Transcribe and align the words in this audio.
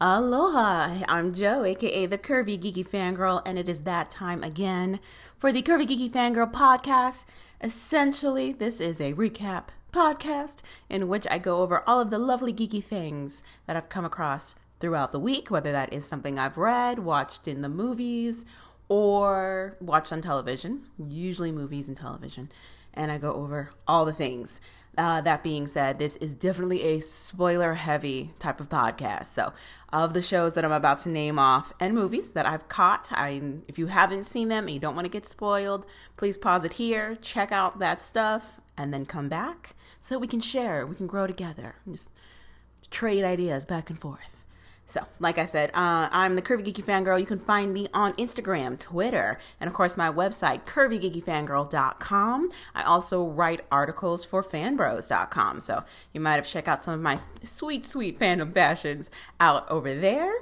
Aloha, 0.00 1.02
I'm 1.06 1.34
Joe, 1.34 1.64
aka 1.64 2.06
the 2.06 2.16
Curvy 2.16 2.58
Geeky 2.58 2.86
Fangirl, 2.86 3.42
and 3.44 3.58
it 3.58 3.68
is 3.68 3.82
that 3.82 4.10
time 4.10 4.42
again 4.42 5.00
for 5.36 5.52
the 5.52 5.60
Curvy 5.60 5.86
Geeky 5.86 6.10
Fangirl 6.10 6.50
podcast. 6.50 7.26
Essentially, 7.60 8.52
this 8.52 8.80
is 8.80 9.02
a 9.02 9.12
recap 9.12 9.64
podcast 9.92 10.62
in 10.88 11.08
which 11.08 11.26
I 11.30 11.36
go 11.36 11.60
over 11.60 11.86
all 11.86 12.00
of 12.00 12.08
the 12.08 12.18
lovely 12.18 12.54
geeky 12.54 12.82
things 12.82 13.42
that 13.66 13.76
I've 13.76 13.90
come 13.90 14.06
across 14.06 14.54
throughout 14.80 15.12
the 15.12 15.20
week, 15.20 15.50
whether 15.50 15.72
that 15.72 15.92
is 15.92 16.06
something 16.06 16.38
I've 16.38 16.56
read, 16.56 17.00
watched 17.00 17.48
in 17.48 17.62
the 17.62 17.68
movies, 17.68 18.44
or 18.88 19.76
watched 19.80 20.12
on 20.12 20.20
television, 20.20 20.84
usually 20.98 21.52
movies 21.52 21.88
and 21.88 21.96
television. 21.96 22.50
And 22.94 23.12
I 23.12 23.18
go 23.18 23.32
over 23.32 23.70
all 23.86 24.04
the 24.04 24.12
things. 24.12 24.60
Uh, 24.98 25.20
that 25.20 25.42
being 25.42 25.66
said, 25.66 25.98
this 25.98 26.16
is 26.16 26.32
definitely 26.32 26.82
a 26.82 27.00
spoiler 27.00 27.74
heavy 27.74 28.30
type 28.38 28.60
of 28.60 28.70
podcast. 28.70 29.26
So, 29.26 29.52
of 29.92 30.14
the 30.14 30.22
shows 30.22 30.54
that 30.54 30.64
I'm 30.64 30.72
about 30.72 31.00
to 31.00 31.10
name 31.10 31.38
off 31.38 31.74
and 31.78 31.94
movies 31.94 32.32
that 32.32 32.46
I've 32.46 32.68
caught, 32.68 33.08
I, 33.10 33.42
if 33.68 33.78
you 33.78 33.88
haven't 33.88 34.24
seen 34.24 34.48
them 34.48 34.64
and 34.64 34.72
you 34.72 34.80
don't 34.80 34.94
want 34.94 35.04
to 35.04 35.10
get 35.10 35.26
spoiled, 35.26 35.84
please 36.16 36.38
pause 36.38 36.64
it 36.64 36.74
here, 36.74 37.14
check 37.14 37.52
out 37.52 37.78
that 37.78 38.00
stuff, 38.00 38.58
and 38.78 38.92
then 38.92 39.04
come 39.04 39.28
back 39.28 39.74
so 40.00 40.18
we 40.18 40.26
can 40.26 40.40
share, 40.40 40.86
we 40.86 40.96
can 40.96 41.06
grow 41.06 41.26
together, 41.26 41.76
just 41.90 42.10
trade 42.90 43.24
ideas 43.24 43.66
back 43.66 43.90
and 43.90 44.00
forth. 44.00 44.35
So, 44.88 45.00
like 45.18 45.36
I 45.36 45.46
said, 45.46 45.70
uh, 45.70 46.08
I'm 46.12 46.36
the 46.36 46.42
Curvy 46.42 46.64
Geeky 46.64 46.84
Fangirl. 46.84 47.18
You 47.18 47.26
can 47.26 47.40
find 47.40 47.74
me 47.74 47.88
on 47.92 48.12
Instagram, 48.14 48.78
Twitter, 48.78 49.38
and 49.60 49.66
of 49.68 49.74
course 49.74 49.96
my 49.96 50.10
website, 50.10 50.64
curvygeekyfangirl.com. 50.64 52.50
I 52.74 52.82
also 52.84 53.24
write 53.24 53.62
articles 53.72 54.24
for 54.24 54.44
fanbros.com. 54.44 55.60
So, 55.60 55.82
you 56.12 56.20
might 56.20 56.34
have 56.34 56.46
checked 56.46 56.68
out 56.68 56.84
some 56.84 56.94
of 56.94 57.00
my 57.00 57.18
sweet, 57.42 57.84
sweet 57.84 58.18
fandom 58.20 58.52
fashions 58.52 59.10
out 59.40 59.68
over 59.68 59.92
there. 59.92 60.32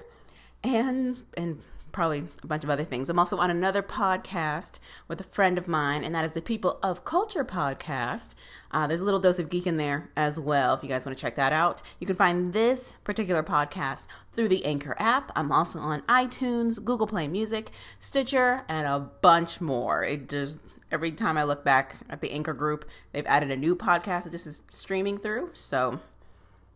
And, 0.63 1.25
and, 1.37 1.61
probably 1.95 2.27
a 2.43 2.47
bunch 2.47 2.65
of 2.65 2.71
other 2.71 2.85
things. 2.85 3.09
I'm 3.09 3.19
also 3.19 3.39
on 3.39 3.51
another 3.51 3.83
podcast 3.83 4.81
with 5.09 5.21
a 5.21 5.25
friend 5.25 5.57
of 5.57 5.69
mine, 5.69 6.03
and 6.03 6.15
that 6.15 6.25
is 6.25 6.33
the 6.33 6.43
People 6.43 6.79
of 6.83 7.05
Culture 7.05 7.45
podcast. 7.45 8.35
Uh, 8.73 8.87
there's 8.87 9.01
a 9.01 9.05
little 9.05 9.21
dose 9.21 9.39
of 9.39 9.49
geek 9.49 9.67
in 9.67 9.77
there 9.77 10.11
as 10.17 10.39
well 10.39 10.75
if 10.75 10.83
you 10.83 10.89
guys 10.89 11.07
want 11.07 11.17
to 11.17 11.23
check 11.23 11.37
that 11.37 11.53
out. 11.53 11.81
You 12.01 12.07
can 12.07 12.17
find 12.17 12.53
this 12.53 12.97
particular 13.05 13.45
podcast 13.45 14.07
through 14.33 14.49
the 14.49 14.65
Anchor 14.65 14.97
app. 14.99 15.31
I'm 15.37 15.53
also 15.53 15.79
on 15.79 16.03
iTunes, 16.03 16.83
Google 16.85 17.07
Play 17.07 17.29
Music, 17.29 17.71
Stitcher, 18.01 18.65
and 18.69 18.87
a 18.87 18.99
bunch 18.99 19.61
more. 19.61 20.03
It 20.03 20.29
just 20.29 20.61
every 20.91 21.13
time 21.13 21.39
I 21.39 21.45
look 21.45 21.65
back 21.65 21.97
at 22.11 22.21
the 22.21 22.33
Anchor 22.33 22.55
group, 22.55 22.85
they've 23.13 23.27
added 23.27 23.53
a 23.53 23.57
new 23.57 23.77
podcast 23.77 24.25
that 24.25 24.33
this 24.33 24.49
is 24.49 24.63
streaming 24.69 25.17
through. 25.17 25.51
So 25.53 26.01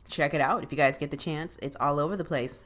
check 0.08 0.32
it 0.32 0.40
out 0.40 0.62
if 0.62 0.70
you 0.70 0.78
guys 0.78 0.96
get 0.96 1.10
the 1.10 1.16
chance. 1.16 1.58
It's 1.60 1.76
all 1.80 1.98
over 1.98 2.16
the 2.16 2.24
place. 2.24 2.60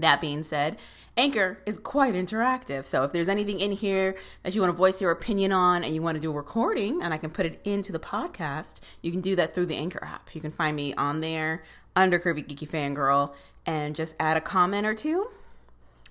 That 0.00 0.20
being 0.20 0.42
said, 0.42 0.78
Anchor 1.16 1.58
is 1.66 1.78
quite 1.78 2.14
interactive. 2.14 2.86
So 2.86 3.02
if 3.04 3.12
there's 3.12 3.28
anything 3.28 3.60
in 3.60 3.72
here 3.72 4.16
that 4.42 4.54
you 4.54 4.60
want 4.60 4.72
to 4.72 4.76
voice 4.76 5.00
your 5.00 5.10
opinion 5.10 5.52
on 5.52 5.84
and 5.84 5.94
you 5.94 6.02
want 6.02 6.16
to 6.16 6.20
do 6.20 6.30
a 6.30 6.34
recording 6.34 7.02
and 7.02 7.12
I 7.12 7.18
can 7.18 7.30
put 7.30 7.46
it 7.46 7.60
into 7.64 7.92
the 7.92 7.98
podcast, 7.98 8.80
you 9.02 9.10
can 9.10 9.20
do 9.20 9.36
that 9.36 9.54
through 9.54 9.66
the 9.66 9.76
Anchor 9.76 10.02
app. 10.02 10.34
You 10.34 10.40
can 10.40 10.52
find 10.52 10.76
me 10.76 10.94
on 10.94 11.20
there 11.20 11.62
under 11.96 12.18
Curvy 12.18 12.46
Geeky 12.46 12.68
Fangirl 12.68 13.34
and 13.66 13.94
just 13.94 14.14
add 14.18 14.36
a 14.36 14.40
comment 14.40 14.86
or 14.86 14.94
two 14.94 15.28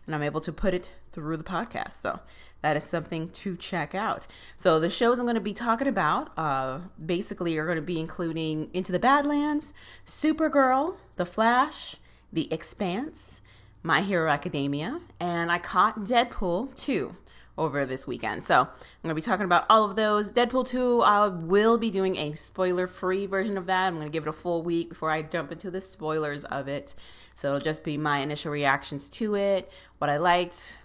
and 0.10 0.16
I'm 0.16 0.24
able 0.24 0.42
to 0.42 0.52
put 0.52 0.74
it 0.74 0.92
through 1.12 1.38
the 1.38 1.44
podcast. 1.44 1.94
So 1.94 2.20
that 2.62 2.76
is 2.76 2.84
something 2.84 3.30
to 3.30 3.56
check 3.56 3.96
out. 3.96 4.28
So 4.58 4.80
the 4.80 4.90
shows 4.90 5.20
I'm 5.20 5.26
going 5.26 5.36
to 5.36 5.42
be 5.42 5.54
talking 5.54 5.88
about 5.88 6.32
uh, 6.38 6.80
basically 7.04 7.58
are 7.58 7.66
going 7.66 7.78
to 7.78 7.82
be 7.82 8.00
including 8.00 8.70
Into 8.74 8.92
the 8.92 9.00
Badlands, 9.00 9.74
Supergirl, 10.06 10.98
The 11.16 11.26
Flash, 11.26 11.96
The 12.34 12.52
Expanse, 12.52 13.42
my 13.82 14.02
Hero 14.02 14.30
Academia, 14.30 15.00
and 15.20 15.52
I 15.52 15.58
caught 15.58 16.00
Deadpool 16.00 16.76
2 16.76 17.16
over 17.58 17.86
this 17.86 18.08
weekend. 18.08 18.44
So 18.44 18.62
I'm 18.62 18.68
going 19.04 19.10
to 19.10 19.16
be 19.16 19.22
talking 19.22 19.46
about 19.46 19.66
all 19.70 19.84
of 19.84 19.96
those. 19.96 20.32
Deadpool 20.32 20.68
2, 20.68 21.02
I 21.02 21.28
will 21.28 21.78
be 21.78 21.92
doing 21.92 22.18
a 22.18 22.34
spoiler 22.34 22.88
free 22.88 23.26
version 23.26 23.58
of 23.58 23.66
that. 23.68 23.88
I'm 23.88 23.96
going 23.96 24.08
to 24.08 24.12
give 24.12 24.24
it 24.24 24.30
a 24.30 24.34
full 24.34 24.64
week 24.64 24.90
before 24.90 25.12
I 25.12 25.22
jump 25.22 25.52
into 25.52 25.70
the 25.70 25.82
spoilers 25.82 26.46
of 26.46 26.68
it. 26.68 26.96
So 27.36 27.50
it'll 27.50 27.60
just 27.60 27.84
be 27.84 27.98
my 27.98 28.20
initial 28.20 28.52
reactions 28.52 29.10
to 29.10 29.36
it, 29.36 29.72
what 29.98 30.10
I 30.10 30.18
liked, 30.18 30.80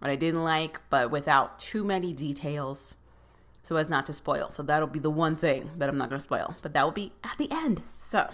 what 0.00 0.10
I 0.10 0.16
didn't 0.16 0.44
like, 0.44 0.80
but 0.90 1.10
without 1.10 1.58
too 1.58 1.84
many 1.84 2.12
details 2.12 2.94
so 3.62 3.76
as 3.76 3.90
not 3.90 4.06
to 4.06 4.14
spoil. 4.14 4.50
So 4.50 4.62
that'll 4.62 4.88
be 4.88 4.98
the 4.98 5.10
one 5.10 5.36
thing 5.36 5.70
that 5.76 5.90
I'm 5.90 5.98
not 5.98 6.08
going 6.08 6.18
to 6.18 6.24
spoil, 6.24 6.56
but 6.62 6.72
that 6.72 6.84
will 6.84 6.92
be 6.92 7.12
at 7.22 7.36
the 7.36 7.48
end. 7.52 7.82
So 7.92 8.30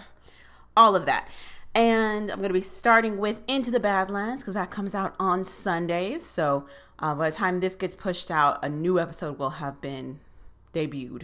all 0.77 0.95
of 0.95 1.05
that. 1.05 1.27
And 1.75 2.31
I'm 2.31 2.37
going 2.37 2.47
to 2.47 2.53
be 2.53 2.61
starting 2.61 3.17
with 3.17 3.41
Into 3.49 3.69
the 3.69 3.81
Badlands 3.81 4.41
because 4.41 4.53
that 4.53 4.71
comes 4.71 4.95
out 4.95 5.13
on 5.19 5.43
Sundays. 5.43 6.25
So 6.25 6.67
uh, 6.99 7.13
by 7.13 7.29
the 7.29 7.35
time 7.35 7.59
this 7.59 7.75
gets 7.75 7.93
pushed 7.93 8.31
out, 8.31 8.63
a 8.63 8.69
new 8.69 8.97
episode 8.97 9.37
will 9.37 9.49
have 9.49 9.81
been 9.81 10.21
debuted. 10.73 11.23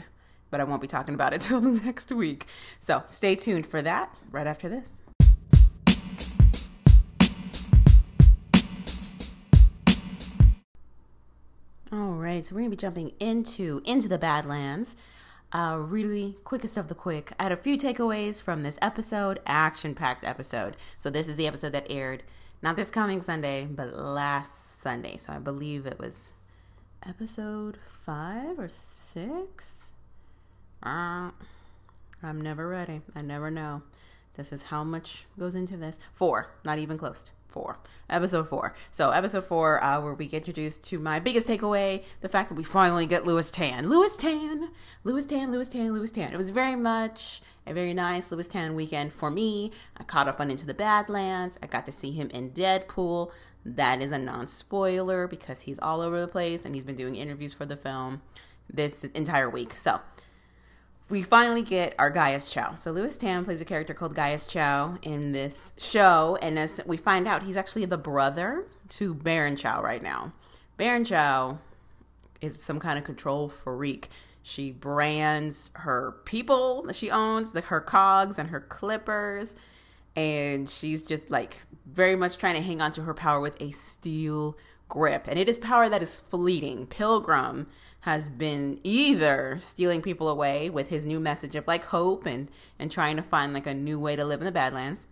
But 0.50 0.60
I 0.60 0.66
won't 0.66 0.82
be 0.82 0.90
talking 0.90 1.16
about 1.16 1.34
it 1.34 1.40
till 1.42 1.62
next 1.62 2.12
week. 2.12 2.48
So 2.82 3.04
stay 3.08 3.36
tuned 3.36 3.66
for 3.66 3.82
that 3.82 4.14
right 4.30 4.46
after 4.46 4.68
this. 4.68 5.02
All 11.94 12.12
right, 12.12 12.46
so 12.46 12.56
we're 12.56 12.62
going 12.62 12.72
to 12.72 12.76
be 12.76 12.82
jumping 12.82 13.12
into 13.22 13.82
Into 13.86 14.10
the 14.10 14.18
Badlands 14.18 14.98
uh, 15.54 15.78
really 15.80 16.38
quickest 16.44 16.78
of 16.78 16.88
the 16.88 16.96
quick. 16.96 17.34
I 17.40 17.44
had 17.44 17.52
a 17.52 17.58
few 17.58 17.78
takeaways 17.78 18.42
from 18.42 18.64
this 18.64 18.80
episode, 18.82 19.40
action 19.46 19.96
packed 19.96 20.26
episode. 20.26 20.78
So, 20.98 21.10
this 21.10 21.28
is 21.28 21.36
the 21.36 21.48
episode 21.48 21.74
that 21.74 21.88
aired 21.90 22.24
not 22.62 22.76
this 22.76 22.92
coming 22.92 23.22
Sunday, 23.22 23.66
but 23.66 23.94
last 23.94 24.82
Sunday. 24.82 25.18
So, 25.18 25.34
I 25.34 25.40
believe 25.40 25.86
it 25.86 26.00
was 26.00 26.34
episode 27.08 27.78
five 28.06 28.60
or 28.60 28.70
six. 28.70 29.92
Uh, 30.84 31.32
I'm 32.24 32.42
never 32.42 32.68
ready. 32.68 33.02
I 33.16 33.22
never 33.22 33.52
know. 33.52 33.84
This 34.36 34.54
is 34.54 34.64
how 34.64 34.84
much 34.84 35.26
goes 35.38 35.56
into 35.56 35.76
this. 35.78 36.00
Four, 36.14 36.52
not 36.64 36.80
even 36.80 36.98
close 36.98 37.32
four, 37.52 37.80
episode 38.10 38.50
four. 38.50 38.74
So 38.90 39.12
episode 39.12 39.46
four, 39.46 39.84
uh, 39.84 40.02
where 40.02 40.14
we 40.14 40.28
get 40.28 40.40
introduced 40.40 40.84
to 40.86 41.00
my 41.00 41.20
biggest 41.20 41.48
takeaway: 41.48 42.04
the 42.22 42.30
fact 42.30 42.50
that 42.50 42.56
we 42.56 42.64
finally 42.64 43.06
get 43.06 43.26
Lewis 43.26 43.52
Tan, 43.52 43.90
Lewis 43.90 44.18
Tan, 44.18 44.70
Lewis 45.04 45.26
Tan, 45.26 45.52
Lewis 45.52 45.68
Tan, 45.68 45.94
Lewis 45.94 46.12
Tan. 46.12 46.34
It 46.34 46.38
was 46.38 46.50
very 46.50 46.76
much 46.76 47.42
a 47.68 47.74
very 47.74 47.94
nice 47.94 48.32
Lewis 48.32 48.48
Tan 48.48 48.76
weekend 48.76 49.14
for 49.14 49.30
me. 49.30 49.72
I 49.98 50.04
caught 50.04 50.28
up 50.28 50.40
on 50.40 50.50
Into 50.50 50.66
the 50.66 50.74
Badlands. 50.74 51.60
I 51.62 51.68
got 51.68 51.86
to 51.86 51.92
see 51.92 52.12
him 52.12 52.30
in 52.32 52.52
Deadpool. 52.52 53.32
That 53.64 54.02
is 54.02 54.12
a 54.12 54.18
non-spoiler 54.18 55.28
because 55.28 55.62
he's 55.62 55.78
all 55.80 56.02
over 56.02 56.20
the 56.20 56.28
place 56.28 56.66
and 56.66 56.74
he's 56.74 56.84
been 56.84 56.96
doing 56.96 57.16
interviews 57.16 57.54
for 57.54 57.66
the 57.66 57.78
film 57.78 58.22
this 58.68 59.04
entire 59.04 59.50
week. 59.50 59.76
So 59.76 60.00
we 61.12 61.22
finally 61.22 61.62
get 61.62 61.94
our 62.00 62.10
Gaius 62.10 62.50
Chau. 62.50 62.74
So 62.76 62.92
Lewis 62.92 63.18
Tan 63.18 63.44
plays 63.44 63.60
a 63.60 63.66
character 63.66 63.94
called 63.94 64.16
Gaius 64.16 64.48
Chau 64.48 64.96
in 65.02 65.34
this 65.34 65.74
show, 65.78 66.38
and 66.42 66.58
as 66.58 66.80
we 66.86 66.96
find 66.96 67.28
out, 67.28 67.44
he's 67.44 67.58
actually 67.58 67.84
the 67.84 67.98
brother 67.98 68.64
to 68.90 69.14
Baron 69.14 69.58
Chau 69.58 69.82
right 69.82 70.02
now. 70.02 70.32
Baron 70.78 71.04
Chau 71.04 71.58
is 72.40 72.64
some 72.64 72.80
kind 72.80 72.98
of 72.98 73.04
control 73.04 73.50
freak. 73.50 74.08
She 74.42 74.72
brands 74.72 75.72
her 75.76 76.16
people 76.24 76.84
that 76.84 76.96
she 76.96 77.12
owns, 77.12 77.54
like 77.54 77.66
her 77.66 77.82
cogs 77.82 78.40
and 78.40 78.50
her 78.50 78.62
clippers, 78.62 79.58
and 80.16 80.70
she's 80.70 81.04
just 81.04 81.30
like 81.30 81.62
very 81.86 82.16
much 82.16 82.38
trying 82.38 82.56
to 82.56 82.62
hang 82.62 82.82
on 82.82 82.94
to 82.94 83.02
her 83.02 83.14
power 83.14 83.42
with 83.42 83.62
a 83.62 83.72
steel 83.72 84.58
grip. 84.88 85.28
And 85.28 85.38
it 85.38 85.50
is 85.50 85.60
power 85.60 85.90
that 85.90 86.02
is 86.02 86.22
fleeting. 86.22 86.88
Pilgrim 86.88 87.68
has 88.02 88.30
been 88.30 88.80
either 88.84 89.58
stealing 89.60 90.02
people 90.02 90.28
away 90.28 90.70
with 90.70 90.90
his 90.90 91.06
new 91.06 91.20
message 91.20 91.56
of 91.56 91.68
like 91.68 91.86
hope 91.86 92.26
and 92.26 92.50
and 92.80 92.92
trying 92.92 93.16
to 93.16 93.22
find 93.22 93.54
like 93.54 93.68
a 93.68 93.74
new 93.74 94.00
way 94.00 94.16
to 94.16 94.26
live 94.26 94.42
in 94.42 94.46
the 94.46 94.52
Badlands, 94.52 95.08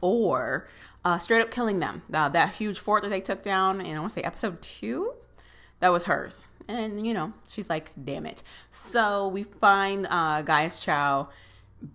or 0.00 0.68
uh, 1.04 1.18
straight 1.18 1.40
up 1.40 1.50
killing 1.50 1.78
them. 1.78 2.02
Uh, 2.12 2.28
that 2.28 2.54
huge 2.54 2.78
fort 2.78 3.02
that 3.02 3.10
they 3.10 3.20
took 3.20 3.42
down 3.42 3.80
in 3.80 3.96
I 3.96 4.00
want 4.00 4.12
to 4.12 4.20
say 4.20 4.24
episode 4.24 4.60
two, 4.60 5.12
that 5.80 5.92
was 5.92 6.04
hers. 6.04 6.48
And 6.66 7.06
you 7.06 7.14
know 7.14 7.32
she's 7.46 7.70
like, 7.70 7.92
damn 8.02 8.26
it. 8.26 8.42
So 8.70 9.28
we 9.28 9.44
find 9.44 10.06
uh, 10.10 10.42
Gaius 10.42 10.80
Chau. 10.80 11.28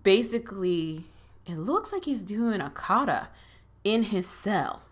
Basically, 0.02 1.04
it 1.46 1.56
looks 1.56 1.92
like 1.92 2.04
he's 2.04 2.22
doing 2.22 2.60
a 2.60 2.70
kata 2.70 3.28
in 3.84 4.04
his 4.04 4.26
cell, 4.26 4.82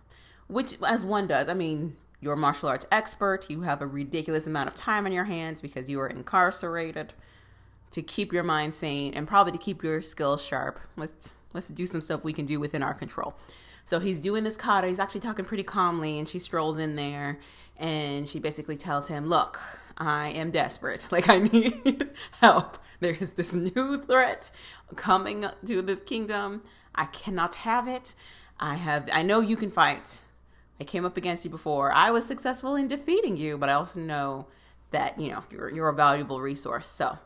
which 0.49 0.77
as 0.87 1.05
one 1.05 1.29
does. 1.29 1.49
I 1.49 1.55
mean, 1.55 1.97
you're 2.21 2.35
a 2.35 2.37
martial 2.37 2.69
arts 2.69 2.87
expert, 2.91 3.49
you 3.49 3.63
have 3.63 3.81
a 3.81 3.87
ridiculous 3.87 4.47
amount 4.47 4.69
of 4.69 4.75
time 4.75 5.07
on 5.07 5.13
your 5.13 5.25
hands 5.25 5.63
because 5.63 5.89
you 5.89 6.01
are 6.01 6.09
incarcerated 6.09 7.13
to 7.91 8.03
keep 8.03 8.33
your 8.33 8.43
mind 8.43 8.75
sane 8.75 9.15
and 9.15 9.27
probably 9.27 9.53
to 9.53 9.59
keep 9.59 9.83
your 9.83 10.03
skills 10.03 10.45
sharp. 10.45 10.81
Let's 10.97 11.37
let's 11.55 11.69
do 11.69 11.87
some 11.87 12.01
stuff 12.01 12.25
we 12.25 12.33
can 12.33 12.45
do 12.45 12.61
within 12.61 12.83
our 12.83 12.95
control. 12.95 13.37
So 13.85 14.01
he's 14.01 14.21
doing 14.21 14.45
this 14.45 14.57
kata. 14.57 14.89
He's 14.89 14.99
actually 14.99 15.23
talking 15.23 15.47
pretty 15.47 15.63
calmly, 15.63 16.19
and 16.19 16.29
she 16.29 16.39
strolls 16.39 16.77
in 16.77 16.97
there, 16.97 17.39
and 17.79 18.29
she 18.29 18.39
basically 18.39 18.77
tells 18.77 19.09
him, 19.09 19.27
"Look, 19.27 19.61
I 19.99 20.29
am 20.29 20.51
desperate. 20.51 21.07
Like 21.13 21.29
I 21.29 21.39
need 21.39 22.11
help. 22.41 22.79
There 23.01 23.17
is 23.19 23.33
this 23.35 23.53
new 23.53 24.03
threat 24.03 24.51
coming 24.97 25.47
to 25.67 25.83
this 25.83 26.03
kingdom. 26.03 26.63
I 26.95 27.07
cannot 27.07 27.57
have 27.57 27.89
it. 27.89 28.15
I 28.61 28.75
have. 28.75 29.09
I 29.13 29.23
know 29.23 29.41
you 29.41 29.57
can 29.57 29.71
fight. 29.71 30.23
I 30.81 30.85
came 30.85 31.05
up 31.05 31.17
against 31.17 31.45
you 31.45 31.51
before. 31.51 31.93
I 31.93 32.11
was 32.11 32.27
successful 32.27 32.77
in 32.77 32.87
defeating 32.87 33.37
you, 33.37 33.59
but 33.59 33.69
I 33.69 33.73
also 33.73 34.01
know 34.01 34.47
that 34.91 35.19
you 35.21 35.31
know 35.31 35.45
you're 35.51 35.71
you're 35.71 35.89
a 35.89 35.95
valuable 35.95 36.41
resource. 36.41 36.89
So." 36.89 37.19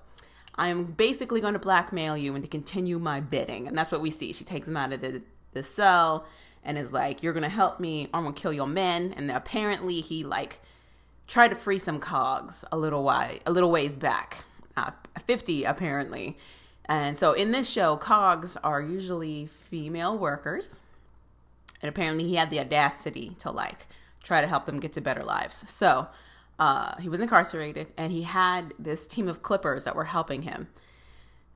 I'm 0.54 0.84
basically 0.84 1.40
going 1.40 1.54
to 1.54 1.58
blackmail 1.58 2.16
you 2.16 2.34
and 2.34 2.44
to 2.44 2.50
continue 2.50 2.98
my 2.98 3.20
bidding. 3.20 3.66
And 3.66 3.76
that's 3.76 3.90
what 3.90 4.02
we 4.02 4.10
see. 4.10 4.32
She 4.34 4.44
takes 4.44 4.68
him 4.68 4.76
out 4.76 4.92
of 4.92 5.00
the, 5.00 5.22
the 5.52 5.62
cell 5.62 6.26
and 6.62 6.78
is 6.78 6.92
like, 6.92 7.22
You're 7.22 7.32
going 7.32 7.42
to 7.42 7.48
help 7.48 7.80
me, 7.80 8.04
or 8.12 8.18
I'm 8.18 8.22
going 8.24 8.34
to 8.34 8.40
kill 8.40 8.52
your 8.52 8.66
men. 8.66 9.14
And 9.16 9.30
apparently, 9.30 10.00
he 10.00 10.24
like 10.24 10.60
tried 11.26 11.48
to 11.48 11.56
free 11.56 11.78
some 11.78 11.98
cogs 11.98 12.64
a 12.70 12.76
little 12.76 13.02
while, 13.02 13.38
a 13.46 13.50
little 13.50 13.70
ways 13.70 13.96
back, 13.96 14.44
uh, 14.76 14.90
50 15.26 15.64
apparently. 15.64 16.36
And 16.86 17.16
so 17.16 17.32
in 17.32 17.52
this 17.52 17.70
show, 17.70 17.96
cogs 17.96 18.56
are 18.58 18.80
usually 18.82 19.46
female 19.46 20.18
workers. 20.18 20.80
And 21.82 21.88
apparently, 21.88 22.24
he 22.24 22.36
had 22.36 22.50
the 22.50 22.60
audacity 22.60 23.36
to 23.40 23.50
like 23.50 23.86
try 24.22 24.40
to 24.40 24.46
help 24.46 24.66
them 24.66 24.80
get 24.80 24.92
to 24.94 25.00
better 25.00 25.22
lives. 25.22 25.68
So 25.68 26.06
uh, 26.58 26.96
he 26.98 27.08
was 27.08 27.20
incarcerated, 27.20 27.88
and 27.96 28.12
he 28.12 28.22
had 28.22 28.72
this 28.78 29.06
team 29.06 29.28
of 29.28 29.42
clippers 29.42 29.84
that 29.84 29.96
were 29.96 30.04
helping 30.04 30.42
him. 30.42 30.68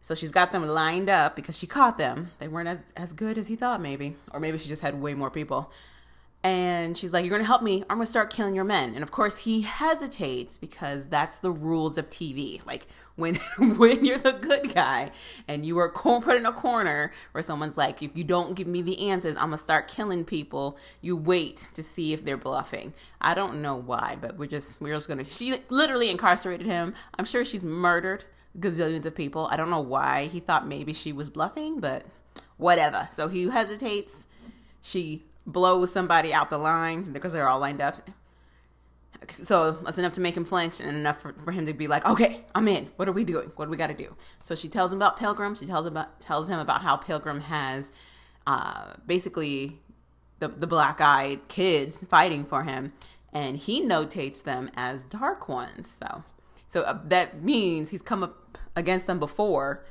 So 0.06 0.14
she's 0.14 0.31
got 0.31 0.52
them 0.52 0.64
lined 0.64 1.08
up 1.08 1.34
because 1.34 1.58
she 1.58 1.67
caught 1.67 1.99
them. 1.99 2.31
They 2.38 2.49
weren't 2.49 2.69
as, 2.69 2.78
as 2.96 3.12
good 3.12 3.38
as 3.38 3.49
he 3.49 3.56
thought, 3.56 3.81
maybe. 3.81 4.17
Or 4.32 4.38
maybe 4.38 4.58
she 4.58 4.69
just 4.69 4.82
had 4.82 5.00
way 5.00 5.14
more 5.14 5.31
people. 5.31 5.73
And 6.44 6.96
she's 6.96 7.12
like, 7.12 7.25
You're 7.25 7.31
going 7.31 7.43
to 7.43 7.46
help 7.46 7.62
me. 7.62 7.82
I'm 7.90 7.96
going 7.96 8.06
to 8.06 8.11
start 8.11 8.32
killing 8.32 8.55
your 8.55 8.64
men. 8.64 8.94
And 8.94 9.02
of 9.02 9.11
course, 9.11 9.38
he 9.38 9.62
hesitates 9.62 10.58
because 10.58 11.08
that's 11.08 11.40
the 11.40 11.50
rules 11.50 11.99
of 11.99 12.08
TV. 12.08 12.64
Like, 12.64 12.87
when, 13.16 13.34
when 13.58 14.04
you're 14.04 14.18
the 14.18 14.32
good 14.32 14.74
guy 14.74 15.10
and 15.48 15.66
you 15.66 15.78
are 15.78 15.88
put 15.88 16.36
in 16.36 16.46
a 16.46 16.52
corner 16.52 17.12
where 17.32 17.42
someone's 17.42 17.76
like, 17.76 18.02
If 18.02 18.16
you 18.16 18.24
don't 18.24 18.54
give 18.54 18.66
me 18.66 18.82
the 18.82 19.08
answers, 19.08 19.36
I'm 19.36 19.50
to 19.50 19.58
start 19.58 19.88
killing 19.88 20.24
people, 20.24 20.78
you 21.00 21.16
wait 21.16 21.68
to 21.74 21.82
see 21.82 22.12
if 22.12 22.24
they're 22.24 22.36
bluffing. 22.36 22.94
I 23.20 23.34
don't 23.34 23.60
know 23.60 23.74
why, 23.74 24.16
but 24.20 24.36
we're 24.36 24.46
just, 24.46 24.80
we're 24.80 24.94
just 24.94 25.08
to. 25.08 25.24
She 25.24 25.58
literally 25.68 26.10
incarcerated 26.10 26.66
him. 26.66 26.94
I'm 27.18 27.24
sure 27.24 27.44
she's 27.44 27.64
murdered 27.64 28.24
gazillions 28.58 29.06
of 29.06 29.14
people. 29.14 29.48
I 29.50 29.56
don't 29.56 29.70
know 29.70 29.80
why 29.80 30.26
he 30.26 30.40
thought 30.40 30.66
maybe 30.66 30.92
she 30.92 31.12
was 31.12 31.28
bluffing, 31.28 31.80
but 31.80 32.04
whatever. 32.56 33.08
So 33.10 33.28
he 33.28 33.48
hesitates. 33.48 34.28
She 34.82 35.24
blows 35.46 35.92
somebody 35.92 36.32
out 36.32 36.50
the 36.50 36.58
line 36.58 37.04
because 37.12 37.32
they're 37.32 37.48
all 37.48 37.60
lined 37.60 37.80
up. 37.80 37.96
So 39.42 39.72
that's 39.72 39.98
enough 39.98 40.12
to 40.14 40.20
make 40.20 40.36
him 40.36 40.44
flinch 40.44 40.80
and 40.80 40.96
enough 40.96 41.20
for, 41.20 41.34
for 41.44 41.52
him 41.52 41.66
to 41.66 41.72
be 41.72 41.88
like, 41.88 42.06
okay, 42.06 42.44
I'm 42.54 42.68
in. 42.68 42.90
What 42.96 43.08
are 43.08 43.12
we 43.12 43.24
doing? 43.24 43.50
What 43.56 43.66
do 43.66 43.70
we 43.70 43.76
got 43.76 43.88
to 43.88 43.94
do? 43.94 44.14
So 44.40 44.54
she 44.54 44.68
tells 44.68 44.92
him 44.92 44.98
about 44.98 45.18
Pilgrim. 45.18 45.54
She 45.54 45.66
tells 45.66 45.86
about 45.86 46.20
tells 46.20 46.48
him 46.48 46.58
about 46.58 46.82
how 46.82 46.96
Pilgrim 46.96 47.40
has 47.40 47.92
uh, 48.46 48.94
basically 49.06 49.80
the 50.38 50.48
the 50.48 50.66
black 50.66 51.00
eyed 51.00 51.48
kids 51.48 52.04
fighting 52.04 52.44
for 52.44 52.62
him, 52.64 52.92
and 53.32 53.56
he 53.56 53.82
notates 53.82 54.42
them 54.42 54.70
as 54.76 55.04
dark 55.04 55.48
ones. 55.48 55.90
So 55.90 56.24
so 56.69 56.82
uh, 56.82 56.98
that 57.06 57.42
means 57.42 57.90
he's 57.90 58.02
come 58.02 58.22
up 58.22 58.58
against 58.74 59.06
them 59.06 59.19
before, 59.19 59.84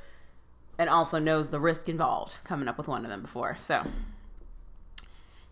and 0.78 0.88
also 0.88 1.18
knows 1.18 1.48
the 1.50 1.60
risk 1.60 1.88
involved 1.88 2.38
coming 2.44 2.68
up 2.68 2.78
with 2.78 2.88
one 2.88 3.04
of 3.04 3.10
them 3.10 3.22
before. 3.22 3.56
So 3.56 3.86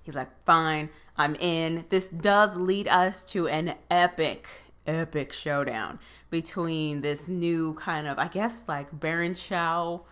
He's 0.05 0.15
like, 0.15 0.31
fine, 0.45 0.91
I'm 1.17 1.35
in. 1.37 1.87
This 1.89 2.09
does 2.09 2.57
lead 2.57 2.87
us 2.89 3.25
to 3.33 3.49
an 3.49 3.75
epic, 3.91 4.49
epic 4.87 5.33
showdown 5.33 5.99
between 6.31 7.01
this 7.01 7.29
new 7.29 7.75
kind 7.75 8.07
of, 8.07 8.19
I 8.19 8.29
guess, 8.29 8.65
like 8.69 8.99
Baron 8.99 9.35
Chau 9.35 10.03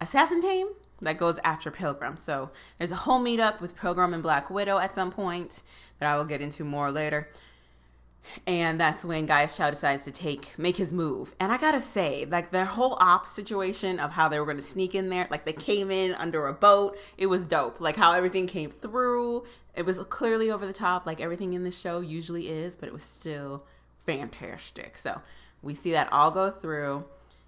assassin 0.00 0.40
team 0.40 0.68
that 1.00 1.18
goes 1.18 1.38
after 1.42 1.70
Pilgrim. 1.70 2.16
So 2.16 2.50
there's 2.78 2.92
a 2.92 2.96
whole 2.96 3.20
meetup 3.20 3.60
with 3.60 3.76
Pilgrim 3.76 4.12
and 4.12 4.22
Black 4.22 4.50
Widow 4.50 4.78
at 4.78 4.94
some 4.94 5.10
point 5.10 5.62
that 5.98 6.12
I 6.12 6.16
will 6.16 6.26
get 6.26 6.40
into 6.40 6.64
more 6.64 6.90
later 6.90 7.28
and 8.46 8.80
that's 8.80 9.04
when 9.04 9.26
Gaius 9.26 9.56
Chau 9.56 9.70
decides 9.70 10.04
to 10.04 10.10
take 10.10 10.58
make 10.58 10.76
his 10.76 10.92
move. 10.92 11.34
And 11.40 11.52
I 11.52 11.58
gotta 11.58 11.80
say, 11.80 12.26
like 12.26 12.50
the 12.50 12.64
whole 12.64 12.96
op 13.00 13.26
situation 13.26 13.98
of 13.98 14.12
how 14.12 14.28
they 14.28 14.38
were 14.38 14.46
gonna 14.46 14.62
sneak 14.62 14.94
in 14.94 15.08
there, 15.08 15.26
like 15.30 15.44
they 15.44 15.52
came 15.52 15.90
in 15.90 16.14
under 16.14 16.46
a 16.46 16.52
boat, 16.52 16.96
it 17.18 17.26
was 17.26 17.44
dope. 17.44 17.80
Like 17.80 17.96
how 17.96 18.12
everything 18.12 18.46
came 18.46 18.70
through, 18.70 19.44
it 19.74 19.86
was 19.86 19.98
clearly 20.10 20.50
over 20.50 20.66
the 20.66 20.72
top, 20.72 21.06
like 21.06 21.20
everything 21.20 21.54
in 21.54 21.64
the 21.64 21.70
show 21.70 22.00
usually 22.00 22.48
is, 22.48 22.76
but 22.76 22.88
it 22.88 22.92
was 22.92 23.02
still 23.02 23.64
fantastic. 24.06 24.96
So 24.96 25.20
we 25.62 25.74
see 25.74 25.92
that 25.92 26.12
all 26.12 26.30
go 26.30 26.50
through. 26.50 27.04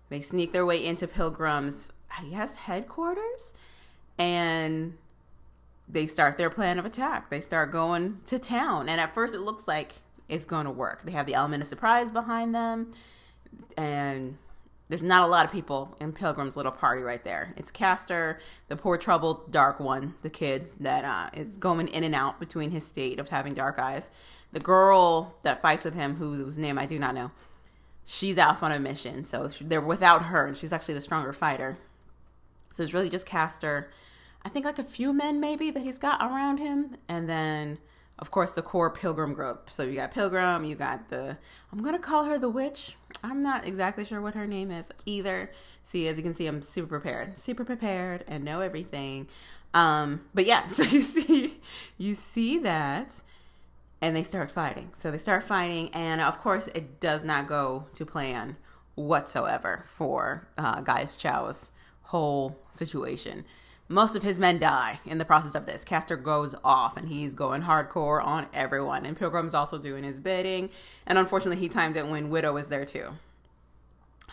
They 0.08 0.20
sneak 0.20 0.52
their 0.52 0.66
way 0.66 0.84
into 0.84 1.06
Pilgrim's, 1.06 1.90
I 2.16 2.24
guess, 2.26 2.56
headquarters, 2.56 3.54
and 4.18 4.98
they 5.88 6.06
start 6.06 6.36
their 6.36 6.50
plan 6.50 6.78
of 6.78 6.84
attack. 6.84 7.30
They 7.30 7.40
start 7.40 7.72
going 7.72 8.20
to 8.26 8.38
town, 8.38 8.88
and 8.88 9.00
at 9.00 9.14
first 9.14 9.34
it 9.34 9.40
looks 9.40 9.66
like 9.66 9.94
it's 10.28 10.46
going 10.46 10.64
to 10.64 10.70
work. 10.70 11.02
They 11.04 11.12
have 11.12 11.26
the 11.26 11.34
element 11.34 11.62
of 11.62 11.68
surprise 11.68 12.10
behind 12.10 12.54
them, 12.54 12.92
and 13.76 14.38
there's 14.88 15.02
not 15.02 15.26
a 15.26 15.30
lot 15.30 15.46
of 15.46 15.52
people 15.52 15.96
in 16.00 16.12
Pilgrim's 16.12 16.56
little 16.56 16.72
party 16.72 17.02
right 17.02 17.24
there. 17.24 17.54
It's 17.56 17.70
Castor, 17.70 18.38
the 18.68 18.76
poor 18.76 18.98
troubled 18.98 19.50
dark 19.50 19.80
one, 19.80 20.14
the 20.22 20.28
kid 20.30 20.68
that 20.80 21.04
uh, 21.04 21.30
is 21.38 21.56
going 21.56 21.88
in 21.88 22.04
and 22.04 22.14
out 22.14 22.38
between 22.38 22.70
his 22.70 22.86
state 22.86 23.18
of 23.18 23.28
having 23.30 23.54
dark 23.54 23.78
eyes. 23.78 24.10
The 24.52 24.60
girl 24.60 25.34
that 25.44 25.62
fights 25.62 25.84
with 25.84 25.94
him, 25.94 26.16
whose 26.16 26.58
name 26.58 26.78
I 26.78 26.84
do 26.84 26.98
not 26.98 27.14
know, 27.14 27.30
she's 28.04 28.36
out 28.36 28.62
on 28.62 28.70
a 28.70 28.78
mission, 28.78 29.24
so 29.24 29.48
they're 29.62 29.80
without 29.80 30.26
her, 30.26 30.46
and 30.46 30.56
she's 30.56 30.72
actually 30.72 30.94
the 30.94 31.00
stronger 31.00 31.32
fighter. 31.32 31.78
So 32.70 32.82
it's 32.82 32.92
really 32.92 33.08
just 33.08 33.24
Castor. 33.24 33.90
I 34.44 34.50
think 34.50 34.66
like 34.66 34.78
a 34.78 34.84
few 34.84 35.12
men 35.12 35.40
maybe 35.40 35.70
that 35.70 35.82
he's 35.82 35.98
got 35.98 36.20
around 36.20 36.58
him, 36.58 36.96
and 37.08 37.28
then 37.28 37.78
of 38.18 38.30
course, 38.30 38.52
the 38.52 38.62
core 38.62 38.90
Pilgrim 38.90 39.34
group. 39.34 39.70
So 39.70 39.82
you 39.82 39.94
got 39.96 40.12
Pilgrim, 40.12 40.64
you 40.64 40.74
got 40.74 41.08
the, 41.08 41.36
I'm 41.72 41.82
going 41.82 41.94
to 41.94 42.00
call 42.00 42.24
her 42.24 42.38
the 42.38 42.48
witch. 42.48 42.96
I'm 43.24 43.42
not 43.42 43.66
exactly 43.66 44.04
sure 44.04 44.20
what 44.20 44.34
her 44.34 44.46
name 44.46 44.70
is 44.70 44.90
either. 45.06 45.50
See, 45.82 46.06
as 46.08 46.16
you 46.16 46.22
can 46.22 46.34
see, 46.34 46.46
I'm 46.46 46.62
super 46.62 47.00
prepared, 47.00 47.38
super 47.38 47.64
prepared 47.64 48.24
and 48.28 48.44
know 48.44 48.60
everything. 48.60 49.28
Um, 49.74 50.26
but 50.34 50.46
yeah, 50.46 50.66
so 50.68 50.82
you 50.84 51.02
see, 51.02 51.60
you 51.98 52.14
see 52.14 52.58
that 52.58 53.16
and 54.00 54.16
they 54.16 54.24
start 54.24 54.50
fighting. 54.50 54.90
So 54.96 55.10
they 55.10 55.18
start 55.18 55.44
fighting, 55.44 55.88
and 55.90 56.20
of 56.20 56.40
course, 56.40 56.68
it 56.74 56.98
does 56.98 57.22
not 57.22 57.46
go 57.46 57.86
to 57.94 58.04
plan 58.04 58.56
whatsoever 58.96 59.84
for 59.86 60.48
uh, 60.58 60.80
Gaius 60.80 61.16
Chau's 61.16 61.70
whole 62.02 62.58
situation 62.72 63.44
most 63.92 64.16
of 64.16 64.22
his 64.22 64.38
men 64.38 64.58
die 64.58 64.98
in 65.04 65.18
the 65.18 65.24
process 65.24 65.54
of 65.54 65.66
this. 65.66 65.84
Castor 65.84 66.16
goes 66.16 66.54
off 66.64 66.96
and 66.96 67.08
he's 67.08 67.34
going 67.34 67.62
hardcore 67.62 68.24
on 68.24 68.46
everyone. 68.54 69.04
And 69.04 69.16
Pilgrim's 69.16 69.54
also 69.54 69.78
doing 69.78 70.02
his 70.02 70.18
bidding. 70.18 70.70
And 71.06 71.18
unfortunately, 71.18 71.60
he 71.60 71.68
timed 71.68 71.96
it 71.96 72.06
when 72.06 72.30
Widow 72.30 72.54
was 72.54 72.68
there 72.68 72.86
too. 72.86 73.10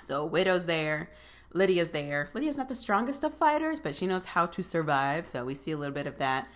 So 0.01 0.25
Widow's 0.25 0.65
there. 0.65 1.09
Lydia's 1.51 1.89
there. 1.89 2.29
Lydia's 2.33 2.57
not 2.57 2.69
the 2.69 2.75
strongest 2.75 3.23
of 3.23 3.33
fighters, 3.33 3.79
but 3.79 3.95
she 3.95 4.07
knows 4.07 4.27
how 4.27 4.45
to 4.45 4.63
survive. 4.63 5.27
So 5.27 5.43
we 5.43 5.55
see 5.55 5.71
a 5.71 5.77
little 5.77 5.93
bit 5.93 6.07
of 6.07 6.17
that. 6.19 6.47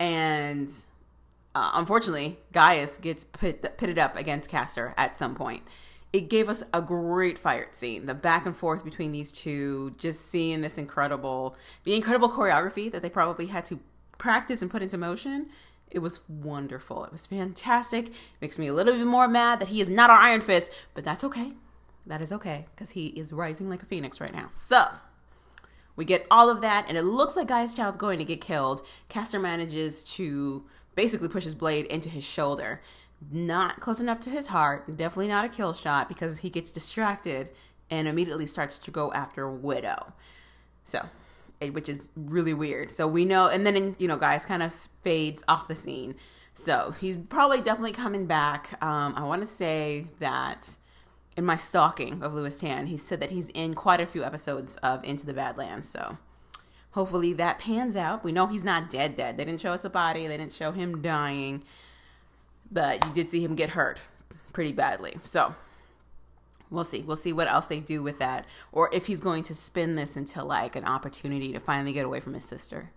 And 0.00 0.70
uh, 1.54 1.72
unfortunately, 1.74 2.38
Gaius 2.52 2.96
gets 2.96 3.24
pit, 3.24 3.76
pitted 3.76 3.98
up 3.98 4.16
against 4.16 4.48
Castor 4.48 4.94
at 4.96 5.16
some 5.16 5.34
point 5.34 5.62
it 6.12 6.28
gave 6.28 6.48
us 6.48 6.62
a 6.74 6.82
great 6.82 7.38
fight 7.38 7.74
scene. 7.74 8.06
The 8.06 8.14
back 8.14 8.44
and 8.44 8.56
forth 8.56 8.84
between 8.84 9.12
these 9.12 9.32
two, 9.32 9.94
just 9.96 10.30
seeing 10.30 10.60
this 10.60 10.76
incredible, 10.76 11.56
the 11.84 11.94
incredible 11.94 12.30
choreography 12.30 12.92
that 12.92 13.02
they 13.02 13.08
probably 13.08 13.46
had 13.46 13.64
to 13.66 13.80
practice 14.18 14.60
and 14.60 14.70
put 14.70 14.82
into 14.82 14.98
motion. 14.98 15.48
It 15.90 16.00
was 16.00 16.20
wonderful. 16.28 17.04
It 17.04 17.12
was 17.12 17.26
fantastic. 17.26 18.12
Makes 18.40 18.58
me 18.58 18.66
a 18.66 18.74
little 18.74 18.94
bit 18.94 19.06
more 19.06 19.28
mad 19.28 19.60
that 19.60 19.68
he 19.68 19.80
is 19.80 19.88
not 19.88 20.10
our 20.10 20.18
Iron 20.18 20.40
Fist, 20.40 20.70
but 20.94 21.04
that's 21.04 21.24
okay. 21.24 21.52
That 22.06 22.20
is 22.20 22.32
okay 22.32 22.66
because 22.74 22.90
he 22.90 23.08
is 23.08 23.32
rising 23.32 23.70
like 23.70 23.82
a 23.82 23.86
phoenix 23.86 24.20
right 24.20 24.32
now. 24.32 24.50
So 24.54 24.84
we 25.96 26.04
get 26.04 26.26
all 26.30 26.50
of 26.50 26.60
that, 26.62 26.86
and 26.88 26.96
it 26.96 27.02
looks 27.02 27.36
like 27.36 27.48
Chau 27.48 27.88
is 27.88 27.96
going 27.96 28.18
to 28.18 28.24
get 28.24 28.40
killed. 28.40 28.84
Castor 29.08 29.38
manages 29.38 30.02
to 30.16 30.64
basically 30.94 31.28
push 31.28 31.44
his 31.44 31.54
blade 31.54 31.86
into 31.86 32.08
his 32.08 32.24
shoulder 32.24 32.80
not 33.30 33.80
close 33.80 34.00
enough 34.00 34.20
to 34.20 34.30
his 34.30 34.48
heart, 34.48 34.96
definitely 34.96 35.28
not 35.28 35.44
a 35.44 35.48
kill 35.48 35.72
shot 35.72 36.08
because 36.08 36.38
he 36.38 36.50
gets 36.50 36.72
distracted 36.72 37.50
and 37.90 38.08
immediately 38.08 38.46
starts 38.46 38.78
to 38.80 38.90
go 38.90 39.12
after 39.12 39.50
Widow. 39.50 40.12
So, 40.84 41.06
eh, 41.60 41.68
which 41.68 41.88
is 41.88 42.08
really 42.16 42.54
weird. 42.54 42.90
So 42.90 43.06
we 43.06 43.24
know, 43.24 43.48
and 43.48 43.66
then, 43.66 43.96
you 43.98 44.08
know, 44.08 44.16
Gaius 44.16 44.44
kind 44.44 44.62
of 44.62 44.72
fades 44.72 45.44
off 45.46 45.68
the 45.68 45.74
scene. 45.74 46.14
So 46.54 46.94
he's 47.00 47.18
probably 47.18 47.60
definitely 47.60 47.92
coming 47.92 48.26
back. 48.26 48.82
Um, 48.82 49.14
I 49.16 49.24
want 49.24 49.42
to 49.42 49.48
say 49.48 50.06
that 50.18 50.76
in 51.36 51.44
my 51.44 51.56
stalking 51.56 52.22
of 52.22 52.34
Lewis 52.34 52.60
Tan, 52.60 52.86
he 52.86 52.96
said 52.96 53.20
that 53.20 53.30
he's 53.30 53.48
in 53.50 53.74
quite 53.74 54.00
a 54.00 54.06
few 54.06 54.22
episodes 54.22 54.76
of 54.76 55.02
Into 55.04 55.24
the 55.24 55.32
Badlands. 55.32 55.88
So 55.88 56.18
hopefully 56.92 57.32
that 57.34 57.58
pans 57.58 57.96
out. 57.96 58.22
We 58.24 58.32
know 58.32 58.46
he's 58.46 58.64
not 58.64 58.90
dead, 58.90 59.16
dead. 59.16 59.36
They 59.36 59.44
didn't 59.44 59.60
show 59.60 59.72
us 59.72 59.84
a 59.84 59.90
body, 59.90 60.26
they 60.26 60.36
didn't 60.36 60.54
show 60.54 60.72
him 60.72 61.02
dying, 61.02 61.64
but 62.72 63.04
you 63.04 63.12
did 63.12 63.28
see 63.28 63.44
him 63.44 63.54
get 63.54 63.70
hurt 63.70 64.00
pretty 64.52 64.72
badly. 64.72 65.14
So 65.24 65.54
we'll 66.70 66.84
see. 66.84 67.02
We'll 67.02 67.16
see 67.16 67.32
what 67.32 67.48
else 67.48 67.66
they 67.66 67.80
do 67.80 68.02
with 68.02 68.18
that, 68.18 68.46
or 68.72 68.90
if 68.92 69.06
he's 69.06 69.20
going 69.20 69.44
to 69.44 69.54
spin 69.54 69.94
this 69.94 70.16
into 70.16 70.42
like 70.42 70.76
an 70.76 70.84
opportunity 70.84 71.52
to 71.52 71.60
finally 71.60 71.92
get 71.92 72.04
away 72.04 72.20
from 72.20 72.34
his 72.34 72.44
sister. 72.44 72.90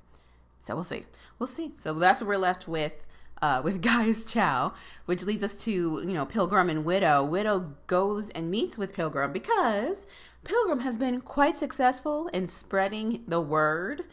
So 0.60 0.74
we'll 0.74 0.84
see. 0.84 1.06
We'll 1.38 1.48
see. 1.48 1.74
So 1.78 1.94
that's 1.94 2.22
what 2.22 2.28
we're 2.30 2.38
left 2.38 2.68
with. 2.68 3.06
Uh, 3.42 3.62
with 3.62 3.82
Gaius 3.84 4.24
Chau, 4.24 4.72
which 5.06 5.24
leads 5.24 5.44
us 5.44 5.54
to 5.66 5.72
you 5.72 6.14
know 6.14 6.26
Pilgrim 6.26 6.70
and 6.70 6.86
Widow. 6.86 7.22
Widow 7.24 7.74
goes 7.86 8.30
and 8.30 8.50
meets 8.50 8.78
with 8.78 8.94
Pilgrim 8.94 9.34
because 9.34 10.08
Pilgrim 10.46 10.80
has 10.80 10.96
been 10.96 11.20
quite 11.20 11.58
successful 11.58 12.30
in 12.30 12.48
spreading 12.48 13.24
the 13.28 13.42
word. 13.42 14.04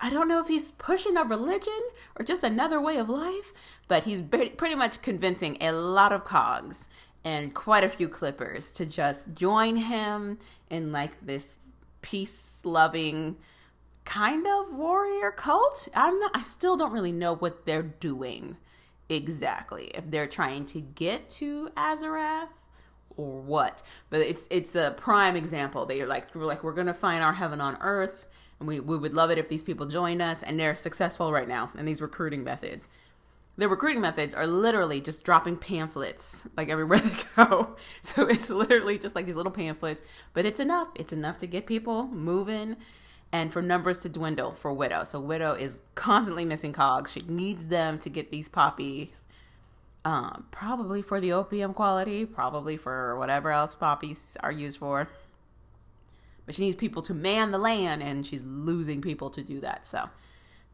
I 0.00 0.10
don't 0.10 0.26
know 0.26 0.40
if 0.40 0.48
he's 0.48 0.72
pushing 0.72 1.16
a 1.16 1.22
religion 1.22 1.80
or 2.16 2.24
just 2.24 2.42
another 2.42 2.80
way 2.80 2.96
of 2.96 3.08
life, 3.08 3.52
but 3.92 4.04
he's 4.04 4.22
pretty 4.22 4.74
much 4.74 5.02
convincing 5.02 5.58
a 5.60 5.70
lot 5.70 6.14
of 6.14 6.24
cogs 6.24 6.88
and 7.24 7.52
quite 7.52 7.84
a 7.84 7.90
few 7.90 8.08
clippers 8.08 8.72
to 8.72 8.86
just 8.86 9.34
join 9.34 9.76
him 9.76 10.38
in 10.70 10.92
like 10.92 11.10
this 11.20 11.56
peace 12.00 12.62
loving 12.64 13.36
kind 14.06 14.46
of 14.46 14.72
warrior 14.72 15.30
cult. 15.30 15.88
I'm 15.94 16.18
not 16.18 16.30
I 16.34 16.40
still 16.40 16.78
don't 16.78 16.94
really 16.94 17.12
know 17.12 17.34
what 17.34 17.66
they're 17.66 17.82
doing 17.82 18.56
exactly. 19.10 19.88
If 19.88 20.10
they're 20.10 20.26
trying 20.26 20.64
to 20.66 20.80
get 20.80 21.28
to 21.42 21.68
Azarath 21.76 22.48
or 23.18 23.42
what. 23.42 23.82
But 24.08 24.20
it's 24.20 24.48
it's 24.50 24.74
a 24.74 24.94
prime 24.96 25.36
example. 25.36 25.84
They're 25.84 26.06
like 26.06 26.34
we're 26.34 26.46
like 26.46 26.64
we're 26.64 26.72
gonna 26.72 26.94
find 26.94 27.22
our 27.22 27.34
heaven 27.34 27.60
on 27.60 27.76
earth 27.82 28.24
and 28.58 28.66
we, 28.66 28.80
we 28.80 28.96
would 28.96 29.12
love 29.12 29.30
it 29.30 29.36
if 29.36 29.50
these 29.50 29.62
people 29.62 29.84
joined 29.84 30.22
us 30.22 30.42
and 30.42 30.58
they're 30.58 30.76
successful 30.76 31.30
right 31.30 31.46
now 31.46 31.70
in 31.76 31.84
these 31.84 32.00
recruiting 32.00 32.42
methods. 32.42 32.88
The 33.58 33.68
recruiting 33.68 34.00
methods 34.00 34.34
are 34.34 34.46
literally 34.46 35.00
just 35.00 35.24
dropping 35.24 35.58
pamphlets 35.58 36.48
like 36.56 36.70
everywhere 36.70 36.98
they 37.00 37.16
go. 37.36 37.76
So 38.00 38.26
it's 38.26 38.48
literally 38.48 38.98
just 38.98 39.14
like 39.14 39.26
these 39.26 39.36
little 39.36 39.52
pamphlets, 39.52 40.02
but 40.32 40.46
it's 40.46 40.60
enough. 40.60 40.88
It's 40.94 41.12
enough 41.12 41.38
to 41.38 41.46
get 41.46 41.66
people 41.66 42.06
moving 42.06 42.76
and 43.32 43.52
for 43.52 43.62
numbers 43.62 43.98
to 44.00 44.08
dwindle 44.08 44.52
for 44.52 44.72
Widow. 44.72 45.04
So 45.04 45.20
Widow 45.20 45.54
is 45.54 45.80
constantly 45.94 46.44
missing 46.44 46.72
cogs. 46.72 47.12
She 47.12 47.22
needs 47.26 47.68
them 47.68 47.98
to 48.00 48.10
get 48.10 48.30
these 48.30 48.48
poppies. 48.48 49.26
Um, 50.04 50.46
probably 50.50 51.00
for 51.00 51.20
the 51.20 51.32
opium 51.32 51.72
quality, 51.74 52.26
probably 52.26 52.76
for 52.76 53.16
whatever 53.18 53.50
else 53.50 53.74
poppies 53.74 54.36
are 54.40 54.52
used 54.52 54.78
for. 54.78 55.08
But 56.44 56.56
she 56.56 56.62
needs 56.62 56.76
people 56.76 57.02
to 57.02 57.14
man 57.14 57.52
the 57.52 57.58
land, 57.58 58.02
and 58.02 58.26
she's 58.26 58.44
losing 58.44 59.00
people 59.00 59.30
to 59.30 59.42
do 59.42 59.60
that. 59.60 59.86
So 59.86 60.10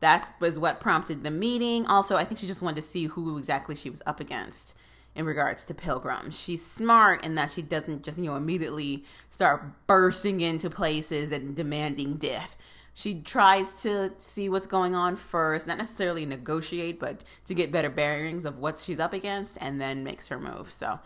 that 0.00 0.34
was 0.40 0.58
what 0.58 0.80
prompted 0.80 1.24
the 1.24 1.30
meeting. 1.30 1.86
Also, 1.86 2.16
I 2.16 2.24
think 2.24 2.38
she 2.38 2.46
just 2.46 2.62
wanted 2.62 2.76
to 2.76 2.82
see 2.82 3.06
who 3.06 3.36
exactly 3.38 3.74
she 3.74 3.90
was 3.90 4.02
up 4.06 4.20
against 4.20 4.76
in 5.14 5.24
regards 5.24 5.64
to 5.64 5.74
Pilgrim. 5.74 6.30
She's 6.30 6.64
smart 6.64 7.24
in 7.24 7.34
that 7.34 7.50
she 7.50 7.62
doesn't 7.62 8.04
just, 8.04 8.18
you 8.18 8.26
know, 8.26 8.36
immediately 8.36 9.04
start 9.30 9.86
bursting 9.86 10.40
into 10.40 10.70
places 10.70 11.32
and 11.32 11.56
demanding 11.56 12.14
death. 12.14 12.56
She 12.94 13.20
tries 13.20 13.82
to 13.82 14.12
see 14.18 14.48
what's 14.48 14.66
going 14.66 14.94
on 14.94 15.16
first, 15.16 15.66
not 15.66 15.78
necessarily 15.78 16.26
negotiate, 16.26 16.98
but 16.98 17.24
to 17.46 17.54
get 17.54 17.72
better 17.72 17.90
bearings 17.90 18.44
of 18.44 18.58
what 18.58 18.78
she's 18.78 19.00
up 19.00 19.12
against 19.12 19.58
and 19.60 19.80
then 19.80 20.04
makes 20.04 20.28
her 20.28 20.38
move. 20.38 20.70
So 20.70 20.98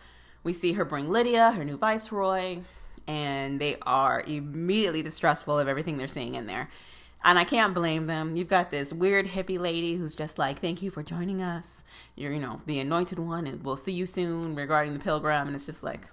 we 0.43 0.53
see 0.53 0.73
her 0.73 0.85
bring 0.85 1.09
Lydia, 1.09 1.51
her 1.51 1.63
new 1.63 1.77
viceroy, 1.77 2.59
and 3.07 3.59
they 3.59 3.77
are 3.83 4.23
immediately 4.25 5.01
distrustful 5.01 5.59
of 5.59 5.67
everything 5.67 5.97
they're 5.97 6.07
seeing 6.07 6.35
in 6.35 6.47
there. 6.47 6.69
And 7.25 7.39
I 7.39 7.45
can't 7.45 7.73
blame 7.73 8.07
them. 8.07 8.35
You've 8.35 8.49
got 8.49 8.69
this 8.69 8.91
weird 8.91 9.27
hippie 9.27 9.59
lady 9.59 9.95
who's 9.95 10.15
just 10.15 10.37
like, 10.37 10.59
"Thank 10.59 10.81
you 10.81 10.91
for 10.91 11.03
joining 11.03 11.41
us. 11.41 11.83
You're, 12.15 12.33
you 12.33 12.39
know, 12.39 12.61
the 12.65 12.79
anointed 12.79 13.19
one, 13.19 13.47
and 13.47 13.63
we'll 13.63 13.77
see 13.77 13.93
you 13.93 14.05
soon." 14.05 14.55
Regarding 14.55 14.93
the 14.93 14.99
pilgrim, 14.99 15.47
and 15.47 15.55
it's 15.55 15.65
just 15.65 15.83
like, 15.83 16.09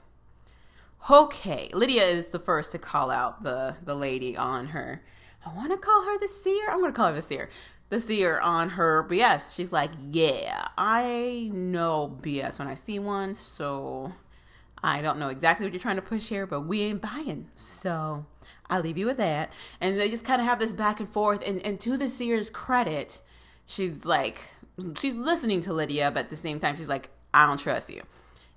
okay. 1.08 1.70
Lydia 1.72 2.04
is 2.04 2.28
the 2.28 2.38
first 2.38 2.72
to 2.72 2.78
call 2.78 3.10
out 3.10 3.42
the 3.42 3.76
the 3.84 3.94
lady 3.94 4.36
on 4.36 4.68
her. 4.68 5.02
I 5.44 5.54
want 5.54 5.72
to 5.72 5.78
call 5.78 6.04
her 6.04 6.18
the 6.18 6.28
seer. 6.28 6.68
I'm 6.68 6.80
going 6.80 6.92
to 6.92 6.96
call 6.96 7.08
her 7.08 7.14
the 7.14 7.22
seer. 7.22 7.48
The 7.88 8.00
seer 8.00 8.38
on 8.38 8.70
her 8.70 9.06
BS. 9.08 9.56
She's 9.56 9.72
like, 9.72 9.90
"Yeah, 10.10 10.68
I 10.78 11.50
know 11.52 12.16
BS 12.22 12.58
when 12.58 12.68
I 12.68 12.74
see 12.74 12.98
one, 12.98 13.34
so 13.34 14.12
I 14.82 15.02
don't 15.02 15.18
know 15.18 15.28
exactly 15.28 15.66
what 15.66 15.72
you're 15.72 15.80
trying 15.80 15.96
to 15.96 16.02
push 16.02 16.28
here, 16.28 16.46
but 16.46 16.62
we 16.62 16.82
ain't 16.82 17.02
buying." 17.02 17.48
So 17.56 18.26
I'll 18.70 18.80
leave 18.80 18.96
you 18.96 19.06
with 19.06 19.18
that. 19.18 19.52
And 19.80 19.98
they 19.98 20.08
just 20.08 20.24
kind 20.24 20.40
of 20.40 20.46
have 20.46 20.58
this 20.58 20.72
back 20.72 21.00
and 21.00 21.08
forth. 21.08 21.42
And, 21.46 21.60
and 21.66 21.78
to 21.80 21.96
the 21.96 22.08
seer's 22.08 22.48
credit, 22.48 23.20
she's 23.66 24.04
like, 24.04 24.40
she's 24.96 25.16
listening 25.16 25.60
to 25.62 25.72
Lydia, 25.72 26.10
but 26.10 26.20
at 26.20 26.30
the 26.30 26.36
same 26.36 26.60
time, 26.60 26.76
she's 26.76 26.88
like, 26.88 27.10
I 27.34 27.46
don't 27.46 27.58
trust 27.58 27.90
you. 27.90 28.02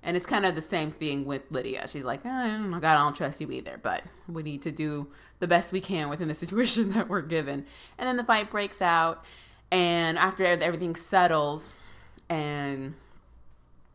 And 0.02 0.16
it's 0.16 0.26
kind 0.26 0.44
of 0.44 0.54
the 0.54 0.62
same 0.62 0.92
thing 0.92 1.24
with 1.24 1.42
Lydia. 1.50 1.88
She's 1.88 2.04
like, 2.04 2.24
eh, 2.24 2.28
oh 2.28 2.58
my 2.58 2.78
God, 2.78 2.96
I 2.96 2.98
don't 2.98 3.16
trust 3.16 3.40
you 3.40 3.50
either, 3.50 3.80
but 3.82 4.02
we 4.28 4.42
need 4.42 4.62
to 4.62 4.72
do 4.72 5.08
the 5.40 5.46
best 5.46 5.72
we 5.72 5.80
can 5.80 6.08
within 6.08 6.28
the 6.28 6.34
situation 6.44 6.90
that 6.90 7.08
we're 7.08 7.22
given. 7.22 7.66
And 7.98 8.08
then 8.08 8.16
the 8.16 8.24
fight 8.24 8.50
breaks 8.50 8.80
out. 8.80 9.24
And 9.72 10.18
after 10.18 10.44
everything 10.44 10.94
settles 10.94 11.74
and 12.28 12.94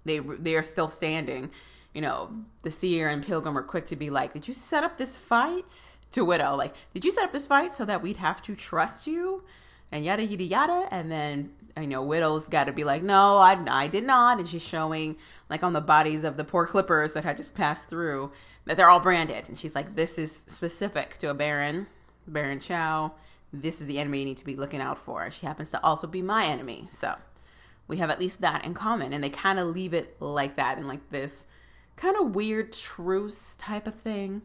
they, 0.03 0.19
they 0.19 0.55
are 0.55 0.63
still 0.63 0.87
standing, 0.87 1.51
you 1.93 2.01
know, 2.01 2.31
the 2.63 2.71
seer 2.71 3.07
and 3.07 3.25
Pilgrim 3.25 3.57
are 3.57 3.63
quick 3.63 3.85
to 3.87 3.95
be 3.95 4.09
like, 4.09 4.33
Did 4.33 4.47
you 4.47 4.53
set 4.53 4.83
up 4.83 4.97
this 4.97 5.17
fight? 5.17 5.97
To 6.11 6.25
Widow, 6.25 6.55
like, 6.55 6.73
did 6.93 7.05
you 7.05 7.11
set 7.11 7.23
up 7.23 7.33
this 7.33 7.45
fight 7.45 7.73
so 7.73 7.85
that 7.85 8.01
we'd 8.01 8.17
have 8.17 8.41
to 8.43 8.55
trust 8.55 9.05
you? 9.05 9.43
And 9.91 10.03
yada 10.03 10.23
yada 10.23 10.43
yada. 10.43 10.87
And 10.91 11.11
then 11.11 11.51
you 11.81 11.87
know, 11.87 12.01
Widow's 12.01 12.49
got 12.49 12.65
to 12.65 12.73
be 12.73 12.83
like, 12.83 13.03
no, 13.03 13.37
I, 13.37 13.57
I 13.69 13.87
did 13.87 14.03
not. 14.03 14.39
And 14.39 14.47
she's 14.47 14.65
showing, 14.65 15.15
like, 15.49 15.63
on 15.63 15.73
the 15.73 15.81
bodies 15.81 16.23
of 16.23 16.37
the 16.37 16.43
poor 16.43 16.65
clippers 16.65 17.13
that 17.13 17.23
had 17.23 17.37
just 17.37 17.55
passed 17.55 17.89
through, 17.89 18.31
that 18.65 18.77
they're 18.77 18.89
all 18.89 18.99
branded. 18.99 19.47
And 19.47 19.57
she's 19.57 19.75
like, 19.75 19.95
this 19.95 20.17
is 20.17 20.43
specific 20.47 21.17
to 21.17 21.29
a 21.29 21.33
Baron, 21.33 21.87
Baron 22.27 22.59
Chau. 22.59 23.11
This 23.51 23.81
is 23.81 23.87
the 23.87 23.99
enemy 23.99 24.19
you 24.19 24.25
need 24.25 24.37
to 24.37 24.45
be 24.45 24.55
looking 24.55 24.81
out 24.81 24.99
for. 24.99 25.29
She 25.31 25.45
happens 25.45 25.71
to 25.71 25.83
also 25.83 26.07
be 26.07 26.21
my 26.21 26.45
enemy. 26.45 26.87
So 26.91 27.15
we 27.87 27.97
have 27.97 28.09
at 28.09 28.19
least 28.19 28.41
that 28.41 28.65
in 28.65 28.73
common. 28.73 29.13
And 29.13 29.23
they 29.23 29.29
kind 29.29 29.59
of 29.59 29.67
leave 29.67 29.93
it 29.93 30.17
like 30.19 30.55
that 30.57 30.77
in, 30.77 30.87
like, 30.87 31.09
this 31.09 31.45
kind 31.95 32.15
of 32.19 32.35
weird 32.35 32.71
truce 32.71 33.55
type 33.55 33.87
of 33.87 33.95
thing 33.95 34.41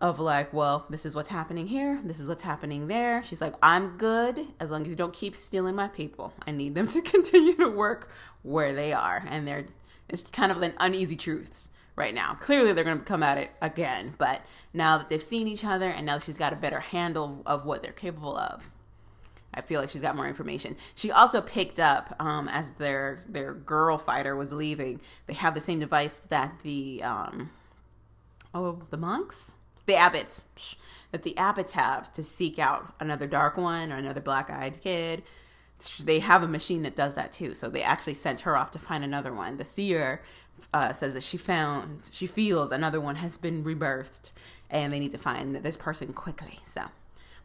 of 0.00 0.18
like, 0.18 0.52
well, 0.52 0.86
this 0.88 1.04
is 1.04 1.14
what's 1.14 1.28
happening 1.28 1.66
here, 1.66 2.00
this 2.04 2.20
is 2.20 2.28
what's 2.28 2.42
happening 2.42 2.88
there. 2.88 3.22
She's 3.22 3.40
like, 3.40 3.54
I'm 3.62 3.98
good 3.98 4.46
as 4.58 4.70
long 4.70 4.82
as 4.82 4.88
you 4.88 4.96
don't 4.96 5.12
keep 5.12 5.36
stealing 5.36 5.74
my 5.74 5.88
people. 5.88 6.32
I 6.46 6.52
need 6.52 6.74
them 6.74 6.86
to 6.88 7.02
continue 7.02 7.54
to 7.56 7.68
work 7.68 8.10
where 8.42 8.72
they 8.72 8.92
are. 8.92 9.22
And 9.28 9.46
they're 9.46 9.66
it's 10.08 10.22
kind 10.22 10.50
of 10.50 10.60
an 10.62 10.74
uneasy 10.80 11.16
truths 11.16 11.70
right 11.94 12.14
now. 12.14 12.34
Clearly 12.34 12.72
they're 12.72 12.84
gonna 12.84 13.00
come 13.00 13.22
at 13.22 13.38
it 13.38 13.50
again, 13.60 14.14
but 14.18 14.44
now 14.72 14.98
that 14.98 15.08
they've 15.08 15.22
seen 15.22 15.46
each 15.46 15.64
other 15.64 15.88
and 15.88 16.06
now 16.06 16.18
she's 16.18 16.38
got 16.38 16.52
a 16.52 16.56
better 16.56 16.80
handle 16.80 17.42
of 17.46 17.64
what 17.64 17.82
they're 17.82 17.92
capable 17.92 18.36
of. 18.36 18.70
I 19.52 19.62
feel 19.62 19.80
like 19.80 19.90
she's 19.90 20.02
got 20.02 20.16
more 20.16 20.28
information. 20.28 20.76
She 20.94 21.10
also 21.10 21.40
picked 21.40 21.80
up 21.80 22.14
um, 22.20 22.48
as 22.48 22.72
their 22.72 23.24
their 23.28 23.52
girl 23.52 23.98
fighter 23.98 24.34
was 24.36 24.52
leaving. 24.52 25.00
They 25.26 25.34
have 25.34 25.54
the 25.54 25.60
same 25.60 25.80
device 25.80 26.20
that 26.28 26.60
the 26.62 27.02
um, 27.02 27.50
oh 28.54 28.82
the 28.90 28.96
monks 28.96 29.56
the 29.86 29.96
abbots 29.96 30.42
that 31.12 31.22
the 31.22 31.36
abbots 31.36 31.72
have 31.72 32.12
to 32.12 32.22
seek 32.22 32.58
out 32.58 32.94
another 33.00 33.26
dark 33.26 33.56
one 33.56 33.92
or 33.92 33.96
another 33.96 34.20
black-eyed 34.20 34.80
kid. 34.80 35.22
They 36.04 36.18
have 36.18 36.42
a 36.42 36.48
machine 36.48 36.82
that 36.82 36.94
does 36.94 37.14
that 37.14 37.32
too. 37.32 37.54
So 37.54 37.68
they 37.68 37.82
actually 37.82 38.14
sent 38.14 38.40
her 38.40 38.56
off 38.56 38.70
to 38.72 38.78
find 38.78 39.02
another 39.02 39.32
one. 39.32 39.56
The 39.56 39.64
seer 39.64 40.22
uh, 40.74 40.92
says 40.92 41.14
that 41.14 41.22
she 41.22 41.36
found 41.36 42.10
she 42.12 42.26
feels 42.26 42.70
another 42.70 43.00
one 43.00 43.16
has 43.16 43.36
been 43.36 43.64
rebirthed 43.64 44.32
and 44.68 44.92
they 44.92 44.98
need 44.98 45.12
to 45.12 45.18
find 45.18 45.56
this 45.56 45.76
person 45.76 46.12
quickly. 46.12 46.60
So 46.64 46.82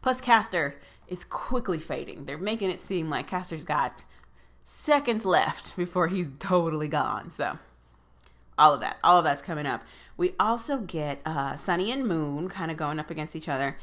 plus 0.02 0.20
Castor 0.20 0.76
is 1.08 1.24
quickly 1.24 1.78
fading. 1.78 2.26
They're 2.26 2.38
making 2.38 2.70
it 2.70 2.80
seem 2.80 3.08
like 3.08 3.26
Castor's 3.26 3.64
got 3.64 4.04
seconds 4.64 5.24
left 5.24 5.76
before 5.76 6.08
he's 6.08 6.28
totally 6.38 6.88
gone. 6.88 7.30
So 7.30 7.58
all 8.58 8.74
of 8.74 8.80
that 8.80 8.98
all 9.04 9.18
of 9.18 9.24
that's 9.24 9.42
coming 9.42 9.66
up. 9.66 9.82
We 10.16 10.34
also 10.40 10.78
get 10.78 11.20
uh, 11.26 11.56
sunny 11.56 11.90
and 11.90 12.06
moon 12.06 12.48
kind 12.48 12.70
of 12.70 12.76
going 12.76 12.98
up 12.98 13.10
against 13.10 13.36
each 13.36 13.48
other 13.48 13.76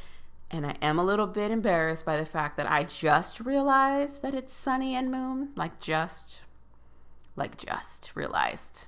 and 0.53 0.67
i 0.67 0.75
am 0.81 0.99
a 0.99 1.03
little 1.03 1.25
bit 1.25 1.51
embarrassed 1.51 2.05
by 2.05 2.15
the 2.15 2.25
fact 2.25 2.57
that 2.57 2.69
i 2.71 2.83
just 2.83 3.39
realized 3.39 4.21
that 4.21 4.35
it's 4.35 4.53
sunny 4.53 4.95
and 4.95 5.11
moon 5.11 5.49
like 5.55 5.79
just 5.79 6.41
like 7.35 7.57
just 7.57 8.11
realized 8.15 8.85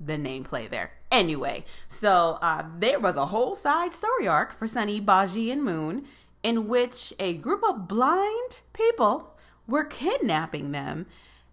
the 0.00 0.16
nameplay 0.16 0.70
there. 0.70 0.92
Anyway 1.10 1.64
so 1.88 2.38
uh, 2.40 2.64
there 2.78 3.00
was 3.00 3.16
a 3.16 3.26
whole 3.26 3.56
side 3.56 3.92
story 3.92 4.28
arc 4.28 4.52
for 4.52 4.68
sunny 4.68 5.00
bajie 5.00 5.50
and 5.50 5.64
moon 5.64 6.04
in 6.44 6.68
which 6.68 7.12
a 7.18 7.34
group 7.34 7.64
of 7.64 7.88
blind 7.88 8.58
people 8.72 9.34
were 9.66 9.84
kidnapping 9.84 10.70
them 10.70 11.06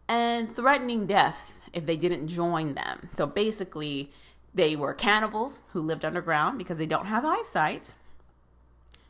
and 0.08 0.56
threatening 0.56 1.08
death 1.08 1.55
if 1.76 1.86
they 1.86 1.98
didn't 1.98 2.28
join 2.28 2.74
them. 2.74 3.10
So 3.12 3.28
basically, 3.28 4.12
they 4.54 4.76
were 4.76 4.94
cannibals 4.94 5.62
who 5.74 5.82
lived 5.82 6.06
underground 6.06 6.58
because 6.58 6.78
they 6.78 6.86
don't 6.88 7.06
have 7.06 7.26
eyesight. 7.26 7.94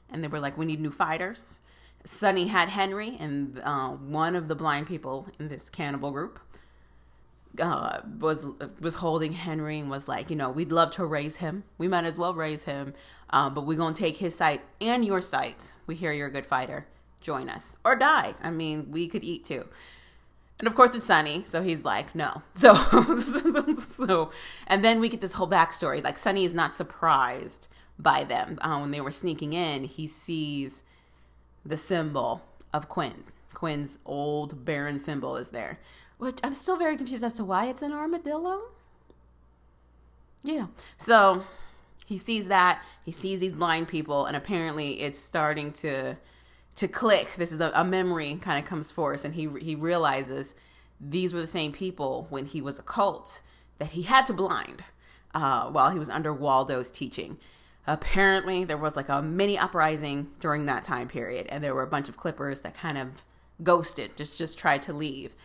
And 0.10 0.24
they 0.24 0.28
were 0.28 0.40
like, 0.40 0.58
we 0.58 0.66
need 0.66 0.82
new 0.82 0.92
fighters. 0.92 1.60
Sunny 2.06 2.48
had 2.48 2.70
Henry, 2.70 3.18
and 3.20 3.60
uh, 3.64 3.90
one 3.90 4.36
of 4.36 4.48
the 4.48 4.56
blind 4.56 4.88
people 4.88 5.28
in 5.40 5.48
this 5.48 5.70
cannibal 5.70 6.12
group 6.12 6.40
uh, 7.60 8.02
was 8.20 8.46
was 8.80 8.96
holding 8.96 9.32
Henry 9.32 9.80
and 9.80 9.90
was 9.90 10.08
like, 10.08 10.30
you 10.30 10.36
know, 10.36 10.50
we'd 10.50 10.72
love 10.72 10.92
to 10.92 11.06
raise 11.06 11.38
him. 11.38 11.64
We 11.78 11.88
might 11.88 12.06
as 12.06 12.18
well 12.18 12.34
raise 12.34 12.64
him, 12.64 12.94
uh, 13.32 13.50
but 13.50 13.66
we're 13.66 13.78
gonna 13.78 13.96
take 13.96 14.18
his 14.18 14.36
sight 14.36 14.62
and 14.82 15.04
your 15.04 15.22
sight. 15.22 15.74
We 15.88 15.96
hear 15.96 16.12
you're 16.12 16.28
a 16.28 16.32
good 16.32 16.46
fighter. 16.46 16.86
Join 17.22 17.50
us 17.50 17.76
or 17.84 17.96
die. 17.96 18.36
I 18.44 18.52
mean, 18.52 18.92
we 18.92 19.08
could 19.08 19.24
eat 19.24 19.46
too. 19.46 19.66
And 20.60 20.68
of 20.68 20.76
course, 20.76 20.96
it's 20.96 21.06
Sunny, 21.06 21.44
so 21.44 21.62
he's 21.62 21.84
like, 21.84 22.16
no. 22.16 22.42
So, 22.56 22.74
so, 23.76 24.32
and 24.68 24.86
then 24.86 25.02
we 25.02 25.10
get 25.10 25.22
this 25.22 25.34
whole 25.34 25.50
backstory. 25.50 26.04
Like, 26.04 26.18
Sunny 26.18 26.46
is 26.46 26.54
not 26.54 26.76
surprised 26.76 27.68
by 28.00 28.24
them 28.24 28.58
uh, 28.62 28.78
when 28.80 28.92
they 28.92 29.02
were 29.02 29.12
sneaking 29.12 29.54
in. 29.54 29.84
He 29.84 30.08
sees 30.08 30.84
the 31.66 31.78
symbol 31.78 32.42
of 32.74 32.88
Quinn. 32.88 33.26
Quinn's 33.54 34.00
old 34.06 34.66
Baron 34.66 35.00
symbol 35.00 35.38
is 35.38 35.50
there, 35.50 35.80
which 36.18 36.40
I'm 36.44 36.54
still 36.54 36.78
very 36.78 36.98
confused 36.98 37.24
as 37.24 37.34
to 37.36 37.44
why 37.44 37.68
it's 37.68 37.82
an 37.82 37.92
armadillo. 37.92 38.62
Yeah. 40.44 40.68
So 40.98 41.44
he 42.06 42.18
sees 42.18 42.48
that. 42.48 42.84
He 43.04 43.12
sees 43.12 43.40
these 43.40 43.54
blind 43.56 43.88
people, 43.88 44.26
and 44.26 44.38
apparently 44.38 45.02
it's 45.02 45.20
starting 45.20 45.72
to 45.74 46.18
to 46.76 46.88
click. 46.88 47.36
This 47.36 47.52
is 47.52 47.62
a, 47.62 47.72
a 47.76 47.84
memory 47.84 48.36
kind 48.36 48.60
of 48.60 48.70
comes 48.70 48.92
forth, 48.92 49.26
and 49.26 49.36
he 49.36 49.50
he 49.62 49.76
realizes 49.76 50.56
these 51.00 51.34
were 51.34 51.42
the 51.42 51.48
same 51.48 51.72
people 51.72 52.28
when 52.30 52.46
he 52.46 52.62
was 52.62 52.80
a 52.80 52.84
colt 52.84 53.42
that 53.80 53.92
he 53.92 54.04
had 54.04 54.26
to 54.26 54.34
blind 54.34 54.84
uh, 55.34 55.70
while 55.70 55.90
he 55.90 56.00
was 56.00 56.10
under 56.10 56.34
Waldo's 56.34 56.90
teaching 56.90 57.38
apparently 57.88 58.64
there 58.64 58.78
was 58.78 58.96
like 58.96 59.10
a 59.10 59.22
mini 59.22 59.58
uprising 59.58 60.32
during 60.40 60.66
that 60.66 60.84
time 60.84 61.08
period 61.08 61.46
and 61.48 61.64
there 61.64 61.76
were 61.76 61.84
a 61.84 61.88
bunch 61.88 62.10
of 62.10 62.18
clippers 62.18 62.62
that 62.62 62.74
kind 62.74 62.98
of 62.98 63.24
ghosted 63.64 64.16
just 64.18 64.38
just 64.38 64.58
tried 64.58 64.82
to 64.82 64.92
leave 64.92 65.36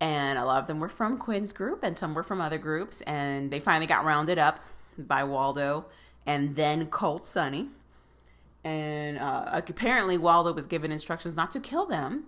and 0.00 0.38
a 0.38 0.44
lot 0.44 0.60
of 0.60 0.66
them 0.66 0.80
were 0.80 0.88
from 0.88 1.18
quinn's 1.18 1.52
group 1.52 1.82
and 1.82 1.96
some 1.96 2.14
were 2.14 2.22
from 2.22 2.40
other 2.40 2.58
groups 2.58 3.00
and 3.02 3.50
they 3.50 3.60
finally 3.60 3.86
got 3.86 4.04
rounded 4.04 4.38
up 4.38 4.60
by 4.96 5.22
waldo 5.22 5.84
and 6.26 6.56
then 6.56 6.86
colt 6.86 7.26
sunny 7.26 7.68
and 8.68 9.18
uh, 9.18 9.60
apparently 9.68 10.18
waldo 10.18 10.52
was 10.52 10.66
given 10.66 10.92
instructions 10.92 11.34
not 11.36 11.50
to 11.52 11.60
kill 11.60 11.86
them 11.86 12.24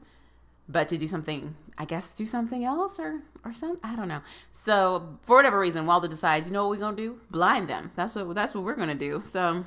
but 0.69 0.89
to 0.89 0.97
do 0.97 1.09
something 1.09 1.55
I 1.81 1.87
guess 1.87 2.13
do 2.13 2.27
something 2.27 2.63
else 2.63 2.99
or 2.99 3.23
or 3.43 3.55
some 3.55 3.79
I 3.83 3.97
don't 3.97 4.09
know. 4.09 4.21
So 4.53 5.19
for 5.23 5.37
whatever 5.37 5.59
reason, 5.59 5.87
Waldo 5.87 6.09
decides, 6.09 6.49
you 6.49 6.53
know 6.53 6.69
what 6.69 6.77
we're 6.77 6.85
gonna 6.85 6.97
do? 6.97 7.21
Blind 7.31 7.69
them. 7.69 7.91
That's 7.97 8.15
what 8.15 8.35
that's 8.35 8.55
what 8.55 8.65
we're 8.65 8.75
gonna 8.75 8.95
do. 8.95 9.23
So 9.23 9.65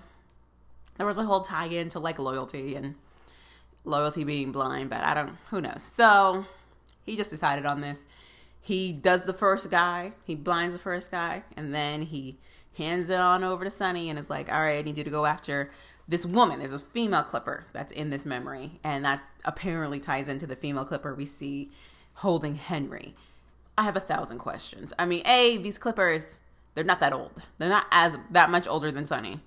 there 0.98 1.08
was 1.08 1.18
a 1.18 1.24
whole 1.24 1.42
tie 1.42 1.66
in 1.66 1.90
to 1.90 2.00
like 2.00 2.20
loyalty 2.20 2.76
and 2.76 2.94
loyalty 3.84 4.24
being 4.24 4.52
blind, 4.52 4.92
but 4.92 5.02
I 5.02 5.16
don't 5.16 5.36
who 5.50 5.60
knows. 5.60 5.82
So 5.82 6.46
he 7.04 7.18
just 7.18 7.32
decided 7.32 7.66
on 7.66 7.82
this. 7.82 8.08
He 8.62 8.94
does 8.94 9.26
the 9.26 9.34
first 9.34 9.72
guy, 9.72 10.14
he 10.24 10.36
blinds 10.36 10.76
the 10.76 10.80
first 10.80 11.10
guy, 11.10 11.44
and 11.58 11.74
then 11.74 12.04
he 12.04 12.38
hands 12.78 13.10
it 13.10 13.20
on 13.20 13.44
over 13.44 13.64
to 13.64 13.72
Sunny 13.72 14.12
and 14.12 14.20
is 14.20 14.30
like, 14.30 14.52
All 14.52 14.62
right, 14.62 14.78
I 14.78 14.82
need 14.84 15.00
you 15.00 15.04
to 15.04 15.10
go 15.10 15.26
after 15.26 15.72
this 16.08 16.26
woman, 16.26 16.60
there's 16.60 16.74
a 16.74 16.80
female 16.80 17.24
clipper 17.24 17.66
that's 17.72 17.92
in 17.92 18.10
this 18.10 18.26
memory, 18.26 18.80
and 18.84 19.06
that 19.06 19.24
apparently 19.46 20.00
ties 20.00 20.28
into 20.28 20.46
the 20.46 20.56
female 20.56 20.86
clipper 20.86 21.14
we 21.14 21.26
see 21.26 21.72
holding 22.16 22.56
Henry. 22.56 23.16
I 23.78 23.84
have 23.84 23.96
a 23.96 24.02
thousand 24.02 24.40
questions. 24.40 24.94
I 25.00 25.06
mean, 25.06 25.26
A, 25.26 25.58
these 25.58 25.78
clippers, 25.78 26.42
they're 26.76 26.84
not 26.84 27.00
that 27.00 27.14
old. 27.14 27.42
They're 27.58 27.70
not 27.70 27.88
as 27.92 28.18
that 28.32 28.50
much 28.50 28.68
older 28.68 28.92
than 28.92 29.06
Sunny. 29.06 29.40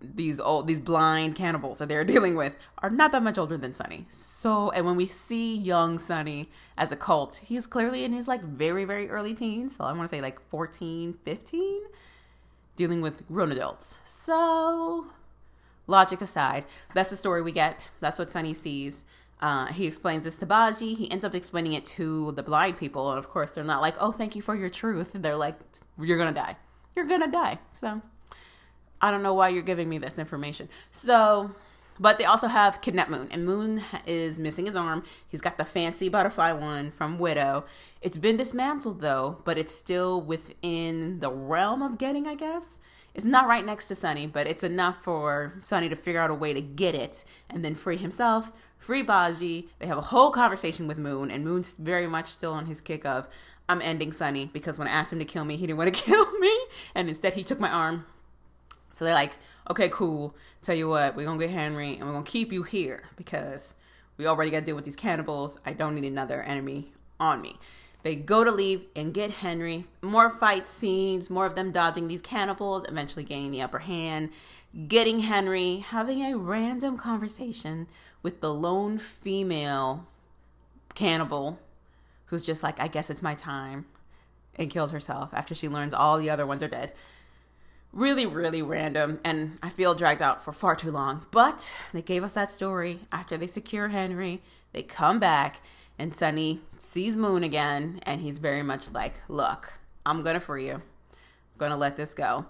These 0.00 0.38
old 0.38 0.68
these 0.68 0.78
blind 0.78 1.34
cannibals 1.34 1.78
that 1.78 1.88
they're 1.88 2.04
dealing 2.14 2.36
with 2.36 2.54
are 2.78 2.90
not 2.90 3.10
that 3.12 3.22
much 3.22 3.36
older 3.36 3.56
than 3.56 3.72
Sunny. 3.72 4.06
So 4.08 4.70
and 4.70 4.86
when 4.86 4.94
we 4.94 5.06
see 5.06 5.56
young 5.56 5.98
Sunny 5.98 6.50
as 6.76 6.92
a 6.92 6.96
colt, 6.96 7.42
he's 7.44 7.66
clearly 7.66 8.04
in 8.04 8.12
his 8.12 8.28
like 8.28 8.42
very, 8.42 8.84
very 8.84 9.10
early 9.10 9.34
teens. 9.34 9.76
So 9.76 9.84
I 9.84 9.92
want 9.92 10.08
to 10.08 10.16
say 10.16 10.20
like 10.20 10.40
14, 10.50 11.14
15, 11.24 11.80
dealing 12.76 13.00
with 13.00 13.26
grown 13.26 13.50
adults. 13.50 13.98
So 14.04 15.06
logic 15.88 16.20
aside, 16.20 16.64
that's 16.94 17.10
the 17.10 17.16
story 17.16 17.42
we 17.42 17.50
get. 17.50 17.84
That's 17.98 18.18
what 18.18 18.30
Sunny 18.30 18.54
sees. 18.54 19.04
Uh, 19.40 19.66
he 19.66 19.86
explains 19.86 20.24
this 20.24 20.36
to 20.38 20.46
Bajie. 20.46 20.96
He 20.96 21.10
ends 21.10 21.24
up 21.24 21.34
explaining 21.34 21.72
it 21.72 21.84
to 21.86 22.32
the 22.32 22.42
blind 22.42 22.78
people. 22.78 23.10
And 23.10 23.18
of 23.18 23.28
course, 23.28 23.52
they're 23.52 23.64
not 23.64 23.80
like, 23.80 23.94
oh, 24.00 24.12
thank 24.12 24.34
you 24.34 24.42
for 24.42 24.54
your 24.54 24.68
truth. 24.70 25.12
They're 25.14 25.36
like, 25.36 25.56
you're 26.00 26.18
going 26.18 26.32
to 26.32 26.40
die. 26.40 26.56
You're 26.96 27.06
going 27.06 27.20
to 27.22 27.30
die. 27.30 27.58
So 27.72 28.02
I 29.00 29.10
don't 29.10 29.22
know 29.22 29.34
why 29.34 29.50
you're 29.50 29.62
giving 29.62 29.88
me 29.88 29.98
this 29.98 30.18
information. 30.18 30.68
So, 30.90 31.52
but 32.00 32.18
they 32.18 32.24
also 32.24 32.48
have 32.48 32.80
Kidnap 32.80 33.10
Moon. 33.10 33.28
And 33.30 33.46
Moon 33.46 33.82
is 34.06 34.40
missing 34.40 34.66
his 34.66 34.74
arm. 34.74 35.04
He's 35.28 35.40
got 35.40 35.56
the 35.56 35.64
fancy 35.64 36.08
butterfly 36.08 36.50
one 36.52 36.90
from 36.90 37.20
Widow. 37.20 37.64
It's 38.02 38.18
been 38.18 38.36
dismantled 38.36 39.00
though, 39.00 39.40
but 39.44 39.56
it's 39.56 39.74
still 39.74 40.20
within 40.20 41.20
the 41.20 41.30
realm 41.30 41.82
of 41.82 41.98
getting, 41.98 42.26
I 42.26 42.34
guess. 42.34 42.80
It's 43.14 43.26
not 43.26 43.48
right 43.48 43.64
next 43.64 43.88
to 43.88 43.94
Sunny, 43.94 44.26
but 44.26 44.46
it's 44.46 44.62
enough 44.62 45.02
for 45.02 45.54
Sunny 45.62 45.88
to 45.88 45.96
figure 45.96 46.20
out 46.20 46.30
a 46.30 46.34
way 46.34 46.52
to 46.52 46.60
get 46.60 46.94
it 46.94 47.24
and 47.50 47.64
then 47.64 47.74
free 47.74 47.96
himself, 47.96 48.52
free 48.78 49.04
Bajie. 49.04 49.68
They 49.78 49.86
have 49.86 49.98
a 49.98 50.02
whole 50.02 50.30
conversation 50.30 50.86
with 50.86 50.98
Moon, 50.98 51.30
and 51.30 51.44
Moon's 51.44 51.74
very 51.74 52.06
much 52.06 52.28
still 52.28 52.52
on 52.52 52.66
his 52.66 52.80
kick 52.80 53.04
of, 53.04 53.28
I'm 53.68 53.82
ending 53.82 54.12
Sunny 54.12 54.46
because 54.46 54.78
when 54.78 54.88
I 54.88 54.92
asked 54.92 55.12
him 55.12 55.18
to 55.18 55.24
kill 55.24 55.44
me, 55.44 55.56
he 55.56 55.66
didn't 55.66 55.78
want 55.78 55.94
to 55.94 56.02
kill 56.04 56.30
me, 56.38 56.56
and 56.94 57.08
instead 57.08 57.34
he 57.34 57.44
took 57.44 57.60
my 57.60 57.70
arm. 57.70 58.06
So 58.92 59.04
they're 59.04 59.14
like, 59.14 59.34
okay, 59.70 59.88
cool. 59.90 60.34
Tell 60.62 60.74
you 60.74 60.88
what, 60.88 61.14
we're 61.14 61.26
gonna 61.26 61.38
get 61.38 61.50
Henry 61.50 61.96
and 61.96 62.06
we're 62.06 62.12
gonna 62.12 62.24
keep 62.24 62.52
you 62.52 62.62
here 62.62 63.04
because 63.16 63.74
we 64.16 64.26
already 64.26 64.50
got 64.50 64.60
to 64.60 64.66
deal 64.66 64.76
with 64.76 64.84
these 64.84 64.96
cannibals. 64.96 65.58
I 65.64 65.72
don't 65.72 65.94
need 65.94 66.04
another 66.04 66.42
enemy 66.42 66.92
on 67.20 67.40
me. 67.40 67.56
They 68.02 68.14
go 68.14 68.44
to 68.44 68.50
leave 68.50 68.84
and 68.94 69.12
get 69.12 69.30
Henry. 69.30 69.86
More 70.02 70.30
fight 70.30 70.68
scenes, 70.68 71.30
more 71.30 71.46
of 71.46 71.56
them 71.56 71.72
dodging 71.72 72.08
these 72.08 72.22
cannibals, 72.22 72.84
eventually 72.88 73.24
gaining 73.24 73.50
the 73.50 73.62
upper 73.62 73.80
hand, 73.80 74.30
getting 74.86 75.20
Henry, 75.20 75.78
having 75.78 76.22
a 76.22 76.36
random 76.36 76.96
conversation 76.96 77.88
with 78.22 78.40
the 78.40 78.52
lone 78.52 78.98
female 78.98 80.06
cannibal 80.94 81.58
who's 82.26 82.44
just 82.44 82.62
like, 82.62 82.78
I 82.78 82.88
guess 82.88 83.10
it's 83.10 83.22
my 83.22 83.34
time, 83.34 83.86
and 84.54 84.70
kills 84.70 84.92
herself 84.92 85.30
after 85.32 85.54
she 85.54 85.68
learns 85.68 85.94
all 85.94 86.18
the 86.18 86.30
other 86.30 86.46
ones 86.46 86.62
are 86.62 86.68
dead. 86.68 86.92
Really, 87.92 88.26
really 88.26 88.60
random, 88.60 89.18
and 89.24 89.58
I 89.62 89.70
feel 89.70 89.94
dragged 89.94 90.20
out 90.20 90.44
for 90.44 90.52
far 90.52 90.76
too 90.76 90.90
long. 90.90 91.26
But 91.30 91.74
they 91.92 92.02
gave 92.02 92.22
us 92.22 92.32
that 92.32 92.50
story 92.50 93.00
after 93.10 93.38
they 93.38 93.46
secure 93.46 93.88
Henry. 93.88 94.42
They 94.72 94.82
come 94.82 95.18
back 95.18 95.62
and 95.98 96.14
Sunny 96.14 96.60
sees 96.78 97.16
Moon 97.16 97.42
again, 97.42 98.00
and 98.04 98.20
he's 98.20 98.38
very 98.38 98.62
much 98.62 98.92
like, 98.92 99.20
Look, 99.28 99.80
I'm 100.06 100.22
gonna 100.22 100.40
free 100.40 100.66
you. 100.66 100.74
I'm 100.74 100.82
gonna 101.58 101.76
let 101.76 101.96
this 101.96 102.14
go. 102.14 102.46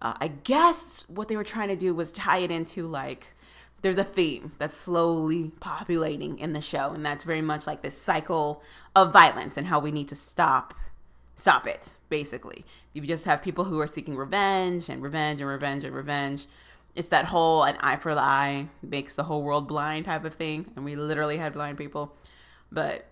Uh, 0.00 0.14
I 0.20 0.28
guess 0.28 1.04
what 1.08 1.28
they 1.28 1.36
were 1.36 1.44
trying 1.44 1.68
to 1.68 1.76
do 1.76 1.94
was 1.94 2.12
tie 2.12 2.38
it 2.38 2.50
into 2.50 2.88
like, 2.88 3.34
there's 3.82 3.98
a 3.98 4.04
theme 4.04 4.52
that's 4.58 4.76
slowly 4.76 5.52
populating 5.60 6.38
in 6.38 6.52
the 6.52 6.60
show, 6.60 6.90
and 6.90 7.04
that's 7.04 7.24
very 7.24 7.42
much 7.42 7.66
like 7.66 7.82
this 7.82 7.96
cycle 7.96 8.62
of 8.94 9.12
violence 9.12 9.56
and 9.56 9.66
how 9.66 9.80
we 9.80 9.90
need 9.90 10.08
to 10.08 10.16
stop 10.16 10.74
stop 11.34 11.66
it 11.66 11.94
basically 12.08 12.64
you 12.92 13.02
just 13.02 13.24
have 13.24 13.42
people 13.42 13.64
who 13.64 13.80
are 13.80 13.86
seeking 13.86 14.16
revenge 14.16 14.88
and 14.88 15.02
revenge 15.02 15.40
and 15.40 15.48
revenge 15.48 15.82
and 15.82 15.94
revenge 15.94 16.46
it's 16.94 17.08
that 17.08 17.24
whole 17.24 17.64
an 17.64 17.76
eye 17.80 17.96
for 17.96 18.14
the 18.14 18.20
eye 18.20 18.68
makes 18.82 19.16
the 19.16 19.22
whole 19.22 19.42
world 19.42 19.66
blind 19.66 20.04
type 20.04 20.24
of 20.24 20.34
thing 20.34 20.70
and 20.76 20.84
we 20.84 20.94
literally 20.94 21.38
had 21.38 21.54
blind 21.54 21.78
people 21.78 22.14
but 22.72 23.04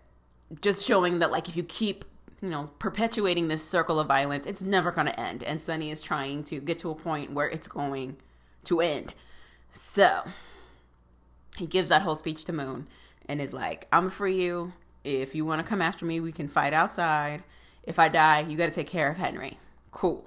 just 0.61 0.85
showing 0.85 1.21
that 1.21 1.31
like 1.31 1.49
if 1.49 1.57
you 1.57 1.63
keep 1.63 2.05
you 2.43 2.49
know 2.49 2.71
perpetuating 2.79 3.49
this 3.49 3.65
circle 3.65 4.01
of 4.01 4.09
violence 4.09 4.47
it's 4.47 4.63
never 4.63 4.91
going 4.91 5.07
to 5.07 5.21
end. 5.21 5.43
And 5.43 5.61
Sunny 5.61 5.91
is 5.91 6.03
trying 6.03 6.43
to 6.45 6.61
get 6.61 6.79
to 6.79 6.91
a 6.91 6.95
point 6.95 7.33
where 7.33 7.49
it's 7.49 7.69
going 7.69 8.17
to 8.65 8.81
end. 8.81 9.13
So 9.73 10.25
he 11.57 11.67
gives 11.67 11.91
that 11.91 12.03
whole 12.03 12.15
speech 12.15 12.45
to 12.47 12.53
moon 12.53 12.89
and 13.29 13.41
is 13.41 13.53
like 13.53 13.87
i'm 13.93 14.11
for 14.11 14.29
you. 14.29 14.73
If 15.03 15.35
you 15.35 15.47
want 15.47 15.63
to 15.63 15.69
come 15.69 15.83
after 15.83 16.05
me 16.05 16.21
we 16.21 16.33
can 16.33 16.49
fight 16.49 16.73
outside. 16.73 17.43
If 17.83 17.99
i 17.99 18.09
die 18.09 18.41
you 18.41 18.57
got 18.57 18.67
to 18.67 18.71
take 18.73 18.89
care 18.89 19.11
of 19.11 19.19
henry. 19.19 19.59
Cool. 19.93 20.27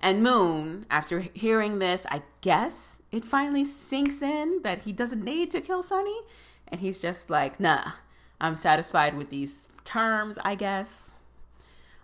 And 0.00 0.22
moon 0.22 0.84
after 0.90 1.20
hearing 1.20 1.78
this 1.78 2.06
i 2.10 2.22
guess 2.40 2.98
it 3.10 3.24
finally 3.24 3.64
sinks 3.64 4.22
in 4.22 4.60
that 4.64 4.82
he 4.82 4.92
doesn't 4.92 5.22
need 5.22 5.52
to 5.52 5.60
kill 5.60 5.84
Sunny, 5.84 6.18
and 6.66 6.80
he's 6.80 6.98
just 6.98 7.30
like 7.30 7.60
nah 7.60 7.92
I'm 8.40 8.56
satisfied 8.56 9.16
with 9.16 9.30
these 9.30 9.70
terms, 9.84 10.38
I 10.44 10.54
guess. 10.54 11.16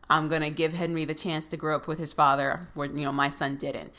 I'm 0.09 0.29
going 0.29 0.43
to 0.43 0.51
give 0.51 0.73
Henry 0.73 1.05
the 1.05 1.15
chance 1.15 1.47
to 1.49 1.57
grow 1.57 1.77
up 1.77 1.87
with 1.87 1.99
his 1.99 2.13
father, 2.13 2.69
where, 2.75 2.89
you 2.89 3.05
know, 3.05 3.13
my 3.13 3.29
son 3.29 3.57
didn't. 3.57 3.93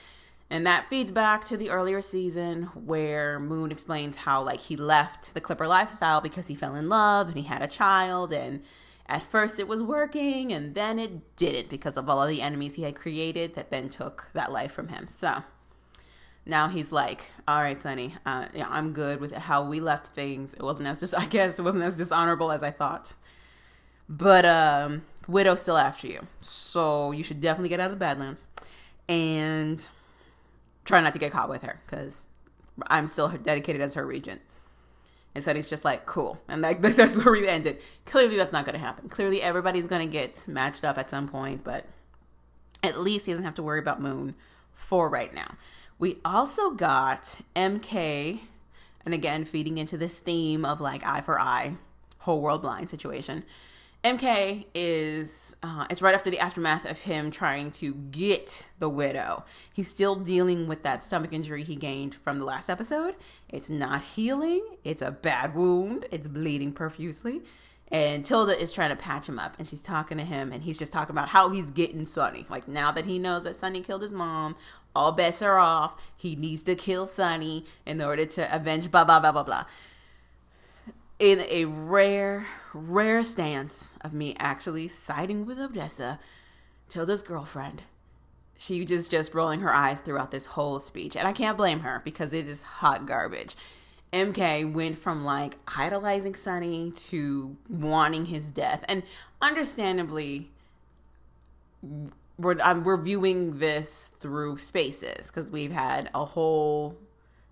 And 0.50 0.68
that 0.68 0.90
feeds 0.90 1.14
back 1.14 1.46
to 1.46 1.56
the 1.56 1.70
earlier 1.70 2.02
season 2.02 2.64
where 2.74 3.40
Moon 3.40 3.72
explains 3.72 4.18
how, 4.18 4.44
like, 4.44 4.60
he 4.60 4.76
left 4.76 5.34
the 5.34 5.40
Clipper 5.40 5.68
lifestyle 5.68 6.20
because 6.20 6.48
he 6.48 6.56
fell 6.56 6.76
in 6.76 6.90
love 6.90 7.28
and 7.28 7.38
he 7.38 7.44
had 7.44 7.62
a 7.62 7.68
child. 7.68 8.34
And 8.34 8.62
at 9.08 9.24
first 9.24 9.60
it 9.60 9.68
was 9.68 9.82
working, 9.82 10.52
and 10.52 10.76
then 10.76 11.00
it 11.00 11.38
didn't 11.38 11.70
because 11.70 11.96
of 11.96 12.10
all 12.10 12.22
of 12.22 12.30
the 12.30 12.42
enemies 12.42 12.76
he 12.76 12.84
had 12.84 12.96
created 12.96 13.56
that 13.56 13.72
then 13.72 13.88
took 13.88 14.30
that 14.34 14.52
life 14.52 14.74
from 14.74 14.90
him. 14.90 15.08
So 15.08 15.44
now 16.46 16.68
he's 16.68 16.92
like, 16.92 17.32
"All 17.48 17.62
right, 17.62 17.82
Sunny, 17.82 18.16
uh, 18.26 18.46
yeah, 18.54 18.68
I'm 18.70 18.94
good 18.94 19.20
with 19.20 19.34
how 19.34 19.64
we 19.64 19.80
left 19.80 20.08
things. 20.08 20.54
It 20.54 20.62
wasn't 20.64 20.88
as 20.88 21.00
just, 21.00 21.16
I 21.18 21.26
guess, 21.26 21.60
it 21.60 21.64
wasn't 21.64 21.84
as 21.84 21.96
dishonorable 21.96 22.52
as 22.52 22.64
I 22.64 22.72
thought, 22.72 23.14
but 24.10 24.46
um, 24.46 25.04
Widow's 25.28 25.62
still 25.62 25.78
after 25.78 26.08
you, 26.08 26.28
so 26.40 27.12
you 27.12 27.24
should 27.24 27.42
definitely 27.42 27.70
get 27.70 27.80
out 27.80 27.86
of 27.86 27.92
the 27.92 27.98
Badlands 27.98 28.48
and 29.08 29.86
try 30.86 31.02
not 31.02 31.14
to 31.14 31.20
get 31.20 31.32
caught 31.32 31.50
with 31.50 31.64
her 31.64 31.80
because 31.86 32.26
I'm 32.88 33.08
still 33.08 33.30
dedicated 33.30 33.82
as 33.82 33.94
her 33.96 34.06
regent." 34.06 34.42
And 35.34 35.42
Sunny's 35.42 35.70
just 35.70 35.86
like, 35.86 36.06
cool. 36.06 36.42
And 36.48 36.64
that, 36.64 36.82
that's 36.98 37.18
where 37.24 37.32
we 37.32 37.48
ended. 37.48 37.80
Clearly, 38.06 38.36
that's 38.36 38.54
not 38.54 38.66
going 38.66 38.74
to 38.74 38.80
happen. 38.80 39.10
Clearly, 39.10 39.42
everybody's 39.42 39.88
going 39.88 40.06
to 40.06 40.12
get 40.12 40.46
matched 40.48 40.84
up 40.84 40.98
at 40.98 41.10
some 41.10 41.28
point, 41.28 41.64
but 41.64 41.86
at 42.84 43.00
least 43.00 43.26
he 43.26 43.32
doesn't 43.32 43.46
have 43.46 43.56
to 43.56 43.64
worry 43.64 43.80
about 43.80 44.02
Moon 44.02 44.36
for 44.74 45.10
right 45.10 45.34
now. 45.34 45.56
We 46.02 46.18
also 46.26 46.72
got 46.72 47.38
MK, 47.56 48.40
and 49.06 49.14
again, 49.14 49.46
feeding 49.46 49.78
into 49.78 50.00
this 50.00 50.18
theme 50.18 50.66
of 50.66 50.82
like 50.82 51.06
eye 51.06 51.22
for 51.22 51.40
eye, 51.40 51.76
whole 52.18 52.42
world 52.42 52.64
blind 52.64 52.90
situation. 52.90 53.44
MK 54.04 54.66
is, 54.74 55.56
uh, 55.62 55.86
it's 55.92 56.02
right 56.02 56.16
after 56.16 56.32
the 56.32 56.40
aftermath 56.40 56.90
of 56.90 56.98
him 56.98 57.30
trying 57.30 57.70
to 57.74 57.94
get 57.94 58.66
the 58.80 58.90
widow. 58.90 59.46
He's 59.72 59.90
still 59.90 60.16
dealing 60.16 60.66
with 60.66 60.82
that 60.82 61.04
stomach 61.04 61.34
injury 61.34 61.62
he 61.62 61.76
gained 61.76 62.16
from 62.16 62.40
the 62.40 62.46
last 62.46 62.68
episode. 62.68 63.14
It's 63.48 63.70
not 63.70 64.02
healing, 64.02 64.66
it's 64.84 65.04
a 65.04 65.12
bad 65.12 65.54
wound, 65.54 66.08
it's 66.10 66.28
bleeding 66.28 66.72
profusely. 66.74 67.44
And 67.92 68.24
Tilda 68.24 68.60
is 68.60 68.72
trying 68.72 68.92
to 68.92 68.96
patch 68.96 69.28
him 69.28 69.38
up 69.38 69.56
and 69.60 69.68
she's 69.68 69.82
talking 69.82 70.18
to 70.18 70.24
him 70.24 70.54
and 70.54 70.64
he's 70.64 70.80
just 70.80 70.94
talking 70.94 71.14
about 71.14 71.28
how 71.28 71.50
he's 71.50 71.72
getting 71.72 72.06
Sunny. 72.06 72.46
Like 72.50 72.68
now 72.68 72.92
that 72.94 73.04
he 73.04 73.20
knows 73.20 73.44
that 73.44 73.58
Sunny 73.58 73.82
killed 73.82 74.02
his 74.02 74.14
mom, 74.14 74.56
all 74.96 75.12
bets 75.12 75.42
are 75.42 75.58
off. 75.58 75.94
He 76.16 76.36
needs 76.36 76.64
to 76.64 76.76
kill 76.76 77.08
Sunny 77.08 77.66
in 77.86 78.02
order 78.02 78.26
to 78.26 78.56
avenge 78.56 78.92
blah 78.92 79.06
blah 79.06 79.20
blah 79.20 79.32
blah 79.32 79.44
blah. 79.44 79.66
In 81.20 81.42
a 81.50 81.66
rare, 81.66 82.48
rare 82.74 83.24
stance 83.24 83.98
of 84.02 84.12
me 84.12 84.36
actually 84.40 84.88
siding 84.88 85.46
with 85.46 85.60
Odessa, 85.60 86.20
Tilda's 86.90 87.22
girlfriend, 87.22 87.84
she 88.58 88.86
just 88.86 89.10
just 89.10 89.34
rolling 89.34 89.62
her 89.62 89.74
eyes 89.74 90.02
throughout 90.02 90.32
this 90.32 90.46
whole 90.46 90.78
speech. 90.78 91.16
And 91.16 91.28
I 91.28 91.34
can't 91.34 91.58
blame 91.58 91.80
her 91.80 92.02
because 92.04 92.34
it 92.34 92.48
is 92.48 92.62
hot 92.62 93.08
garbage. 93.08 93.56
MK 94.14 94.72
went 94.72 94.98
from 94.98 95.24
like 95.24 95.58
idolizing 95.68 96.36
Sunny 96.36 96.92
to 96.92 97.56
wanting 97.70 98.26
his 98.26 98.52
death. 98.52 98.84
And 98.88 99.04
understandably, 99.42 100.52
we're, 102.38 102.82
we're 102.82 103.02
viewing 103.02 103.60
this 103.60 104.12
through 104.20 104.58
spaces 104.58 105.28
because 105.28 105.52
we've 105.52 105.72
had 105.72 106.10
a 106.14 106.26
whole 106.26 106.98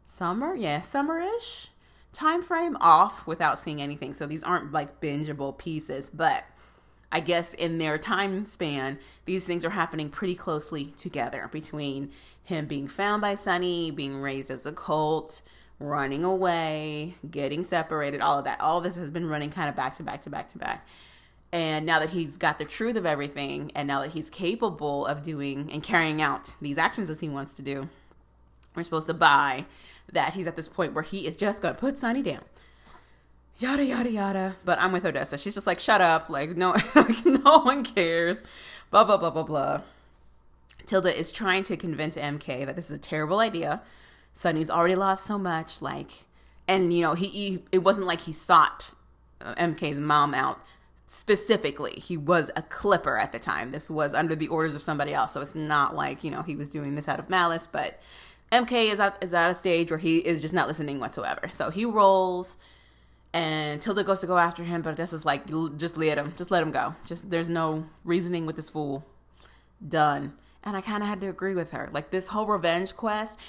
summer, 0.05 0.55
yeah, 0.55 0.79
summerish 0.79 1.67
time 2.11 2.41
frame 2.41 2.75
off 2.81 3.27
without 3.27 3.59
seeing 3.59 3.81
anything. 3.81 4.13
So 4.13 4.25
these 4.25 4.43
aren't 4.43 4.71
like 4.71 4.99
bingeable 4.99 5.57
pieces, 5.57 6.09
but 6.09 6.43
I 7.11 7.19
guess 7.19 7.53
in 7.53 7.77
their 7.77 7.97
time 7.97 8.45
span, 8.45 8.99
these 9.25 9.45
things 9.45 9.65
are 9.65 9.69
happening 9.69 10.09
pretty 10.09 10.35
closely 10.35 10.85
together 10.97 11.49
between 11.51 12.11
him 12.43 12.65
being 12.65 12.87
found 12.87 13.21
by 13.21 13.35
Sunny, 13.35 13.91
being 13.91 14.21
raised 14.21 14.51
as 14.51 14.65
a 14.65 14.71
colt, 14.71 15.41
running 15.79 16.23
away, 16.23 17.15
getting 17.29 17.63
separated, 17.63 18.21
all 18.21 18.39
of 18.39 18.45
that. 18.45 18.59
All 18.61 18.79
of 18.79 18.83
this 18.83 18.95
has 18.95 19.11
been 19.11 19.27
running 19.27 19.49
kind 19.49 19.69
of 19.69 19.75
back 19.75 19.95
to 19.95 20.03
back 20.03 20.21
to 20.23 20.29
back 20.29 20.49
to 20.49 20.57
back. 20.57 20.87
And 21.51 21.85
now 21.85 21.99
that 21.99 22.11
he's 22.11 22.37
got 22.37 22.57
the 22.59 22.65
truth 22.65 22.95
of 22.95 23.05
everything, 23.05 23.71
and 23.75 23.87
now 23.87 24.01
that 24.01 24.11
he's 24.11 24.29
capable 24.29 25.05
of 25.07 25.23
doing 25.23 25.69
and 25.71 25.81
carrying 25.81 26.21
out 26.21 26.55
these 26.61 26.77
actions 26.77 27.09
as 27.09 27.19
he 27.19 27.29
wants 27.29 27.55
to 27.55 27.63
do, 27.63 27.89
we're 28.75 28.83
supposed 28.83 29.07
to 29.07 29.13
buy 29.13 29.65
that 30.11 30.33
he's 30.33 30.47
at 30.47 30.55
this 30.55 30.67
point 30.67 30.93
where 30.93 31.03
he 31.03 31.25
is 31.25 31.35
just 31.35 31.61
going 31.61 31.73
to 31.73 31.79
put 31.79 31.97
Sunny 31.97 32.21
down. 32.21 32.43
Yada 33.57 33.83
yada 33.83 34.09
yada. 34.09 34.55
But 34.63 34.79
I'm 34.79 34.91
with 34.91 35.05
Odessa. 35.05 35.37
She's 35.37 35.55
just 35.55 35.67
like, 35.67 35.79
shut 35.79 36.01
up. 36.01 36.29
Like 36.29 36.55
no, 36.55 36.75
like, 36.95 37.25
no 37.25 37.59
one 37.59 37.83
cares. 37.83 38.43
Blah 38.91 39.03
blah 39.03 39.17
blah 39.17 39.31
blah 39.31 39.43
blah. 39.43 39.81
Tilda 40.85 41.17
is 41.17 41.31
trying 41.31 41.63
to 41.63 41.75
convince 41.75 42.15
MK 42.15 42.65
that 42.65 42.75
this 42.75 42.85
is 42.85 42.91
a 42.91 42.97
terrible 42.97 43.39
idea 43.39 43.81
Sunny's 44.33 44.69
already 44.69 44.95
lost 44.95 45.25
so 45.25 45.37
much, 45.37 45.81
like, 45.81 46.25
and 46.67 46.93
you 46.93 47.01
know, 47.01 47.13
he, 47.13 47.27
he 47.27 47.63
it 47.71 47.79
wasn't 47.79 48.07
like 48.07 48.21
he 48.21 48.31
sought 48.33 48.91
uh, 49.41 49.53
MK's 49.55 49.99
mom 49.99 50.33
out 50.33 50.61
specifically. 51.11 51.93
He 51.93 52.17
was 52.17 52.51
a 52.55 52.61
clipper 52.61 53.17
at 53.17 53.31
the 53.31 53.39
time. 53.39 53.71
This 53.71 53.89
was 53.89 54.13
under 54.13 54.35
the 54.35 54.47
orders 54.47 54.75
of 54.75 54.83
somebody 54.83 55.11
else, 55.11 55.33
so 55.33 55.41
it's 55.41 55.55
not 55.55 55.95
like 55.95 56.23
you 56.23 56.29
know 56.29 56.43
he 56.43 56.55
was 56.55 56.69
doing 56.69 56.95
this 56.95 57.07
out 57.07 57.19
of 57.19 57.29
malice. 57.29 57.67
But 57.67 57.99
MK 58.51 58.91
is 58.91 58.99
at 58.99 59.21
is 59.23 59.33
at 59.33 59.49
a 59.49 59.53
stage 59.53 59.89
where 59.89 59.97
he 59.97 60.17
is 60.19 60.39
just 60.39 60.53
not 60.53 60.67
listening 60.67 60.99
whatsoever. 60.99 61.49
So 61.51 61.71
he 61.71 61.83
rolls, 61.83 62.57
and 63.33 63.81
Tilda 63.81 64.03
goes 64.03 64.21
to 64.21 64.27
go 64.27 64.37
after 64.37 64.63
him, 64.63 64.83
but 64.83 64.97
this 64.97 65.11
is 65.11 65.25
like 65.25 65.47
just 65.77 65.97
let 65.97 66.17
him, 66.19 66.33
just 66.37 66.51
let 66.51 66.61
him 66.61 66.71
go. 66.71 66.95
Just 67.05 67.29
there's 67.31 67.49
no 67.49 67.85
reasoning 68.03 68.45
with 68.45 68.55
this 68.55 68.69
fool. 68.69 69.03
Done. 69.85 70.33
And 70.63 70.75
I 70.75 70.81
kind 70.81 71.01
of 71.01 71.09
had 71.09 71.21
to 71.21 71.27
agree 71.27 71.55
with 71.55 71.71
her. 71.71 71.89
Like 71.91 72.11
this 72.11 72.27
whole 72.27 72.45
revenge 72.45 72.95
quest 72.95 73.39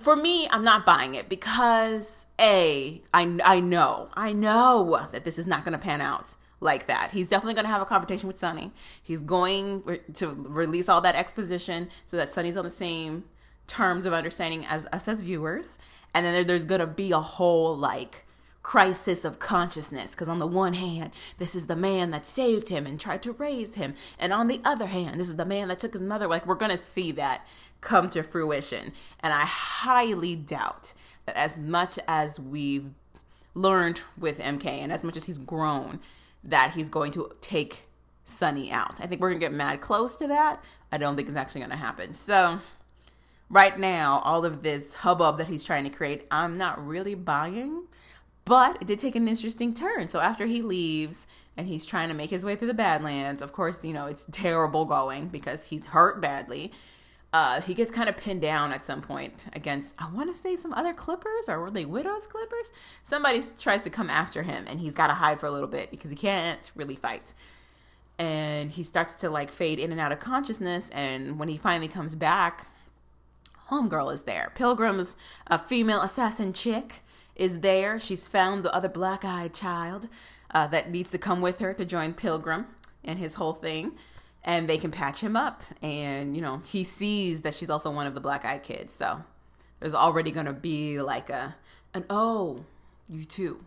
for 0.00 0.16
me, 0.16 0.48
I'm 0.48 0.64
not 0.64 0.86
buying 0.86 1.14
it 1.14 1.28
because 1.28 2.26
a 2.40 3.02
I 3.12 3.38
I 3.44 3.60
know 3.60 4.08
I 4.14 4.32
know 4.32 5.06
that 5.12 5.24
this 5.24 5.38
is 5.38 5.46
not 5.46 5.64
going 5.64 5.72
to 5.72 5.78
pan 5.78 6.00
out 6.00 6.36
like 6.64 6.86
that. 6.86 7.10
He's 7.12 7.28
definitely 7.28 7.54
going 7.54 7.66
to 7.66 7.70
have 7.70 7.82
a 7.82 7.86
conversation 7.86 8.26
with 8.26 8.38
Sunny. 8.38 8.72
He's 9.02 9.22
going 9.22 10.00
to 10.14 10.28
release 10.48 10.88
all 10.88 11.00
that 11.02 11.14
exposition 11.14 11.88
so 12.06 12.16
that 12.16 12.28
Sunny's 12.28 12.56
on 12.56 12.64
the 12.64 12.70
same 12.70 13.24
terms 13.66 14.06
of 14.06 14.12
understanding 14.12 14.66
as 14.66 14.86
us 14.92 15.06
as 15.06 15.22
viewers. 15.22 15.78
And 16.12 16.26
then 16.26 16.32
there, 16.32 16.44
there's 16.44 16.64
going 16.64 16.80
to 16.80 16.86
be 16.86 17.12
a 17.12 17.20
whole 17.20 17.76
like 17.76 18.26
crisis 18.62 19.26
of 19.26 19.38
consciousness 19.38 20.12
because 20.12 20.26
on 20.26 20.38
the 20.38 20.46
one 20.46 20.72
hand 20.72 21.10
this 21.36 21.54
is 21.54 21.66
the 21.66 21.76
man 21.76 22.10
that 22.12 22.24
saved 22.24 22.70
him 22.70 22.86
and 22.86 22.98
tried 22.98 23.22
to 23.22 23.30
raise 23.32 23.74
him 23.74 23.92
and 24.18 24.32
on 24.32 24.46
the 24.46 24.58
other 24.64 24.86
hand 24.86 25.20
this 25.20 25.28
is 25.28 25.36
the 25.36 25.44
man 25.44 25.68
that 25.68 25.78
took 25.78 25.92
his 25.92 26.00
mother 26.00 26.26
like 26.26 26.46
we're 26.46 26.54
gonna 26.54 26.78
see 26.78 27.12
that 27.12 27.46
come 27.84 28.10
to 28.10 28.22
fruition. 28.24 28.92
And 29.20 29.32
I 29.32 29.44
highly 29.44 30.34
doubt 30.34 30.94
that 31.26 31.36
as 31.36 31.56
much 31.56 31.98
as 32.08 32.40
we've 32.40 32.90
learned 33.54 34.00
with 34.18 34.40
MK 34.40 34.66
and 34.66 34.90
as 34.90 35.04
much 35.04 35.16
as 35.16 35.26
he's 35.26 35.38
grown, 35.38 36.00
that 36.44 36.72
he's 36.74 36.88
going 36.88 37.12
to 37.12 37.30
take 37.40 37.88
Sunny 38.24 38.70
out. 38.70 39.00
I 39.00 39.06
think 39.06 39.20
we're 39.20 39.30
going 39.30 39.40
to 39.40 39.46
get 39.46 39.52
mad 39.52 39.80
close 39.80 40.16
to 40.16 40.28
that. 40.28 40.62
I 40.92 40.98
don't 40.98 41.16
think 41.16 41.28
it's 41.28 41.36
actually 41.36 41.62
going 41.62 41.70
to 41.70 41.76
happen. 41.76 42.14
So, 42.14 42.60
right 43.50 43.78
now, 43.78 44.20
all 44.24 44.44
of 44.44 44.62
this 44.62 44.94
hubbub 44.94 45.38
that 45.38 45.46
he's 45.46 45.64
trying 45.64 45.84
to 45.84 45.90
create, 45.90 46.26
I'm 46.30 46.56
not 46.56 46.84
really 46.86 47.14
buying. 47.14 47.84
But 48.44 48.76
it 48.80 48.86
did 48.86 48.98
take 48.98 49.16
an 49.16 49.26
interesting 49.26 49.74
turn. 49.74 50.08
So, 50.08 50.20
after 50.20 50.46
he 50.46 50.62
leaves 50.62 51.26
and 51.56 51.66
he's 51.66 51.86
trying 51.86 52.08
to 52.08 52.14
make 52.14 52.30
his 52.30 52.44
way 52.44 52.56
through 52.56 52.68
the 52.68 52.74
Badlands, 52.74 53.42
of 53.42 53.52
course, 53.52 53.84
you 53.84 53.92
know, 53.92 54.06
it's 54.06 54.26
terrible 54.30 54.84
going 54.84 55.28
because 55.28 55.64
he's 55.64 55.86
hurt 55.86 56.20
badly. 56.20 56.72
Uh, 57.34 57.60
he 57.60 57.74
gets 57.74 57.90
kind 57.90 58.08
of 58.08 58.16
pinned 58.16 58.40
down 58.40 58.72
at 58.72 58.84
some 58.84 59.02
point 59.02 59.46
against, 59.54 59.92
I 59.98 60.08
want 60.08 60.32
to 60.32 60.40
say 60.40 60.54
some 60.54 60.72
other 60.72 60.94
Clippers, 60.94 61.48
or 61.48 61.60
were 61.60 61.70
they 61.72 61.84
Widow's 61.84 62.28
Clippers? 62.28 62.70
Somebody 63.02 63.42
tries 63.58 63.82
to 63.82 63.90
come 63.90 64.08
after 64.08 64.44
him, 64.44 64.66
and 64.68 64.78
he's 64.78 64.94
got 64.94 65.08
to 65.08 65.14
hide 65.14 65.40
for 65.40 65.46
a 65.46 65.50
little 65.50 65.66
bit 65.66 65.90
because 65.90 66.12
he 66.12 66.16
can't 66.16 66.70
really 66.76 66.94
fight. 66.94 67.34
And 68.20 68.70
he 68.70 68.84
starts 68.84 69.16
to 69.16 69.30
like 69.30 69.50
fade 69.50 69.80
in 69.80 69.90
and 69.90 70.00
out 70.00 70.12
of 70.12 70.20
consciousness. 70.20 70.90
And 70.90 71.36
when 71.36 71.48
he 71.48 71.58
finally 71.58 71.88
comes 71.88 72.14
back, 72.14 72.68
Homegirl 73.68 74.14
is 74.14 74.22
there. 74.22 74.52
Pilgrim's 74.54 75.16
a 75.48 75.58
female 75.58 76.02
assassin 76.02 76.52
chick 76.52 77.02
is 77.34 77.58
there. 77.60 77.98
She's 77.98 78.28
found 78.28 78.62
the 78.62 78.72
other 78.72 78.88
black 78.88 79.24
eyed 79.24 79.52
child 79.52 80.08
uh, 80.52 80.68
that 80.68 80.88
needs 80.88 81.10
to 81.10 81.18
come 81.18 81.40
with 81.40 81.58
her 81.58 81.74
to 81.74 81.84
join 81.84 82.14
Pilgrim 82.14 82.66
and 83.02 83.18
his 83.18 83.34
whole 83.34 83.54
thing 83.54 83.94
and 84.44 84.68
they 84.68 84.78
can 84.78 84.90
patch 84.90 85.20
him 85.20 85.36
up. 85.36 85.62
And, 85.82 86.36
you 86.36 86.42
know, 86.42 86.62
he 86.66 86.84
sees 86.84 87.42
that 87.42 87.54
she's 87.54 87.70
also 87.70 87.90
one 87.90 88.06
of 88.06 88.14
the 88.14 88.20
black 88.20 88.44
eyed 88.44 88.62
kids. 88.62 88.92
So 88.92 89.22
there's 89.80 89.94
already 89.94 90.30
going 90.30 90.46
to 90.46 90.52
be 90.52 91.00
like 91.00 91.30
a, 91.30 91.56
an, 91.94 92.04
oh, 92.10 92.64
you 93.08 93.24
too. 93.24 93.64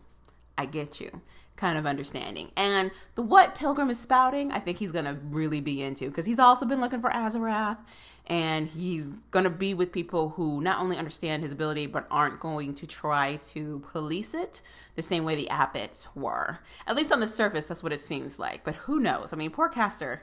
I 0.57 0.65
get 0.65 0.99
you 0.99 1.21
kind 1.55 1.77
of 1.77 1.85
understanding. 1.85 2.51
And 2.55 2.91
the 3.15 3.23
what 3.23 3.55
Pilgrim 3.55 3.89
is 3.89 3.99
spouting, 3.99 4.51
I 4.51 4.59
think 4.59 4.77
he's 4.77 4.91
going 4.91 5.05
to 5.05 5.17
really 5.29 5.59
be 5.59 5.81
into 5.81 6.07
because 6.07 6.25
he's 6.25 6.39
also 6.39 6.65
been 6.65 6.79
looking 6.79 7.01
for 7.01 7.09
Azarath 7.09 7.79
and 8.27 8.67
he's 8.67 9.09
going 9.31 9.43
to 9.43 9.49
be 9.49 9.73
with 9.73 9.91
people 9.91 10.29
who 10.29 10.61
not 10.61 10.79
only 10.79 10.97
understand 10.97 11.43
his 11.43 11.51
ability 11.51 11.87
but 11.87 12.05
aren't 12.11 12.39
going 12.39 12.75
to 12.75 12.85
try 12.87 13.37
to 13.37 13.79
police 13.91 14.33
it 14.33 14.61
the 14.95 15.01
same 15.01 15.25
way 15.25 15.35
the 15.35 15.49
Abbots 15.49 16.07
were. 16.15 16.59
At 16.85 16.95
least 16.95 17.11
on 17.11 17.19
the 17.19 17.27
surface, 17.27 17.65
that's 17.65 17.83
what 17.83 17.93
it 17.93 18.01
seems 18.01 18.37
like. 18.37 18.63
But 18.63 18.75
who 18.75 18.99
knows? 18.99 19.33
I 19.33 19.35
mean, 19.35 19.49
poor 19.49 19.69
Castor 19.69 20.21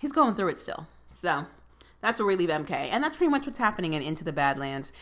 he's 0.00 0.10
going 0.10 0.34
through 0.34 0.48
it 0.48 0.58
still. 0.58 0.88
So 1.14 1.46
that's 2.00 2.18
where 2.18 2.26
we 2.26 2.34
leave 2.34 2.48
MK. 2.48 2.72
And 2.72 3.04
that's 3.04 3.14
pretty 3.14 3.30
much 3.30 3.46
what's 3.46 3.58
happening 3.58 3.92
in 3.92 4.02
Into 4.02 4.24
the 4.24 4.32
Badlands. 4.32 4.92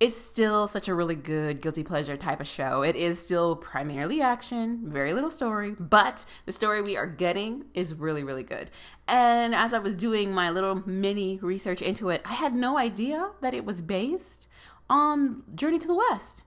it's 0.00 0.16
still 0.16 0.68
such 0.68 0.86
a 0.86 0.94
really 0.94 1.16
good 1.16 1.60
guilty 1.60 1.82
pleasure 1.82 2.16
type 2.16 2.40
of 2.40 2.46
show. 2.46 2.82
It 2.82 2.94
is 2.94 3.18
still 3.18 3.56
primarily 3.56 4.20
action, 4.22 4.92
very 4.92 5.12
little 5.12 5.30
story, 5.30 5.74
but 5.78 6.24
the 6.46 6.52
story 6.52 6.80
we 6.82 6.96
are 6.96 7.06
getting 7.06 7.64
is 7.74 7.94
really, 7.94 8.22
really 8.22 8.44
good. 8.44 8.70
And 9.08 9.56
as 9.56 9.72
I 9.72 9.80
was 9.80 9.96
doing 9.96 10.32
my 10.32 10.50
little 10.50 10.88
mini 10.88 11.38
research 11.42 11.82
into 11.82 12.10
it, 12.10 12.22
I 12.24 12.34
had 12.34 12.54
no 12.54 12.78
idea 12.78 13.32
that 13.40 13.54
it 13.54 13.64
was 13.64 13.82
based 13.82 14.48
on 14.88 15.42
Journey 15.54 15.78
to 15.78 15.88
the 15.88 15.96
West. 15.96 16.44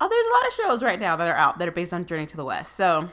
Oh, 0.00 0.08
there's 0.08 0.26
a 0.26 0.30
lot 0.30 0.46
of 0.46 0.52
shows 0.54 0.82
right 0.82 0.98
now 0.98 1.16
that 1.16 1.28
are 1.28 1.36
out 1.36 1.58
that 1.58 1.68
are 1.68 1.72
based 1.72 1.92
on 1.92 2.06
Journey 2.06 2.24
to 2.26 2.36
the 2.36 2.44
West. 2.46 2.72
So 2.72 3.10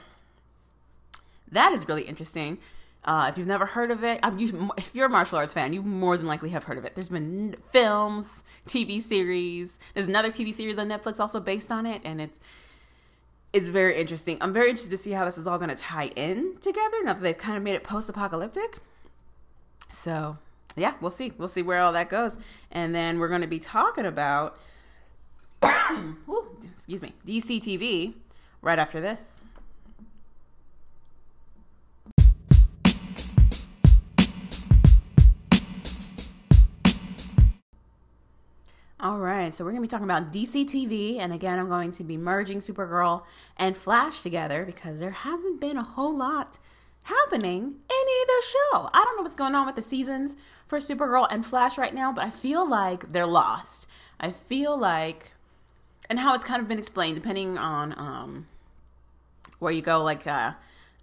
that 1.52 1.74
is 1.74 1.90
really 1.90 2.04
interesting. 2.04 2.60
Uh, 3.08 3.28
if 3.30 3.38
you've 3.38 3.48
never 3.48 3.66
heard 3.66 3.90
of 3.90 4.04
it, 4.04 4.20
you, 4.38 4.70
if 4.78 4.94
you're 4.94 5.06
a 5.06 5.10
martial 5.10 5.38
arts 5.38 5.54
fan, 5.54 5.72
you 5.72 5.82
more 5.82 6.18
than 6.18 6.28
likely 6.28 6.50
have 6.50 6.66
heard 6.66 6.78
of 6.78 6.84
it. 6.84 6.94
There's 6.94 7.08
been 7.08 7.56
films, 7.72 8.44
TV 8.68 9.02
series. 9.02 9.80
There's 9.94 10.08
another 10.08 10.30
TV 10.30 10.54
series 10.54 10.78
on 10.78 10.90
Netflix 10.90 11.18
also 11.18 11.40
based 11.40 11.72
on 11.72 11.86
it, 11.86 12.02
and 12.04 12.20
it's 12.20 12.38
it's 13.54 13.70
very 13.70 13.98
interesting. 13.98 14.38
I'm 14.42 14.52
very 14.52 14.68
interested 14.68 14.92
to 14.92 14.98
see 14.98 15.12
how 15.12 15.24
this 15.24 15.38
is 15.38 15.48
all 15.48 15.58
going 15.58 15.70
to 15.70 15.76
tie 15.76 16.12
in 16.18 16.58
together 16.60 16.98
now 17.04 17.14
that 17.14 17.24
they've 17.24 17.38
kind 17.38 17.56
of 17.56 17.64
made 17.64 17.76
it 17.76 17.84
post-apocalyptic. 17.86 18.80
So 19.90 20.38
yeah, 20.76 20.96
we'll 21.00 21.10
see. 21.10 21.32
We'll 21.38 21.48
see 21.48 21.62
where 21.62 21.80
all 21.80 21.94
that 21.94 22.10
goes, 22.10 22.38
and 22.72 22.94
then 22.94 23.20
we're 23.20 23.30
going 23.30 23.40
to 23.40 23.48
be 23.48 23.60
talking 23.60 24.06
about, 24.06 24.60
ooh, 25.64 26.58
excuse 26.74 27.02
me, 27.02 27.14
DC 27.26 27.62
TV 27.62 28.16
right 28.62 28.78
after 28.78 29.00
this. 29.00 29.40
All 39.00 39.20
right, 39.20 39.54
so 39.54 39.64
we're 39.64 39.74
going 39.74 39.84
to 39.84 39.88
be 39.88 39.92
talking 39.92 40.06
about 40.06 40.34
DC 40.34 40.66
TV, 40.66 41.20
and 41.20 41.32
again, 41.32 41.60
I'm 41.60 41.68
going 41.68 41.92
to 41.92 42.04
be 42.04 42.18
merging 42.18 42.58
Supergirl 42.58 43.26
and 43.56 43.78
Flash 43.78 44.24
together 44.24 44.66
because 44.66 45.00
there 45.00 45.12
hasn't 45.12 45.62
been 45.62 45.78
a 45.78 45.84
whole 45.84 46.18
lot 46.18 46.58
happening 47.04 47.62
in 47.62 47.70
either 47.70 48.42
show. 48.42 48.90
I 48.92 49.04
don't 49.06 49.18
know 49.18 49.22
what's 49.22 49.36
going 49.36 49.54
on 49.54 49.68
with 49.68 49.76
the 49.76 49.84
seasons 49.84 50.36
for 50.66 50.80
Supergirl 50.80 51.28
and 51.30 51.46
Flash 51.46 51.78
right 51.78 51.94
now, 51.94 52.12
but 52.12 52.24
I 52.24 52.32
feel 52.32 52.68
like 52.68 53.14
they're 53.14 53.28
lost. 53.28 53.86
I 54.20 54.32
feel 54.32 54.76
like, 54.76 55.34
and 56.10 56.18
how 56.18 56.34
it's 56.34 56.44
kind 56.44 56.60
of 56.60 56.68
been 56.68 56.80
explained, 56.80 57.14
depending 57.14 57.56
on 57.60 57.94
um, 58.00 58.48
where 59.60 59.72
you 59.72 59.84
go. 59.84 60.04
Like, 60.04 60.26
uh, 60.26 60.54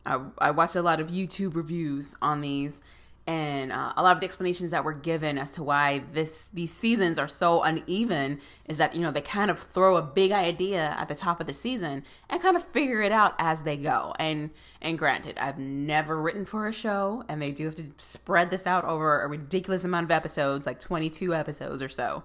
I, 0.05 0.21
I 0.39 0.51
watched 0.51 0.75
a 0.75 0.83
lot 0.83 0.99
of 0.99 1.11
YouTube 1.11 1.55
reviews 1.55 2.17
on 2.21 2.41
these 2.41 2.83
and 3.27 3.73
uh, 3.73 3.95
a 3.97 4.03
lot 4.03 4.15
of 4.15 4.21
the 4.21 4.27
explanations 4.27 4.71
that 4.73 4.85
were 4.85 4.93
given 4.93 5.39
as 5.39 5.51
to 5.53 5.63
why 5.63 6.03
this 6.13 6.49
these 6.53 6.73
seasons 6.75 7.19
are 7.19 7.29
so 7.29 7.63
uneven 7.63 8.39
is 8.67 8.77
that 8.77 8.95
you 8.95 9.01
know 9.01 9.11
they 9.11 9.23
kind 9.23 9.51
of 9.51 9.59
throw 9.59 9.97
a 9.97 10.03
big 10.03 10.31
idea 10.31 10.95
at 10.99 11.09
the 11.09 11.15
top 11.15 11.41
of 11.41 11.47
the 11.47 11.55
season 11.55 12.05
and 12.29 12.43
kind 12.43 12.55
of 12.55 12.63
figure 12.65 13.01
it 13.01 13.13
out 13.13 13.35
as 13.39 13.63
they 13.63 13.79
go. 13.79 14.13
And 14.19 14.51
and 14.83 14.99
granted 14.99 15.39
i've 15.39 15.59
never 15.59 16.21
written 16.21 16.45
for 16.45 16.69
a 16.69 16.73
show 16.73 17.25
and 17.29 17.41
they 17.41 17.51
do 17.51 17.65
have 17.65 17.75
to 17.77 17.87
spread 17.97 18.51
this 18.51 18.67
out 18.67 18.85
over 18.85 19.23
a 19.23 19.29
ridiculous 19.29 19.85
amount 19.85 20.05
of 20.05 20.11
episodes 20.11 20.67
like 20.67 20.79
22 20.79 21.35
episodes 21.35 21.81
or 21.81 21.89
so 21.89 22.23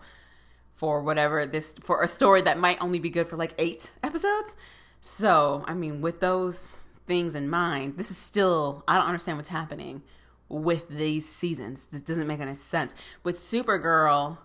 for 0.76 1.02
whatever 1.02 1.46
this 1.46 1.74
for 1.80 2.04
a 2.04 2.08
story 2.08 2.42
that 2.42 2.58
might 2.58 2.78
only 2.82 3.00
be 3.00 3.10
good 3.10 3.28
for 3.28 3.38
like 3.38 3.54
eight 3.58 3.92
episodes. 4.04 4.58
So 5.00 5.64
i 5.68 5.74
mean 5.74 6.02
with 6.02 6.20
those 6.20 6.82
things 7.08 7.34
in 7.34 7.50
mind 7.50 7.98
this 7.98 8.12
is 8.12 8.18
still 8.18 8.84
i 8.90 8.98
don't 8.98 9.08
understand 9.08 9.38
what's 9.38 9.50
happening 9.50 10.04
with 10.50 10.90
these 10.90 11.30
seasons. 11.30 11.86
This 11.86 12.02
doesn't 12.02 12.28
make 12.28 12.40
any 12.40 12.56
sense. 12.56 12.96
With 13.24 13.38
Supergirl, 13.38 14.40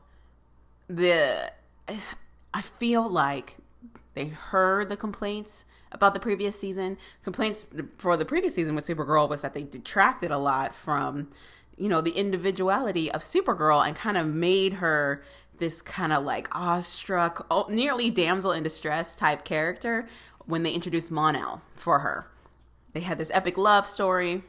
the 0.88 1.50
I 2.52 2.62
feel 2.62 3.08
like 3.08 3.56
they 4.14 4.26
heard 4.26 4.88
the 4.88 4.96
complaints 4.96 5.64
about 5.90 6.14
the 6.14 6.20
previous 6.20 6.58
season. 6.58 6.98
Complaints 7.22 7.66
for 7.98 8.16
the 8.16 8.24
previous 8.24 8.54
season 8.54 8.74
with 8.74 8.86
Supergirl 8.86 9.28
was 9.28 9.42
that 9.42 9.54
they 9.54 9.64
detracted 9.64 10.30
a 10.30 10.38
lot 10.38 10.74
from, 10.74 11.30
you 11.76 11.88
know, 11.88 12.00
the 12.00 12.12
individuality 12.12 13.10
of 13.10 13.22
Supergirl 13.22 13.84
and 13.86 13.96
kind 13.96 14.16
of 14.16 14.26
made 14.26 14.74
her 14.74 15.22
this 15.58 15.82
kind 15.82 16.12
of 16.12 16.24
like 16.24 16.48
awestruck, 16.52 17.46
oh, 17.50 17.66
nearly 17.68 18.10
damsel 18.10 18.52
in 18.52 18.62
distress 18.62 19.16
type 19.16 19.44
character 19.44 20.06
when 20.46 20.62
they 20.62 20.72
introduced 20.72 21.10
Mon-El 21.10 21.62
for 21.74 22.00
her. 22.00 22.30
They 22.92 23.00
had 23.00 23.18
this 23.18 23.30
epic 23.32 23.56
love 23.56 23.86
story 23.88 24.42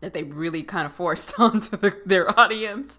that 0.00 0.14
they 0.14 0.24
really 0.24 0.62
kind 0.62 0.86
of 0.86 0.92
forced 0.92 1.32
onto 1.38 1.76
the, 1.76 1.96
their 2.04 2.38
audience. 2.38 2.98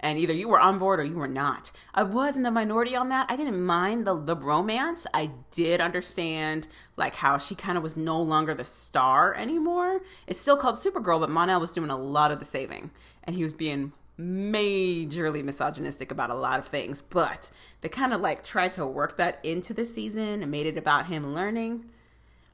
And 0.00 0.18
either 0.18 0.32
you 0.32 0.48
were 0.48 0.60
on 0.60 0.78
board 0.78 1.00
or 1.00 1.04
you 1.04 1.16
were 1.16 1.26
not. 1.26 1.72
I 1.92 2.04
was 2.04 2.36
in 2.36 2.44
the 2.44 2.52
minority 2.52 2.94
on 2.94 3.08
that. 3.08 3.28
I 3.28 3.36
didn't 3.36 3.60
mind 3.64 4.06
the, 4.06 4.16
the 4.16 4.36
romance. 4.36 5.08
I 5.12 5.32
did 5.50 5.80
understand 5.80 6.68
like 6.96 7.16
how 7.16 7.38
she 7.38 7.56
kind 7.56 7.76
of 7.76 7.82
was 7.82 7.96
no 7.96 8.22
longer 8.22 8.54
the 8.54 8.64
star 8.64 9.34
anymore. 9.34 10.00
It's 10.28 10.40
still 10.40 10.56
called 10.56 10.76
Supergirl, 10.76 11.18
but 11.18 11.30
Mon-El 11.30 11.58
was 11.58 11.72
doing 11.72 11.90
a 11.90 11.96
lot 11.96 12.30
of 12.30 12.38
the 12.38 12.44
saving. 12.44 12.92
And 13.24 13.34
he 13.34 13.42
was 13.42 13.52
being 13.52 13.92
majorly 14.18 15.42
misogynistic 15.42 16.12
about 16.12 16.30
a 16.30 16.34
lot 16.34 16.60
of 16.60 16.68
things. 16.68 17.02
But 17.02 17.50
they 17.80 17.88
kind 17.88 18.12
of 18.12 18.20
like 18.20 18.44
tried 18.44 18.74
to 18.74 18.86
work 18.86 19.16
that 19.16 19.40
into 19.44 19.74
the 19.74 19.84
season 19.84 20.42
and 20.42 20.50
made 20.50 20.66
it 20.66 20.78
about 20.78 21.06
him 21.06 21.34
learning 21.34 21.86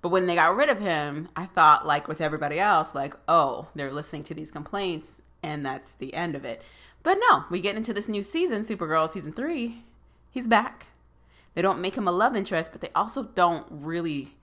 but 0.04 0.10
when 0.10 0.26
they 0.26 0.34
got 0.34 0.54
rid 0.54 0.68
of 0.68 0.80
him, 0.80 1.30
I 1.34 1.46
thought, 1.46 1.86
like 1.86 2.08
with 2.08 2.20
everybody 2.20 2.60
else, 2.60 2.94
like, 2.94 3.14
oh, 3.26 3.68
they're 3.74 3.90
listening 3.90 4.24
to 4.24 4.34
these 4.34 4.50
complaints 4.50 5.22
and 5.42 5.64
that's 5.64 5.94
the 5.94 6.12
end 6.12 6.34
of 6.34 6.44
it. 6.44 6.60
But 7.02 7.16
no, 7.30 7.44
we 7.48 7.62
get 7.62 7.74
into 7.74 7.94
this 7.94 8.06
new 8.06 8.22
season, 8.22 8.64
Supergirl 8.64 9.08
season 9.08 9.32
three. 9.32 9.82
He's 10.30 10.46
back. 10.46 10.88
They 11.54 11.62
don't 11.62 11.80
make 11.80 11.94
him 11.94 12.06
a 12.06 12.12
love 12.12 12.36
interest, 12.36 12.72
but 12.72 12.82
they 12.82 12.90
also 12.94 13.22
don't 13.22 13.66
really 13.70 14.36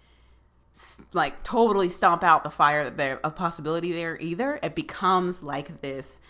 like 1.13 1.43
totally 1.43 1.89
stomp 1.89 2.23
out 2.23 2.43
the 2.43 2.49
fire 2.49 2.89
there 2.89 3.23
of 3.23 3.35
possibility 3.35 3.91
there 3.91 4.17
either. 4.19 4.59
It 4.63 4.73
becomes 4.73 5.43
like 5.43 5.81
this 5.81 6.21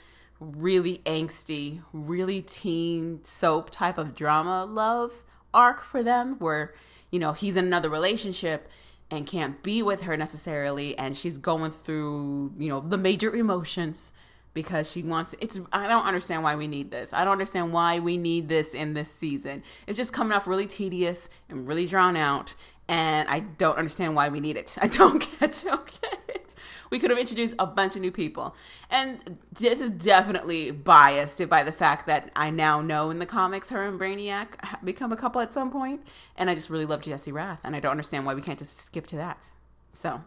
really 0.42 0.98
angsty, 1.06 1.82
really 1.94 2.42
teen 2.42 3.24
soap 3.24 3.70
type 3.70 3.98
of 3.98 4.14
drama 4.14 4.66
love 4.66 5.24
arc 5.54 5.86
for 5.86 6.04
them 6.04 6.36
where, 6.40 6.74
you 7.12 7.20
know, 7.20 7.32
he's 7.32 7.56
in 7.56 7.64
another 7.64 7.90
relationship 7.90 8.70
and 9.12 9.28
can't 9.28 9.62
be 9.62 9.84
with 9.84 10.04
her 10.04 10.18
necessarily 10.18 10.98
and 10.98 11.16
she's 11.16 11.38
going 11.38 11.72
through 11.72 12.52
you 12.58 12.70
know 12.70 12.80
the 12.80 12.98
major 12.98 13.36
emotions 13.36 14.14
because 14.54 14.90
she 14.92 15.02
wants 15.04 15.36
it's 15.40 15.60
i 15.72 15.88
don't 15.88 16.06
understand 16.06 16.44
why 16.44 16.56
we 16.56 16.68
need 16.68 16.92
this. 16.92 17.14
I 17.14 17.24
don't 17.24 17.34
understand 17.34 17.72
why 17.72 18.00
we 18.00 18.18
need 18.18 18.50
this 18.50 18.74
in 18.74 18.94
this 18.94 19.12
season. 19.12 19.64
It's 19.88 19.98
just 19.98 20.14
coming 20.14 20.34
off 20.34 20.48
really 20.48 20.68
tedious 20.68 21.30
and 21.50 21.68
really 21.68 21.86
drawn 21.86 22.18
out 22.18 22.56
and 22.92 23.28
i 23.30 23.40
don't 23.40 23.78
understand 23.78 24.16
why 24.16 24.30
we 24.30 24.40
need 24.40 24.58
it 24.58 24.78
i 24.82 24.88
don't 24.88 25.28
get, 25.40 25.64
don't 25.64 26.02
get 26.02 26.20
it 26.28 26.56
we 26.92 27.00
could 27.00 27.10
have 27.10 27.18
introduced 27.18 27.56
a 27.58 27.66
bunch 27.66 27.96
of 27.96 28.02
new 28.02 28.12
people. 28.12 28.54
And 28.90 29.40
this 29.54 29.82
is 29.82 29.90
definitely 29.90 30.72
biased 30.72 31.48
by 31.50 31.64
the 31.64 31.72
fact 31.72 32.06
that 32.08 32.30
I 32.36 32.50
now 32.50 32.82
know 32.82 33.10
in 33.10 33.20
the 33.20 33.26
comics 33.26 33.70
her 33.70 33.88
and 33.88 34.00
Brainiac 34.00 34.84
become 34.84 35.12
a 35.12 35.16
couple 35.16 35.42
at 35.42 35.54
some 35.54 35.72
point, 35.72 36.06
and 36.36 36.50
I 36.50 36.56
just 36.56 36.70
really 36.70 36.86
love 36.86 37.02
Jesse 37.02 37.32
Rath, 37.32 37.62
and 37.64 37.76
I 37.76 37.80
don't 37.80 37.92
understand 37.92 38.26
why 38.26 38.34
we 38.34 38.42
can't 38.42 38.60
just 38.60 38.78
skip 38.78 39.08
to 39.08 39.16
that. 39.16 39.54
So, 39.94 40.22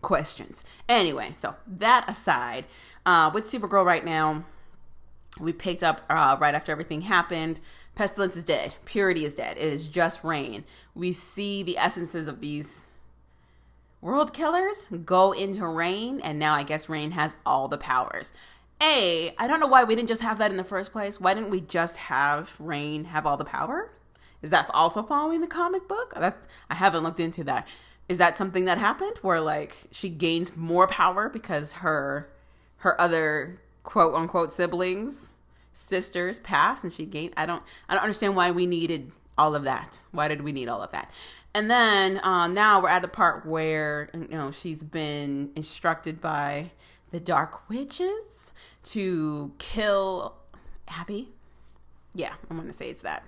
questions. 0.00 0.64
Anyway, 0.88 1.32
so 1.34 1.54
that 1.66 2.06
aside, 2.08 2.64
uh, 3.04 3.30
with 3.32 3.44
Supergirl 3.44 3.84
right 3.84 4.04
now, 4.04 4.44
we 5.38 5.52
picked 5.52 5.82
up 5.82 6.00
uh, 6.08 6.38
right 6.40 6.54
after 6.54 6.72
everything 6.72 7.02
happened. 7.02 7.60
Pestilence 7.96 8.36
is 8.36 8.44
dead. 8.44 8.74
Purity 8.84 9.24
is 9.24 9.32
dead. 9.32 9.56
It 9.56 9.64
is 9.64 9.88
just 9.88 10.22
Reign. 10.22 10.64
We 10.94 11.12
see 11.12 11.62
the 11.62 11.78
essences 11.78 12.28
of 12.28 12.42
these 12.42 12.90
world 14.02 14.34
killers 14.34 14.88
go 15.06 15.32
into 15.32 15.66
Reign, 15.66 16.20
and 16.20 16.38
now 16.38 16.54
I 16.54 16.62
guess 16.62 16.90
Reign 16.90 17.12
has 17.12 17.36
all 17.46 17.68
the 17.68 17.78
powers. 17.78 18.34
A, 18.82 19.34
I 19.38 19.46
don't 19.46 19.60
know 19.60 19.66
why 19.66 19.84
we 19.84 19.94
didn't 19.94 20.08
just 20.08 20.20
have 20.20 20.38
that 20.40 20.50
in 20.50 20.58
the 20.58 20.62
first 20.62 20.92
place. 20.92 21.18
Why 21.18 21.32
didn't 21.32 21.48
we 21.48 21.62
just 21.62 21.96
have 21.96 22.54
Reign 22.60 23.04
have 23.04 23.24
all 23.24 23.38
the 23.38 23.46
power? 23.46 23.90
Is 24.42 24.50
that 24.50 24.70
also 24.74 25.02
following 25.02 25.40
the 25.40 25.46
comic 25.46 25.88
book? 25.88 26.12
That's 26.14 26.46
I 26.68 26.74
haven't 26.74 27.02
looked 27.02 27.18
into 27.18 27.44
that. 27.44 27.66
Is 28.10 28.18
that 28.18 28.36
something 28.36 28.66
that 28.66 28.76
happened 28.76 29.16
where 29.22 29.40
like 29.40 29.86
she 29.90 30.10
gains 30.10 30.54
more 30.54 30.86
power 30.86 31.30
because 31.30 31.72
her 31.72 32.28
her 32.78 33.00
other 33.00 33.58
quote 33.84 34.14
unquote 34.14 34.52
siblings 34.52 35.30
sisters 35.76 36.38
pass 36.38 36.82
and 36.82 36.92
she 36.92 37.04
gained 37.04 37.34
I 37.36 37.46
don't 37.46 37.62
I 37.88 37.94
don't 37.94 38.02
understand 38.02 38.34
why 38.34 38.50
we 38.50 38.66
needed 38.66 39.12
all 39.38 39.54
of 39.54 39.64
that. 39.64 40.00
Why 40.12 40.28
did 40.28 40.42
we 40.42 40.52
need 40.52 40.68
all 40.68 40.82
of 40.82 40.90
that? 40.92 41.14
And 41.54 41.70
then 41.70 42.18
uh, 42.18 42.48
now 42.48 42.80
we're 42.82 42.88
at 42.88 43.02
the 43.02 43.08
part 43.08 43.46
where 43.46 44.08
you 44.14 44.28
know 44.30 44.50
she's 44.50 44.82
been 44.82 45.50
instructed 45.54 46.20
by 46.20 46.70
the 47.10 47.20
Dark 47.20 47.68
Witches 47.68 48.52
to 48.84 49.52
kill 49.58 50.36
Abby. 50.88 51.28
Yeah, 52.14 52.32
I'm 52.50 52.56
gonna 52.56 52.72
say 52.72 52.88
it's 52.88 53.02
that 53.02 53.24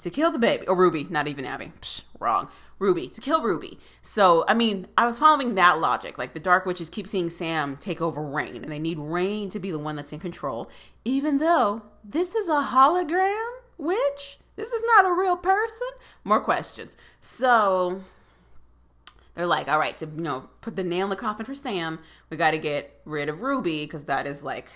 to 0.00 0.10
kill 0.10 0.30
the 0.30 0.38
baby 0.38 0.66
or 0.66 0.76
Ruby, 0.76 1.06
not 1.10 1.28
even 1.28 1.44
Abby. 1.44 1.72
Psh, 1.80 2.02
wrong. 2.18 2.48
Ruby 2.78 3.08
to 3.08 3.20
kill 3.20 3.42
Ruby. 3.42 3.78
So 4.02 4.44
I 4.46 4.54
mean, 4.54 4.86
I 4.96 5.06
was 5.06 5.18
following 5.18 5.56
that 5.56 5.80
logic. 5.80 6.18
Like 6.18 6.34
the 6.34 6.40
Dark 6.40 6.64
Witches 6.66 6.88
keep 6.88 7.08
seeing 7.08 7.30
Sam 7.30 7.76
take 7.76 8.00
over 8.00 8.22
Reign, 8.22 8.62
and 8.62 8.70
they 8.72 8.78
need 8.78 8.98
Reign 8.98 9.48
to 9.50 9.58
be 9.58 9.70
the 9.70 9.78
one 9.78 9.96
that's 9.96 10.12
in 10.12 10.20
control, 10.20 10.70
even 11.04 11.38
though 11.38 11.82
this 12.04 12.34
is 12.34 12.48
a 12.48 12.68
hologram 12.70 13.58
Witch? 13.78 14.38
This 14.56 14.72
is 14.72 14.82
not 14.96 15.06
a 15.06 15.12
real 15.12 15.36
person? 15.36 15.88
More 16.24 16.40
questions. 16.40 16.96
So 17.20 18.02
they're 19.34 19.46
like, 19.46 19.68
all 19.68 19.78
right, 19.78 19.96
to 19.98 20.06
you 20.06 20.22
know, 20.22 20.48
put 20.60 20.76
the 20.76 20.84
nail 20.84 21.06
in 21.06 21.10
the 21.10 21.16
coffin 21.16 21.46
for 21.46 21.54
Sam, 21.54 22.00
we 22.28 22.36
got 22.36 22.50
to 22.50 22.58
get 22.58 23.00
rid 23.04 23.28
of 23.28 23.40
Ruby 23.40 23.84
because 23.84 24.06
that 24.06 24.26
is 24.26 24.42
like 24.42 24.70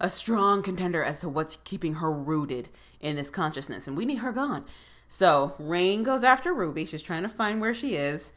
a 0.00 0.08
strong 0.08 0.62
contender 0.62 1.04
as 1.04 1.20
to 1.20 1.28
what's 1.28 1.58
keeping 1.64 1.96
her 1.96 2.10
rooted 2.10 2.70
in 3.00 3.16
this 3.16 3.30
consciousness, 3.30 3.86
and 3.86 3.96
we 3.96 4.04
need 4.04 4.18
her 4.18 4.32
gone. 4.32 4.64
So 5.08 5.54
Reign 5.58 6.02
goes 6.02 6.22
after 6.22 6.52
Ruby. 6.52 6.84
She's 6.84 7.02
trying 7.02 7.22
to 7.22 7.28
find 7.28 7.60
where 7.60 7.74
she 7.74 7.96
is. 7.96 8.32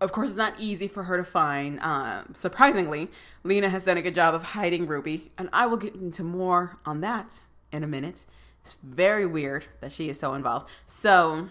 Of 0.00 0.12
course, 0.12 0.30
it's 0.30 0.38
not 0.38 0.54
easy 0.58 0.88
for 0.88 1.04
her 1.04 1.16
to 1.16 1.24
find. 1.24 1.78
Uh, 1.80 2.24
surprisingly, 2.32 3.08
Lena 3.44 3.68
has 3.68 3.84
done 3.84 3.96
a 3.96 4.02
good 4.02 4.14
job 4.14 4.34
of 4.34 4.42
hiding 4.42 4.86
Ruby, 4.86 5.30
and 5.38 5.48
I 5.52 5.66
will 5.66 5.78
get 5.78 5.94
into 5.94 6.22
more 6.22 6.78
on 6.84 7.00
that 7.00 7.42
in 7.72 7.82
a 7.82 7.86
minute. 7.86 8.26
It's 8.62 8.76
very 8.82 9.26
weird 9.26 9.66
that 9.80 9.92
she 9.92 10.08
is 10.08 10.18
so 10.18 10.34
involved. 10.34 10.68
So 10.86 11.48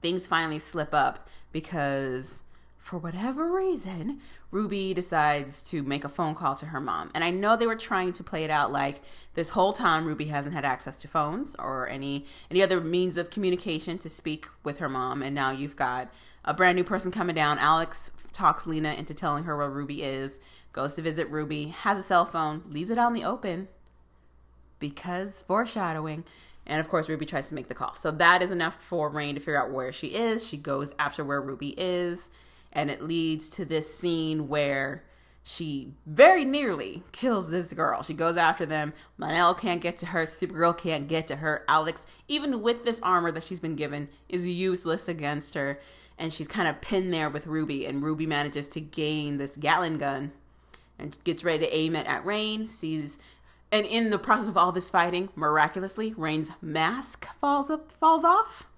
things 0.00 0.26
finally 0.26 0.58
slip 0.58 0.94
up 0.94 1.28
because 1.52 2.42
for 2.78 2.98
whatever 2.98 3.50
reason, 3.52 4.20
Ruby 4.50 4.94
decides 4.94 5.62
to 5.64 5.82
make 5.82 6.04
a 6.04 6.08
phone 6.08 6.34
call 6.34 6.54
to 6.54 6.66
her 6.66 6.80
mom. 6.80 7.10
And 7.14 7.22
I 7.22 7.30
know 7.30 7.56
they 7.56 7.66
were 7.66 7.76
trying 7.76 8.14
to 8.14 8.24
play 8.24 8.44
it 8.44 8.50
out 8.50 8.72
like 8.72 9.02
this 9.34 9.50
whole 9.50 9.72
time 9.72 10.06
Ruby 10.06 10.26
hasn't 10.26 10.54
had 10.54 10.64
access 10.64 10.96
to 11.02 11.08
phones 11.08 11.54
or 11.58 11.88
any 11.88 12.24
any 12.50 12.62
other 12.62 12.80
means 12.80 13.18
of 13.18 13.30
communication 13.30 13.98
to 13.98 14.08
speak 14.08 14.46
with 14.64 14.78
her 14.78 14.88
mom 14.88 15.22
and 15.22 15.34
now 15.34 15.50
you've 15.50 15.76
got 15.76 16.10
a 16.44 16.54
brand 16.54 16.76
new 16.76 16.84
person 16.84 17.10
coming 17.10 17.34
down. 17.34 17.58
Alex 17.58 18.10
talks 18.32 18.66
Lena 18.66 18.94
into 18.94 19.12
telling 19.12 19.44
her 19.44 19.56
where 19.56 19.68
Ruby 19.68 20.02
is, 20.02 20.40
goes 20.72 20.94
to 20.94 21.02
visit 21.02 21.28
Ruby, 21.28 21.68
has 21.68 21.98
a 21.98 22.02
cell 22.02 22.24
phone, 22.24 22.62
leaves 22.70 22.90
it 22.90 22.98
out 22.98 23.08
in 23.08 23.14
the 23.14 23.24
open 23.24 23.68
because 24.78 25.42
foreshadowing. 25.42 26.24
And 26.66 26.80
of 26.80 26.88
course, 26.88 27.08
Ruby 27.08 27.26
tries 27.26 27.48
to 27.48 27.54
make 27.54 27.68
the 27.68 27.74
call. 27.74 27.94
So 27.94 28.10
that 28.12 28.42
is 28.42 28.50
enough 28.50 28.82
for 28.82 29.08
Reign 29.08 29.34
to 29.34 29.40
figure 29.40 29.60
out 29.60 29.72
where 29.72 29.92
she 29.92 30.08
is. 30.08 30.46
She 30.46 30.56
goes 30.56 30.94
after 30.98 31.24
where 31.24 31.40
Ruby 31.40 31.74
is, 31.76 32.30
and 32.78 32.92
it 32.92 33.02
leads 33.02 33.48
to 33.48 33.64
this 33.64 33.92
scene 33.92 34.46
where 34.46 35.02
she 35.42 35.94
very 36.06 36.44
nearly 36.44 37.02
kills 37.10 37.50
this 37.50 37.72
girl. 37.72 38.04
She 38.04 38.14
goes 38.14 38.36
after 38.36 38.64
them. 38.64 38.92
Mon-El 39.16 39.54
can't 39.54 39.80
get 39.80 39.96
to 39.96 40.06
her. 40.06 40.26
Supergirl 40.26 40.78
can't 40.78 41.08
get 41.08 41.26
to 41.26 41.36
her. 41.36 41.64
Alex, 41.66 42.06
even 42.28 42.62
with 42.62 42.84
this 42.84 43.00
armor 43.00 43.32
that 43.32 43.42
she's 43.42 43.58
been 43.58 43.74
given, 43.74 44.08
is 44.28 44.46
useless 44.46 45.08
against 45.08 45.54
her. 45.54 45.80
And 46.18 46.32
she's 46.32 46.46
kind 46.46 46.68
of 46.68 46.80
pinned 46.80 47.12
there 47.12 47.28
with 47.28 47.48
Ruby. 47.48 47.84
And 47.84 48.00
Ruby 48.00 48.26
manages 48.26 48.68
to 48.68 48.80
gain 48.80 49.38
this 49.38 49.56
Gatling 49.56 49.98
gun 49.98 50.30
and 51.00 51.16
gets 51.24 51.42
ready 51.42 51.66
to 51.66 51.76
aim 51.76 51.96
it 51.96 52.06
at 52.06 52.24
Reign. 52.24 52.68
Sees 52.68 53.18
and 53.72 53.84
in 53.86 54.10
the 54.10 54.18
process 54.18 54.48
of 54.48 54.56
all 54.56 54.70
this 54.70 54.88
fighting, 54.88 55.30
miraculously, 55.34 56.14
Reign's 56.16 56.50
mask 56.62 57.26
falls 57.38 57.70
up, 57.70 57.90
falls 57.90 58.24
off. 58.24 58.68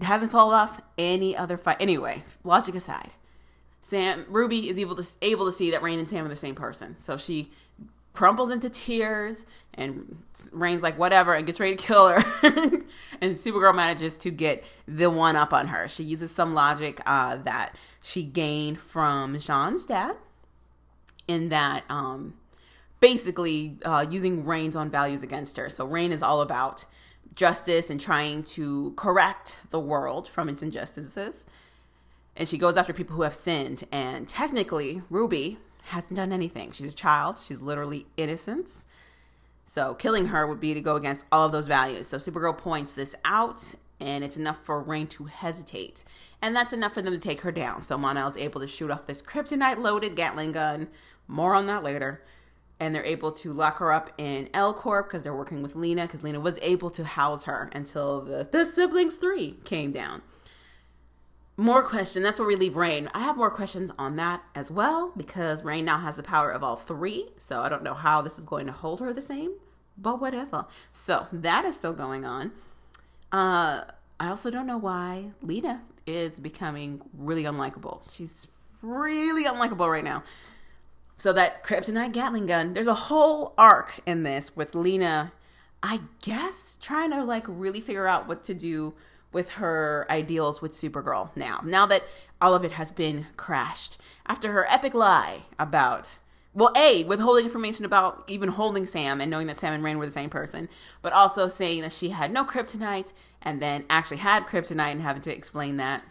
Hasn't 0.00 0.30
fallen 0.30 0.54
off 0.54 0.80
any 0.96 1.36
other 1.36 1.56
fight. 1.56 1.78
Anyway, 1.80 2.22
logic 2.44 2.74
aside, 2.74 3.10
Sam 3.82 4.26
Ruby 4.28 4.68
is 4.68 4.78
able 4.78 4.96
to 4.96 5.06
able 5.22 5.46
to 5.46 5.52
see 5.52 5.70
that 5.72 5.82
Reign 5.82 5.98
and 5.98 6.08
Sam 6.08 6.24
are 6.24 6.28
the 6.28 6.36
same 6.36 6.54
person. 6.54 6.96
So 6.98 7.16
she 7.16 7.50
crumples 8.12 8.50
into 8.50 8.70
tears, 8.70 9.44
and 9.74 10.22
Reign's 10.52 10.82
like, 10.82 10.98
"Whatever," 10.98 11.34
and 11.34 11.46
gets 11.46 11.58
ready 11.58 11.74
to 11.74 11.82
kill 11.82 12.08
her. 12.08 12.16
and 13.20 13.34
Supergirl 13.34 13.74
manages 13.74 14.16
to 14.18 14.30
get 14.30 14.64
the 14.86 15.10
one 15.10 15.34
up 15.34 15.52
on 15.52 15.68
her. 15.68 15.88
She 15.88 16.04
uses 16.04 16.30
some 16.30 16.54
logic 16.54 17.00
uh, 17.06 17.36
that 17.38 17.76
she 18.00 18.22
gained 18.22 18.78
from 18.78 19.34
J'onn's 19.36 19.84
dad, 19.86 20.16
in 21.26 21.48
that. 21.48 21.84
Um, 21.88 22.34
basically 23.00 23.78
uh, 23.84 24.06
using 24.08 24.44
Reign's 24.44 24.76
own 24.76 24.90
values 24.90 25.22
against 25.22 25.56
her. 25.56 25.68
So 25.68 25.86
Reign 25.86 26.12
is 26.12 26.22
all 26.22 26.40
about 26.40 26.84
justice 27.34 27.90
and 27.90 28.00
trying 28.00 28.42
to 28.42 28.92
correct 28.96 29.60
the 29.70 29.80
world 29.80 30.28
from 30.28 30.48
its 30.48 30.62
injustices. 30.62 31.46
And 32.36 32.48
she 32.48 32.58
goes 32.58 32.76
after 32.76 32.92
people 32.92 33.16
who 33.16 33.22
have 33.22 33.34
sinned. 33.34 33.84
And 33.90 34.28
technically, 34.28 35.02
Ruby 35.10 35.58
hasn't 35.84 36.16
done 36.16 36.32
anything. 36.32 36.72
She's 36.72 36.92
a 36.92 36.96
child, 36.96 37.38
she's 37.38 37.60
literally 37.60 38.06
innocent. 38.16 38.84
So 39.66 39.94
killing 39.94 40.26
her 40.26 40.46
would 40.46 40.60
be 40.60 40.74
to 40.74 40.80
go 40.80 40.96
against 40.96 41.26
all 41.30 41.46
of 41.46 41.52
those 41.52 41.66
values. 41.66 42.06
So 42.06 42.16
Supergirl 42.16 42.56
points 42.56 42.94
this 42.94 43.14
out, 43.24 43.74
and 44.00 44.24
it's 44.24 44.36
enough 44.36 44.64
for 44.64 44.80
Reign 44.80 45.06
to 45.08 45.24
hesitate. 45.24 46.04
And 46.40 46.56
that's 46.56 46.72
enough 46.72 46.94
for 46.94 47.02
them 47.02 47.12
to 47.12 47.18
take 47.18 47.42
her 47.42 47.52
down. 47.52 47.82
So 47.82 47.98
Mon-El 47.98 48.28
is 48.28 48.36
able 48.36 48.60
to 48.60 48.66
shoot 48.66 48.90
off 48.90 49.06
this 49.06 49.20
kryptonite 49.20 49.78
loaded 49.78 50.16
Gatling 50.16 50.52
gun. 50.52 50.88
More 51.26 51.54
on 51.54 51.66
that 51.66 51.82
later 51.82 52.22
and 52.80 52.94
they're 52.94 53.04
able 53.04 53.32
to 53.32 53.52
lock 53.52 53.78
her 53.78 53.92
up 53.92 54.10
in 54.18 54.48
L 54.54 54.72
Corp 54.72 55.08
because 55.08 55.22
they're 55.22 55.34
working 55.34 55.62
with 55.62 55.74
Lena 55.74 56.02
because 56.02 56.22
Lena 56.22 56.40
was 56.40 56.58
able 56.62 56.90
to 56.90 57.04
house 57.04 57.44
her 57.44 57.70
until 57.72 58.20
the, 58.20 58.48
the 58.50 58.64
siblings 58.64 59.16
three 59.16 59.56
came 59.64 59.92
down. 59.92 60.22
More 61.56 61.82
question. 61.82 62.22
That's 62.22 62.38
where 62.38 62.46
we 62.46 62.54
leave 62.54 62.76
Reign. 62.76 63.10
I 63.14 63.20
have 63.20 63.36
more 63.36 63.50
questions 63.50 63.90
on 63.98 64.14
that 64.14 64.44
as 64.54 64.70
well 64.70 65.12
because 65.16 65.64
Reign 65.64 65.84
now 65.84 65.98
has 65.98 66.16
the 66.16 66.22
power 66.22 66.52
of 66.52 66.62
all 66.62 66.76
three. 66.76 67.30
So 67.36 67.62
I 67.62 67.68
don't 67.68 67.82
know 67.82 67.94
how 67.94 68.22
this 68.22 68.38
is 68.38 68.44
going 68.44 68.66
to 68.66 68.72
hold 68.72 69.00
her 69.00 69.12
the 69.12 69.22
same, 69.22 69.54
but 69.96 70.20
whatever. 70.20 70.66
So 70.92 71.26
that 71.32 71.64
is 71.64 71.76
still 71.76 71.94
going 71.94 72.24
on. 72.24 72.52
Uh, 73.32 73.82
I 74.20 74.28
also 74.28 74.52
don't 74.52 74.68
know 74.68 74.78
why 74.78 75.32
Lena 75.42 75.82
is 76.06 76.38
becoming 76.38 77.02
really 77.12 77.42
unlikable. 77.42 78.02
She's 78.08 78.46
really 78.80 79.44
unlikable 79.44 79.90
right 79.90 80.04
now. 80.04 80.22
So 81.18 81.32
that 81.32 81.64
kryptonite 81.64 82.12
Gatling 82.12 82.46
gun, 82.46 82.74
there's 82.74 82.86
a 82.86 82.94
whole 82.94 83.52
arc 83.58 84.00
in 84.06 84.22
this 84.22 84.54
with 84.56 84.74
Lena, 84.74 85.32
I 85.82 86.00
guess, 86.22 86.78
trying 86.80 87.10
to 87.10 87.24
like 87.24 87.44
really 87.48 87.80
figure 87.80 88.06
out 88.06 88.28
what 88.28 88.44
to 88.44 88.54
do 88.54 88.94
with 89.32 89.50
her 89.50 90.06
ideals 90.08 90.62
with 90.62 90.72
Supergirl 90.72 91.30
now. 91.36 91.60
Now 91.64 91.86
that 91.86 92.04
all 92.40 92.54
of 92.54 92.64
it 92.64 92.72
has 92.72 92.92
been 92.92 93.26
crashed 93.36 94.00
after 94.26 94.52
her 94.52 94.66
epic 94.70 94.94
lie 94.94 95.42
about 95.58 96.20
well, 96.54 96.72
A, 96.76 97.04
withholding 97.04 97.44
information 97.44 97.84
about 97.84 98.24
even 98.26 98.48
holding 98.48 98.86
Sam 98.86 99.20
and 99.20 99.30
knowing 99.30 99.46
that 99.46 99.58
Sam 99.58 99.74
and 99.74 99.84
Reign 99.84 99.98
were 99.98 100.06
the 100.06 100.12
same 100.12 100.30
person, 100.30 100.68
but 101.02 101.12
also 101.12 101.46
saying 101.46 101.82
that 101.82 101.92
she 101.92 102.08
had 102.08 102.32
no 102.32 102.44
kryptonite 102.44 103.12
and 103.42 103.60
then 103.62 103.84
actually 103.88 104.16
had 104.16 104.46
kryptonite 104.46 104.90
and 104.90 105.02
having 105.02 105.22
to 105.22 105.32
explain 105.32 105.76
that 105.76 106.04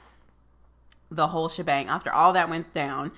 the 1.10 1.28
whole 1.28 1.50
shebang 1.50 1.90
after 1.90 2.14
all 2.14 2.32
that 2.34 2.50
went 2.50 2.74
down. 2.74 3.12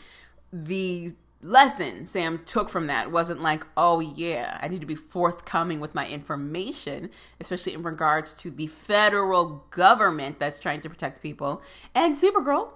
The 0.51 1.11
lesson 1.41 2.05
Sam 2.05 2.41
took 2.45 2.69
from 2.69 2.87
that 2.87 3.11
wasn't 3.11 3.41
like, 3.41 3.65
oh 3.77 3.99
yeah, 3.99 4.59
I 4.61 4.67
need 4.67 4.81
to 4.81 4.85
be 4.85 4.95
forthcoming 4.95 5.79
with 5.79 5.95
my 5.95 6.05
information, 6.05 7.09
especially 7.39 7.73
in 7.73 7.83
regards 7.83 8.33
to 8.35 8.51
the 8.51 8.67
federal 8.67 9.65
government 9.71 10.39
that's 10.39 10.59
trying 10.59 10.81
to 10.81 10.89
protect 10.89 11.21
people. 11.21 11.61
And 11.95 12.15
Supergirl, 12.15 12.69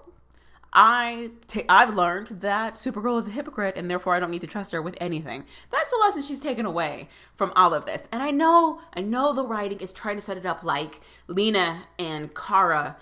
I 0.76 1.32
t- 1.47 1.65
I've 1.69 1.93
learned 1.93 2.41
that 2.41 2.76
Supergirl 2.76 3.19
is 3.19 3.28
a 3.28 3.32
hypocrite 3.32 3.78
and 3.78 3.89
therefore 3.91 4.15
I 4.15 4.19
don't 4.19 4.32
need 4.32 4.41
to 4.41 4.47
trust 4.47 4.71
her 4.71 4.82
with 4.82 4.97
anything. 4.99 5.45
That's 5.69 5.91
the 5.91 5.97
lesson 5.97 6.23
she's 6.23 6.39
taken 6.39 6.65
away 6.65 7.10
from 7.36 7.54
all 7.56 7.73
of 7.73 7.86
this. 7.86 8.08
And 8.12 8.23
I 8.23 8.32
know, 8.32 8.82
I 8.95 9.02
know 9.02 9.34
the 9.34 9.45
writing 9.45 9.80
is 9.80 9.93
trying 9.93 10.15
to 10.15 10.21
set 10.21 10.38
it 10.38 10.45
up 10.45 10.63
like 10.63 11.02
Lena 11.28 11.84
and 11.99 12.34
Kara 12.34 12.97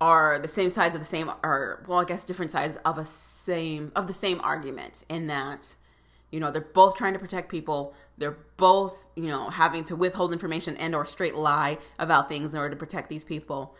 are 0.00 0.38
the 0.38 0.48
same 0.48 0.70
sides 0.70 0.94
of 0.94 1.00
the 1.00 1.06
same 1.06 1.30
or 1.42 1.84
well, 1.86 2.00
I 2.00 2.04
guess 2.04 2.24
different 2.24 2.52
sides 2.52 2.76
of 2.84 2.98
a 2.98 3.04
same 3.04 3.92
of 3.96 4.06
the 4.06 4.12
same 4.12 4.40
argument 4.40 5.04
in 5.08 5.26
that 5.26 5.76
you 6.30 6.40
know 6.40 6.50
they're 6.50 6.60
both 6.62 6.96
trying 6.96 7.14
to 7.14 7.18
protect 7.18 7.50
people. 7.50 7.94
They're 8.16 8.38
both 8.56 9.06
you 9.16 9.28
know 9.28 9.50
having 9.50 9.84
to 9.84 9.96
withhold 9.96 10.32
information 10.32 10.76
and 10.76 10.94
or 10.94 11.04
straight 11.06 11.34
lie 11.34 11.78
about 11.98 12.28
things 12.28 12.54
in 12.54 12.60
order 12.60 12.70
to 12.70 12.78
protect 12.78 13.08
these 13.08 13.24
people 13.24 13.74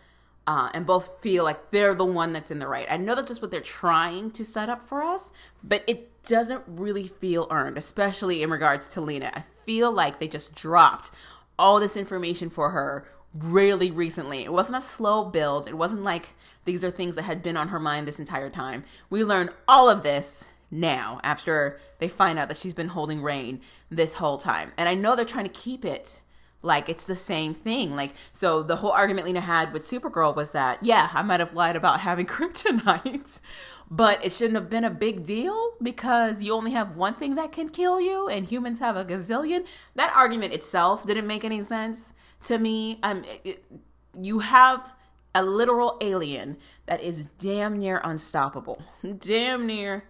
uh, 0.47 0.69
and 0.73 0.85
both 0.85 1.21
feel 1.21 1.43
like 1.43 1.69
they're 1.69 1.93
the 1.93 2.05
one 2.05 2.33
that's 2.33 2.49
in 2.49 2.57
the 2.57 2.67
right. 2.67 2.87
I 2.89 2.97
know 2.97 3.13
that's 3.13 3.27
just 3.27 3.41
what 3.41 3.51
they're 3.51 3.61
trying 3.61 4.31
to 4.31 4.43
set 4.43 4.67
up 4.67 4.87
for 4.87 5.03
us 5.03 5.31
but 5.63 5.83
it 5.87 6.23
doesn't 6.23 6.63
really 6.67 7.07
feel 7.07 7.47
earned 7.51 7.77
especially 7.77 8.41
in 8.41 8.49
regards 8.49 8.89
to 8.93 9.01
lena. 9.01 9.31
I 9.33 9.43
feel 9.65 9.91
like 9.91 10.19
they 10.19 10.27
just 10.27 10.55
dropped 10.55 11.11
all 11.59 11.79
this 11.79 11.95
information 11.95 12.49
for 12.49 12.71
her 12.71 13.05
really 13.33 13.91
recently 13.91 14.43
it 14.43 14.51
wasn't 14.51 14.75
a 14.75 14.81
slow 14.81 15.23
build 15.23 15.67
it 15.67 15.77
wasn't 15.77 16.03
like 16.03 16.33
these 16.69 16.83
are 16.83 16.91
things 16.91 17.15
that 17.15 17.23
had 17.23 17.41
been 17.41 17.57
on 17.57 17.69
her 17.69 17.79
mind 17.79 18.07
this 18.07 18.19
entire 18.19 18.49
time. 18.49 18.83
We 19.09 19.23
learn 19.23 19.49
all 19.67 19.89
of 19.89 20.03
this 20.03 20.49
now 20.69 21.19
after 21.23 21.79
they 21.97 22.07
find 22.07 22.37
out 22.37 22.47
that 22.47 22.57
she's 22.57 22.75
been 22.75 22.89
holding 22.89 23.23
Reign 23.23 23.61
this 23.89 24.15
whole 24.15 24.37
time. 24.37 24.71
And 24.77 24.87
I 24.87 24.93
know 24.93 25.15
they're 25.15 25.25
trying 25.25 25.45
to 25.45 25.49
keep 25.49 25.83
it 25.83 26.21
like 26.61 26.87
it's 26.87 27.05
the 27.05 27.15
same 27.15 27.55
thing. 27.55 27.95
Like, 27.95 28.13
so 28.31 28.61
the 28.61 28.75
whole 28.75 28.91
argument 28.91 29.25
Lena 29.25 29.41
had 29.41 29.73
with 29.73 29.81
Supergirl 29.81 30.35
was 30.35 30.51
that, 30.51 30.83
yeah, 30.83 31.09
I 31.11 31.23
might 31.23 31.39
have 31.39 31.53
lied 31.53 31.75
about 31.75 31.99
having 32.01 32.27
kryptonite, 32.27 33.39
but 33.89 34.23
it 34.23 34.31
shouldn't 34.31 34.55
have 34.55 34.69
been 34.69 34.83
a 34.83 34.91
big 34.91 35.23
deal 35.23 35.73
because 35.81 36.43
you 36.43 36.53
only 36.53 36.71
have 36.71 36.95
one 36.95 37.15
thing 37.15 37.33
that 37.33 37.51
can 37.51 37.69
kill 37.69 37.99
you 37.99 38.27
and 38.27 38.45
humans 38.45 38.77
have 38.79 38.95
a 38.95 39.05
gazillion. 39.05 39.65
That 39.95 40.13
argument 40.15 40.53
itself 40.53 41.07
didn't 41.07 41.25
make 41.25 41.43
any 41.43 41.61
sense 41.61 42.13
to 42.43 42.57
me. 42.57 42.99
Um, 43.03 43.23
it, 43.23 43.41
it, 43.43 43.65
you 44.19 44.39
have 44.39 44.93
a 45.35 45.43
literal 45.43 45.97
alien 46.01 46.57
that 46.85 47.01
is 47.01 47.25
damn 47.39 47.77
near 47.77 48.01
unstoppable, 48.03 48.81
damn 49.19 49.65
near 49.67 50.03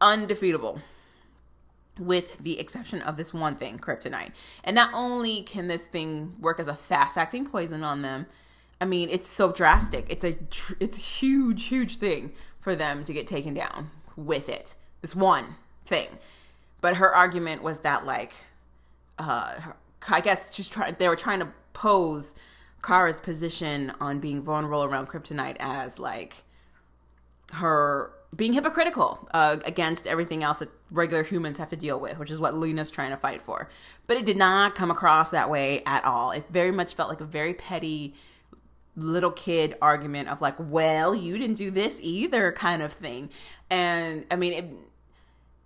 undefeatable. 0.00 0.80
with 1.98 2.38
the 2.38 2.58
exception 2.58 3.02
of 3.02 3.16
this 3.16 3.34
one 3.34 3.54
thing, 3.54 3.78
kryptonite. 3.78 4.32
And 4.64 4.74
not 4.74 4.90
only 4.94 5.42
can 5.42 5.68
this 5.68 5.86
thing 5.86 6.34
work 6.40 6.58
as 6.58 6.66
a 6.68 6.74
fast-acting 6.74 7.46
poison 7.46 7.84
on 7.84 8.00
them, 8.02 8.26
I 8.80 8.84
mean, 8.86 9.10
it's 9.10 9.28
so 9.28 9.52
drastic. 9.52 10.06
It's 10.08 10.24
a 10.24 10.36
it's 10.80 10.98
a 10.98 11.00
huge, 11.00 11.66
huge 11.66 11.98
thing 11.98 12.32
for 12.58 12.74
them 12.74 13.04
to 13.04 13.12
get 13.12 13.26
taken 13.28 13.54
down 13.54 13.90
with 14.16 14.48
it. 14.48 14.74
This 15.02 15.14
one 15.14 15.56
thing. 15.84 16.08
But 16.80 16.96
her 16.96 17.14
argument 17.14 17.62
was 17.62 17.80
that 17.80 18.06
like, 18.06 18.32
uh, 19.18 19.60
I 20.08 20.20
guess 20.20 20.54
she's 20.54 20.68
trying. 20.68 20.96
They 20.98 21.08
were 21.08 21.16
trying 21.16 21.40
to 21.40 21.48
pose 21.72 22.34
Kara's 22.82 23.20
position 23.20 23.92
on 24.00 24.18
being 24.18 24.42
vulnerable 24.42 24.84
around 24.84 25.08
kryptonite 25.08 25.56
as 25.60 25.98
like 25.98 26.44
her 27.52 28.12
being 28.34 28.54
hypocritical 28.54 29.28
uh, 29.34 29.58
against 29.66 30.06
everything 30.06 30.42
else 30.42 30.60
that 30.60 30.70
regular 30.90 31.22
humans 31.22 31.58
have 31.58 31.68
to 31.68 31.76
deal 31.76 32.00
with, 32.00 32.18
which 32.18 32.30
is 32.30 32.40
what 32.40 32.54
Lena's 32.54 32.90
trying 32.90 33.10
to 33.10 33.16
fight 33.16 33.42
for. 33.42 33.68
But 34.06 34.16
it 34.16 34.24
did 34.24 34.38
not 34.38 34.74
come 34.74 34.90
across 34.90 35.30
that 35.30 35.50
way 35.50 35.82
at 35.84 36.04
all. 36.04 36.30
It 36.30 36.44
very 36.50 36.70
much 36.70 36.94
felt 36.94 37.10
like 37.10 37.20
a 37.20 37.26
very 37.26 37.52
petty 37.52 38.14
little 38.96 39.30
kid 39.30 39.74
argument 39.82 40.28
of 40.28 40.40
like, 40.40 40.54
well, 40.58 41.14
you 41.14 41.38
didn't 41.38 41.56
do 41.56 41.70
this 41.70 42.00
either 42.02 42.52
kind 42.52 42.82
of 42.82 42.92
thing. 42.92 43.30
And 43.70 44.24
I 44.30 44.36
mean, 44.36 44.52
it 44.52 44.72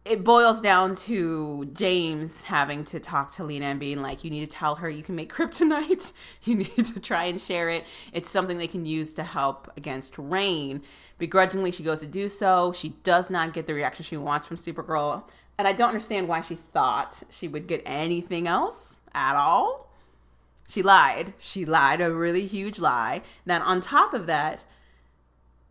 it 0.08 0.22
boils 0.22 0.60
down 0.60 0.94
to 0.94 1.64
James 1.72 2.42
having 2.42 2.84
to 2.84 3.00
talk 3.00 3.32
to 3.32 3.44
Lena 3.44 3.66
and 3.66 3.80
being 3.80 4.02
like, 4.02 4.22
you 4.22 4.30
need 4.30 4.44
to 4.44 4.50
tell 4.50 4.76
her 4.76 4.88
you 4.88 5.02
can 5.02 5.16
make 5.16 5.32
kryptonite. 5.32 6.12
You 6.44 6.56
need 6.56 6.76
to 6.76 7.00
try 7.00 7.24
and 7.24 7.40
share 7.40 7.68
it. 7.70 7.84
It's 8.12 8.30
something 8.30 8.58
they 8.58 8.68
can 8.68 8.86
use 8.86 9.14
to 9.14 9.24
help 9.24 9.72
against 9.76 10.16
Reign. 10.16 10.82
Begrudgingly, 11.18 11.72
she 11.72 11.82
goes 11.82 12.00
to 12.00 12.06
do 12.06 12.28
so. 12.28 12.72
She 12.72 12.90
does 13.02 13.30
not 13.30 13.52
get 13.52 13.66
the 13.66 13.74
reaction 13.74 14.04
she 14.04 14.16
wants 14.16 14.46
from 14.46 14.56
Supergirl. 14.56 15.24
And 15.58 15.66
I 15.66 15.72
don't 15.72 15.88
understand 15.88 16.28
why 16.28 16.42
she 16.42 16.54
thought 16.54 17.22
she 17.30 17.48
would 17.48 17.66
get 17.66 17.82
anything 17.84 18.46
else 18.46 19.00
at 19.12 19.34
all. 19.34 19.90
She 20.68 20.82
lied. 20.82 21.34
She 21.38 21.64
lied 21.64 22.00
a 22.00 22.12
really 22.12 22.46
huge 22.46 22.78
lie. 22.78 23.22
Then 23.44 23.62
on 23.62 23.80
top 23.80 24.14
of 24.14 24.26
that, 24.26 24.62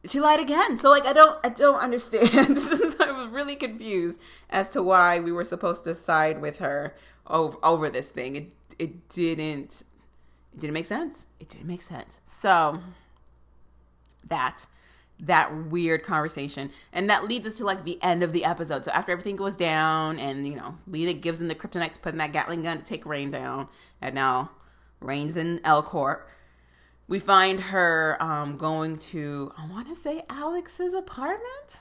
she 0.07 0.19
lied 0.19 0.39
again. 0.39 0.77
So 0.77 0.89
like 0.89 1.05
I 1.05 1.13
don't 1.13 1.39
I 1.45 1.49
don't 1.49 1.79
understand. 1.79 2.29
I 2.99 3.11
was 3.11 3.27
really 3.29 3.55
confused 3.55 4.21
as 4.49 4.69
to 4.71 4.83
why 4.83 5.19
we 5.19 5.31
were 5.31 5.43
supposed 5.43 5.83
to 5.85 5.95
side 5.95 6.41
with 6.41 6.59
her 6.59 6.95
over, 7.27 7.57
over 7.63 7.89
this 7.89 8.09
thing. 8.09 8.35
It 8.35 8.51
it 8.79 9.09
didn't 9.09 9.83
it 10.53 10.59
didn't 10.59 10.73
make 10.73 10.85
sense. 10.85 11.27
It 11.39 11.49
didn't 11.49 11.67
make 11.67 11.81
sense. 11.81 12.21
So 12.25 12.81
that 14.27 14.67
that 15.19 15.67
weird 15.67 16.03
conversation 16.03 16.69
and 16.91 17.09
that 17.09 17.23
leads 17.23 17.47
us 17.47 17.57
to 17.57 17.63
like 17.63 17.85
the 17.85 17.97
end 18.03 18.21
of 18.21 18.33
the 18.33 18.43
episode 18.43 18.83
so 18.83 18.91
after 18.91 19.13
everything 19.13 19.37
goes 19.37 19.55
down 19.55 20.19
and 20.19 20.45
you 20.45 20.55
know 20.55 20.77
lena 20.87 21.13
gives 21.13 21.41
him 21.41 21.47
the 21.47 21.55
kryptonite 21.55 21.93
to 21.93 21.99
put 22.01 22.11
in 22.11 22.17
that 22.17 22.33
gatling 22.33 22.63
gun 22.63 22.77
to 22.77 22.83
take 22.83 23.05
Reign 23.05 23.31
down 23.31 23.69
and 24.01 24.13
now 24.13 24.51
Reign's 24.99 25.37
in 25.37 25.61
l-corp 25.63 26.27
we 27.07 27.19
find 27.19 27.59
her 27.59 28.17
um, 28.19 28.57
going 28.57 28.97
to, 28.97 29.51
I 29.57 29.67
want 29.67 29.87
to 29.89 29.95
say 29.95 30.23
Alex's 30.29 30.93
apartment. 30.93 31.79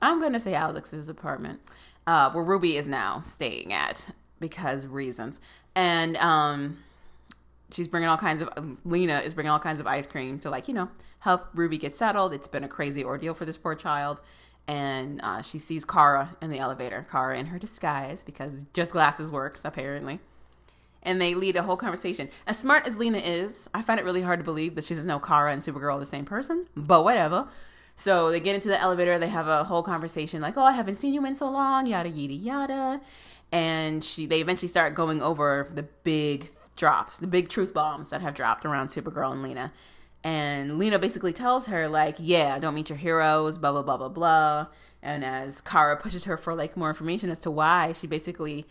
I'm 0.00 0.18
going 0.18 0.32
to 0.32 0.40
say 0.40 0.54
Alex's 0.54 1.08
apartment, 1.08 1.60
uh, 2.06 2.30
where 2.32 2.42
Ruby 2.42 2.76
is 2.76 2.88
now 2.88 3.22
staying 3.22 3.72
at 3.72 4.10
because 4.40 4.86
reasons. 4.86 5.40
And 5.76 6.16
um, 6.16 6.78
she's 7.70 7.86
bringing 7.86 8.08
all 8.08 8.16
kinds 8.16 8.42
of, 8.42 8.78
Lena 8.84 9.20
is 9.20 9.34
bringing 9.34 9.50
all 9.50 9.60
kinds 9.60 9.78
of 9.78 9.86
ice 9.86 10.08
cream 10.08 10.40
to, 10.40 10.50
like, 10.50 10.66
you 10.66 10.74
know, 10.74 10.88
help 11.20 11.46
Ruby 11.54 11.78
get 11.78 11.94
settled. 11.94 12.34
It's 12.34 12.48
been 12.48 12.64
a 12.64 12.68
crazy 12.68 13.04
ordeal 13.04 13.34
for 13.34 13.44
this 13.44 13.56
poor 13.56 13.76
child. 13.76 14.20
And 14.66 15.20
uh, 15.22 15.42
she 15.42 15.60
sees 15.60 15.84
Kara 15.84 16.36
in 16.42 16.50
the 16.50 16.58
elevator, 16.58 17.06
Kara 17.08 17.38
in 17.38 17.46
her 17.46 17.58
disguise 17.58 18.24
because 18.24 18.64
just 18.74 18.92
glasses 18.92 19.30
works, 19.30 19.64
apparently 19.64 20.18
and 21.02 21.20
they 21.20 21.34
lead 21.34 21.56
a 21.56 21.62
whole 21.62 21.76
conversation. 21.76 22.28
As 22.46 22.58
smart 22.58 22.86
as 22.86 22.96
Lena 22.96 23.18
is, 23.18 23.68
I 23.74 23.82
find 23.82 23.98
it 23.98 24.04
really 24.04 24.22
hard 24.22 24.38
to 24.40 24.44
believe 24.44 24.74
that 24.76 24.84
she 24.84 24.94
doesn't 24.94 25.08
know 25.08 25.18
Kara 25.18 25.52
and 25.52 25.62
Supergirl 25.62 25.96
are 25.96 26.00
the 26.00 26.06
same 26.06 26.24
person, 26.24 26.66
but 26.76 27.04
whatever. 27.04 27.48
So 27.96 28.30
they 28.30 28.40
get 28.40 28.54
into 28.54 28.68
the 28.68 28.80
elevator, 28.80 29.18
they 29.18 29.28
have 29.28 29.48
a 29.48 29.64
whole 29.64 29.82
conversation 29.82 30.40
like, 30.40 30.56
"Oh, 30.56 30.64
I 30.64 30.72
haven't 30.72 30.94
seen 30.94 31.14
you 31.14 31.24
in 31.26 31.34
so 31.34 31.50
long," 31.50 31.86
yada 31.86 32.08
yada 32.08 32.34
yada. 32.34 33.00
And 33.50 34.04
she 34.04 34.26
they 34.26 34.40
eventually 34.40 34.68
start 34.68 34.94
going 34.94 35.20
over 35.20 35.70
the 35.74 35.82
big 35.82 36.50
drops, 36.76 37.18
the 37.18 37.26
big 37.26 37.48
truth 37.48 37.74
bombs 37.74 38.10
that 38.10 38.22
have 38.22 38.34
dropped 38.34 38.64
around 38.64 38.88
Supergirl 38.88 39.32
and 39.32 39.42
Lena. 39.42 39.72
And 40.24 40.78
Lena 40.78 40.98
basically 40.98 41.32
tells 41.32 41.66
her 41.66 41.88
like, 41.88 42.16
"Yeah, 42.18 42.58
don't 42.58 42.74
meet 42.74 42.88
your 42.88 42.98
heroes, 42.98 43.58
blah 43.58 43.72
blah 43.72 43.82
blah 43.82 43.96
blah 43.96 44.08
blah." 44.08 44.66
And 45.02 45.24
as 45.24 45.60
Kara 45.60 45.96
pushes 45.96 46.24
her 46.24 46.36
for 46.36 46.54
like 46.54 46.76
more 46.76 46.88
information 46.88 47.28
as 47.28 47.40
to 47.40 47.50
why, 47.50 47.92
she 47.92 48.06
basically 48.06 48.66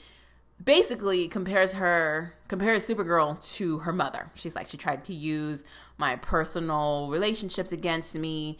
basically 0.64 1.28
compares 1.28 1.74
her 1.74 2.34
compares 2.48 2.88
Supergirl 2.88 3.42
to 3.56 3.80
her 3.80 3.94
mother. 3.94 4.32
She's 4.36 4.56
like 4.56 4.68
she 4.68 4.78
tried 4.78 5.04
to 5.06 5.14
use 5.14 5.64
my 5.98 6.16
personal 6.18 7.10
relationships 7.10 7.72
against 7.72 8.16
me. 8.16 8.58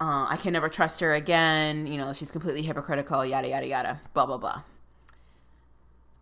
Uh, 0.00 0.26
I 0.28 0.36
can 0.36 0.52
never 0.52 0.68
trust 0.68 1.00
her 1.00 1.14
again. 1.14 1.86
You 1.86 1.98
know, 1.98 2.12
she's 2.12 2.30
completely 2.30 2.62
hypocritical. 2.62 3.24
Yada 3.24 3.48
yada 3.48 3.66
yada. 3.66 4.00
Blah 4.14 4.26
blah 4.26 4.36
blah. 4.36 4.62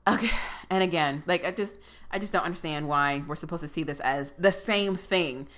Okay, 0.06 0.30
and 0.70 0.82
again, 0.82 1.22
like 1.26 1.44
I 1.44 1.50
just 1.50 1.76
I 2.10 2.18
just 2.18 2.32
don't 2.32 2.44
understand 2.44 2.88
why 2.88 3.24
we're 3.26 3.36
supposed 3.36 3.62
to 3.62 3.68
see 3.68 3.82
this 3.82 4.00
as 4.00 4.32
the 4.38 4.52
same 4.52 4.96
thing. 4.96 5.48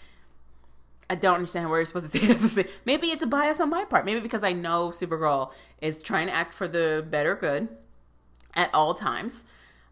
I 1.09 1.14
don't 1.14 1.36
understand 1.36 1.70
where 1.70 1.78
we're 1.78 1.84
supposed 1.84 2.12
to 2.12 2.18
see 2.18 2.26
this. 2.32 2.59
Maybe 2.84 3.09
it's 3.09 3.22
a 3.22 3.26
bias 3.26 3.61
on 3.61 3.70
my 3.70 3.84
part. 3.84 4.05
Maybe 4.05 4.20
because 4.20 4.42
I 4.42 4.53
know 4.53 4.90
Supergirl 4.90 5.53
is 5.80 6.03
trying 6.03 6.26
to 6.26 6.32
act 6.32 6.53
for 6.53 6.66
the 6.66 7.07
better 7.09 7.36
good 7.36 7.68
at 8.57 8.74
all 8.74 8.94
times. 8.94 9.44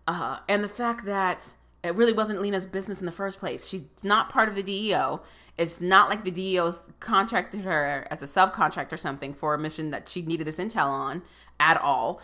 Uh, 0.06 0.38
and 0.48 0.64
the 0.64 0.68
fact 0.68 1.04
that 1.06 1.54
it 1.84 1.94
really 1.94 2.14
wasn't 2.14 2.40
Lena's 2.40 2.66
business 2.66 3.00
in 3.00 3.06
the 3.06 3.12
first 3.12 3.38
place. 3.38 3.68
She's 3.68 3.82
not 4.02 4.30
part 4.30 4.48
of 4.48 4.56
the 4.56 4.62
DEO. 4.62 5.20
It's 5.58 5.80
not 5.80 6.08
like 6.08 6.24
the 6.24 6.30
DEO's 6.30 6.90
contracted 6.98 7.60
her 7.60 8.06
as 8.10 8.22
a 8.22 8.26
subcontract 8.26 8.90
or 8.90 8.96
something 8.96 9.34
for 9.34 9.54
a 9.54 9.58
mission 9.58 9.90
that 9.90 10.08
she 10.08 10.22
needed 10.22 10.46
this 10.46 10.58
intel 10.58 10.86
on 10.86 11.22
at 11.60 11.78
all. 11.80 12.22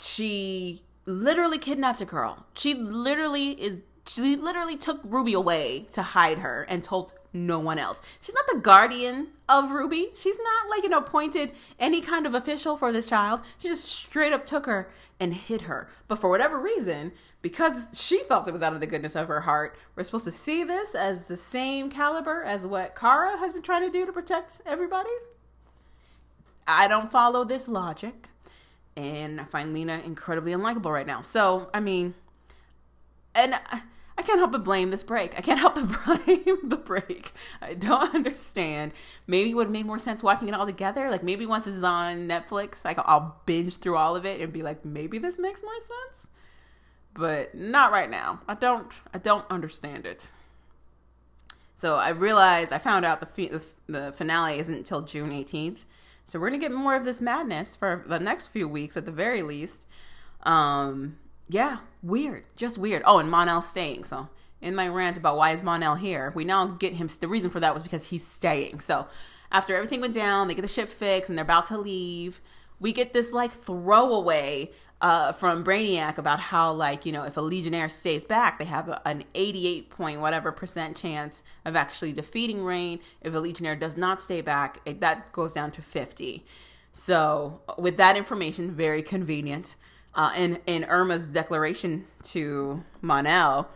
She 0.00 0.82
literally 1.04 1.58
kidnapped 1.58 2.00
a 2.00 2.04
girl. 2.04 2.46
She 2.54 2.74
literally 2.74 3.50
is 3.50 3.80
she 4.06 4.36
literally 4.36 4.76
took 4.76 5.00
Ruby 5.04 5.32
away 5.32 5.86
to 5.92 6.02
hide 6.02 6.38
her 6.38 6.64
and 6.68 6.82
told 6.82 7.12
no 7.32 7.58
one 7.58 7.78
else. 7.78 8.02
She's 8.20 8.34
not 8.34 8.44
the 8.52 8.60
guardian 8.60 9.28
of 9.48 9.70
Ruby. 9.70 10.10
She's 10.14 10.38
not 10.38 10.70
like 10.70 10.84
an 10.84 10.92
appointed 10.92 11.52
any 11.78 12.00
kind 12.00 12.26
of 12.26 12.34
official 12.34 12.76
for 12.76 12.92
this 12.92 13.06
child. 13.06 13.40
She 13.58 13.68
just 13.68 13.84
straight 13.84 14.32
up 14.32 14.44
took 14.44 14.66
her 14.66 14.90
and 15.18 15.34
hid 15.34 15.62
her. 15.62 15.88
But 16.08 16.18
for 16.18 16.28
whatever 16.28 16.58
reason, 16.58 17.12
because 17.40 18.00
she 18.00 18.20
felt 18.24 18.46
it 18.48 18.52
was 18.52 18.62
out 18.62 18.72
of 18.72 18.80
the 18.80 18.86
goodness 18.86 19.16
of 19.16 19.28
her 19.28 19.40
heart, 19.40 19.76
we're 19.96 20.02
supposed 20.02 20.26
to 20.26 20.32
see 20.32 20.62
this 20.64 20.94
as 20.94 21.28
the 21.28 21.36
same 21.36 21.90
caliber 21.90 22.42
as 22.42 22.66
what 22.66 22.94
Kara 22.94 23.38
has 23.38 23.52
been 23.52 23.62
trying 23.62 23.82
to 23.82 23.90
do 23.90 24.06
to 24.06 24.12
protect 24.12 24.60
everybody. 24.66 25.10
I 26.66 26.86
don't 26.86 27.10
follow 27.10 27.44
this 27.44 27.68
logic. 27.68 28.28
And 28.94 29.40
I 29.40 29.44
find 29.44 29.72
Lena 29.72 30.02
incredibly 30.04 30.52
unlikable 30.52 30.92
right 30.92 31.06
now. 31.06 31.22
So, 31.22 31.70
I 31.72 31.80
mean, 31.80 32.14
and 33.34 33.54
uh, 33.54 33.78
I 34.22 34.24
can't 34.24 34.38
help 34.38 34.52
but 34.52 34.62
blame 34.62 34.90
this 34.90 35.02
break. 35.02 35.36
I 35.36 35.40
can't 35.40 35.58
help 35.58 35.74
but 35.74 35.88
blame 36.26 36.68
the 36.68 36.76
break. 36.76 37.32
I 37.60 37.74
don't 37.74 38.14
understand. 38.14 38.92
Maybe 39.26 39.50
it 39.50 39.54
would 39.54 39.66
have 39.66 39.72
made 39.72 39.84
more 39.84 39.98
sense 39.98 40.22
watching 40.22 40.46
it 40.46 40.54
all 40.54 40.64
together. 40.64 41.10
Like 41.10 41.24
maybe 41.24 41.44
once 41.44 41.66
it's 41.66 41.82
on 41.82 42.28
Netflix, 42.28 42.84
like 42.84 43.00
I'll 43.00 43.40
binge 43.46 43.78
through 43.78 43.96
all 43.96 44.14
of 44.14 44.24
it 44.24 44.40
and 44.40 44.52
be 44.52 44.62
like, 44.62 44.84
maybe 44.84 45.18
this 45.18 45.40
makes 45.40 45.64
more 45.64 45.72
sense. 45.80 46.28
But 47.14 47.56
not 47.56 47.90
right 47.90 48.08
now. 48.08 48.40
I 48.46 48.54
don't. 48.54 48.92
I 49.12 49.18
don't 49.18 49.44
understand 49.50 50.06
it. 50.06 50.30
So 51.74 51.96
I 51.96 52.10
realized 52.10 52.72
I 52.72 52.78
found 52.78 53.04
out 53.04 53.20
the 53.20 53.48
the, 53.48 53.64
the 53.88 54.12
finale 54.12 54.60
isn't 54.60 54.74
until 54.74 55.02
June 55.02 55.30
18th. 55.30 55.78
So 56.24 56.38
we're 56.38 56.50
gonna 56.50 56.58
get 56.58 56.70
more 56.70 56.94
of 56.94 57.04
this 57.04 57.20
madness 57.20 57.74
for 57.74 58.04
the 58.06 58.20
next 58.20 58.48
few 58.48 58.68
weeks 58.68 58.96
at 58.96 59.04
the 59.04 59.10
very 59.10 59.42
least. 59.42 59.88
Um, 60.44 61.16
yeah, 61.52 61.78
weird, 62.02 62.44
just 62.56 62.78
weird. 62.78 63.02
Oh, 63.04 63.18
and 63.18 63.30
Mon-El's 63.30 63.68
staying. 63.68 64.04
So 64.04 64.28
in 64.62 64.74
my 64.74 64.88
rant 64.88 65.18
about 65.18 65.36
why 65.36 65.50
is 65.50 65.62
Mon-El 65.62 65.96
here, 65.96 66.32
we 66.34 66.44
now 66.44 66.66
get 66.66 66.94
him. 66.94 67.08
The 67.20 67.28
reason 67.28 67.50
for 67.50 67.60
that 67.60 67.74
was 67.74 67.82
because 67.82 68.06
he's 68.06 68.26
staying. 68.26 68.80
So 68.80 69.06
after 69.50 69.76
everything 69.76 70.00
went 70.00 70.14
down, 70.14 70.48
they 70.48 70.54
get 70.54 70.62
the 70.62 70.68
ship 70.68 70.88
fixed 70.88 71.28
and 71.28 71.36
they're 71.36 71.44
about 71.44 71.66
to 71.66 71.78
leave. 71.78 72.40
We 72.80 72.92
get 72.92 73.12
this 73.12 73.32
like 73.32 73.52
throwaway 73.52 74.70
uh, 75.02 75.32
from 75.32 75.62
Brainiac 75.62 76.16
about 76.16 76.40
how 76.40 76.72
like 76.72 77.04
you 77.04 77.12
know 77.12 77.24
if 77.24 77.36
a 77.36 77.40
Legionnaire 77.40 77.90
stays 77.90 78.24
back, 78.24 78.58
they 78.58 78.64
have 78.64 79.00
an 79.04 79.24
88 79.34 79.90
point 79.90 80.20
whatever 80.20 80.52
percent 80.52 80.96
chance 80.96 81.44
of 81.66 81.76
actually 81.76 82.12
defeating 82.12 82.64
Reign. 82.64 83.00
If 83.20 83.34
a 83.34 83.38
Legionnaire 83.38 83.76
does 83.76 83.96
not 83.96 84.22
stay 84.22 84.40
back, 84.40 84.80
it, 84.86 85.00
that 85.00 85.32
goes 85.32 85.52
down 85.52 85.70
to 85.72 85.82
50. 85.82 86.46
So 86.92 87.60
with 87.76 87.96
that 87.98 88.16
information, 88.16 88.70
very 88.70 89.02
convenient 89.02 89.76
uh, 90.14 90.32
in 90.36 90.58
in 90.66 90.84
Irma's 90.84 91.26
declaration 91.26 92.06
to 92.24 92.82
Mon-El, 93.00 93.68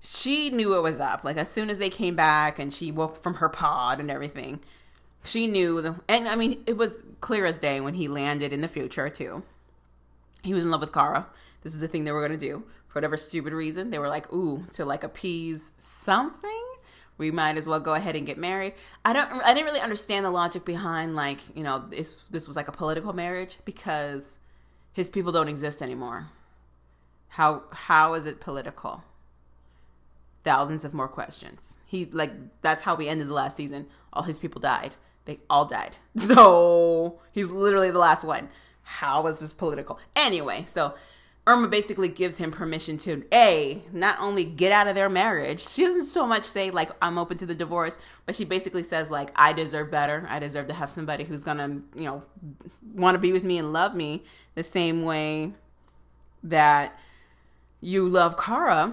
she 0.00 0.50
knew 0.50 0.76
it 0.76 0.82
was 0.82 1.00
up. 1.00 1.24
Like 1.24 1.36
as 1.36 1.50
soon 1.50 1.70
as 1.70 1.78
they 1.78 1.90
came 1.90 2.16
back 2.16 2.58
and 2.58 2.72
she 2.72 2.92
woke 2.92 3.22
from 3.22 3.34
her 3.34 3.48
pod 3.48 4.00
and 4.00 4.10
everything, 4.10 4.60
she 5.24 5.46
knew. 5.46 5.80
The, 5.82 5.94
and 6.08 6.28
I 6.28 6.36
mean, 6.36 6.62
it 6.66 6.76
was 6.76 6.94
clear 7.20 7.46
as 7.46 7.58
day 7.58 7.80
when 7.80 7.94
he 7.94 8.08
landed 8.08 8.52
in 8.52 8.60
the 8.60 8.68
future 8.68 9.08
too. 9.08 9.42
he 10.42 10.54
was 10.54 10.64
in 10.64 10.70
love 10.70 10.80
with 10.80 10.92
Kara. 10.92 11.26
This 11.62 11.72
was 11.72 11.80
the 11.80 11.88
thing 11.88 12.04
they 12.04 12.12
were 12.12 12.28
to 12.28 12.36
do. 12.36 12.64
For 12.88 12.94
whatever 12.94 13.16
stupid 13.16 13.52
reason, 13.52 13.90
they 13.90 13.98
were 13.98 14.08
like, 14.08 14.32
ooh, 14.32 14.64
to 14.72 14.84
like 14.84 15.04
appease 15.04 15.70
something, 15.78 16.64
we 17.18 17.30
might 17.30 17.58
as 17.58 17.66
well 17.68 17.80
go 17.80 17.94
ahead 17.94 18.16
and 18.16 18.26
get 18.26 18.38
married. 18.38 18.74
I 19.04 19.12
don't 19.12 19.30
I 19.42 19.52
didn't 19.52 19.66
really 19.66 19.80
understand 19.80 20.24
the 20.24 20.30
logic 20.30 20.64
behind 20.64 21.14
like, 21.14 21.40
you 21.54 21.62
know, 21.64 21.84
this 21.88 22.22
this 22.30 22.48
was 22.48 22.56
like 22.56 22.68
a 22.68 22.72
political 22.72 23.12
marriage 23.12 23.58
because 23.64 24.37
his 24.98 25.08
people 25.08 25.30
don't 25.30 25.48
exist 25.48 25.80
anymore. 25.80 26.26
How 27.28 27.62
how 27.70 28.14
is 28.14 28.26
it 28.26 28.40
political? 28.40 29.04
Thousands 30.42 30.84
of 30.84 30.92
more 30.92 31.06
questions. 31.06 31.78
He 31.86 32.06
like 32.06 32.32
that's 32.62 32.82
how 32.82 32.96
we 32.96 33.08
ended 33.08 33.28
the 33.28 33.32
last 33.32 33.56
season. 33.56 33.86
All 34.12 34.24
his 34.24 34.40
people 34.40 34.60
died. 34.60 34.96
They 35.24 35.38
all 35.48 35.66
died. 35.66 35.96
So 36.16 37.20
he's 37.30 37.48
literally 37.48 37.92
the 37.92 38.00
last 38.00 38.24
one. 38.24 38.48
How 38.82 39.24
is 39.28 39.38
this 39.38 39.52
political? 39.52 40.00
Anyway, 40.16 40.64
so 40.64 40.94
Irma 41.46 41.68
basically 41.68 42.08
gives 42.08 42.38
him 42.38 42.50
permission 42.50 42.98
to 42.98 43.22
a 43.32 43.80
not 43.92 44.18
only 44.18 44.42
get 44.42 44.72
out 44.72 44.88
of 44.88 44.96
their 44.96 45.08
marriage. 45.08 45.60
She 45.66 45.82
doesn't 45.82 46.06
so 46.06 46.26
much 46.26 46.42
say 46.42 46.72
like 46.72 46.90
I'm 47.00 47.18
open 47.18 47.38
to 47.38 47.46
the 47.46 47.54
divorce, 47.54 47.98
but 48.26 48.34
she 48.34 48.44
basically 48.44 48.82
says 48.82 49.12
like 49.12 49.30
I 49.36 49.52
deserve 49.52 49.92
better. 49.92 50.26
I 50.28 50.40
deserve 50.40 50.66
to 50.66 50.74
have 50.74 50.90
somebody 50.90 51.22
who's 51.22 51.44
gonna 51.44 51.82
you 51.94 52.04
know 52.04 52.24
want 52.94 53.14
to 53.14 53.20
be 53.20 53.30
with 53.30 53.44
me 53.44 53.58
and 53.58 53.72
love 53.72 53.94
me 53.94 54.24
the 54.58 54.64
same 54.64 55.04
way 55.04 55.52
that 56.42 56.98
you 57.80 58.08
love 58.08 58.36
Kara. 58.36 58.92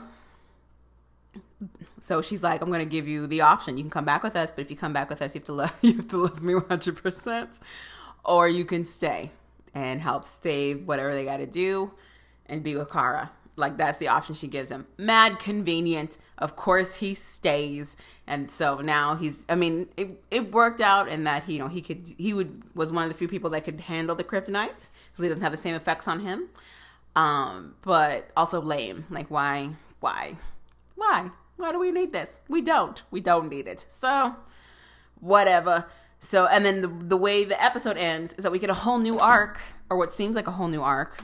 So 1.99 2.21
she's 2.21 2.43
like, 2.43 2.61
I'm 2.61 2.69
gonna 2.69 2.85
give 2.85 3.07
you 3.07 3.25
the 3.25 3.41
option. 3.41 3.75
You 3.75 3.83
can 3.83 3.89
come 3.89 4.05
back 4.05 4.21
with 4.21 4.35
us, 4.35 4.51
but 4.51 4.61
if 4.61 4.69
you 4.69 4.77
come 4.77 4.93
back 4.93 5.09
with 5.09 5.23
us, 5.23 5.33
you 5.33 5.39
have 5.39 5.47
to 5.47 5.53
love 5.53 5.75
you 5.81 5.95
have 5.95 6.09
to 6.09 6.17
love 6.17 6.43
me 6.43 6.53
100 6.53 7.01
percent, 7.01 7.59
or 8.23 8.47
you 8.47 8.63
can 8.63 8.83
stay 8.83 9.31
and 9.73 9.99
help 10.01 10.27
save 10.27 10.85
whatever 10.85 11.15
they 11.15 11.25
got 11.25 11.37
to 11.37 11.47
do 11.47 11.91
and 12.45 12.63
be 12.63 12.75
with 12.75 12.91
Kara. 12.91 13.31
Like 13.57 13.77
that's 13.77 13.99
the 13.99 14.09
option 14.09 14.35
she 14.35 14.47
gives 14.47 14.69
him. 14.69 14.85
Mad 14.97 15.39
convenient. 15.39 16.17
Of 16.37 16.55
course 16.55 16.95
he 16.95 17.13
stays. 17.13 17.95
And 18.27 18.51
so 18.51 18.77
now 18.77 19.15
he's 19.15 19.39
I 19.47 19.55
mean, 19.55 19.87
it, 19.95 20.21
it 20.29 20.51
worked 20.51 20.81
out 20.81 21.07
in 21.07 21.23
that 21.23 21.43
he 21.45 21.53
you 21.53 21.59
know 21.59 21.67
he 21.67 21.81
could 21.81 22.09
he 22.17 22.33
would 22.33 22.63
was 22.75 22.91
one 22.91 23.03
of 23.03 23.09
the 23.09 23.17
few 23.17 23.27
people 23.27 23.49
that 23.51 23.63
could 23.63 23.81
handle 23.81 24.15
the 24.15 24.23
kryptonite 24.23 24.89
because 24.89 25.23
he 25.23 25.27
doesn't 25.27 25.43
have 25.43 25.51
the 25.51 25.57
same 25.57 25.75
effects 25.75 26.07
on 26.07 26.19
him. 26.19 26.49
Um, 27.15 27.75
but 27.81 28.29
also 28.35 28.61
lame. 28.61 29.05
Like 29.09 29.31
why 29.31 29.69
why? 30.01 30.35
Why? 30.95 31.31
Why 31.57 31.71
do 31.71 31.79
we 31.79 31.91
need 31.91 32.11
this? 32.11 32.41
We 32.49 32.61
don't. 32.61 33.01
We 33.11 33.21
don't 33.21 33.49
need 33.49 33.67
it. 33.67 33.85
So 33.87 34.35
whatever. 35.21 35.85
So 36.19 36.45
and 36.47 36.65
then 36.65 36.81
the 36.81 36.87
the 36.87 37.17
way 37.17 37.45
the 37.45 37.61
episode 37.63 37.97
ends 37.97 38.33
is 38.33 38.43
that 38.43 38.51
we 38.51 38.59
get 38.59 38.69
a 38.69 38.73
whole 38.73 38.97
new 38.97 39.17
arc 39.17 39.61
or 39.89 39.97
what 39.97 40.13
seems 40.13 40.35
like 40.35 40.47
a 40.47 40.51
whole 40.51 40.67
new 40.67 40.81
arc 40.81 41.23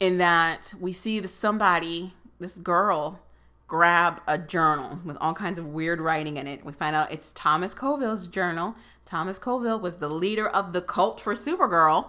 in 0.00 0.18
that 0.18 0.74
we 0.80 0.92
see 0.92 1.20
this 1.20 1.34
somebody, 1.34 2.14
this 2.38 2.56
girl, 2.58 3.20
grab 3.66 4.22
a 4.26 4.38
journal 4.38 4.98
with 5.04 5.16
all 5.20 5.34
kinds 5.34 5.58
of 5.58 5.66
weird 5.66 6.00
writing 6.00 6.36
in 6.36 6.46
it. 6.46 6.64
We 6.64 6.72
find 6.72 6.96
out 6.96 7.12
it's 7.12 7.32
Thomas 7.32 7.74
Coville's 7.74 8.26
journal. 8.26 8.74
Thomas 9.04 9.38
Coville 9.38 9.80
was 9.80 9.98
the 9.98 10.08
leader 10.08 10.48
of 10.48 10.72
the 10.72 10.80
cult 10.80 11.20
for 11.20 11.34
Supergirl. 11.34 12.08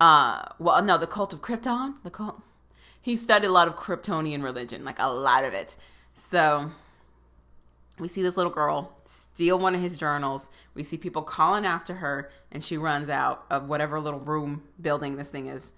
Uh, 0.00 0.44
well, 0.58 0.82
no, 0.82 0.98
the 0.98 1.06
cult 1.06 1.32
of 1.32 1.42
Krypton. 1.42 1.94
The 2.04 2.10
cult. 2.10 2.40
He 3.00 3.16
studied 3.16 3.48
a 3.48 3.52
lot 3.52 3.66
of 3.66 3.76
Kryptonian 3.76 4.42
religion, 4.42 4.84
like 4.84 4.98
a 5.00 5.08
lot 5.08 5.44
of 5.44 5.54
it. 5.54 5.76
So 6.14 6.70
we 7.98 8.06
see 8.08 8.22
this 8.22 8.36
little 8.36 8.52
girl 8.52 8.96
steal 9.04 9.58
one 9.58 9.74
of 9.74 9.80
his 9.80 9.98
journals. 9.98 10.50
We 10.74 10.84
see 10.84 10.96
people 10.96 11.22
calling 11.22 11.66
after 11.66 11.94
her, 11.94 12.30
and 12.52 12.62
she 12.62 12.76
runs 12.76 13.10
out 13.10 13.44
of 13.50 13.68
whatever 13.68 13.98
little 13.98 14.20
room 14.20 14.62
building 14.80 15.16
this 15.16 15.30
thing 15.30 15.46
is. 15.46 15.72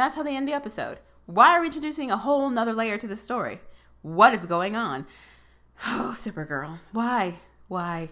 That's 0.00 0.16
how 0.16 0.22
they 0.22 0.34
end 0.34 0.48
the 0.48 0.54
episode. 0.54 0.96
Why 1.26 1.50
are 1.50 1.60
we 1.60 1.66
introducing 1.66 2.10
a 2.10 2.16
whole 2.16 2.48
nother 2.48 2.72
layer 2.72 2.96
to 2.96 3.06
the 3.06 3.14
story? 3.14 3.60
What 4.00 4.34
is 4.34 4.46
going 4.46 4.74
on? 4.74 5.06
Oh, 5.86 6.12
Supergirl. 6.14 6.78
Why? 6.92 7.34
Why? 7.68 8.08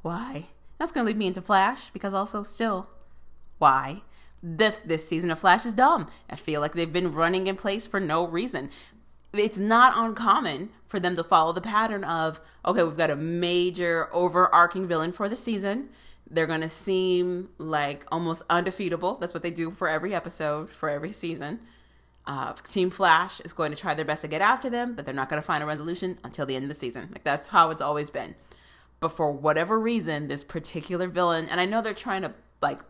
Why? 0.00 0.48
That's 0.78 0.92
going 0.92 1.04
to 1.04 1.08
lead 1.08 1.18
me 1.18 1.26
into 1.26 1.42
Flash 1.42 1.90
because 1.90 2.14
also 2.14 2.42
still, 2.42 2.88
why? 3.58 4.02
This 4.42 4.78
this 4.78 5.06
season 5.06 5.30
of 5.30 5.38
Flash 5.38 5.66
is 5.66 5.74
dumb. 5.74 6.08
I 6.30 6.36
feel 6.36 6.62
like 6.62 6.72
they've 6.72 6.90
been 6.90 7.12
running 7.12 7.48
in 7.48 7.56
place 7.56 7.86
for 7.86 8.00
no 8.00 8.26
reason. 8.26 8.70
It's 9.34 9.58
not 9.58 9.92
uncommon 9.96 10.70
for 10.86 11.00
them 11.00 11.16
to 11.16 11.24
follow 11.24 11.52
the 11.52 11.60
pattern 11.60 12.04
of 12.04 12.40
okay, 12.64 12.82
we've 12.82 12.96
got 12.96 13.10
a 13.10 13.16
major 13.16 14.08
overarching 14.12 14.86
villain 14.86 15.12
for 15.12 15.28
the 15.28 15.36
season 15.36 15.90
they're 16.30 16.46
going 16.46 16.60
to 16.60 16.68
seem 16.68 17.48
like 17.58 18.06
almost 18.12 18.42
undefeatable. 18.48 19.16
That's 19.16 19.34
what 19.34 19.42
they 19.42 19.50
do 19.50 19.70
for 19.70 19.88
every 19.88 20.14
episode, 20.14 20.70
for 20.70 20.88
every 20.88 21.12
season. 21.12 21.60
Uh, 22.26 22.52
Team 22.68 22.90
Flash 22.90 23.40
is 23.40 23.52
going 23.52 23.72
to 23.72 23.76
try 23.76 23.94
their 23.94 24.04
best 24.04 24.22
to 24.22 24.28
get 24.28 24.40
after 24.40 24.70
them, 24.70 24.94
but 24.94 25.04
they're 25.04 25.14
not 25.14 25.28
going 25.28 25.42
to 25.42 25.46
find 25.46 25.62
a 25.62 25.66
resolution 25.66 26.18
until 26.22 26.46
the 26.46 26.54
end 26.54 26.64
of 26.64 26.68
the 26.68 26.74
season. 26.74 27.08
Like 27.10 27.24
that's 27.24 27.48
how 27.48 27.70
it's 27.70 27.82
always 27.82 28.10
been. 28.10 28.36
But 29.00 29.08
for 29.08 29.32
whatever 29.32 29.80
reason, 29.80 30.28
this 30.28 30.44
particular 30.44 31.08
villain, 31.08 31.48
and 31.48 31.60
I 31.60 31.64
know 31.64 31.82
they're 31.82 31.94
trying 31.94 32.22
to 32.22 32.32
like 32.60 32.80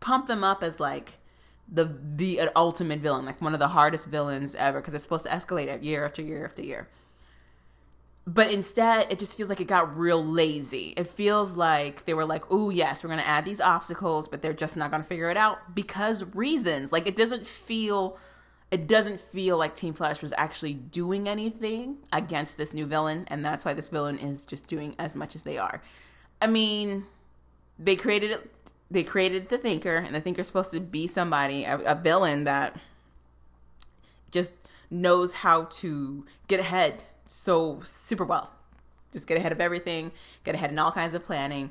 pump 0.00 0.26
them 0.26 0.44
up 0.44 0.62
as 0.62 0.80
like 0.80 1.18
the 1.72 1.96
the 2.16 2.40
ultimate 2.56 3.00
villain, 3.00 3.24
like 3.24 3.40
one 3.40 3.54
of 3.54 3.60
the 3.60 3.68
hardest 3.68 4.08
villains 4.08 4.54
ever, 4.56 4.80
because 4.80 4.92
it's 4.92 5.04
supposed 5.04 5.24
to 5.24 5.30
escalate 5.30 5.82
year 5.82 6.04
after 6.04 6.20
year 6.20 6.44
after 6.44 6.62
year 6.62 6.88
but 8.26 8.50
instead 8.50 9.10
it 9.10 9.18
just 9.18 9.36
feels 9.36 9.48
like 9.48 9.60
it 9.60 9.66
got 9.66 9.96
real 9.96 10.24
lazy. 10.24 10.94
It 10.96 11.08
feels 11.08 11.56
like 11.56 12.04
they 12.04 12.14
were 12.14 12.24
like 12.24 12.44
oh 12.50 12.70
yes 12.70 13.02
we're 13.02 13.10
gonna 13.10 13.22
add 13.22 13.44
these 13.44 13.60
obstacles 13.60 14.28
but 14.28 14.42
they're 14.42 14.52
just 14.52 14.76
not 14.76 14.90
gonna 14.90 15.04
figure 15.04 15.30
it 15.30 15.36
out 15.36 15.74
because 15.74 16.24
reasons. 16.34 16.92
Like 16.92 17.06
it 17.06 17.16
doesn't 17.16 17.46
feel 17.46 18.18
it 18.70 18.86
doesn't 18.86 19.20
feel 19.20 19.58
like 19.58 19.74
team 19.74 19.92
flash 19.92 20.22
was 20.22 20.32
actually 20.38 20.72
doing 20.72 21.28
anything 21.28 21.98
against 22.12 22.56
this 22.56 22.72
new 22.72 22.86
villain 22.86 23.24
and 23.28 23.44
that's 23.44 23.64
why 23.64 23.74
this 23.74 23.88
villain 23.88 24.18
is 24.18 24.46
just 24.46 24.66
doing 24.66 24.94
as 24.98 25.16
much 25.16 25.34
as 25.34 25.42
they 25.42 25.58
are. 25.58 25.82
I 26.40 26.46
mean 26.46 27.06
they 27.78 27.96
created 27.96 28.30
it 28.30 28.72
they 28.90 29.02
created 29.02 29.48
the 29.48 29.58
thinker 29.58 29.96
and 29.96 30.14
the 30.14 30.20
thinker's 30.20 30.46
supposed 30.46 30.70
to 30.70 30.78
be 30.78 31.06
somebody 31.08 31.64
a, 31.64 31.76
a 31.78 31.94
villain 31.96 32.44
that 32.44 32.78
just 34.30 34.52
knows 34.90 35.32
how 35.32 35.64
to 35.64 36.24
get 36.46 36.60
ahead 36.60 37.04
so 37.24 37.80
super 37.84 38.24
well. 38.24 38.50
Just 39.12 39.26
get 39.26 39.36
ahead 39.36 39.52
of 39.52 39.60
everything, 39.60 40.12
get 40.44 40.54
ahead 40.54 40.70
in 40.70 40.78
all 40.78 40.92
kinds 40.92 41.14
of 41.14 41.24
planning. 41.24 41.70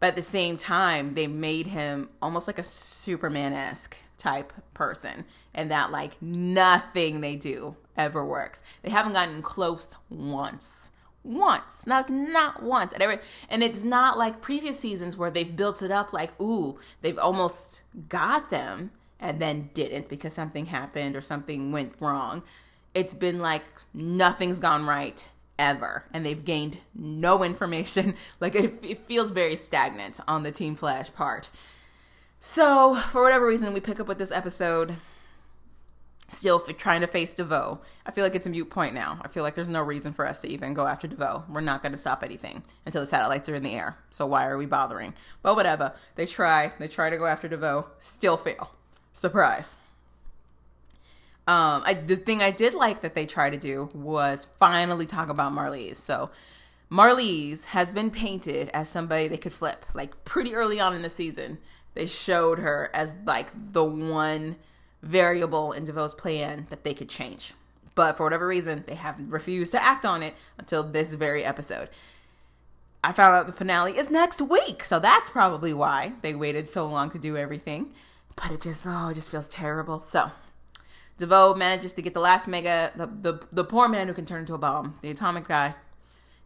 But 0.00 0.08
at 0.08 0.16
the 0.16 0.22
same 0.22 0.56
time, 0.56 1.14
they 1.14 1.26
made 1.26 1.66
him 1.66 2.08
almost 2.22 2.46
like 2.46 2.58
a 2.58 2.62
Superman 2.62 3.52
esque 3.52 3.96
type 4.16 4.52
person, 4.74 5.24
and 5.54 5.70
that 5.70 5.90
like 5.90 6.20
nothing 6.22 7.20
they 7.20 7.36
do 7.36 7.76
ever 7.96 8.24
works. 8.24 8.62
They 8.82 8.90
haven't 8.90 9.12
gotten 9.12 9.42
close 9.42 9.96
once. 10.08 10.92
Once, 11.24 11.86
not 11.86 12.08
not 12.08 12.62
once, 12.62 12.92
and, 12.94 13.02
every, 13.02 13.18
and 13.50 13.62
it's 13.62 13.82
not 13.82 14.16
like 14.16 14.40
previous 14.40 14.78
seasons 14.78 15.16
where 15.16 15.30
they've 15.30 15.56
built 15.56 15.82
it 15.82 15.90
up 15.90 16.12
like, 16.12 16.40
ooh, 16.40 16.78
they've 17.02 17.18
almost 17.18 17.82
got 18.08 18.48
them 18.48 18.92
and 19.20 19.40
then 19.40 19.68
didn't 19.74 20.08
because 20.08 20.32
something 20.32 20.66
happened 20.66 21.16
or 21.16 21.20
something 21.20 21.72
went 21.72 21.92
wrong 22.00 22.42
it's 22.94 23.14
been 23.14 23.40
like 23.40 23.64
nothing's 23.94 24.58
gone 24.58 24.86
right 24.86 25.28
ever. 25.58 26.04
And 26.12 26.24
they've 26.24 26.44
gained 26.44 26.78
no 26.94 27.42
information. 27.42 28.14
Like 28.40 28.54
it, 28.54 28.78
it, 28.82 29.06
feels 29.06 29.30
very 29.30 29.56
stagnant 29.56 30.20
on 30.28 30.44
the 30.44 30.52
team 30.52 30.76
flash 30.76 31.12
part. 31.12 31.50
So 32.40 32.94
for 32.94 33.22
whatever 33.22 33.46
reason 33.46 33.74
we 33.74 33.80
pick 33.80 33.98
up 33.98 34.06
with 34.06 34.18
this 34.18 34.30
episode 34.30 34.96
still 36.30 36.60
trying 36.60 37.00
to 37.00 37.06
face 37.06 37.34
devoe. 37.34 37.80
I 38.06 38.10
feel 38.10 38.22
like 38.22 38.34
it's 38.34 38.46
a 38.46 38.50
mute 38.50 38.70
point 38.70 38.94
now. 38.94 39.18
I 39.22 39.28
feel 39.28 39.42
like 39.42 39.54
there's 39.54 39.70
no 39.70 39.82
reason 39.82 40.12
for 40.12 40.26
us 40.26 40.42
to 40.42 40.48
even 40.48 40.74
go 40.74 40.86
after 40.86 41.08
devoe. 41.08 41.44
We're 41.48 41.62
not 41.62 41.82
going 41.82 41.92
to 41.92 41.98
stop 41.98 42.22
anything 42.22 42.62
until 42.84 43.00
the 43.00 43.06
satellites 43.06 43.48
are 43.48 43.54
in 43.54 43.62
the 43.62 43.74
air. 43.74 43.96
So 44.10 44.26
why 44.26 44.46
are 44.46 44.58
we 44.58 44.66
bothering? 44.66 45.14
But 45.42 45.56
whatever. 45.56 45.94
They 46.16 46.26
try. 46.26 46.72
They 46.78 46.86
try 46.86 47.10
to 47.10 47.16
go 47.16 47.26
after 47.26 47.48
devoe. 47.48 47.86
Still 47.98 48.36
fail. 48.36 48.72
Surprise 49.12 49.78
um, 51.48 51.82
I, 51.86 51.94
the 51.94 52.16
thing 52.16 52.42
I 52.42 52.50
did 52.50 52.74
like 52.74 53.00
that 53.00 53.14
they 53.14 53.24
tried 53.24 53.50
to 53.50 53.56
do 53.56 53.88
was 53.94 54.46
finally 54.60 55.06
talk 55.06 55.30
about 55.30 55.54
Marlize. 55.54 55.96
So 55.96 56.28
Marlize 56.90 57.64
has 57.64 57.90
been 57.90 58.10
painted 58.10 58.68
as 58.74 58.90
somebody 58.90 59.28
they 59.28 59.38
could 59.38 59.54
flip. 59.54 59.86
Like 59.94 60.26
pretty 60.26 60.54
early 60.54 60.78
on 60.78 60.94
in 60.94 61.00
the 61.00 61.08
season, 61.08 61.56
they 61.94 62.04
showed 62.04 62.58
her 62.58 62.90
as 62.92 63.14
like 63.24 63.50
the 63.72 63.82
one 63.82 64.56
variable 65.02 65.72
in 65.72 65.84
DeVoe's 65.84 66.14
plan 66.14 66.66
that 66.68 66.84
they 66.84 66.92
could 66.92 67.08
change. 67.08 67.54
But 67.94 68.18
for 68.18 68.24
whatever 68.24 68.46
reason, 68.46 68.84
they 68.86 68.96
have 68.96 69.16
refused 69.32 69.72
to 69.72 69.82
act 69.82 70.04
on 70.04 70.22
it 70.22 70.34
until 70.58 70.82
this 70.82 71.14
very 71.14 71.44
episode. 71.44 71.88
I 73.02 73.12
found 73.12 73.36
out 73.36 73.46
the 73.46 73.54
finale 73.54 73.96
is 73.96 74.10
next 74.10 74.42
week, 74.42 74.84
so 74.84 74.98
that's 74.98 75.30
probably 75.30 75.72
why 75.72 76.12
they 76.20 76.34
waited 76.34 76.68
so 76.68 76.86
long 76.86 77.10
to 77.12 77.18
do 77.18 77.38
everything. 77.38 77.94
But 78.36 78.50
it 78.50 78.60
just 78.60 78.84
oh, 78.86 79.08
it 79.08 79.14
just 79.14 79.30
feels 79.30 79.48
terrible. 79.48 80.02
So 80.02 80.30
DeVoe 81.18 81.54
manages 81.54 81.92
to 81.94 82.02
get 82.02 82.14
the 82.14 82.20
last 82.20 82.48
mega, 82.48 82.92
the, 82.96 83.06
the, 83.06 83.40
the 83.52 83.64
poor 83.64 83.88
man 83.88 84.08
who 84.08 84.14
can 84.14 84.24
turn 84.24 84.40
into 84.40 84.54
a 84.54 84.58
bomb, 84.58 84.98
the 85.02 85.10
atomic 85.10 85.46
guy. 85.48 85.74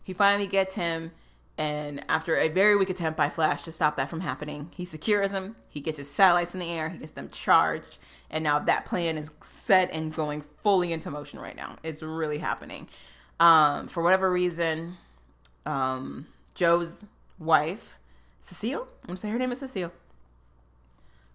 He 0.03 0.13
finally 0.15 0.47
gets 0.47 0.75
him, 0.75 1.13
And 1.59 2.03
after 2.09 2.37
a 2.37 2.49
very 2.49 2.77
weak 2.77 2.89
attempt 2.91 3.17
by 3.17 3.29
Flash 3.29 3.63
to 3.63 3.73
stop 3.73 3.97
that 3.97 4.09
from 4.09 4.21
happening, 4.21 4.71
he 4.75 4.85
secures 4.85 5.31
him. 5.31 5.57
He 5.69 5.81
gets 5.81 5.99
his 5.99 6.11
satellites 6.11 6.55
in 6.55 6.61
the 6.61 6.71
air. 6.71 6.89
He 6.89 6.99
gets 6.99 7.13
them 7.13 7.29
charged. 7.31 7.99
And 8.31 8.43
now 8.43 8.59
that 8.59 8.87
plan 8.87 9.19
is 9.19 9.31
set 9.43 9.93
and 9.93 10.15
going 10.15 10.43
fully 10.63 10.93
into 10.93 11.11
motion 11.11 11.39
right 11.39 11.55
now. 11.55 11.77
It's 11.83 12.03
really 12.03 12.39
happening. 12.39 12.89
Um, 13.39 13.89
for 13.89 14.03
whatever 14.03 14.31
reason, 14.31 14.97
um, 15.67 16.27
Joe's 16.55 17.05
wife, 17.39 17.99
Cecile, 18.41 18.89
I'm 19.07 19.15
to 19.15 19.21
say 19.21 19.29
her 19.29 19.39
name 19.39 19.53
is 19.53 19.61
Cecile, 19.61 19.93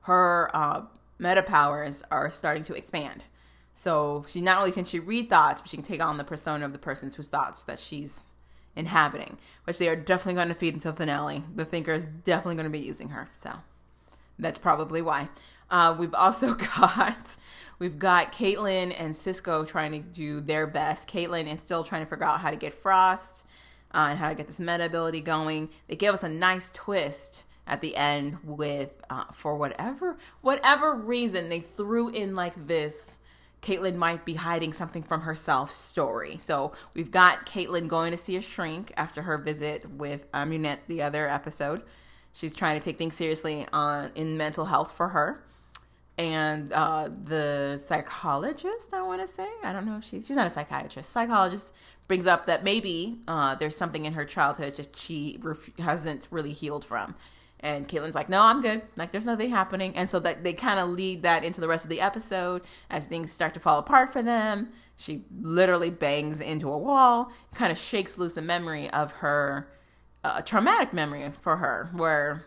her 0.02 0.50
uh, 0.56 0.82
meta 1.20 1.44
powers 1.44 2.04
are 2.12 2.30
starting 2.30 2.64
to 2.64 2.74
expand. 2.74 3.24
So 3.74 4.26
she 4.28 4.42
not 4.42 4.58
only 4.58 4.72
can 4.72 4.86
she 4.86 5.00
read 5.00 5.30
thoughts, 5.30 5.62
but 5.62 5.70
she 5.70 5.78
can 5.78 5.86
take 5.86 6.02
on 6.02 6.18
the 6.18 6.24
persona 6.24 6.66
of 6.66 6.74
the 6.74 6.80
person's 6.80 7.16
whose 7.16 7.28
thoughts 7.28 7.64
that 7.66 7.80
she's 7.80 8.34
inhabiting, 8.76 9.38
which 9.66 9.78
they 9.78 9.88
are 9.90 9.96
definitely 9.96 10.36
going 10.36 10.48
to 10.48 10.56
feed 10.56 10.74
until 10.74 10.94
finale. 10.94 11.44
The 11.56 11.66
Thinker 11.66 11.92
is 11.92 12.06
definitely 12.06 12.56
going 12.56 12.66
to 12.66 12.72
be 12.72 12.80
using 12.80 13.10
her, 13.10 13.28
so 13.34 13.52
that's 14.40 14.60
probably 14.60 15.02
why. 15.02 15.30
Uh, 15.70 15.96
we've 15.98 16.14
also 16.14 16.54
got 16.80 17.38
we've 17.80 18.00
got 18.00 18.32
Caitlin 18.32 18.96
and 18.98 19.16
Cisco 19.16 19.66
trying 19.66 19.92
to 19.92 20.00
do 20.00 20.42
their 20.42 20.66
best. 20.68 21.10
Caitlin 21.10 21.52
is 21.52 21.62
still 21.62 21.84
trying 21.84 22.04
to 22.04 22.10
figure 22.10 22.26
out 22.26 22.40
how 22.40 22.50
to 22.50 22.56
get 22.56 22.74
Frost 22.74 23.46
uh, 23.94 24.08
and 24.10 24.20
how 24.20 24.30
to 24.30 24.36
get 24.36 24.48
this 24.48 24.60
meta 24.60 24.86
ability 24.86 25.22
going. 25.22 25.70
They 25.88 25.96
gave 25.96 26.14
us 26.14 26.24
a 26.24 26.30
nice 26.30 26.70
twist 26.72 27.44
at 27.68 27.82
the 27.82 27.96
end 27.96 28.38
with 28.44 28.90
uh, 29.10 29.26
for 29.34 29.56
whatever 29.56 30.18
whatever 30.42 30.94
reason 30.94 31.50
they 31.50 31.60
threw 31.60 32.10
in 32.10 32.36
like 32.36 32.68
this 32.68 33.20
Caitlin 33.62 33.96
might 33.96 34.24
be 34.24 34.36
hiding 34.36 34.72
something 34.72 35.04
from 35.04 35.22
herself 35.22 35.72
story. 35.72 36.38
So 36.40 36.74
we've 36.94 37.12
got 37.12 37.46
Caitlin 37.46 37.88
going 37.88 38.12
to 38.12 38.18
see 38.18 38.36
a 38.38 38.42
shrink 38.42 38.94
after 38.96 39.24
her 39.24 39.38
visit 39.38 39.90
with 39.90 40.32
Amunet 40.32 40.80
the 40.88 41.02
other 41.02 41.28
episode. 41.28 41.84
She's 42.34 42.54
trying 42.54 42.78
to 42.78 42.84
take 42.84 42.98
things 42.98 43.16
seriously 43.16 43.66
on 43.74 44.12
in 44.16 44.38
mental 44.38 44.66
health 44.66 44.92
for 44.92 45.10
her. 45.10 45.44
And 46.20 46.72
uh, 46.74 47.10
the 47.26 47.80
psychologist, 47.84 48.94
I 48.94 49.04
want 49.04 49.22
to 49.22 49.28
say, 49.28 49.48
I 49.64 49.72
don't 49.72 49.86
know 49.86 49.98
if 49.98 50.04
she's 50.04 50.26
she's 50.28 50.36
not 50.36 50.48
a 50.48 50.52
psychiatrist. 50.52 51.12
Psychologist 51.12 51.74
brings 52.08 52.26
up 52.26 52.46
that 52.46 52.64
maybe 52.64 53.20
uh, 53.28 53.56
there's 53.56 53.76
something 53.78 54.06
in 54.06 54.14
her 54.14 54.26
childhood 54.26 54.74
that 54.74 54.96
she 54.96 55.38
ref- 55.42 55.78
hasn't 55.78 56.28
really 56.32 56.54
healed 56.54 56.86
from. 56.86 57.16
And 57.60 57.88
Caitlin's 57.88 58.16
like, 58.16 58.30
no, 58.30 58.44
I'm 58.44 58.62
good. 58.62 58.84
Like, 58.96 59.12
there's 59.12 59.26
nothing 59.26 59.50
happening. 59.50 59.96
And 59.96 60.10
so 60.10 60.20
that 60.20 60.44
they 60.44 60.54
kind 60.54 60.80
of 60.80 60.90
lead 60.90 61.24
that 61.24 61.44
into 61.44 61.60
the 61.60 61.68
rest 61.68 61.86
of 61.86 61.90
the 61.90 62.02
episode 62.02 62.62
as 62.90 63.08
things 63.08 63.32
start 63.32 63.54
to 63.56 63.60
fall 63.60 63.80
apart 63.80 64.14
for 64.14 64.22
them. 64.22 64.70
She 64.96 65.24
literally 65.42 65.90
bangs 65.90 66.42
into 66.42 66.70
a 66.70 66.78
wall, 66.78 67.32
kind 67.54 67.72
of 67.72 67.78
shakes 67.78 68.18
loose 68.18 68.38
a 68.38 68.42
memory 68.42 68.90
of 68.92 69.12
her, 69.14 69.68
a 70.24 70.44
traumatic 70.44 70.94
memory 70.94 71.30
for 71.32 71.58
her, 71.58 71.90
where 71.94 72.46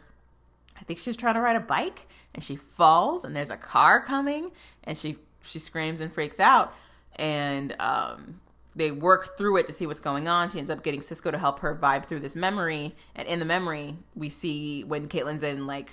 I 0.81 0.85
think 0.85 0.99
she 0.99 1.11
was 1.11 1.17
trying 1.17 1.35
to 1.35 1.41
ride 1.41 1.57
a 1.57 1.61
bike 1.61 2.09
and 2.35 2.43
she 2.43 2.57
falls 2.57 3.25
and 3.25 3.37
there's 3.37 3.51
a 3.51 3.57
car 3.57 4.01
coming 4.01 4.51
and 4.85 4.97
she 4.97 5.17
she 5.43 5.59
screams 5.59 6.01
and 6.01 6.13
freaks 6.13 6.41
out 6.41 6.75
and 7.17 7.75
um, 7.81 8.41
they 8.75 8.91
work 8.91 9.37
through 9.37 9.57
it 9.59 9.66
to 9.66 9.73
see 9.73 9.87
what's 9.87 10.01
going 10.01 10.29
on. 10.29 10.49
She 10.49 10.59
ends 10.59 10.71
up 10.71 10.83
getting 10.83 11.03
Cisco 11.03 11.31
to 11.31 11.39
help 11.39 11.61
her 11.61 11.75
vibe 11.75 12.07
through 12.07 12.21
this 12.21 12.37
memory, 12.37 12.95
and 13.16 13.27
in 13.27 13.39
the 13.39 13.45
memory, 13.45 13.97
we 14.14 14.29
see 14.29 14.85
when 14.85 15.09
Caitlin's 15.09 15.43
in 15.43 15.66
like 15.66 15.93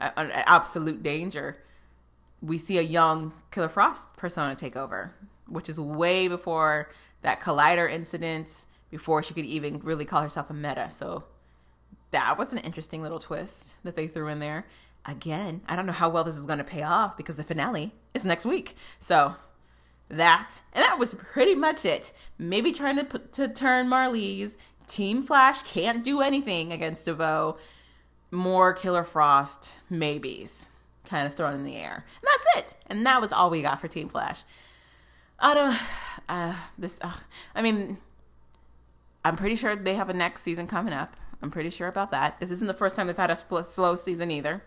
an 0.00 0.30
absolute 0.32 1.02
danger. 1.02 1.58
We 2.40 2.58
see 2.58 2.78
a 2.78 2.82
young 2.82 3.32
Killer 3.50 3.68
Frost 3.68 4.16
persona 4.16 4.54
take 4.54 4.76
over, 4.76 5.12
which 5.48 5.68
is 5.68 5.80
way 5.80 6.28
before 6.28 6.90
that 7.22 7.40
Collider 7.40 7.90
incident, 7.90 8.66
before 8.90 9.22
she 9.22 9.34
could 9.34 9.44
even 9.44 9.80
really 9.80 10.04
call 10.04 10.22
herself 10.22 10.50
a 10.50 10.54
meta. 10.54 10.88
So 10.90 11.24
that 12.12 12.38
was 12.38 12.52
an 12.52 12.60
interesting 12.60 13.02
little 13.02 13.18
twist 13.18 13.76
that 13.82 13.96
they 13.96 14.06
threw 14.06 14.28
in 14.28 14.38
there. 14.38 14.66
Again, 15.04 15.62
I 15.68 15.74
don't 15.74 15.86
know 15.86 15.92
how 15.92 16.08
well 16.08 16.24
this 16.24 16.38
is 16.38 16.46
going 16.46 16.58
to 16.58 16.64
pay 16.64 16.82
off 16.82 17.16
because 17.16 17.36
the 17.36 17.44
finale 17.44 17.92
is 18.14 18.24
next 18.24 18.44
week. 18.44 18.76
So 18.98 19.34
that 20.10 20.62
and 20.72 20.82
that 20.82 20.98
was 20.98 21.14
pretty 21.14 21.54
much 21.54 21.84
it. 21.84 22.12
Maybe 22.38 22.72
trying 22.72 22.96
to 22.96 23.04
put, 23.04 23.32
to 23.34 23.48
turn 23.48 23.88
marlize 23.88 24.56
team 24.86 25.22
flash 25.22 25.62
can't 25.62 26.02
do 26.02 26.20
anything 26.20 26.72
against 26.72 27.04
devoe 27.04 27.58
more 28.30 28.72
killer 28.72 29.04
frost 29.04 29.78
maybes 29.90 30.68
kind 31.04 31.26
of 31.26 31.34
thrown 31.34 31.54
in 31.54 31.64
the 31.64 31.76
air. 31.76 32.04
And 32.04 32.28
that's 32.54 32.72
it. 32.72 32.76
And 32.86 33.06
that 33.06 33.20
was 33.20 33.32
all 33.32 33.50
we 33.50 33.62
got 33.62 33.80
for 33.80 33.88
team 33.88 34.08
flash. 34.08 34.42
I 35.38 35.54
don't 35.54 35.78
uh 36.28 36.54
this 36.76 36.98
uh, 37.00 37.12
i 37.54 37.62
mean 37.62 37.96
i'm 39.24 39.36
pretty 39.36 39.54
sure 39.54 39.74
they 39.76 39.94
have 39.94 40.10
a 40.10 40.14
next 40.14 40.42
season 40.42 40.66
coming 40.66 40.92
up. 40.92 41.16
I'm 41.40 41.50
pretty 41.50 41.70
sure 41.70 41.86
about 41.86 42.10
that. 42.10 42.40
This 42.40 42.50
isn't 42.50 42.66
the 42.66 42.74
first 42.74 42.96
time 42.96 43.06
they've 43.06 43.16
had 43.16 43.30
a 43.30 43.36
slow 43.36 43.94
season 43.94 44.30
either. 44.30 44.62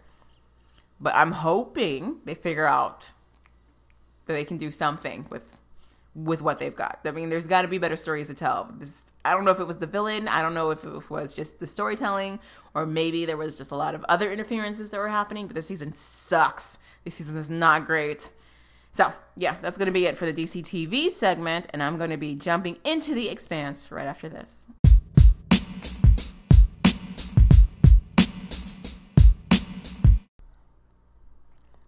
But 1.00 1.16
i'm 1.16 1.32
hoping 1.34 2.18
they 2.26 2.36
figure 2.36 2.68
out 2.68 3.12
that 4.32 4.38
they 4.38 4.46
can 4.46 4.58
do 4.58 4.72
something 4.72 5.26
with 5.30 5.58
with 6.14 6.42
what 6.42 6.60
they've 6.60 6.76
got. 6.76 7.00
I 7.06 7.12
mean, 7.12 7.30
there's 7.30 7.48
got 7.48 7.62
to 7.62 7.70
be 7.70 7.78
better 7.78 7.96
stories 7.96 8.28
to 8.28 8.34
tell. 8.34 8.70
This 8.78 9.06
I 9.24 9.34
don't 9.34 9.46
know 9.46 9.52
if 9.52 9.60
it 9.60 9.68
was 9.68 9.78
the 9.78 9.88
villain, 9.88 10.28
I 10.28 10.42
don't 10.42 10.54
know 10.54 10.72
if 10.72 10.84
it 10.84 11.10
was 11.10 11.34
just 11.34 11.60
the 11.60 11.68
storytelling 11.68 12.40
or 12.74 12.86
maybe 12.86 13.26
there 13.26 13.38
was 13.38 13.56
just 13.58 13.72
a 13.72 13.76
lot 13.76 13.96
of 13.96 14.04
other 14.10 14.32
interferences 14.32 14.90
that 14.90 14.98
were 14.98 15.10
happening, 15.10 15.48
but 15.48 15.56
this 15.56 15.68
season 15.68 15.94
sucks. 15.94 16.80
This 17.06 17.16
season 17.16 17.38
is 17.38 17.50
not 17.50 17.86
great. 17.86 18.32
So, 18.94 19.14
yeah, 19.38 19.56
that's 19.62 19.78
going 19.78 19.86
to 19.86 19.94
be 19.94 20.06
it 20.06 20.18
for 20.18 20.30
the 20.30 20.34
DC 20.34 20.64
TV 20.64 21.10
segment 21.10 21.68
and 21.70 21.82
I'm 21.82 21.98
going 21.98 22.10
to 22.10 22.18
be 22.18 22.36
jumping 22.36 22.78
into 22.84 23.16
the 23.16 23.30
expanse 23.30 23.90
right 23.92 24.08
after 24.08 24.28
this. 24.28 24.68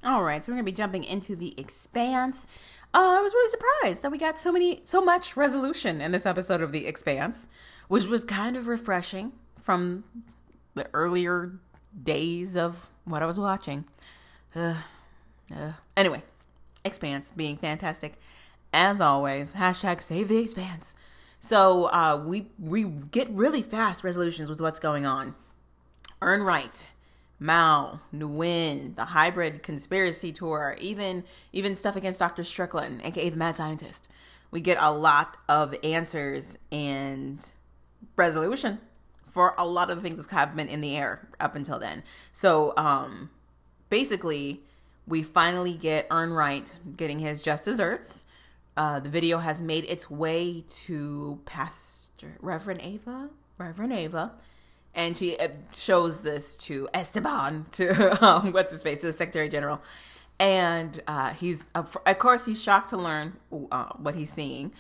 All 0.06 0.22
right, 0.22 0.44
so 0.44 0.52
we're 0.52 0.58
gonna 0.58 0.66
be 0.66 0.74
jumping 0.74 1.06
into 1.06 1.34
the 1.34 1.58
Expanse. 1.58 2.46
Uh, 2.94 3.16
I 3.18 3.22
was 3.22 3.34
really 3.34 3.50
surprised 3.50 4.04
that 4.04 4.12
we 4.12 4.18
got 4.18 4.38
so 4.38 4.52
many, 4.52 4.82
so 4.84 5.02
much 5.02 5.38
resolution 5.38 6.02
in 6.02 6.12
this 6.12 6.26
episode 6.26 6.62
of 6.62 6.74
the 6.74 6.86
Expanse, 6.86 7.48
which 7.88 8.04
was 8.04 8.26
kind 8.26 8.58
of 8.58 8.68
refreshing 8.68 9.32
from 9.62 10.04
the 10.74 10.88
earlier 10.94 11.54
days 12.04 12.58
of 12.58 12.90
what 13.06 13.24
I 13.24 13.26
was 13.26 13.40
watching. 13.40 13.86
Uh, 14.54 14.76
uh. 15.56 15.72
Anyway, 15.96 16.22
Expanse 16.84 17.32
being 17.34 17.56
fantastic 17.56 18.20
as 18.74 19.00
always. 19.00 19.54
Hashtag 19.54 20.02
save 20.02 20.28
the 20.28 20.40
Expanse. 20.40 20.98
So 21.40 21.86
uh, 21.86 22.22
we 22.26 22.48
we 22.60 22.84
get 22.84 23.30
really 23.30 23.62
fast 23.62 24.04
resolutions 24.04 24.50
with 24.50 24.60
what's 24.60 24.80
going 24.80 25.06
on. 25.06 25.36
Errinwright 26.22 26.90
Mal, 27.44 28.00
Nguyen, 28.16 28.96
the 28.96 29.04
hybrid 29.04 29.64
conspiracy 29.64 30.32
tour, 30.32 30.78
even 30.80 31.26
even 31.52 31.76
stuff 31.76 31.98
against 31.98 32.20
Dr. 32.20 32.42
Strickland, 32.46 33.02
aka 33.04 33.30
the 33.30 33.36
mad 33.36 33.58
scientist. 33.58 34.08
We 34.50 34.62
get 34.62 34.78
a 34.80 34.94
lot 34.94 35.36
of 35.50 35.76
answers 35.84 36.58
and 36.72 37.46
resolution 38.16 38.80
for 39.30 39.56
a 39.58 39.68
lot 39.68 39.90
of 39.90 39.98
the 39.98 40.02
things 40.02 40.26
that 40.26 40.34
have 40.34 40.56
been 40.56 40.70
in 40.70 40.80
the 40.80 40.96
air 40.96 41.28
up 41.42 41.56
until 41.56 41.80
then. 41.80 42.04
So 42.32 42.74
um 42.78 43.30
basically 43.90 44.62
we 45.06 45.22
finally 45.22 45.74
get 45.74 46.08
Errinwright 46.10 46.72
getting 46.96 47.20
his 47.20 47.42
just 47.42 47.66
desserts. 47.66 48.24
Uh, 48.78 49.02
the 49.02 49.10
video 49.10 49.40
has 49.40 49.62
made 49.62 49.84
its 49.84 50.10
way 50.10 50.64
to 50.68 51.42
Pastor 51.46 52.38
Reverend 52.40 52.82
Ava, 52.82 53.30
Reverend 53.58 53.92
Ava, 53.92 54.32
and 54.96 55.18
she 55.18 55.38
uh, 55.38 55.50
shows 55.74 56.22
this 56.22 56.58
to 56.58 56.88
Esteban, 56.94 57.66
to 57.74 58.26
um, 58.26 58.52
what's 58.52 58.72
his 58.72 58.84
face, 58.84 59.02
to 59.02 59.08
the 59.08 59.14
Secretary 59.14 59.50
General, 59.50 59.82
and 60.40 61.02
uh, 61.08 61.32
he's 61.32 61.66
of 61.76 61.98
course 62.20 62.46
he's 62.46 62.62
shocked 62.62 62.90
to 62.90 62.98
learn 62.98 63.34
uh, 63.72 63.90
what 63.98 64.16
he's 64.16 64.32
seeing, 64.32 64.72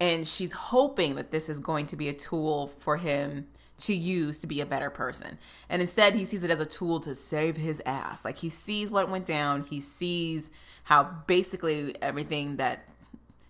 and 0.00 0.26
she's 0.26 0.52
hoping 0.52 1.16
that 1.16 1.30
this 1.30 1.48
is 1.48 1.60
going 1.60 1.86
to 1.86 1.96
be 1.96 2.08
a 2.08 2.14
tool 2.14 2.72
for 2.78 2.96
him 2.96 3.46
to 3.78 3.94
use 3.94 4.38
to 4.38 4.46
be 4.46 4.60
a 4.60 4.66
better 4.66 4.90
person, 4.90 5.38
and 5.68 5.82
instead 5.82 6.14
he 6.14 6.24
sees 6.24 6.44
it 6.44 6.50
as 6.50 6.60
a 6.60 6.66
tool 6.66 7.00
to 7.00 7.14
save 7.14 7.56
his 7.56 7.82
ass. 7.86 8.24
Like 8.24 8.38
he 8.38 8.48
sees 8.48 8.90
what 8.90 9.08
went 9.10 9.26
down, 9.26 9.64
he 9.64 9.80
sees 9.80 10.50
how 10.84 11.04
basically 11.26 11.94
everything 12.02 12.56
that 12.56 12.88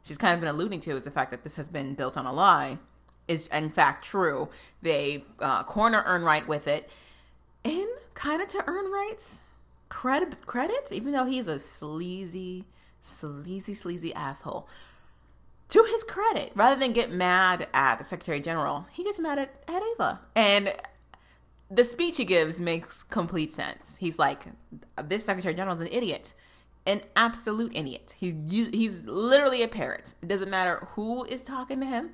she's 0.04 0.18
kind 0.18 0.34
of 0.34 0.40
been 0.40 0.50
alluding 0.50 0.80
to 0.80 0.90
is 0.92 1.04
the 1.04 1.10
fact 1.10 1.30
that 1.30 1.42
this 1.42 1.56
has 1.56 1.68
been 1.68 1.94
built 1.94 2.16
on 2.16 2.26
a 2.26 2.32
lie 2.32 2.78
is 3.28 3.46
in 3.48 3.70
fact 3.70 4.04
true. 4.04 4.48
They 4.82 5.24
uh, 5.40 5.62
corner 5.64 6.02
Errinwright 6.06 6.46
with 6.46 6.66
it, 6.68 6.90
and 7.64 7.86
kind 8.14 8.42
of 8.42 8.48
to 8.48 8.58
Errinwright's 8.58 9.42
credit, 9.88 10.46
credit, 10.46 10.90
even 10.90 11.12
though 11.12 11.24
he's 11.24 11.46
a 11.46 11.58
sleazy, 11.58 12.64
sleazy, 13.00 13.74
sleazy 13.74 14.14
asshole. 14.14 14.68
To 15.68 15.84
his 15.84 16.04
credit, 16.04 16.52
rather 16.54 16.78
than 16.78 16.92
get 16.92 17.10
mad 17.10 17.66
at 17.72 17.96
the 17.96 18.04
Secretary 18.04 18.40
General, 18.40 18.86
he 18.92 19.04
gets 19.04 19.18
mad 19.18 19.38
at, 19.38 19.54
at 19.68 19.82
Ava. 19.94 20.20
And 20.36 20.74
the 21.70 21.84
speech 21.84 22.18
he 22.18 22.24
gives 22.24 22.60
makes 22.60 23.02
complete 23.02 23.52
sense. 23.52 23.96
He's 23.96 24.18
like, 24.18 24.46
this 25.02 25.24
Secretary 25.24 25.54
General 25.54 25.76
is 25.76 25.82
an 25.82 25.88
idiot, 25.90 26.34
an 26.86 27.00
absolute 27.16 27.74
idiot. 27.74 28.16
He's 28.18 28.34
he's 28.68 29.04
literally 29.04 29.62
a 29.62 29.68
parrot. 29.68 30.14
It 30.20 30.28
doesn't 30.28 30.50
matter 30.50 30.88
who 30.92 31.24
is 31.24 31.42
talking 31.42 31.80
to 31.80 31.86
him 31.86 32.10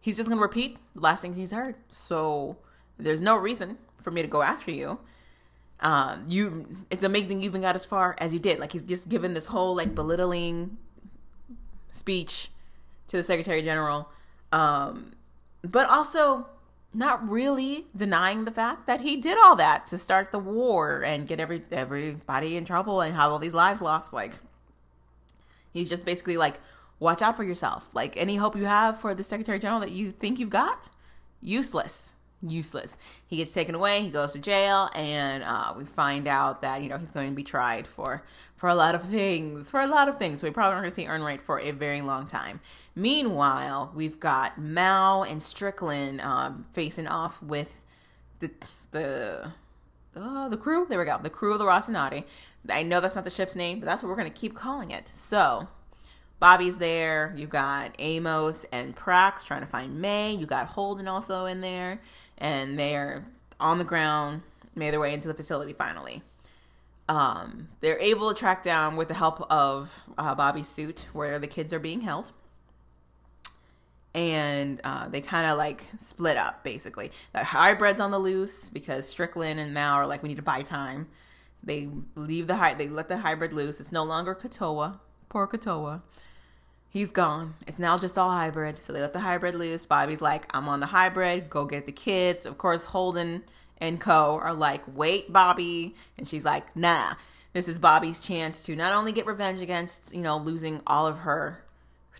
he's 0.00 0.16
just 0.16 0.28
gonna 0.28 0.40
repeat 0.40 0.78
the 0.94 1.00
last 1.00 1.22
things 1.22 1.36
he's 1.36 1.52
heard. 1.52 1.76
So 1.88 2.56
there's 2.98 3.20
no 3.20 3.36
reason 3.36 3.78
for 4.02 4.10
me 4.10 4.22
to 4.22 4.28
go 4.28 4.42
after 4.42 4.70
you. 4.70 4.98
Um, 5.80 6.26
you, 6.28 6.66
it's 6.90 7.04
amazing 7.04 7.40
you 7.40 7.46
even 7.46 7.62
got 7.62 7.74
as 7.74 7.86
far 7.86 8.14
as 8.18 8.34
you 8.34 8.38
did. 8.38 8.58
Like 8.58 8.72
he's 8.72 8.84
just 8.84 9.08
given 9.08 9.32
this 9.34 9.46
whole 9.46 9.74
like 9.74 9.94
belittling 9.94 10.76
speech 11.90 12.50
to 13.08 13.16
the 13.16 13.22
Secretary 13.22 13.62
General, 13.62 14.08
um, 14.52 15.12
but 15.62 15.88
also 15.88 16.46
not 16.92 17.28
really 17.28 17.86
denying 17.94 18.44
the 18.44 18.50
fact 18.50 18.86
that 18.86 19.00
he 19.00 19.16
did 19.16 19.38
all 19.38 19.56
that 19.56 19.86
to 19.86 19.96
start 19.96 20.32
the 20.32 20.38
war 20.38 21.02
and 21.02 21.26
get 21.28 21.38
every 21.38 21.62
everybody 21.70 22.56
in 22.56 22.64
trouble 22.64 23.00
and 23.00 23.14
have 23.14 23.30
all 23.30 23.38
these 23.38 23.54
lives 23.54 23.80
lost. 23.80 24.12
Like 24.12 24.34
he's 25.72 25.88
just 25.88 26.04
basically 26.04 26.36
like, 26.36 26.60
watch 27.00 27.22
out 27.22 27.36
for 27.36 27.42
yourself. 27.42 27.94
Like 27.94 28.16
any 28.16 28.36
hope 28.36 28.54
you 28.54 28.66
have 28.66 29.00
for 29.00 29.14
the 29.14 29.24
Secretary 29.24 29.58
General 29.58 29.80
that 29.80 29.90
you 29.90 30.12
think 30.12 30.38
you've 30.38 30.50
got, 30.50 30.90
useless 31.40 32.14
useless. 32.42 32.96
He 33.26 33.36
gets 33.36 33.52
taken 33.52 33.74
away. 33.74 34.02
He 34.02 34.08
goes 34.08 34.32
to 34.32 34.38
jail, 34.38 34.88
and 34.94 35.42
uh, 35.42 35.74
we 35.76 35.84
find 35.84 36.26
out 36.26 36.62
that 36.62 36.82
you 36.82 36.88
know 36.88 36.98
he's 36.98 37.10
going 37.10 37.30
to 37.30 37.34
be 37.34 37.42
tried 37.42 37.86
for 37.86 38.24
for 38.56 38.68
a 38.68 38.74
lot 38.74 38.94
of 38.94 39.04
things, 39.08 39.70
for 39.70 39.80
a 39.80 39.86
lot 39.86 40.08
of 40.08 40.18
things. 40.18 40.42
We 40.42 40.50
probably 40.50 40.74
aren't 40.74 40.82
going 40.84 40.90
to 40.90 40.94
see 40.94 41.06
Ernie 41.06 41.38
for 41.38 41.60
a 41.60 41.70
very 41.72 42.02
long 42.02 42.26
time. 42.26 42.60
Meanwhile, 42.94 43.92
we've 43.94 44.20
got 44.20 44.58
Mal 44.58 45.22
and 45.22 45.42
Strickland 45.42 46.20
um, 46.20 46.64
facing 46.72 47.06
off 47.06 47.42
with 47.42 47.84
the 48.38 48.50
the 48.90 49.52
oh, 50.16 50.48
the 50.48 50.56
crew. 50.56 50.86
There 50.88 50.98
we 50.98 51.04
go. 51.04 51.18
The 51.22 51.30
crew 51.30 51.52
of 51.52 51.58
the 51.58 51.66
Rocinante. 51.66 52.24
I 52.68 52.82
know 52.82 53.00
that's 53.00 53.16
not 53.16 53.24
the 53.24 53.30
ship's 53.30 53.56
name, 53.56 53.80
but 53.80 53.86
that's 53.86 54.02
what 54.02 54.10
we're 54.10 54.16
going 54.16 54.30
to 54.30 54.38
keep 54.38 54.54
calling 54.54 54.90
it. 54.90 55.08
So 55.08 55.68
Bobby's 56.40 56.78
there. 56.78 57.34
You 57.36 57.46
got 57.46 57.94
Amos 57.98 58.64
and 58.72 58.96
Prax 58.96 59.44
trying 59.44 59.60
to 59.60 59.66
find 59.66 60.00
May. 60.00 60.32
You 60.32 60.46
got 60.46 60.66
Holden 60.68 61.06
also 61.06 61.44
in 61.44 61.60
there 61.60 62.00
and 62.38 62.78
they're 62.78 63.26
on 63.60 63.78
the 63.78 63.84
ground, 63.84 64.40
made 64.74 64.92
their 64.92 65.00
way 65.00 65.12
into 65.12 65.28
the 65.28 65.34
facility 65.34 65.74
finally. 65.74 66.22
Um, 67.10 67.68
they're 67.80 67.98
able 67.98 68.32
to 68.32 68.38
track 68.38 68.62
down 68.62 68.96
with 68.96 69.08
the 69.08 69.14
help 69.14 69.46
of 69.52 70.02
uh, 70.16 70.34
Bobby's 70.34 70.68
suit 70.68 71.08
where 71.12 71.38
the 71.38 71.46
kids 71.46 71.74
are 71.74 71.78
being 71.78 72.00
held. 72.00 72.32
And 74.14 74.80
uh, 74.82 75.08
they 75.08 75.20
kind 75.20 75.46
of 75.46 75.58
like 75.58 75.88
split 75.98 76.38
up 76.38 76.64
basically. 76.64 77.10
The 77.34 77.44
hybrid's 77.44 78.00
on 78.00 78.10
the 78.10 78.18
loose 78.18 78.70
because 78.70 79.06
Strickland 79.06 79.60
and 79.60 79.74
Mal 79.74 79.96
are 79.96 80.06
like, 80.06 80.22
we 80.22 80.30
need 80.30 80.36
to 80.36 80.42
buy 80.42 80.62
time. 80.62 81.08
They 81.62 81.90
leave 82.14 82.46
the 82.46 82.56
hybrid, 82.56 82.78
they 82.78 82.90
let 82.90 83.08
the 83.10 83.18
hybrid 83.18 83.52
loose. 83.52 83.78
It's 83.78 83.92
no 83.92 84.04
longer 84.04 84.34
Katoa. 84.34 85.00
Poor 85.28 85.46
Katoa 85.46 86.00
he's 86.90 87.12
gone. 87.12 87.54
It's 87.66 87.78
now 87.78 87.96
just 87.96 88.18
all 88.18 88.30
hybrid. 88.30 88.82
So 88.82 88.92
they 88.92 89.00
let 89.00 89.14
the 89.14 89.20
hybrid 89.20 89.54
loose. 89.54 89.86
Bobby's 89.86 90.20
like, 90.20 90.46
I'm 90.54 90.68
on 90.68 90.80
the 90.80 90.86
hybrid. 90.86 91.48
Go 91.48 91.64
get 91.64 91.86
the 91.86 91.92
kids. 91.92 92.44
Of 92.44 92.58
course, 92.58 92.84
Holden 92.84 93.44
and 93.78 93.98
Co. 93.98 94.38
are 94.42 94.52
like, 94.52 94.82
wait, 94.86 95.32
Bobby. 95.32 95.94
And 96.18 96.28
she's 96.28 96.44
like, 96.44 96.76
nah. 96.76 97.14
This 97.52 97.66
is 97.66 97.78
Bobby's 97.78 98.20
chance 98.20 98.62
to 98.64 98.76
not 98.76 98.92
only 98.92 99.10
get 99.10 99.26
revenge 99.26 99.60
against, 99.60 100.14
you 100.14 100.20
know, 100.20 100.36
losing 100.36 100.82
all 100.86 101.06
of 101.06 101.18
her 101.18 101.64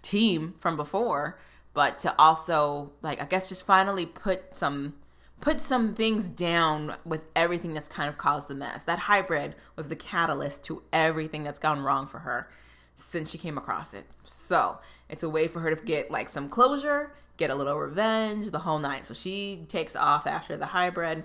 team 0.02 0.54
from 0.58 0.76
before, 0.76 1.38
but 1.72 1.98
to 1.98 2.14
also, 2.18 2.90
like, 3.02 3.20
I 3.20 3.26
guess 3.26 3.48
just 3.48 3.66
finally 3.66 4.06
put 4.06 4.56
some 4.56 4.94
put 5.40 5.58
some 5.58 5.94
things 5.94 6.28
down 6.28 6.94
with 7.06 7.22
everything 7.34 7.72
that's 7.72 7.88
kind 7.88 8.10
of 8.10 8.18
caused 8.18 8.50
the 8.50 8.54
mess. 8.54 8.84
That 8.84 8.98
hybrid 8.98 9.54
was 9.74 9.88
the 9.88 9.96
catalyst 9.96 10.64
to 10.64 10.82
everything 10.92 11.44
that's 11.44 11.58
gone 11.58 11.80
wrong 11.80 12.06
for 12.06 12.18
her 12.18 12.50
since 13.00 13.30
she 13.30 13.38
came 13.38 13.58
across 13.58 13.94
it. 13.94 14.04
So 14.24 14.78
it's 15.08 15.22
a 15.22 15.28
way 15.28 15.48
for 15.48 15.60
her 15.60 15.74
to 15.74 15.82
get 15.82 16.10
like 16.10 16.28
some 16.28 16.48
closure, 16.48 17.12
get 17.36 17.50
a 17.50 17.54
little 17.54 17.78
revenge, 17.78 18.50
the 18.50 18.58
whole 18.58 18.78
night. 18.78 19.04
So 19.04 19.14
she 19.14 19.64
takes 19.68 19.96
off 19.96 20.26
after 20.26 20.56
the 20.56 20.66
hybrid, 20.66 21.24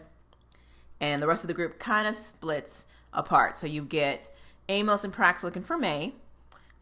and 1.01 1.21
the 1.21 1.27
rest 1.27 1.43
of 1.43 1.49
the 1.49 1.53
group 1.53 1.79
kind 1.79 2.07
of 2.07 2.15
splits 2.15 2.85
apart. 3.13 3.57
So 3.57 3.67
you 3.67 3.83
get 3.83 4.31
Amos 4.69 5.03
and 5.03 5.13
Prax 5.13 5.43
looking 5.43 5.63
for 5.63 5.77
May. 5.77 6.13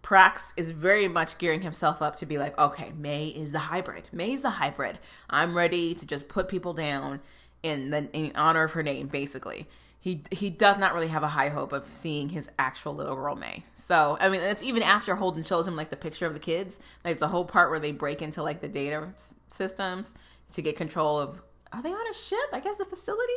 Prax 0.04 0.54
is 0.58 0.72
very 0.72 1.08
much 1.08 1.38
gearing 1.38 1.62
himself 1.62 2.02
up 2.02 2.18
to 2.18 2.26
be 2.26 2.38
like, 2.38 2.58
okay, 2.60 2.91
May 2.98 3.28
is 3.28 3.54
the 3.54 3.60
hybrid. 3.60 4.10
May 4.12 4.34
is 4.34 4.41
the 4.41 4.50
hybrid. 4.50 5.00
I'm 5.30 5.56
ready 5.56 5.96
to 5.96 6.06
just 6.06 6.28
put 6.28 6.50
people 6.50 6.74
down 6.74 7.22
in 7.64 7.89
the 7.89 8.10
in 8.12 8.34
honor 8.36 8.64
of 8.64 8.74
her 8.74 8.84
name, 8.84 9.08
basically 9.08 9.68
he 10.04 10.22
he 10.32 10.49
does 10.49 10.78
not 10.78 10.93
really 10.93 11.08
have 11.08 11.24
a 11.24 11.30
high 11.30 11.47
hope 11.47 11.72
of 11.72 11.86
seeing 11.86 12.28
his 12.28 12.49
actual 12.60 12.93
little 12.93 13.16
girl 13.16 13.38
May. 13.38 13.64
So 13.74 14.18
I 14.20 14.28
mean, 14.28 14.41
it's 14.41 14.62
even 14.62 14.84
after 14.84 15.16
Holden 15.16 15.43
shows 15.43 15.66
him 15.66 15.78
like 15.78 15.91
the 15.91 15.95
picture 15.95 16.26
of 16.26 16.34
the 16.34 16.41
kids. 16.41 16.82
Like 17.06 17.14
it's 17.14 17.24
a 17.24 17.28
whole 17.30 17.45
part 17.45 17.70
where 17.70 17.80
they 17.80 17.93
break 17.93 18.22
into 18.22 18.43
like 18.43 18.60
the 18.60 18.68
data 18.68 19.14
systems 19.47 20.14
to 20.51 20.62
get 20.62 20.76
control 20.76 21.18
of. 21.18 21.41
Are 21.72 21.82
they 21.82 21.93
on 21.93 22.08
a 22.12 22.14
ship? 22.14 22.38
I 22.51 22.60
guess 22.60 22.82
a 22.82 22.86
facility. 22.86 23.32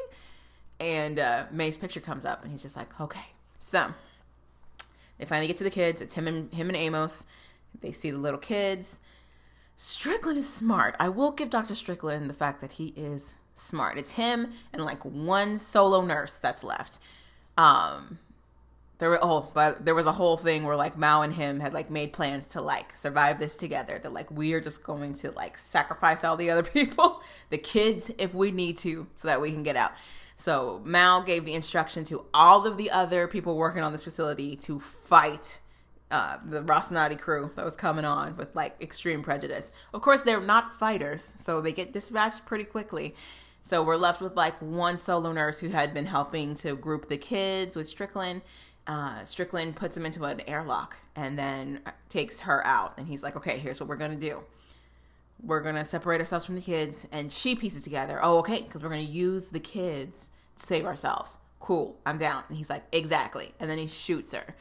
And 0.80 1.20
uh, 1.20 1.44
May's 1.52 1.78
picture 1.78 2.00
comes 2.00 2.24
up, 2.24 2.42
and 2.42 2.50
he's 2.50 2.62
just 2.62 2.76
like, 2.76 3.00
okay. 3.00 3.26
So 3.60 3.94
they 5.18 5.24
finally 5.24 5.46
get 5.46 5.58
to 5.58 5.64
the 5.64 5.70
kids. 5.70 6.02
It's 6.02 6.14
him 6.14 6.26
and 6.26 6.52
him 6.52 6.68
and 6.68 6.76
Amos. 6.76 7.26
They 7.80 7.92
see 7.92 8.10
the 8.10 8.18
little 8.18 8.40
kids. 8.40 8.98
Strickland 9.76 10.36
is 10.36 10.52
smart. 10.52 10.96
I 10.98 11.10
will 11.10 11.30
give 11.30 11.48
Dr. 11.48 11.76
Strickland 11.76 12.28
the 12.28 12.34
fact 12.34 12.60
that 12.60 12.72
he 12.72 12.92
is 12.96 13.36
smart. 13.56 13.98
It's 13.98 14.12
him 14.12 14.52
and 14.72 14.84
like 14.84 15.04
one 15.04 15.58
solo 15.58 16.02
nurse 16.02 16.38
that's 16.38 16.62
left. 16.62 17.00
Um, 17.58 18.18
there 18.98 19.10
were 19.10 19.18
oh, 19.20 19.48
but 19.52 19.84
there 19.84 19.94
was 19.94 20.06
a 20.06 20.12
whole 20.12 20.36
thing 20.36 20.64
where 20.64 20.76
like 20.76 20.96
Mal 20.96 21.22
and 21.22 21.32
him 21.32 21.60
had 21.60 21.74
like 21.74 21.90
made 21.90 22.12
plans 22.12 22.46
to 22.48 22.62
like 22.62 22.94
survive 22.94 23.38
this 23.38 23.56
together. 23.56 23.98
That 23.98 24.12
like 24.12 24.30
we 24.30 24.54
are 24.54 24.60
just 24.60 24.82
going 24.82 25.14
to 25.14 25.32
like 25.32 25.58
sacrifice 25.58 26.24
all 26.24 26.36
the 26.36 26.50
other 26.50 26.62
people, 26.70 27.20
the 27.50 27.58
kids 27.58 28.10
if 28.18 28.32
we 28.34 28.52
need 28.52 28.78
to, 28.78 29.06
so 29.16 29.28
that 29.28 29.40
we 29.40 29.50
can 29.50 29.62
get 29.62 29.76
out. 29.76 29.92
So 30.36 30.82
Mal 30.84 31.22
gave 31.22 31.44
the 31.44 31.54
instruction 31.54 32.04
to 32.04 32.26
all 32.32 32.66
of 32.66 32.76
the 32.76 32.90
other 32.90 33.26
people 33.26 33.56
working 33.56 33.82
on 33.82 33.92
this 33.92 34.04
facility 34.04 34.54
to 34.56 34.78
fight 34.80 35.60
uh, 36.10 36.36
the 36.44 36.62
Rocinante 36.62 37.18
crew 37.18 37.50
that 37.56 37.64
was 37.64 37.74
coming 37.74 38.04
on 38.04 38.36
with 38.36 38.54
like 38.54 38.80
extreme 38.80 39.22
prejudice. 39.22 39.72
Of 39.92 40.02
course, 40.02 40.22
they're 40.22 40.40
not 40.40 40.78
fighters, 40.78 41.34
so 41.38 41.60
they 41.60 41.72
get 41.72 41.92
dispatched 41.92 42.46
pretty 42.46 42.64
quickly. 42.64 43.14
So 43.66 43.82
we're 43.82 43.96
left 43.96 44.20
with 44.20 44.36
like 44.36 44.54
one 44.62 44.96
solo 44.96 45.32
nurse 45.32 45.58
who 45.58 45.70
had 45.70 45.92
been 45.92 46.06
helping 46.06 46.54
to 46.56 46.76
group 46.76 47.08
the 47.08 47.16
kids 47.16 47.74
with 47.74 47.88
Strickland. 47.88 48.42
Uh, 48.86 49.24
Strickland 49.24 49.74
puts 49.74 49.96
him 49.96 50.06
into 50.06 50.22
an 50.22 50.40
airlock 50.46 50.96
and 51.16 51.36
then 51.36 51.80
takes 52.08 52.38
her 52.42 52.64
out. 52.64 52.94
And 52.96 53.08
he's 53.08 53.24
like, 53.24 53.34
okay, 53.34 53.58
here's 53.58 53.80
what 53.80 53.88
we're 53.88 53.96
going 53.96 54.12
to 54.12 54.16
do. 54.16 54.44
We're 55.42 55.62
going 55.62 55.74
to 55.74 55.84
separate 55.84 56.20
ourselves 56.20 56.44
from 56.44 56.54
the 56.54 56.60
kids. 56.60 57.08
And 57.10 57.32
she 57.32 57.56
pieces 57.56 57.82
together, 57.82 58.20
oh, 58.22 58.38
okay, 58.38 58.62
because 58.62 58.82
we're 58.82 58.88
going 58.88 59.04
to 59.04 59.12
use 59.12 59.48
the 59.48 59.58
kids 59.58 60.30
to 60.58 60.64
save 60.64 60.86
ourselves. 60.86 61.36
Cool, 61.58 61.98
I'm 62.06 62.18
down. 62.18 62.44
And 62.48 62.56
he's 62.56 62.70
like, 62.70 62.84
exactly. 62.92 63.52
And 63.58 63.68
then 63.68 63.78
he 63.78 63.88
shoots 63.88 64.32
her. 64.32 64.54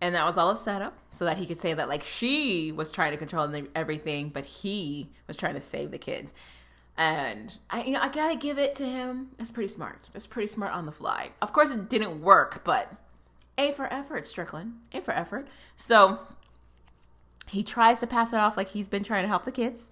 And 0.00 0.14
that 0.14 0.24
was 0.24 0.38
all 0.38 0.48
a 0.48 0.56
setup 0.56 0.96
so 1.10 1.26
that 1.26 1.36
he 1.36 1.44
could 1.44 1.58
say 1.60 1.74
that, 1.74 1.90
like, 1.90 2.04
she 2.04 2.72
was 2.72 2.90
trying 2.90 3.10
to 3.10 3.18
control 3.18 3.54
everything, 3.74 4.30
but 4.30 4.46
he 4.46 5.10
was 5.26 5.36
trying 5.36 5.56
to 5.56 5.60
save 5.60 5.90
the 5.90 5.98
kids. 5.98 6.32
And 6.96 7.56
I, 7.70 7.84
you 7.84 7.92
know, 7.92 8.00
I 8.00 8.08
gotta 8.08 8.36
give 8.36 8.58
it 8.58 8.74
to 8.76 8.84
him. 8.84 9.30
That's 9.38 9.50
pretty 9.50 9.68
smart. 9.68 10.08
That's 10.12 10.26
pretty 10.26 10.48
smart 10.48 10.72
on 10.72 10.86
the 10.86 10.92
fly. 10.92 11.30
Of 11.40 11.52
course, 11.52 11.70
it 11.70 11.88
didn't 11.88 12.20
work, 12.20 12.62
but 12.64 12.92
A 13.56 13.72
for 13.72 13.90
effort, 13.92 14.26
Strickland. 14.26 14.74
A 14.92 15.00
for 15.00 15.12
effort. 15.12 15.48
So 15.76 16.18
he 17.48 17.62
tries 17.62 18.00
to 18.00 18.06
pass 18.06 18.32
it 18.32 18.38
off 18.38 18.56
like 18.56 18.68
he's 18.68 18.88
been 18.88 19.02
trying 19.02 19.22
to 19.22 19.28
help 19.28 19.44
the 19.44 19.52
kids. 19.52 19.90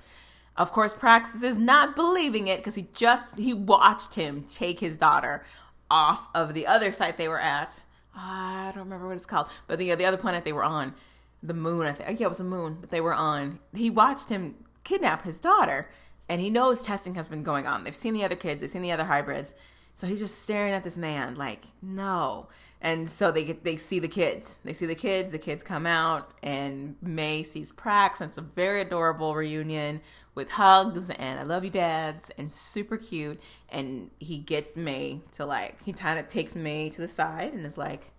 Of 0.56 0.72
course, 0.72 0.92
Praxis 0.92 1.42
is 1.42 1.56
not 1.56 1.94
believing 1.94 2.48
it 2.48 2.58
because 2.58 2.74
he 2.74 2.88
just 2.92 3.38
he 3.38 3.54
watched 3.54 4.14
him 4.14 4.42
take 4.42 4.80
his 4.80 4.98
daughter 4.98 5.44
off 5.90 6.28
of 6.34 6.52
the 6.52 6.66
other 6.66 6.92
site 6.92 7.16
they 7.16 7.28
were 7.28 7.40
at. 7.40 7.84
I 8.14 8.72
don't 8.74 8.84
remember 8.84 9.06
what 9.06 9.14
it's 9.14 9.26
called, 9.26 9.48
but 9.66 9.78
the 9.78 9.94
the 9.94 10.04
other 10.04 10.16
planet 10.16 10.44
they 10.44 10.52
were 10.52 10.64
on, 10.64 10.94
the 11.42 11.54
moon. 11.54 11.86
I 11.86 11.92
think 11.92 12.18
yeah, 12.18 12.26
it 12.26 12.30
was 12.30 12.38
the 12.38 12.44
moon 12.44 12.78
that 12.80 12.90
they 12.90 13.00
were 13.00 13.14
on. 13.14 13.60
He 13.74 13.88
watched 13.88 14.28
him 14.28 14.56
kidnap 14.82 15.24
his 15.24 15.38
daughter 15.38 15.88
and 16.28 16.40
he 16.40 16.50
knows 16.50 16.82
testing 16.82 17.14
has 17.14 17.26
been 17.26 17.42
going 17.42 17.66
on. 17.66 17.84
They've 17.84 17.94
seen 17.94 18.14
the 18.14 18.24
other 18.24 18.36
kids, 18.36 18.60
they've 18.60 18.70
seen 18.70 18.82
the 18.82 18.92
other 18.92 19.04
hybrids. 19.04 19.54
So 19.94 20.06
he's 20.06 20.20
just 20.20 20.42
staring 20.42 20.74
at 20.74 20.84
this 20.84 20.96
man 20.96 21.34
like, 21.34 21.66
no. 21.82 22.48
And 22.80 23.10
so 23.10 23.32
they 23.32 23.44
get, 23.44 23.64
they 23.64 23.76
see 23.76 23.98
the 23.98 24.06
kids. 24.06 24.60
They 24.62 24.72
see 24.72 24.86
the 24.86 24.94
kids. 24.94 25.32
The 25.32 25.38
kids 25.38 25.64
come 25.64 25.84
out, 25.84 26.32
and 26.44 26.94
May 27.02 27.42
sees 27.42 27.72
Prax, 27.72 28.20
and 28.20 28.28
it's 28.28 28.38
a 28.38 28.42
very 28.42 28.82
adorable 28.82 29.34
reunion 29.34 30.00
with 30.36 30.50
hugs 30.52 31.10
and 31.10 31.40
"I 31.40 31.42
love 31.42 31.64
you, 31.64 31.70
dads," 31.70 32.30
and 32.38 32.48
super 32.48 32.96
cute. 32.96 33.40
And 33.70 34.12
he 34.20 34.38
gets 34.38 34.76
May 34.76 35.22
to 35.32 35.44
like 35.44 35.82
he 35.82 35.92
kind 35.92 36.20
of 36.20 36.28
takes 36.28 36.54
May 36.54 36.88
to 36.90 37.00
the 37.00 37.08
side 37.08 37.52
and 37.52 37.66
is 37.66 37.76
like, 37.76 38.12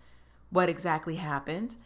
"What 0.49 0.67
exactly 0.67 1.15
happened?" 1.15 1.77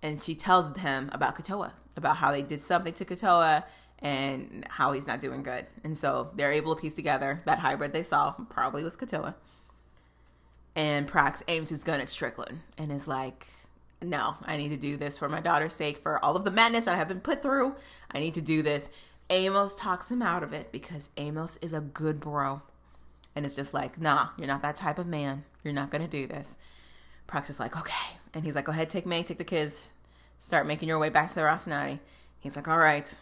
And 0.00 0.22
she 0.22 0.36
tells 0.36 0.76
him 0.78 1.10
about 1.12 1.34
Katoa, 1.34 1.72
about 1.96 2.18
how 2.18 2.30
they 2.30 2.42
did 2.42 2.60
something 2.60 2.92
to 2.94 3.04
Katoa, 3.04 3.64
and 4.02 4.66
how 4.68 4.92
he's 4.92 5.06
not 5.06 5.20
doing 5.20 5.42
good. 5.42 5.66
And 5.84 5.96
so 5.96 6.30
they're 6.34 6.52
able 6.52 6.74
to 6.74 6.80
piece 6.80 6.94
together 6.94 7.40
that 7.44 7.58
hybrid 7.58 7.92
they 7.92 8.02
saw 8.02 8.32
probably 8.48 8.82
was 8.82 8.96
Katoa. 8.96 9.34
And 10.76 11.08
Prax 11.08 11.42
aims 11.48 11.68
his 11.68 11.84
gun 11.84 12.00
at 12.00 12.08
Strickland 12.08 12.60
and 12.78 12.90
is 12.90 13.06
like, 13.06 13.48
no, 14.02 14.36
I 14.44 14.56
need 14.56 14.70
to 14.70 14.76
do 14.76 14.96
this 14.96 15.18
for 15.18 15.28
my 15.28 15.40
daughter's 15.40 15.74
sake, 15.74 15.98
for 15.98 16.24
all 16.24 16.36
of 16.36 16.44
the 16.44 16.50
madness 16.50 16.86
I 16.86 16.96
have 16.96 17.08
been 17.08 17.20
put 17.20 17.42
through. 17.42 17.74
I 18.10 18.20
need 18.20 18.34
to 18.34 18.40
do 18.40 18.62
this. 18.62 18.88
Amos 19.28 19.76
talks 19.76 20.10
him 20.10 20.22
out 20.22 20.42
of 20.42 20.52
it 20.52 20.72
because 20.72 21.10
Amos 21.16 21.58
is 21.60 21.72
a 21.72 21.80
good 21.80 22.20
bro. 22.20 22.62
And 23.36 23.44
it's 23.44 23.54
just 23.54 23.74
like, 23.74 24.00
nah, 24.00 24.28
you're 24.38 24.48
not 24.48 24.62
that 24.62 24.76
type 24.76 24.98
of 24.98 25.06
man. 25.06 25.44
You're 25.62 25.74
not 25.74 25.90
going 25.90 26.02
to 26.02 26.08
do 26.08 26.26
this. 26.26 26.58
Prax 27.28 27.50
is 27.50 27.60
like, 27.60 27.76
okay. 27.76 28.16
And 28.34 28.44
he's 28.44 28.54
like, 28.54 28.64
go 28.64 28.72
ahead, 28.72 28.90
take 28.90 29.06
May, 29.06 29.22
take 29.22 29.38
the 29.38 29.44
kids, 29.44 29.82
start 30.38 30.66
making 30.66 30.88
your 30.88 30.98
way 30.98 31.10
back 31.10 31.28
to 31.28 31.34
the 31.34 31.40
Rocinante. 31.42 32.00
He's 32.40 32.56
like, 32.56 32.68
all 32.68 32.78
right. 32.78 33.12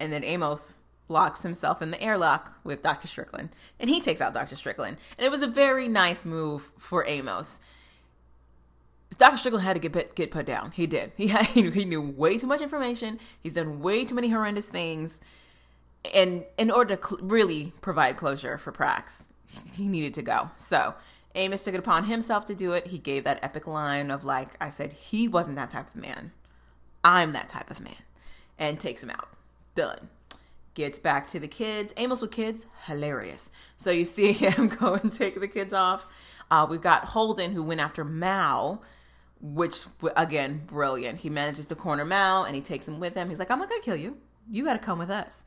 And 0.00 0.12
then 0.12 0.24
Amos 0.24 0.78
locks 1.08 1.42
himself 1.42 1.82
in 1.82 1.90
the 1.90 2.02
airlock 2.02 2.58
with 2.64 2.82
Dr. 2.82 3.06
Strickland. 3.06 3.50
And 3.78 3.90
he 3.90 4.00
takes 4.00 4.20
out 4.20 4.34
Dr. 4.34 4.56
Strickland. 4.56 4.96
And 5.18 5.24
it 5.24 5.30
was 5.30 5.42
a 5.42 5.46
very 5.46 5.88
nice 5.88 6.24
move 6.24 6.72
for 6.78 7.06
Amos. 7.06 7.60
Dr. 9.18 9.36
Strickland 9.36 9.64
had 9.64 9.74
to 9.74 9.80
get 9.80 9.92
put, 9.92 10.14
get 10.14 10.30
put 10.30 10.46
down. 10.46 10.72
He 10.72 10.86
did. 10.86 11.12
He 11.16 11.28
had, 11.28 11.46
he 11.46 11.84
knew 11.84 12.00
way 12.00 12.38
too 12.38 12.46
much 12.46 12.62
information. 12.62 13.18
He's 13.42 13.54
done 13.54 13.80
way 13.80 14.04
too 14.04 14.14
many 14.14 14.28
horrendous 14.28 14.68
things. 14.68 15.20
And 16.14 16.44
in 16.58 16.70
order 16.70 16.96
to 16.96 17.02
cl- 17.02 17.20
really 17.22 17.72
provide 17.80 18.16
closure 18.16 18.58
for 18.58 18.72
Prax, 18.72 19.26
he 19.74 19.88
needed 19.88 20.14
to 20.14 20.22
go. 20.22 20.50
So 20.56 20.94
Amos 21.34 21.64
took 21.64 21.74
it 21.74 21.78
upon 21.78 22.04
himself 22.04 22.46
to 22.46 22.54
do 22.54 22.72
it. 22.72 22.88
He 22.88 22.98
gave 22.98 23.24
that 23.24 23.42
epic 23.42 23.66
line 23.66 24.10
of 24.10 24.24
like, 24.24 24.50
I 24.60 24.70
said, 24.70 24.92
he 24.92 25.28
wasn't 25.28 25.56
that 25.56 25.70
type 25.70 25.94
of 25.94 26.00
man. 26.00 26.32
I'm 27.02 27.32
that 27.32 27.48
type 27.48 27.70
of 27.70 27.80
man. 27.80 27.96
And 28.58 28.78
takes 28.78 29.02
him 29.02 29.10
out. 29.10 29.28
Done. 29.74 30.08
Gets 30.74 30.98
back 30.98 31.26
to 31.28 31.40
the 31.40 31.48
kids. 31.48 31.92
Amos 31.96 32.22
with 32.22 32.32
kids, 32.32 32.66
hilarious. 32.86 33.52
So 33.76 33.90
you 33.90 34.04
see 34.04 34.32
him 34.32 34.68
go 34.68 34.94
and 34.94 35.12
take 35.12 35.40
the 35.40 35.48
kids 35.48 35.72
off. 35.72 36.06
Uh, 36.50 36.66
we've 36.68 36.80
got 36.80 37.04
Holden 37.04 37.52
who 37.52 37.62
went 37.62 37.80
after 37.80 38.04
Mal 38.04 38.82
which 39.44 39.84
again, 40.16 40.62
brilliant. 40.66 41.18
He 41.18 41.28
manages 41.28 41.66
to 41.66 41.74
corner 41.74 42.04
Mal 42.04 42.44
and 42.44 42.54
he 42.54 42.62
takes 42.62 42.88
him 42.88 42.98
with 42.98 43.14
him. 43.14 43.28
He's 43.28 43.38
like, 43.38 43.50
I'm 43.50 43.58
not 43.58 43.68
gonna 43.68 43.82
kill 43.82 43.96
you. 43.96 44.16
You 44.50 44.64
gotta 44.64 44.78
come 44.78 44.98
with 44.98 45.10
us. 45.10 45.44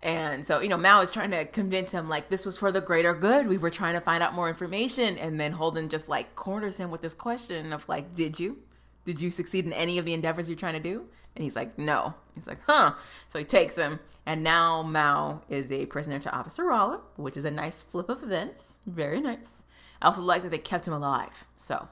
And 0.00 0.46
so, 0.46 0.60
you 0.60 0.68
know, 0.68 0.76
Mal 0.76 1.00
is 1.00 1.10
trying 1.10 1.32
to 1.32 1.44
convince 1.44 1.90
him 1.92 2.08
like 2.08 2.28
this 2.28 2.46
was 2.46 2.56
for 2.56 2.70
the 2.70 2.80
greater 2.80 3.14
good. 3.14 3.48
We 3.48 3.58
were 3.58 3.70
trying 3.70 3.94
to 3.94 4.00
find 4.00 4.22
out 4.22 4.34
more 4.34 4.48
information. 4.48 5.18
And 5.18 5.40
then 5.40 5.52
Holden 5.52 5.88
just 5.88 6.08
like 6.08 6.36
corners 6.36 6.76
him 6.76 6.90
with 6.90 7.00
this 7.00 7.14
question 7.14 7.72
of 7.72 7.88
like, 7.88 8.14
did 8.14 8.38
you? 8.38 8.58
Did 9.04 9.20
you 9.20 9.30
succeed 9.30 9.66
in 9.66 9.72
any 9.72 9.98
of 9.98 10.04
the 10.04 10.12
endeavors 10.12 10.48
you're 10.48 10.58
trying 10.58 10.74
to 10.74 10.80
do? 10.80 11.06
And 11.34 11.42
he's 11.42 11.56
like, 11.56 11.78
no. 11.78 12.14
He's 12.34 12.46
like, 12.46 12.60
huh. 12.66 12.94
So 13.28 13.38
he 13.38 13.44
takes 13.44 13.76
him. 13.76 14.00
And 14.26 14.42
now 14.42 14.82
Mal 14.82 15.42
is 15.48 15.72
a 15.72 15.86
prisoner 15.86 16.18
to 16.20 16.28
Avasarala, 16.28 17.00
which 17.16 17.36
is 17.36 17.44
a 17.44 17.50
nice 17.50 17.82
flip 17.82 18.08
of 18.08 18.22
events. 18.22 18.78
Very 18.86 19.20
nice. 19.20 19.64
I 20.00 20.06
also 20.06 20.22
like 20.22 20.42
that 20.42 20.50
they 20.50 20.58
kept 20.58 20.86
him 20.86 20.94
alive. 20.94 21.46
So 21.56 21.88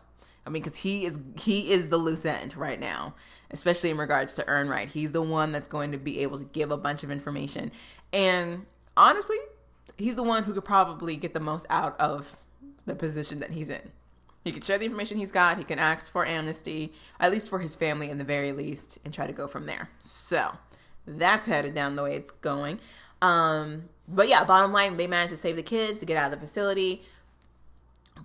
I 0.47 0.51
mean, 0.51 0.63
because 0.63 0.77
he 0.77 1.05
is 1.05 1.19
he 1.39 1.71
is 1.71 1.89
the 1.89 1.97
loose 1.97 2.25
end 2.25 2.57
right 2.57 2.81
now, 2.81 3.15
especially 3.51 3.91
in 3.91 3.99
regards 3.99 4.35
to 4.35 4.45
Errinwright. 4.45 4.89
He's 4.89 5.13
the 5.13 5.23
one 5.23 5.53
that's 5.53 5.69
going 5.69 5.93
to 5.93 5.99
be 5.99 6.21
able 6.21 6.39
to 6.39 6.45
give 6.45 6.71
a 6.71 6.77
bunch 6.77 7.05
of 7.05 7.11
information, 7.11 7.71
and 8.13 8.67
honestly, 8.97 9.37
he's 9.99 10.17
the 10.17 10.23
one 10.23 10.45
who 10.45 10.55
could 10.55 10.65
probably 10.65 11.17
get 11.17 11.35
the 11.35 11.41
most 11.41 11.67
out 11.69 11.99
of 12.01 12.37
the 12.87 12.95
position 12.95 13.41
that 13.41 13.51
he's 13.51 13.69
in. 13.69 13.93
He 14.45 14.53
can 14.53 14.63
share 14.63 14.79
the 14.79 14.87
information 14.87 15.19
he's 15.19 15.33
got. 15.33 15.59
He 15.59 15.65
can 15.65 15.79
ask 15.79 16.11
for 16.11 16.25
amnesty, 16.25 16.93
at 17.19 17.31
least 17.31 17.49
for 17.49 17.59
his 17.59 17.77
family, 17.77 18.11
in 18.11 18.19
the 18.19 18.25
very 18.25 18.53
least, 18.53 18.99
and 19.05 19.13
try 19.13 19.27
to 19.27 19.33
go 19.33 19.47
from 19.47 19.67
there. 19.67 19.91
So 20.01 20.51
that's 21.07 21.47
headed 21.47 21.75
down 21.75 21.97
the 21.97 22.03
way 22.03 22.15
it's 22.15 22.31
going. 22.31 22.81
Um, 23.21 23.85
but 24.09 24.29
yeah, 24.29 24.45
bottom 24.45 24.73
line, 24.73 24.97
they 24.97 25.07
managed 25.07 25.31
to 25.31 25.37
save 25.37 25.57
the 25.57 25.63
kids 25.63 26.01
to 26.01 26.07
get 26.07 26.17
out 26.17 26.33
of 26.33 26.39
the 26.39 26.47
facility. 26.47 27.03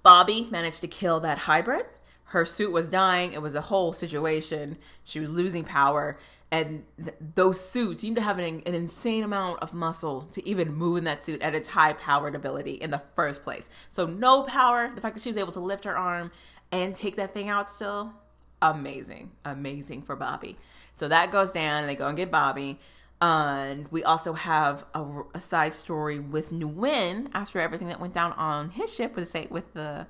Bobby 0.03 0.47
managed 0.51 0.81
to 0.81 0.87
kill 0.87 1.19
that 1.21 1.37
hybrid 1.37 1.85
her 2.25 2.45
suit 2.45 2.71
was 2.71 2.89
dying. 2.89 3.33
It 3.33 3.41
was 3.41 3.55
a 3.55 3.61
whole 3.61 3.93
situation. 3.93 4.77
She 5.03 5.19
was 5.19 5.29
losing 5.29 5.63
power. 5.63 6.17
And 6.55 6.85
th- 6.97 7.17
those 7.35 7.59
suits, 7.59 8.01
you 8.01 8.11
need 8.11 8.15
to 8.15 8.21
have 8.21 8.39
an, 8.39 8.63
an, 8.65 8.73
insane 8.73 9.23
amount 9.23 9.61
of 9.61 9.73
muscle 9.73 10.21
to 10.31 10.47
even 10.47 10.73
move 10.73 10.97
in 10.97 11.03
that 11.03 11.21
suit 11.21 11.41
at 11.41 11.53
its 11.53 11.67
high 11.67 11.91
powered 11.91 12.33
ability 12.33 12.75
in 12.75 12.91
the 12.91 13.01
first 13.13 13.43
place. 13.43 13.69
So, 13.89 14.05
no 14.05 14.43
power. 14.43 14.89
The 14.89 15.01
fact 15.01 15.15
that 15.15 15.21
she 15.23 15.27
was 15.27 15.35
able 15.35 15.51
to 15.51 15.59
lift 15.59 15.83
her 15.83 15.97
arm 15.97 16.31
and 16.71 16.95
take 16.95 17.17
that 17.17 17.33
thing 17.33 17.49
out 17.49 17.69
still, 17.69 18.13
amazing. 18.61 19.33
Amazing 19.43 20.03
for 20.03 20.15
Bobby. 20.15 20.57
So, 20.93 21.09
that 21.09 21.29
goes 21.29 21.51
down, 21.51 21.81
and 21.81 21.89
they 21.89 21.95
go 21.95 22.07
and 22.07 22.15
get 22.15 22.31
Bobby. 22.31 22.79
And 23.19 23.91
we 23.91 24.05
also 24.05 24.31
have 24.31 24.85
a, 24.93 25.23
a 25.33 25.41
side 25.41 25.73
story 25.73 26.19
with 26.19 26.53
Nguyen 26.53 27.31
after 27.33 27.59
everything 27.59 27.89
that 27.89 27.99
went 27.99 28.13
down 28.13 28.31
on 28.33 28.69
his 28.69 28.95
ship 28.95 29.17
with, 29.17 29.35
with 29.51 29.73
the 29.73 30.07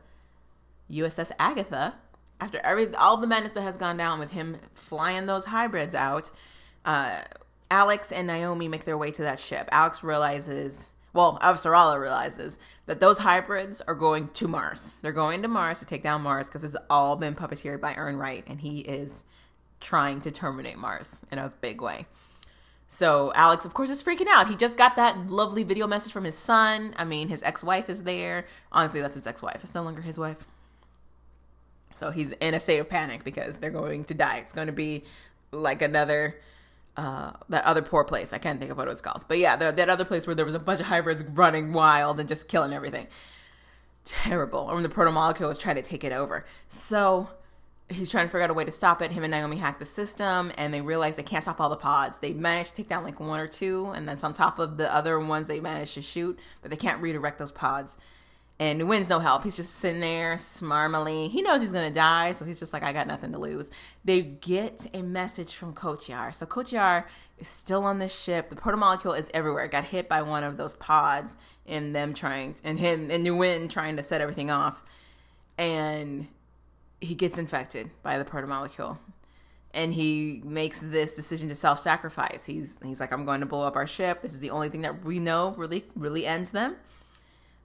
USS 0.92 1.32
Agatha 1.40 1.96
after 2.40 2.60
every 2.64 2.94
all 2.96 3.18
the 3.18 3.28
madness 3.28 3.54
that 3.54 3.62
has 3.62 3.78
gone 3.78 3.98
down 3.98 4.20
with 4.20 4.32
him 4.32 4.58
flying 4.74 5.26
those 5.26 5.46
hybrids 5.46 5.96
out, 5.96 6.32
uh, 6.86 7.22
Alex 7.72 8.12
and 8.12 8.28
Naomi 8.28 8.68
make 8.68 8.84
their 8.84 8.98
way 8.98 9.12
to 9.12 9.24
that 9.24 9.40
ship. 9.40 9.68
Alex 9.72 10.04
realizes, 10.04 10.92
well, 11.14 11.40
Avasarala 11.42 12.00
realizes 12.00 12.60
that 12.86 13.00
those 13.00 13.20
hybrids 13.20 13.82
are 13.82 13.96
going 13.96 14.28
to 14.30 14.48
Mars. 14.48 14.94
They're 15.02 15.12
going 15.12 15.42
to 15.42 15.48
Mars 15.48 15.80
to 15.80 15.86
take 15.86 16.04
down 16.04 16.22
Mars 16.22 16.48
because 16.48 16.64
it's 16.64 16.76
all 16.90 17.16
been 17.16 17.36
puppeteered 17.36 17.82
by 17.82 17.94
Errinwright, 17.94 18.44
and 18.48 18.62
he 18.62 18.80
is 18.82 19.24
trying 19.80 20.22
to 20.22 20.32
terminate 20.32 20.78
Mars 20.78 21.24
in 21.32 21.38
a 21.40 21.52
big 21.62 21.82
way. 21.82 22.06
So 22.88 23.32
Alex, 23.34 23.66
of 23.66 23.74
course, 23.74 23.90
is 23.90 24.04
freaking 24.04 24.28
out. 24.30 24.48
He 24.48 24.56
just 24.56 24.78
got 24.78 24.96
that 24.98 25.28
lovely 25.28 25.64
video 25.64 25.88
message 25.88 26.14
from 26.14 26.24
his 26.24 26.38
son. 26.38 26.94
I 26.98 27.04
mean, 27.04 27.30
his 27.30 27.42
ex-wife 27.42 27.90
is 27.90 28.04
there. 28.04 28.46
Honestly, 28.72 29.02
that's 29.02 29.16
his 29.16 29.26
ex-wife. 29.26 29.62
It's 29.64 29.74
no 29.74 29.82
longer 29.82 30.02
his 30.02 30.20
wife. 30.20 30.46
So 31.96 32.12
he's 32.12 32.32
in 32.34 32.54
a 32.54 32.60
state 32.60 32.80
of 32.80 32.90
panic 32.90 33.24
because 33.24 33.58
they're 33.58 33.72
going 33.72 34.04
to 34.06 34.14
die. 34.14 34.38
It's 34.38 34.54
going 34.54 34.68
to 34.68 34.74
be 34.74 35.04
like 35.52 35.82
another 35.82 36.40
uh, 36.98 37.34
that 37.50 37.66
other 37.66 37.82
poor 37.82 38.04
place. 38.04 38.32
I 38.34 38.38
can't 38.38 38.60
think 38.60 38.72
of 38.72 38.78
what 38.78 38.88
it 38.88 38.90
was 38.90 39.02
called, 39.02 39.26
but 39.28 39.38
yeah, 39.38 39.56
that 39.56 39.90
other 39.90 40.06
place 40.06 40.28
where 40.28 40.36
there 40.36 40.46
was 40.46 40.56
a 40.56 40.60
bunch 40.60 40.80
of 40.80 40.86
hybrids 40.86 41.24
running 41.24 41.74
wild 41.74 42.20
and 42.20 42.30
just 42.30 42.48
killing 42.48 42.74
everything. 42.74 43.08
Terrible. 44.06 44.60
Or 44.60 44.76
when 44.76 44.84
the 44.84 44.90
proto 44.90 45.12
molecule 45.12 45.50
was 45.50 45.58
trying 45.58 45.76
to 45.76 45.82
take 45.82 46.04
it 46.04 46.12
over. 46.12 46.46
So 46.70 47.30
he's 47.90 48.10
trying 48.10 48.26
to 48.26 48.30
figure 48.30 48.44
out 48.44 48.50
a 48.50 48.54
way 48.54 48.64
to 48.64 48.72
stop 48.72 49.02
it. 49.02 49.12
Him 49.12 49.24
and 49.24 49.32
Naomi 49.32 49.58
hack 49.58 49.80
the 49.80 49.86
system, 49.86 50.52
and 50.58 50.74
they 50.74 50.82
realize 50.82 51.16
they 51.16 51.24
can't 51.24 51.44
stop 51.44 51.60
all 51.60 51.70
the 51.70 51.76
pods. 51.76 52.20
They 52.20 52.34
manage 52.34 52.70
to 52.70 52.76
take 52.76 52.90
down 52.90 53.04
like 53.04 53.20
one 53.20 53.40
or 53.40 53.48
two, 53.48 53.88
and 53.96 54.08
that's 54.08 54.24
on 54.24 54.34
top 54.34 54.60
of 54.60 54.78
the 54.78 54.94
other 54.94 55.20
ones 55.20 55.48
they 55.48 55.60
managed 55.60 55.96
to 55.96 56.02
shoot, 56.02 56.40
but 56.62 56.72
they 56.72 56.78
can't 56.78 57.02
redirect 57.02 57.40
those 57.40 57.52
pods. 57.52 57.98
And 58.58 58.80
Nguyen's 58.80 59.10
no 59.10 59.20
help. 59.20 59.44
He's 59.44 59.58
just 59.58 59.76
sitting 59.76 60.00
there, 60.00 60.38
smarmily. 60.38 61.28
He 61.28 61.42
knows 61.42 61.60
he's 61.60 61.74
gonna 61.74 61.92
die, 61.92 62.32
so 62.32 62.46
he's 62.46 62.58
just 62.58 62.72
like, 62.72 62.84
I 62.84 62.94
got 62.94 63.06
nothing 63.06 63.34
to 63.34 63.38
lose. 63.38 63.70
They 64.06 64.22
get 64.22 64.88
a 64.94 65.02
message 65.02 65.56
from 65.56 65.74
Kotyar. 65.74 66.34
So 66.34 66.46
Kotyar 66.46 67.04
is 67.38 67.50
still 67.50 67.84
on 67.84 68.00
this 68.00 68.18
ship. 68.18 68.50
The 68.50 68.56
protomolecule 68.56 69.20
is 69.20 69.30
everywhere. 69.34 69.66
It 69.66 69.72
got 69.72 69.84
hit 69.84 70.08
by 70.08 70.22
one 70.22 70.46
of 70.46 70.56
those 70.56 70.76
pods, 70.76 71.36
and 71.66 71.94
them 71.94 72.14
trying, 72.14 72.56
and 72.64 72.80
him 72.80 73.12
and 73.12 73.26
Nguyen 73.26 73.70
trying 73.70 73.98
to 73.98 74.04
set 74.04 74.22
everything 74.22 74.50
off, 74.50 74.84
and 75.58 76.28
he 77.02 77.14
gets 77.14 77.38
infected 77.38 77.92
by 78.04 78.18
the 78.18 78.24
protomolecule. 78.24 78.98
And 79.74 79.94
he 79.94 80.42
makes 80.46 80.80
this 80.80 81.12
decision 81.12 81.50
to 81.50 81.56
self-sacrifice. 81.56 82.46
He's 82.46 82.80
he's 82.82 83.02
like, 83.02 83.12
I'm 83.12 83.26
going 83.26 83.42
to 83.42 83.46
blow 83.46 83.68
up 83.68 83.76
our 83.76 83.86
ship. 83.86 84.22
This 84.22 84.34
is 84.34 84.40
the 84.40 84.52
only 84.52 84.70
thing 84.70 84.84
that 84.84 85.04
we 85.04 85.20
know 85.20 85.54
really 85.58 85.84
really 85.98 86.26
ends 86.26 86.52
them 86.52 86.78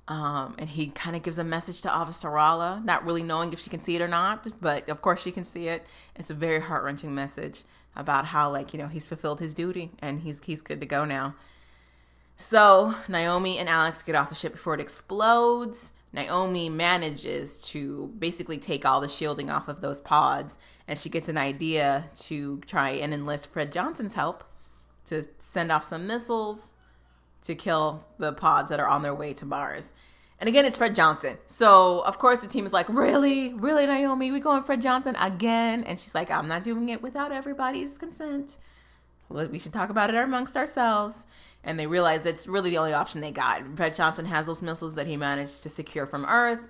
um, 0.08 0.56
and 0.58 0.68
he 0.68 0.88
kind 0.88 1.14
of 1.14 1.22
gives 1.22 1.38
a 1.38 1.44
message 1.44 1.82
to 1.82 1.88
Avasarala, 1.88 2.84
not 2.84 3.04
really 3.04 3.22
knowing 3.22 3.52
if 3.52 3.60
she 3.60 3.70
can 3.70 3.80
see 3.80 3.96
it 3.96 4.02
or 4.02 4.08
not, 4.08 4.46
but 4.60 4.88
of 4.88 5.02
course 5.02 5.22
she 5.22 5.30
can 5.30 5.44
see 5.44 5.68
it. 5.68 5.86
It's 6.16 6.30
a 6.30 6.34
very 6.34 6.60
heart 6.60 6.82
wrenching 6.82 7.14
message 7.14 7.62
about 7.94 8.24
how, 8.26 8.50
like, 8.50 8.72
you 8.72 8.78
know, 8.78 8.88
he's 8.88 9.06
fulfilled 9.06 9.40
his 9.40 9.54
duty 9.54 9.92
and 10.00 10.20
he's 10.20 10.42
he's 10.42 10.62
good 10.62 10.80
to 10.80 10.86
go 10.86 11.04
now. 11.04 11.34
So 12.36 12.94
Naomi 13.06 13.58
and 13.58 13.68
Alex 13.68 14.02
get 14.02 14.14
off 14.14 14.30
the 14.30 14.34
ship 14.34 14.52
before 14.52 14.74
it 14.74 14.80
explodes. 14.80 15.92
Naomi 16.12 16.68
manages 16.68 17.60
to 17.70 18.08
basically 18.18 18.58
take 18.58 18.84
all 18.84 19.00
the 19.00 19.08
shielding 19.08 19.48
off 19.48 19.68
of 19.68 19.80
those 19.80 20.00
pods, 20.00 20.58
and 20.88 20.98
she 20.98 21.08
gets 21.08 21.28
an 21.28 21.38
idea 21.38 22.06
to 22.14 22.58
try 22.66 22.90
and 22.90 23.14
enlist 23.14 23.52
Fred 23.52 23.70
Johnson's 23.70 24.14
help 24.14 24.42
to 25.04 25.22
send 25.38 25.70
off 25.70 25.84
some 25.84 26.06
missiles 26.06 26.72
to 27.42 27.54
kill 27.54 28.04
the 28.18 28.32
pods 28.32 28.70
that 28.70 28.80
are 28.80 28.88
on 28.88 29.02
their 29.02 29.14
way 29.14 29.32
to 29.34 29.46
Mars. 29.46 29.92
And 30.40 30.48
again, 30.48 30.64
it's 30.64 30.78
Fred 30.78 30.96
Johnson. 30.96 31.36
So, 31.46 32.00
of 32.00 32.18
course, 32.18 32.40
the 32.40 32.48
team 32.48 32.64
is 32.64 32.72
like, 32.72 32.88
Really? 32.88 33.52
Really, 33.52 33.86
Naomi? 33.86 34.32
We 34.32 34.40
going 34.40 34.62
Fred 34.62 34.80
Johnson 34.80 35.14
again? 35.16 35.84
And 35.84 36.00
she's 36.00 36.14
like, 36.14 36.30
I'm 36.30 36.48
not 36.48 36.64
doing 36.64 36.88
it 36.88 37.02
without 37.02 37.30
everybody's 37.30 37.98
consent. 37.98 38.56
We 39.28 39.58
should 39.58 39.72
talk 39.72 39.90
about 39.90 40.10
it 40.10 40.16
amongst 40.16 40.56
ourselves. 40.56 41.26
And 41.62 41.78
they 41.78 41.86
realize 41.86 42.24
it's 42.24 42.46
really 42.46 42.70
the 42.70 42.78
only 42.78 42.94
option 42.94 43.20
they 43.20 43.30
got. 43.30 43.62
Fred 43.76 43.94
Johnson 43.94 44.24
has 44.26 44.46
those 44.46 44.62
missiles 44.62 44.94
that 44.94 45.06
he 45.06 45.16
managed 45.16 45.62
to 45.62 45.68
secure 45.68 46.06
from 46.06 46.24
Earth. 46.24 46.60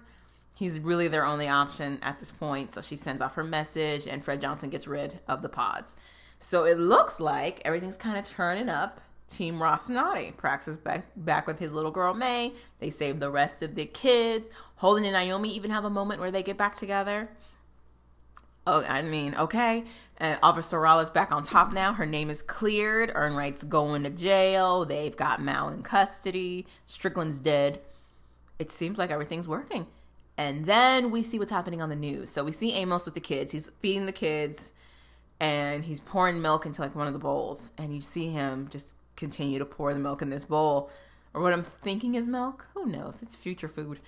He's 0.55 0.81
really 0.81 1.07
their 1.09 1.25
only 1.25 1.49
option 1.49 2.01
at 2.03 2.19
this 2.19 2.33
point. 2.33 2.73
So 2.73 2.83
she 2.83 2.97
sends 2.97 3.23
off 3.23 3.35
her 3.37 3.45
message, 3.45 4.07
and 4.07 4.23
Fred 4.23 4.41
Johnson 4.41 4.69
gets 4.69 4.89
rid 4.89 5.21
of 5.29 5.43
the 5.43 5.49
pods. 5.49 5.97
So 6.41 6.65
it 6.65 6.79
looks 6.79 7.21
like 7.21 7.63
everything's 7.65 7.97
kind 7.97 8.19
of 8.19 8.29
turning 8.29 8.69
up 8.69 9.01
Team 9.31 9.59
Rocinante. 9.59 10.35
Prax 10.35 10.69
is 10.69 10.77
back, 10.77 11.07
back 11.17 11.47
with 11.47 11.59
his 11.59 11.73
little 11.73 11.91
girl 11.91 12.13
May. 12.13 12.53
They 12.81 12.91
save 12.91 13.21
the 13.21 13.31
rest 13.31 13.63
of 13.63 13.77
the 13.77 13.87
kids. 13.87 14.51
Holden 14.77 15.05
and 15.05 15.15
Naomi 15.15 15.55
even 15.55 15.71
have 15.71 15.85
a 15.85 15.91
moment 15.91 16.21
where 16.21 16.31
they 16.31 16.43
get 16.43 16.59
back 16.59 16.75
together. 16.75 17.31
Oh, 18.67 18.85
I 18.85 19.03
mean, 19.03 19.35
okay. 19.37 19.85
Uh, 20.21 20.37
Avasarala 20.43 21.13
back 21.15 21.33
on 21.33 21.43
top 21.43 21.73
now. 21.73 21.95
Her 21.95 22.07
name 22.07 22.29
is 22.29 22.43
cleared. 22.43 23.11
Errinwright's 23.15 23.63
going 23.63 24.03
to 24.03 24.11
jail. 24.11 24.85
They've 24.85 25.17
got 25.17 25.41
Mal 25.41 25.71
in 25.71 25.83
custody. 25.83 26.67
Strickland's 26.85 27.39
dead. 27.39 27.81
It 28.59 28.71
seems 28.71 28.99
like 28.99 29.11
everything's 29.11 29.49
working. 29.49 29.87
And 30.37 30.67
then 30.67 31.11
we 31.11 31.23
see 31.23 31.39
what's 31.39 31.51
happening 31.51 31.81
on 31.81 31.89
the 31.89 31.97
news. 31.97 32.31
So 32.31 32.45
we 32.45 32.53
see 32.53 32.73
Amos 32.75 33.07
with 33.07 33.15
the 33.15 33.21
kids. 33.21 33.53
He's 33.53 33.71
feeding 33.81 34.07
the 34.07 34.13
kids 34.13 34.73
and 35.41 35.85
he's 35.85 36.01
pouring 36.01 36.43
milk 36.43 36.67
into 36.67 36.83
like 36.83 36.95
one 36.95 37.07
of 37.07 37.13
the 37.13 37.19
bowls. 37.19 37.73
And 37.79 37.95
you 37.95 38.01
see 38.01 38.29
him 38.29 38.69
just 38.71 38.97
continue 39.21 39.61
to 39.61 39.65
pour 39.65 39.95
the 39.95 40.01
milk 40.01 40.23
in 40.23 40.31
this 40.31 40.45
bowl. 40.45 40.91
Or 41.33 41.43
what 41.43 41.53
I'm 41.53 41.63
thinking 41.63 42.17
is 42.17 42.27
milk. 42.27 42.67
Who 42.75 42.87
knows? 42.87 43.23
It's 43.23 43.37
future 43.37 43.69
food 43.69 44.01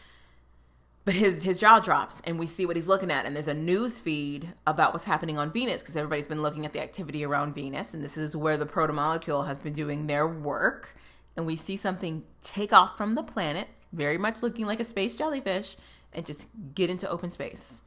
but 1.04 1.14
his 1.14 1.42
his 1.42 1.60
jaw 1.60 1.80
drops 1.80 2.22
and 2.26 2.38
we 2.38 2.46
see 2.46 2.66
what 2.66 2.76
he's 2.76 2.86
looking 2.86 3.10
at 3.10 3.26
and 3.26 3.34
there's 3.34 3.48
a 3.48 3.54
news 3.54 4.00
feed 4.00 4.48
about 4.66 4.92
what's 4.92 5.04
happening 5.04 5.38
on 5.38 5.50
venus 5.50 5.82
because 5.82 5.96
everybody's 5.96 6.28
been 6.28 6.42
looking 6.42 6.64
at 6.64 6.72
the 6.72 6.80
activity 6.80 7.24
around 7.24 7.54
venus 7.54 7.94
and 7.94 8.02
this 8.02 8.16
is 8.16 8.36
where 8.36 8.56
the 8.56 8.66
protomolecule 8.66 9.46
has 9.46 9.58
been 9.58 9.72
doing 9.72 10.06
their 10.06 10.26
work 10.28 10.94
and 11.36 11.46
we 11.46 11.56
see 11.56 11.76
something 11.76 12.22
take 12.42 12.72
off 12.72 12.96
from 12.96 13.14
the 13.14 13.22
planet 13.22 13.68
very 13.92 14.18
much 14.18 14.42
looking 14.42 14.66
like 14.66 14.80
a 14.80 14.84
space 14.84 15.16
jellyfish 15.16 15.76
and 16.12 16.24
just 16.24 16.46
get 16.74 16.88
into 16.90 17.08
open 17.08 17.30
space 17.30 17.82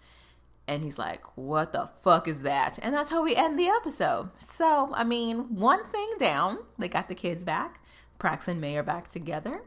and 0.67 0.83
he's 0.83 0.97
like 0.97 1.23
what 1.35 1.73
the 1.73 1.89
fuck 2.01 2.27
is 2.27 2.41
that 2.41 2.79
and 2.81 2.93
that's 2.93 3.09
how 3.09 3.23
we 3.23 3.35
end 3.35 3.57
the 3.57 3.67
episode 3.67 4.29
so 4.37 4.91
i 4.93 5.03
mean 5.03 5.55
one 5.55 5.85
thing 5.91 6.09
down 6.17 6.57
they 6.77 6.87
got 6.87 7.07
the 7.07 7.15
kids 7.15 7.43
back 7.43 7.81
prax 8.19 8.47
and 8.47 8.59
may 8.59 8.77
are 8.77 8.83
back 8.83 9.07
together 9.07 9.61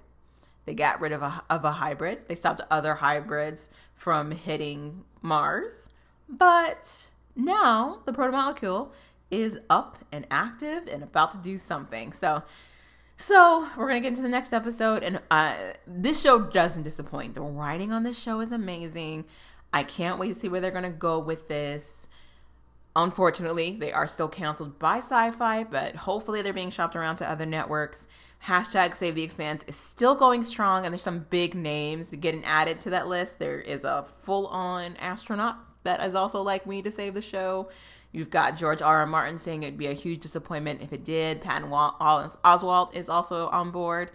they 0.69 0.75
got 0.75 1.01
rid 1.01 1.13
of 1.13 1.23
a, 1.23 1.43
of 1.49 1.65
a 1.65 1.73
hybrid. 1.73 2.29
They 2.29 2.35
stopped 2.35 2.61
other 2.71 2.97
hybrids 2.97 3.71
from 3.95 4.33
hitting 4.33 5.03
Mars. 5.23 5.89
But 6.29 7.09
now 7.35 8.01
the 8.05 8.13
protomolecule 8.13 8.91
is 9.31 9.59
up 9.71 10.05
and 10.13 10.27
active 10.31 10.87
and 10.87 11.03
about 11.03 11.33
to 11.33 11.39
do 11.39 11.57
something. 11.57 12.13
So, 12.13 12.43
so 13.17 13.67
we're 13.79 13.89
gonna 13.89 14.01
get 14.01 14.09
into 14.09 14.21
the 14.21 14.29
next 14.29 14.53
episode, 14.53 15.03
and 15.03 15.23
uh, 15.31 15.55
this 15.87 16.21
show 16.21 16.39
doesn't 16.39 16.83
disappoint. 16.83 17.35
The 17.35 17.41
writing 17.41 17.91
on 17.91 18.03
this 18.03 18.21
show 18.21 18.41
is 18.41 18.53
amazing. 18.53 19.25
I 19.73 19.83
can't 19.83 20.19
wait 20.19 20.29
to 20.29 20.35
see 20.35 20.49
where 20.49 20.61
they're 20.61 20.71
gonna 20.71 20.91
go 20.91 21.19
with 21.19 21.49
this. 21.49 22.09
Unfortunately, 22.97 23.77
they 23.79 23.93
are 23.93 24.07
still 24.07 24.29
canceled 24.29 24.79
by 24.79 25.01
Syfy, 25.01 25.71
but 25.71 25.95
hopefully 25.95 26.43
they're 26.43 26.53
being 26.53 26.71
shopped 26.71 26.97
around 26.97 27.17
to 27.17 27.31
other 27.31 27.47
networks 27.47 28.09
hashtag 28.45 28.95
save 28.95 29.15
the 29.15 29.23
expanse 29.23 29.65
is 29.67 29.77
still 29.77 30.15
going 30.15 30.45
strong 30.45 30.85
and 30.85 30.93
there's 30.93 31.03
some 31.03 31.27
big 31.31 31.55
names 31.55 32.11
getting 32.13 32.45
added 32.45 32.79
to 32.79 32.91
that 32.91 33.09
list 33.09 33.39
there 33.39 33.61
is 33.61 33.85
a 33.85 34.07
full-on 34.23 34.97
astronaut 34.97 35.57
that 35.83 36.03
is 36.05 36.15
also 36.15 36.41
like 36.41 36.65
we 36.65 36.77
need 36.77 36.85
to 36.85 36.91
save 36.91 37.15
the 37.15 37.23
show 37.23 37.69
you've 38.13 38.31
got 38.31 38.57
george 38.57 38.81
r. 38.81 38.99
r 38.99 39.07
martin 39.07 39.39
saying 39.39 39.63
it'd 39.63 39.77
be 39.77 39.89
a 39.89 39.93
huge 39.93 40.21
disappointment 40.21 40.81
if 40.81 40.93
it 40.93 41.05
did 41.05 41.41
patton 41.41 41.69
oswalt 41.69 42.95
is 42.95 43.09
also 43.09 43.49
on 43.49 43.71
board 43.71 44.13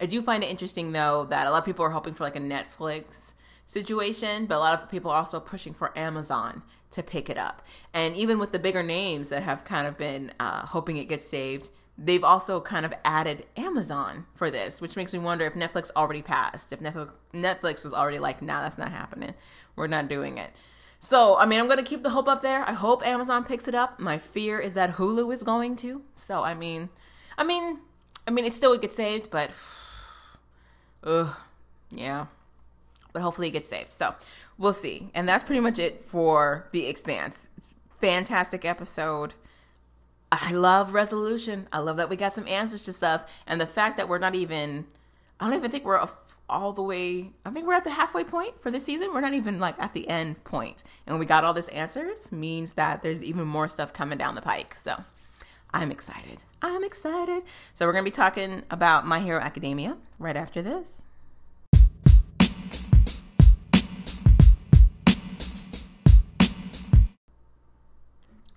i 0.00 0.06
do 0.06 0.20
find 0.20 0.42
it 0.42 0.50
interesting 0.50 0.92
though 0.92 1.24
that 1.26 1.46
a 1.46 1.50
lot 1.50 1.58
of 1.58 1.64
people 1.64 1.84
are 1.84 1.90
hoping 1.90 2.12
for 2.12 2.24
like 2.24 2.36
a 2.36 2.40
netflix 2.40 3.34
situation 3.70 4.46
but 4.46 4.56
a 4.56 4.58
lot 4.58 4.80
of 4.80 4.88
people 4.90 5.10
are 5.10 5.18
also 5.18 5.38
pushing 5.38 5.72
for 5.72 5.96
amazon 5.96 6.62
to 6.90 7.02
pick 7.02 7.30
it 7.30 7.38
up 7.38 7.62
and 7.94 8.16
even 8.16 8.38
with 8.38 8.50
the 8.50 8.58
bigger 8.58 8.82
names 8.82 9.28
that 9.28 9.42
have 9.42 9.64
kind 9.64 9.86
of 9.86 9.96
been 9.96 10.32
uh, 10.40 10.66
hoping 10.66 10.96
it 10.96 11.08
gets 11.08 11.26
saved 11.26 11.70
they've 12.02 12.24
also 12.24 12.60
kind 12.60 12.86
of 12.86 12.94
added 13.04 13.44
Amazon 13.56 14.24
for 14.34 14.50
this, 14.50 14.80
which 14.80 14.96
makes 14.96 15.12
me 15.12 15.18
wonder 15.18 15.44
if 15.44 15.54
Netflix 15.54 15.90
already 15.94 16.22
passed. 16.22 16.72
If 16.72 16.80
Netflix 16.80 17.84
was 17.84 17.92
already 17.92 18.18
like, 18.18 18.40
nah, 18.40 18.62
that's 18.62 18.78
not 18.78 18.90
happening. 18.90 19.34
We're 19.76 19.86
not 19.86 20.08
doing 20.08 20.38
it. 20.38 20.50
So, 20.98 21.36
I 21.36 21.46
mean, 21.46 21.60
I'm 21.60 21.66
going 21.66 21.78
to 21.78 21.84
keep 21.84 22.02
the 22.02 22.10
hope 22.10 22.28
up 22.28 22.42
there. 22.42 22.62
I 22.68 22.72
hope 22.72 23.06
Amazon 23.06 23.44
picks 23.44 23.68
it 23.68 23.74
up. 23.74 24.00
My 24.00 24.18
fear 24.18 24.58
is 24.58 24.74
that 24.74 24.96
Hulu 24.96 25.32
is 25.32 25.42
going 25.42 25.76
to. 25.76 26.02
So, 26.14 26.42
I 26.42 26.54
mean, 26.54 26.90
I 27.38 27.44
mean, 27.44 27.80
I 28.26 28.30
mean, 28.30 28.44
it 28.44 28.54
still 28.54 28.70
would 28.70 28.82
get 28.82 28.92
saved, 28.92 29.30
but, 29.30 29.50
ugh, 31.04 31.34
yeah. 31.90 32.26
But 33.12 33.22
hopefully 33.22 33.48
it 33.48 33.52
gets 33.52 33.68
saved. 33.68 33.92
So, 33.92 34.14
we'll 34.58 34.72
see. 34.72 35.10
And 35.14 35.28
that's 35.28 35.42
pretty 35.42 35.60
much 35.60 35.78
it 35.78 36.04
for 36.04 36.68
The 36.72 36.86
Expanse. 36.86 37.48
Fantastic 38.00 38.64
episode. 38.64 39.34
I 40.32 40.52
love 40.52 40.94
resolution. 40.94 41.66
I 41.72 41.78
love 41.80 41.96
that 41.96 42.08
we 42.08 42.16
got 42.16 42.32
some 42.32 42.46
answers 42.46 42.84
to 42.84 42.92
stuff. 42.92 43.30
And 43.46 43.60
the 43.60 43.66
fact 43.66 43.96
that 43.96 44.08
we're 44.08 44.18
not 44.18 44.34
even, 44.34 44.86
I 45.40 45.46
don't 45.46 45.56
even 45.56 45.70
think 45.70 45.84
we're 45.84 46.06
all 46.48 46.72
the 46.72 46.82
way, 46.82 47.30
I 47.44 47.50
think 47.50 47.66
we're 47.66 47.74
at 47.74 47.84
the 47.84 47.90
halfway 47.90 48.24
point 48.24 48.60
for 48.60 48.70
this 48.70 48.84
season. 48.84 49.12
We're 49.12 49.20
not 49.22 49.34
even 49.34 49.58
like 49.58 49.78
at 49.78 49.92
the 49.92 50.08
end 50.08 50.42
point. 50.44 50.84
And 51.06 51.18
we 51.18 51.26
got 51.26 51.44
all 51.44 51.52
these 51.52 51.68
answers 51.68 52.30
means 52.30 52.74
that 52.74 53.02
there's 53.02 53.24
even 53.24 53.44
more 53.44 53.68
stuff 53.68 53.92
coming 53.92 54.18
down 54.18 54.34
the 54.34 54.42
pike. 54.42 54.74
So 54.74 55.02
I'm 55.72 55.90
excited. 55.90 56.44
I'm 56.62 56.84
excited. 56.84 57.42
So 57.74 57.86
we're 57.86 57.92
going 57.92 58.04
to 58.04 58.10
be 58.10 58.14
talking 58.14 58.62
about 58.70 59.06
My 59.06 59.20
Hero 59.20 59.40
Academia 59.40 59.96
right 60.18 60.36
after 60.36 60.62
this. 60.62 61.02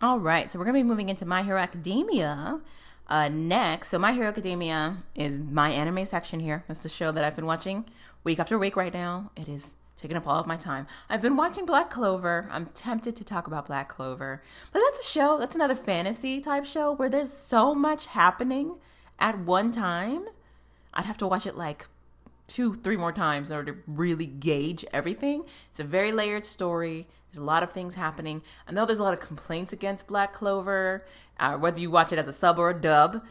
All 0.03 0.19
right, 0.19 0.51
so 0.51 0.59
we're 0.59 0.65
gonna 0.65 0.79
be 0.79 0.83
moving 0.83 1.07
into 1.07 1.25
My 1.25 1.43
Hero 1.43 1.57
Academia 1.57 2.59
uh, 3.07 3.29
next. 3.29 3.87
So 3.87 3.97
My 3.97 4.11
Hero 4.11 4.27
Academia 4.27 4.97
is 5.15 5.39
my 5.39 5.69
anime 5.69 6.05
section 6.05 6.41
here. 6.41 6.65
That's 6.67 6.83
the 6.83 6.89
show 6.89 7.13
that 7.13 7.23
I've 7.23 7.37
been 7.37 7.45
watching 7.45 7.85
week 8.25 8.37
after 8.37 8.59
week 8.59 8.75
right 8.75 8.93
now. 8.93 9.31
It 9.37 9.47
is 9.47 9.77
taking 9.95 10.17
up 10.17 10.27
all 10.27 10.41
of 10.41 10.45
my 10.45 10.57
time. 10.57 10.87
I've 11.09 11.21
been 11.21 11.37
watching 11.37 11.65
Black 11.65 11.89
Clover. 11.89 12.49
I'm 12.51 12.65
tempted 12.73 13.15
to 13.15 13.23
talk 13.23 13.47
about 13.47 13.67
Black 13.67 13.87
Clover, 13.87 14.43
but 14.73 14.81
that's 14.81 15.07
a 15.07 15.09
show. 15.09 15.39
That's 15.39 15.55
another 15.55 15.73
fantasy 15.73 16.41
type 16.41 16.65
show 16.65 16.91
where 16.91 17.07
there's 17.07 17.31
so 17.31 17.73
much 17.73 18.07
happening 18.07 18.75
at 19.19 19.39
one 19.39 19.71
time. 19.71 20.25
I'd 20.93 21.05
have 21.05 21.17
to 21.19 21.27
watch 21.27 21.47
it 21.47 21.55
like 21.55 21.87
two, 22.47 22.75
three 22.75 22.97
more 22.97 23.13
times 23.13 23.51
in 23.51 23.55
order 23.55 23.71
to 23.71 23.79
really 23.87 24.25
gauge 24.25 24.83
everything. 24.91 25.45
It's 25.71 25.79
a 25.79 25.85
very 25.85 26.11
layered 26.11 26.45
story. 26.45 27.07
There's 27.33 27.41
a 27.41 27.45
lot 27.45 27.63
of 27.63 27.71
things 27.71 27.95
happening. 27.95 28.43
I 28.67 28.73
know 28.73 28.85
there's 28.85 28.99
a 28.99 29.03
lot 29.03 29.15
of 29.15 29.19
complaints 29.19 29.73
against 29.73 30.05
Black 30.05 30.33
Clover, 30.33 31.03
uh, 31.39 31.57
whether 31.57 31.79
you 31.79 31.89
watch 31.89 32.13
it 32.13 32.19
as 32.19 32.27
a 32.27 32.33
sub 32.33 32.59
or 32.59 32.69
a 32.69 32.79
dub. 32.79 33.25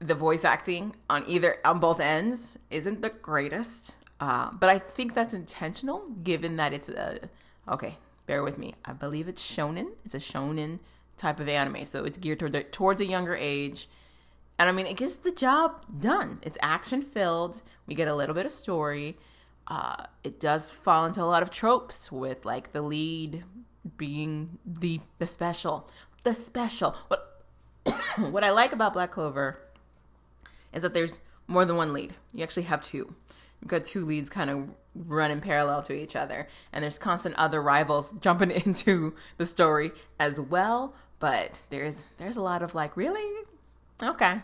The 0.00 0.16
voice 0.16 0.44
acting 0.44 0.96
on 1.08 1.22
either 1.28 1.58
on 1.64 1.78
both 1.78 2.00
ends 2.00 2.58
isn't 2.70 3.02
the 3.02 3.10
greatest, 3.10 3.94
uh, 4.18 4.50
but 4.50 4.68
I 4.68 4.80
think 4.80 5.14
that's 5.14 5.32
intentional, 5.32 6.08
given 6.24 6.56
that 6.56 6.72
it's 6.72 6.88
a 6.88 7.20
okay. 7.68 7.98
Bear 8.26 8.42
with 8.42 8.58
me. 8.58 8.74
I 8.84 8.94
believe 8.94 9.28
it's 9.28 9.42
shonen. 9.42 9.92
It's 10.04 10.14
a 10.14 10.18
shonen 10.18 10.80
type 11.16 11.38
of 11.38 11.48
anime, 11.48 11.84
so 11.84 12.04
it's 12.04 12.18
geared 12.18 12.40
toward 12.40 12.52
the, 12.52 12.64
towards 12.64 13.00
a 13.00 13.06
younger 13.06 13.36
age. 13.36 13.88
And 14.58 14.68
I 14.68 14.72
mean, 14.72 14.86
it 14.86 14.96
gets 14.96 15.16
the 15.16 15.30
job 15.30 15.84
done. 16.00 16.40
It's 16.42 16.58
action 16.62 17.02
filled. 17.02 17.62
We 17.86 17.94
get 17.94 18.08
a 18.08 18.14
little 18.14 18.34
bit 18.34 18.46
of 18.46 18.52
story 18.52 19.18
uh, 19.70 20.04
it 20.24 20.40
does 20.40 20.72
fall 20.72 21.06
into 21.06 21.22
a 21.22 21.24
lot 21.24 21.42
of 21.42 21.50
tropes 21.50 22.10
with 22.10 22.44
like 22.44 22.72
the 22.72 22.82
lead 22.82 23.44
being 23.96 24.58
the 24.66 25.00
the 25.18 25.26
special, 25.26 25.88
the 26.24 26.34
special. 26.34 26.96
What 27.06 27.44
what 28.18 28.42
I 28.42 28.50
like 28.50 28.72
about 28.72 28.92
Black 28.92 29.12
Clover 29.12 29.60
is 30.72 30.82
that 30.82 30.92
there's 30.92 31.22
more 31.46 31.64
than 31.64 31.76
one 31.76 31.92
lead. 31.92 32.14
You 32.34 32.42
actually 32.42 32.64
have 32.64 32.82
two. 32.82 33.14
You've 33.60 33.68
got 33.68 33.84
two 33.84 34.04
leads 34.04 34.28
kind 34.28 34.50
of 34.50 34.68
running 34.94 35.40
parallel 35.40 35.82
to 35.82 35.94
each 35.94 36.16
other, 36.16 36.48
and 36.72 36.82
there's 36.82 36.98
constant 36.98 37.36
other 37.36 37.62
rivals 37.62 38.12
jumping 38.20 38.50
into 38.50 39.14
the 39.36 39.46
story 39.46 39.92
as 40.18 40.40
well. 40.40 40.94
But 41.20 41.62
there's 41.70 42.08
there's 42.16 42.36
a 42.36 42.42
lot 42.42 42.62
of 42.62 42.74
like, 42.74 42.96
really, 42.96 43.44
okay, 44.02 44.40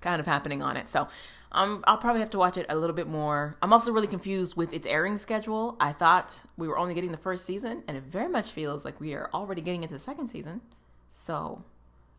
kind 0.00 0.20
of 0.20 0.26
happening 0.26 0.62
on 0.62 0.76
it. 0.76 0.88
So 0.88 1.08
um, 1.52 1.84
I'll 1.86 1.98
probably 1.98 2.20
have 2.20 2.30
to 2.30 2.38
watch 2.38 2.56
it 2.56 2.66
a 2.68 2.76
little 2.76 2.94
bit 2.94 3.08
more. 3.08 3.56
I'm 3.60 3.72
also 3.72 3.92
really 3.92 4.06
confused 4.06 4.56
with 4.56 4.72
its 4.72 4.86
airing 4.86 5.16
schedule. 5.16 5.76
I 5.80 5.92
thought 5.92 6.44
we 6.56 6.68
were 6.68 6.78
only 6.78 6.94
getting 6.94 7.12
the 7.12 7.18
first 7.18 7.44
season, 7.44 7.82
and 7.88 7.96
it 7.96 8.04
very 8.04 8.28
much 8.28 8.50
feels 8.50 8.84
like 8.84 9.00
we 9.00 9.14
are 9.14 9.28
already 9.34 9.60
getting 9.60 9.82
into 9.82 9.94
the 9.94 10.00
second 10.00 10.28
season. 10.28 10.60
So 11.08 11.64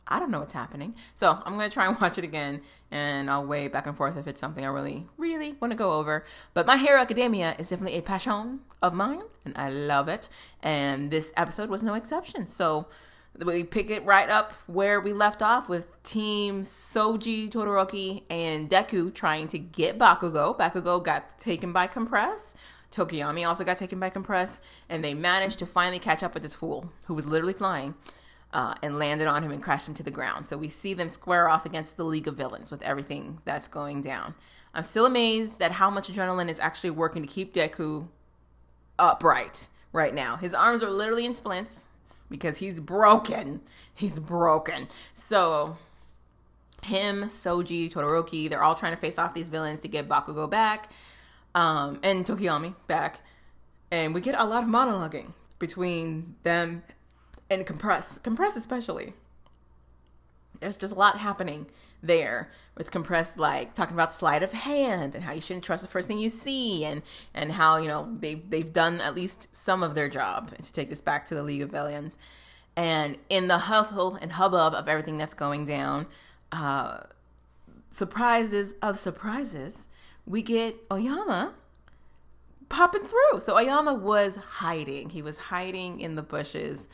I 0.07 0.19
don't 0.19 0.31
know 0.31 0.39
what's 0.39 0.53
happening. 0.53 0.95
So 1.15 1.41
I'm 1.45 1.53
gonna 1.53 1.69
try 1.69 1.87
and 1.87 1.99
watch 2.01 2.17
it 2.17 2.25
again, 2.25 2.61
and 2.91 3.29
I'll 3.29 3.45
weigh 3.45 3.69
back 3.69 3.87
and 3.87 3.95
forth 3.95 4.17
if 4.17 4.27
it's 4.27 4.41
something 4.41 4.65
I 4.65 4.67
really, 4.67 5.07
really 5.17 5.53
want 5.53 5.71
to 5.71 5.77
go 5.77 5.93
over. 5.93 6.25
But 6.53 6.65
My 6.65 6.75
Hero 6.75 6.99
Academia 6.99 7.55
is 7.57 7.69
definitely 7.69 7.97
a 7.97 8.01
passion 8.01 8.59
of 8.81 8.93
mine, 8.93 9.21
and 9.45 9.57
I 9.57 9.69
love 9.69 10.09
it. 10.09 10.27
And 10.61 11.09
this 11.09 11.31
episode 11.37 11.69
was 11.69 11.83
no 11.83 11.93
exception. 11.93 12.45
So 12.45 12.87
we 13.37 13.63
pick 13.63 13.89
it 13.89 14.05
right 14.05 14.29
up 14.29 14.53
where 14.67 14.99
we 14.99 15.13
left 15.13 15.41
off 15.41 15.69
with 15.69 16.01
Team 16.03 16.63
Soji, 16.63 17.49
Todoroki, 17.49 18.23
and 18.29 18.69
Deku 18.69 19.13
trying 19.13 19.47
to 19.49 19.59
get 19.59 19.97
Bakugo. 19.97 20.57
Bakugo 20.57 21.03
got 21.03 21.37
taken 21.39 21.71
by 21.71 21.87
Compress. 21.87 22.55
Tokoyami 22.91 23.47
also 23.47 23.63
got 23.63 23.77
taken 23.77 23.99
by 23.99 24.09
Compress, 24.09 24.59
and 24.89 25.03
they 25.03 25.13
managed 25.13 25.59
to 25.59 25.65
finally 25.65 25.99
catch 25.99 26.23
up 26.23 26.33
with 26.33 26.43
this 26.43 26.55
fool 26.55 26.91
who 27.05 27.13
was 27.13 27.25
literally 27.25 27.53
flying 27.53 27.95
uh, 28.53 28.75
and 28.83 28.99
landed 28.99 29.27
on 29.27 29.43
him 29.43 29.51
and 29.51 29.63
crashed 29.63 29.87
him 29.87 29.93
to 29.95 30.03
the 30.03 30.11
ground. 30.11 30.45
So 30.45 30.57
we 30.57 30.67
see 30.67 30.93
them 30.93 31.09
square 31.09 31.47
off 31.47 31.65
against 31.65 31.95
the 31.95 32.03
League 32.03 32.27
of 32.27 32.35
Villains 32.35 32.69
with 32.69 32.81
everything 32.81 33.39
that's 33.45 33.69
going 33.69 34.01
down. 34.01 34.35
I'm 34.73 34.83
still 34.83 35.05
amazed 35.05 35.61
at 35.61 35.71
how 35.71 35.89
much 35.89 36.11
adrenaline 36.11 36.49
is 36.49 36.59
actually 36.59 36.91
working 36.91 37.21
to 37.21 37.27
keep 37.27 37.53
Deku 37.53 38.07
upright 38.99 39.69
right 39.93 40.13
now. 40.13 40.35
His 40.35 40.53
arms 40.53 40.83
are 40.83 40.89
literally 40.89 41.25
in 41.25 41.33
splints 41.33 41.87
because 42.31 42.57
he's 42.57 42.79
broken. 42.79 43.61
He's 43.93 44.17
broken. 44.17 44.87
So 45.13 45.77
him, 46.83 47.25
Soji, 47.25 47.91
Todoroki, 47.91 48.49
they're 48.49 48.63
all 48.63 48.73
trying 48.73 48.93
to 48.93 48.99
face 48.99 49.19
off 49.19 49.35
these 49.35 49.47
villains 49.47 49.81
to 49.81 49.87
get 49.87 50.09
Bakugo 50.09 50.49
back, 50.49 50.91
um, 51.53 51.99
and 52.01 52.25
Tokoyami 52.25 52.73
back. 52.87 53.21
And 53.91 54.15
we 54.15 54.21
get 54.21 54.35
a 54.39 54.45
lot 54.45 54.63
of 54.63 54.69
monologuing 54.69 55.33
between 55.59 56.35
them 56.43 56.81
and 57.49 57.65
Compress. 57.65 58.17
Compress 58.19 58.55
especially. 58.55 59.13
There's 60.59 60.77
just 60.77 60.93
a 60.93 60.97
lot 60.97 61.17
happening 61.17 61.67
there 62.03 62.51
with 62.77 62.89
compressed 62.91 63.37
like 63.37 63.75
talking 63.75 63.93
about 63.93 64.13
sleight 64.13 64.41
of 64.41 64.51
hand 64.51 65.13
and 65.13 65.23
how 65.23 65.33
you 65.33 65.41
shouldn't 65.41 65.63
trust 65.63 65.83
the 65.83 65.89
first 65.89 66.07
thing 66.07 66.17
you 66.17 66.29
see 66.29 66.83
and 66.83 67.03
and 67.33 67.51
how 67.51 67.77
you 67.77 67.87
know 67.87 68.15
they 68.19 68.35
they've 68.35 68.73
done 68.73 68.99
at 69.01 69.13
least 69.13 69.55
some 69.55 69.83
of 69.83 69.93
their 69.93 70.09
job 70.09 70.55
to 70.57 70.73
take 70.73 70.89
this 70.89 71.01
back 71.01 71.25
to 71.27 71.35
the 71.35 71.43
League 71.43 71.61
of 71.61 71.69
Villains 71.69 72.17
and 72.75 73.17
in 73.29 73.47
the 73.47 73.59
hustle 73.59 74.15
and 74.15 74.31
hubbub 74.31 74.73
of 74.73 74.87
everything 74.87 75.17
that's 75.19 75.35
going 75.35 75.65
down 75.65 76.07
uh 76.51 77.01
surprises 77.91 78.73
of 78.81 78.97
surprises 78.97 79.87
we 80.25 80.41
get 80.41 80.75
Oyama 80.91 81.53
popping 82.71 83.03
through. 83.03 83.39
So 83.39 83.57
Oyama 83.57 83.93
was 83.93 84.37
hiding. 84.37 85.09
He 85.09 85.21
was 85.21 85.37
hiding 85.37 85.99
in 85.99 86.15
the 86.15 86.23
bushes 86.23 86.89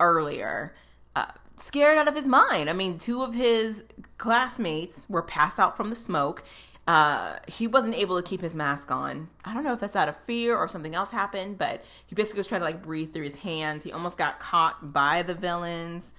earlier. 0.00 0.74
Uh, 1.14 1.26
scared 1.60 1.98
out 1.98 2.08
of 2.08 2.14
his 2.14 2.26
mind. 2.26 2.70
I 2.70 2.72
mean, 2.72 2.98
two 2.98 3.22
of 3.22 3.34
his 3.34 3.84
classmates 4.18 5.06
were 5.08 5.22
passed 5.22 5.58
out 5.58 5.76
from 5.76 5.90
the 5.90 5.96
smoke. 5.96 6.42
Uh, 6.86 7.36
he 7.46 7.66
wasn't 7.66 7.94
able 7.94 8.20
to 8.20 8.26
keep 8.26 8.40
his 8.40 8.56
mask 8.56 8.90
on. 8.90 9.28
I 9.44 9.54
don't 9.54 9.62
know 9.62 9.72
if 9.72 9.80
that's 9.80 9.94
out 9.94 10.08
of 10.08 10.16
fear 10.24 10.56
or 10.56 10.66
something 10.66 10.94
else 10.94 11.10
happened, 11.10 11.58
but 11.58 11.84
he 12.06 12.14
basically 12.14 12.40
was 12.40 12.46
trying 12.46 12.62
to 12.62 12.64
like 12.64 12.82
breathe 12.82 13.12
through 13.12 13.24
his 13.24 13.36
hands. 13.36 13.84
He 13.84 13.92
almost 13.92 14.18
got 14.18 14.40
caught 14.40 14.92
by 14.92 15.22
the 15.22 15.34
villains, 15.34 16.14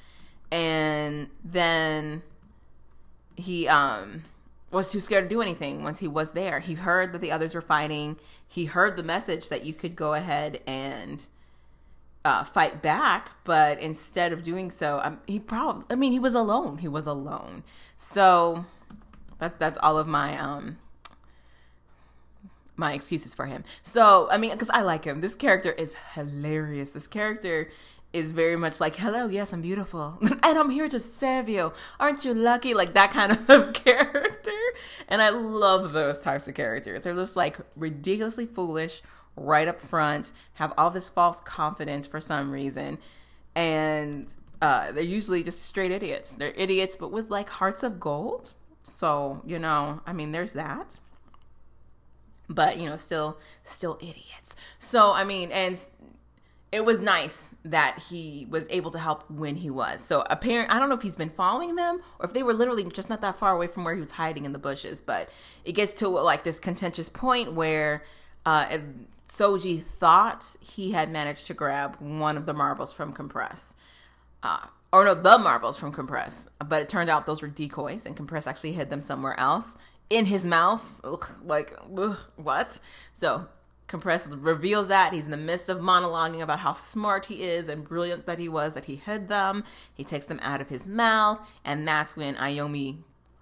and 0.52 1.28
then 1.44 2.24
he 3.36 3.68
um 3.68 4.24
was 4.72 4.92
too 4.92 5.00
scared 5.02 5.26
to 5.26 5.30
do 5.30 5.42
anything 5.42 5.84
once 5.84 6.00
he 6.00 6.08
was 6.08 6.32
there. 6.32 6.60
He 6.60 6.76
heard 6.76 7.12
that 7.12 7.20
the 7.20 7.32
others 7.32 7.54
were 7.54 7.62
fighting. 7.62 8.18
He 8.48 8.66
heard 8.66 8.96
the 8.96 9.04
message 9.04 9.50
that 9.50 9.66
you 9.66 9.74
could 9.74 9.96
go 9.98 10.14
ahead 10.14 10.62
and 10.66 11.26
uh, 12.24 12.44
fight 12.44 12.82
back, 12.82 13.32
but 13.44 13.82
instead 13.82 14.32
of 14.32 14.44
doing 14.44 14.72
so, 14.72 15.00
um, 15.04 15.20
he 15.28 15.40
probably, 15.40 15.86
I 15.90 15.96
mean, 15.96 16.12
he 16.12 16.20
was 16.20 16.36
alone. 16.36 16.78
He 16.78 16.88
was 16.88 17.08
alone. 17.08 17.64
So 17.98 18.66
that, 19.40 19.60
that's 19.60 19.78
all 19.82 19.98
of 19.98 20.08
my, 20.08 20.38
um, 20.38 20.78
my 22.76 22.94
excuses 22.94 23.34
for 23.34 23.46
him. 23.46 23.64
So, 23.82 24.28
I 24.30 24.38
mean, 24.38 24.52
because 24.52 24.70
I 24.70 24.82
like 24.82 25.06
him. 25.06 25.22
This 25.22 25.36
character 25.36 25.72
is 25.72 25.96
hilarious. 26.14 26.92
This 26.92 27.08
character 27.08 27.70
is 28.14 28.32
very 28.32 28.56
much 28.58 28.80
like, 28.80 28.96
hello, 28.98 29.28
yes, 29.28 29.54
I'm 29.54 29.62
beautiful. 29.62 30.18
and 30.22 30.44
I'm 30.44 30.70
here 30.70 30.90
to 30.90 31.00
serve 31.00 31.48
you. 31.50 31.74
Aren't 32.00 32.26
you 32.26 32.34
lucky? 32.34 32.74
Like 32.74 32.94
that 32.94 33.12
kind 33.12 33.32
of 33.50 33.74
character. 33.74 34.52
And 35.08 35.22
I 35.22 35.30
love 35.30 35.94
those 35.94 36.20
types 36.20 36.48
of 36.48 36.56
characters. 36.56 37.04
They're 37.04 37.16
just 37.16 37.36
like 37.36 37.58
ridiculously 37.76 38.46
foolish 38.46 39.02
right 39.36 39.68
up 39.68 39.82
front, 39.82 40.34
have 40.54 40.74
all 40.78 40.90
this 40.90 41.10
false 41.10 41.42
confidence 41.42 42.08
for 42.08 42.20
some 42.20 42.52
reason, 42.52 42.98
and 43.56 44.34
uh, 44.62 44.92
they're 44.92 45.04
usually 45.04 45.44
just 45.44 45.66
straight 45.66 45.92
idiots. 45.92 46.36
They're 46.36 46.54
idiots, 46.56 46.96
but 46.96 47.12
with 47.12 47.30
like 47.30 47.50
hearts 47.50 47.84
of 47.84 48.00
gold. 48.00 48.54
So 48.84 49.42
you 49.46 49.60
know, 49.60 50.02
I 50.06 50.14
mean, 50.14 50.32
there's 50.32 50.54
that. 50.54 51.00
But 52.50 52.78
you 52.78 52.90
know, 52.90 52.98
still, 52.98 53.40
still 53.64 53.98
idiots. 54.02 54.56
So 54.80 55.14
I 55.14 55.24
mean, 55.24 55.52
and 55.52 55.80
it 56.72 56.86
was 56.86 57.02
nice 57.02 57.50
that 57.66 58.00
he 58.10 58.48
was 58.50 58.66
able 58.70 58.92
to 58.92 59.00
help 59.00 59.30
when 59.30 59.56
he 59.56 59.70
was. 59.70 60.02
So 60.02 60.24
apparently, 60.30 60.74
I 60.74 60.80
don't 60.80 60.88
know 60.88 60.96
if 60.96 61.02
he's 61.02 61.18
been 61.18 61.30
following 61.30 61.76
them 61.76 62.02
or 62.20 62.26
if 62.26 62.34
they 62.34 62.44
were 62.44 62.54
literally 62.54 62.86
just 62.86 63.10
not 63.10 63.22
that 63.22 63.38
far 63.38 63.54
away 63.54 63.68
from 63.68 63.84
where 63.84 63.94
he 63.94 64.00
was 64.00 64.12
hiding 64.12 64.46
in 64.46 64.54
the 64.54 64.60
bushes. 64.60 65.02
But 65.02 65.30
it 65.66 65.74
gets 65.74 65.94
to 65.94 66.08
like 66.08 66.44
this 66.44 66.60
contentious 66.60 67.10
point 67.10 67.54
where 67.54 68.04
uh, 68.46 68.78
Soji 69.32 69.82
thought 69.82 70.58
he 70.60 70.92
had 70.92 71.10
managed 71.10 71.48
to 71.48 71.54
grab 71.54 71.96
one 72.00 72.36
of 72.36 72.46
the 72.46 72.54
marbles 72.54 72.92
from 72.92 73.14
Compress. 73.14 73.76
Uh, 74.44 74.66
or 74.92 75.06
no, 75.06 75.14
the 75.14 75.38
marbles 75.38 75.78
from 75.78 75.94
Compress. 75.94 76.50
But 76.60 76.82
it 76.82 76.90
turned 76.90 77.10
out 77.10 77.26
those 77.26 77.42
were 77.42 77.48
decoys, 77.48 78.06
and 78.06 78.18
Compress 78.18 78.46
actually 78.46 78.74
hid 78.74 78.90
them 78.90 79.00
somewhere 79.00 79.40
else 79.40 79.78
in 80.10 80.26
his 80.26 80.44
mouth. 80.44 80.84
Ugh, 81.06 81.26
like, 81.46 81.74
ugh, 81.98 82.18
what? 82.36 82.78
So 83.14 83.48
Compress 83.88 84.28
reveals 84.28 84.90
that 84.90 85.14
he's 85.14 85.26
in 85.26 85.32
the 85.32 85.38
midst 85.38 85.70
of 85.70 85.78
monologuing 85.78 86.42
about 86.42 86.60
how 86.60 86.74
smart 86.74 87.28
he 87.28 87.44
is 87.44 87.70
and 87.70 87.88
brilliant 87.88 88.26
that 88.26 88.38
he 88.38 88.50
was, 88.50 88.74
that 88.74 88.84
he 88.84 88.98
hid 88.98 89.30
them. 89.30 89.64
He 89.94 90.04
takes 90.04 90.26
them 90.26 90.42
out 90.44 90.60
of 90.60 90.68
his 90.68 90.86
mouth, 90.86 91.40
and 91.64 91.88
that's 91.88 92.18
when 92.18 92.36
Ayomi 92.36 92.98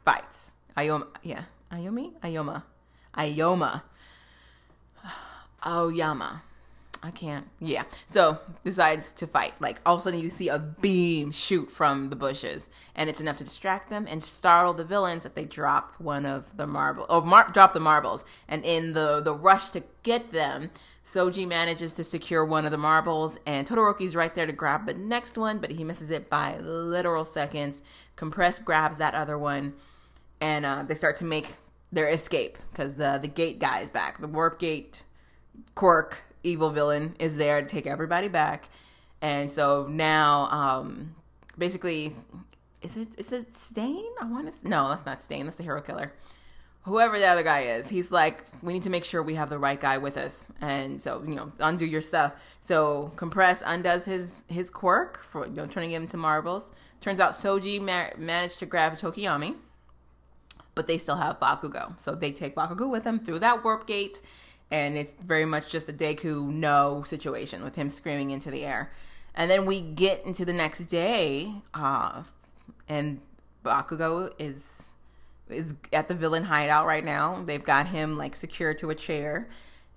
fights. 0.06 0.56
Ayoma, 0.78 1.08
yeah, 1.24 1.46
Ayomi, 1.72 2.14
Ayoma, 2.22 2.62
Ayoma 3.18 3.82
Oyama. 5.66 6.44
I 7.02 7.12
can't. 7.12 7.48
Yeah. 7.60 7.84
So 8.08 8.40
decides 8.66 9.14
to 9.14 9.28
fight. 9.28 9.54
Like 9.62 9.80
all 9.86 9.96
of 9.96 10.02
a 10.02 10.04
sudden 10.04 10.20
you 10.20 10.30
see 10.30 10.50
a 10.50 10.60
beam 10.60 11.32
shoot 11.32 11.72
from 11.72 12.10
the 12.10 12.16
bushes, 12.16 12.70
and 12.94 13.10
it's 13.10 13.22
enough 13.22 13.38
to 13.38 13.46
distract 13.46 13.90
them 13.90 14.06
and 14.10 14.22
startle 14.22 14.74
the 14.74 14.84
villains 14.84 15.24
that 15.24 15.34
they 15.36 15.46
drop 15.46 15.94
one 15.98 16.26
of 16.26 16.58
the 16.58 16.68
marble. 16.68 17.06
Oh, 17.08 17.22
mar- 17.22 17.50
drop 17.54 17.74
the 17.74 17.80
marbles. 17.80 18.26
And 18.50 18.66
in 18.66 18.94
the 18.94 19.22
the 19.22 19.34
rush 19.34 19.70
to 19.70 19.84
get 20.04 20.34
them, 20.34 20.72
Soji 21.06 21.48
manages 21.48 21.94
to 21.94 22.04
secure 22.04 22.44
one 22.44 22.66
of 22.66 22.72
the 22.72 22.78
marbles, 22.78 23.38
and 23.46 23.66
Todoroki's 23.66 24.16
right 24.16 24.36
there 24.36 24.46
to 24.46 24.52
grab 24.52 24.86
the 24.86 24.94
next 24.94 25.38
one, 25.38 25.60
but 25.60 25.72
he 25.72 25.86
misses 25.86 26.12
it 26.12 26.30
by 26.30 26.58
literal 26.58 27.24
seconds. 27.24 27.82
Compress 28.18 28.60
grabs 28.60 28.98
that 28.98 29.16
other 29.16 29.38
one, 29.38 29.74
and 30.42 30.66
uh, 30.66 30.84
they 30.84 30.96
start 30.96 31.16
to 31.16 31.26
make 31.26 31.56
their 31.94 32.10
escape 32.10 32.58
because 32.72 33.00
uh, 33.00 33.18
the 33.18 33.28
gate 33.30 33.60
guy 33.60 33.80
is 33.80 33.90
back. 33.90 34.20
The 34.20 34.28
warp 34.28 34.60
gate 34.60 35.04
Quirk, 35.76 36.24
evil 36.44 36.72
villain, 36.72 37.16
is 37.20 37.36
there 37.36 37.62
to 37.62 37.68
take 37.68 37.88
everybody 37.88 38.28
back. 38.28 38.70
And 39.22 39.50
so 39.50 39.88
now, 39.90 40.50
um, 40.50 41.16
basically, 41.58 42.14
is 42.82 42.96
it 42.96 43.08
is 43.18 43.32
it 43.32 43.56
Stain? 43.58 44.06
I 44.22 44.26
want 44.26 44.52
to 44.52 44.70
no, 44.70 44.90
that's 44.90 45.06
not 45.06 45.22
Stain. 45.22 45.46
That's 45.46 45.58
the 45.58 45.64
hero 45.64 45.82
killer. 45.82 46.14
Whoever 46.84 47.20
the 47.20 47.28
other 47.28 47.44
guy 47.44 47.62
is, 47.62 47.90
he's 47.90 48.10
like, 48.10 48.46
we 48.64 48.72
need 48.72 48.84
to 48.84 48.90
make 48.90 49.04
sure 49.04 49.22
we 49.22 49.36
have 49.36 49.50
the 49.50 49.60
right 49.60 49.80
guy 49.80 49.98
with 49.98 50.18
us, 50.18 50.50
and 50.62 51.02
so 51.02 51.22
you 51.28 51.36
know, 51.36 51.52
undo 51.60 51.86
your 51.86 52.02
stuff. 52.02 52.34
So 52.62 53.12
compress 53.18 53.62
undoes 53.66 54.06
his 54.06 54.46
his 54.48 54.70
quirk 54.70 55.22
for 55.24 55.46
you 55.46 55.54
know 55.54 55.68
turning 55.68 55.92
him 55.92 56.04
into 56.04 56.18
marbles. 56.18 56.72
Turns 57.02 57.20
out 57.20 57.32
Soji 57.32 57.82
ma- 57.82 58.18
managed 58.18 58.60
to 58.60 58.66
grab 58.66 58.98
Tokoyami, 58.98 59.56
but 60.74 60.88
they 60.88 60.98
still 60.98 61.18
have 61.18 61.40
Bakugo, 61.40 62.00
so 62.00 62.16
they 62.16 62.32
take 62.32 62.56
Bakugo 62.56 62.90
with 62.90 63.04
them 63.04 63.20
through 63.20 63.40
that 63.40 63.64
warp 63.64 63.86
gate 63.86 64.22
and 64.72 64.98
it's 64.98 65.14
very 65.14 65.46
much 65.46 65.70
just 65.70 65.90
a 65.90 65.94
Deku 65.94 66.48
no 66.48 67.04
situation 67.04 67.64
with 67.64 67.76
him 67.76 67.90
screaming 67.90 68.30
into 68.32 68.52
the 68.52 68.66
air. 68.66 68.92
And 69.36 69.50
then 69.50 69.66
we 69.66 69.82
get 69.82 70.26
into 70.26 70.46
the 70.46 70.54
next 70.54 70.86
day, 70.86 71.54
uh, 71.74 72.24
and 72.88 73.22
Bakugo 73.64 74.32
is 74.40 74.86
is 75.50 75.74
at 75.92 76.08
the 76.08 76.14
villain 76.14 76.44
hideout 76.44 76.86
right 76.86 77.04
now. 77.04 77.42
They've 77.46 77.64
got 77.64 77.88
him 77.88 78.18
like 78.18 78.36
secured 78.36 78.78
to 78.80 78.90
a 78.90 78.96
chair, 78.96 79.48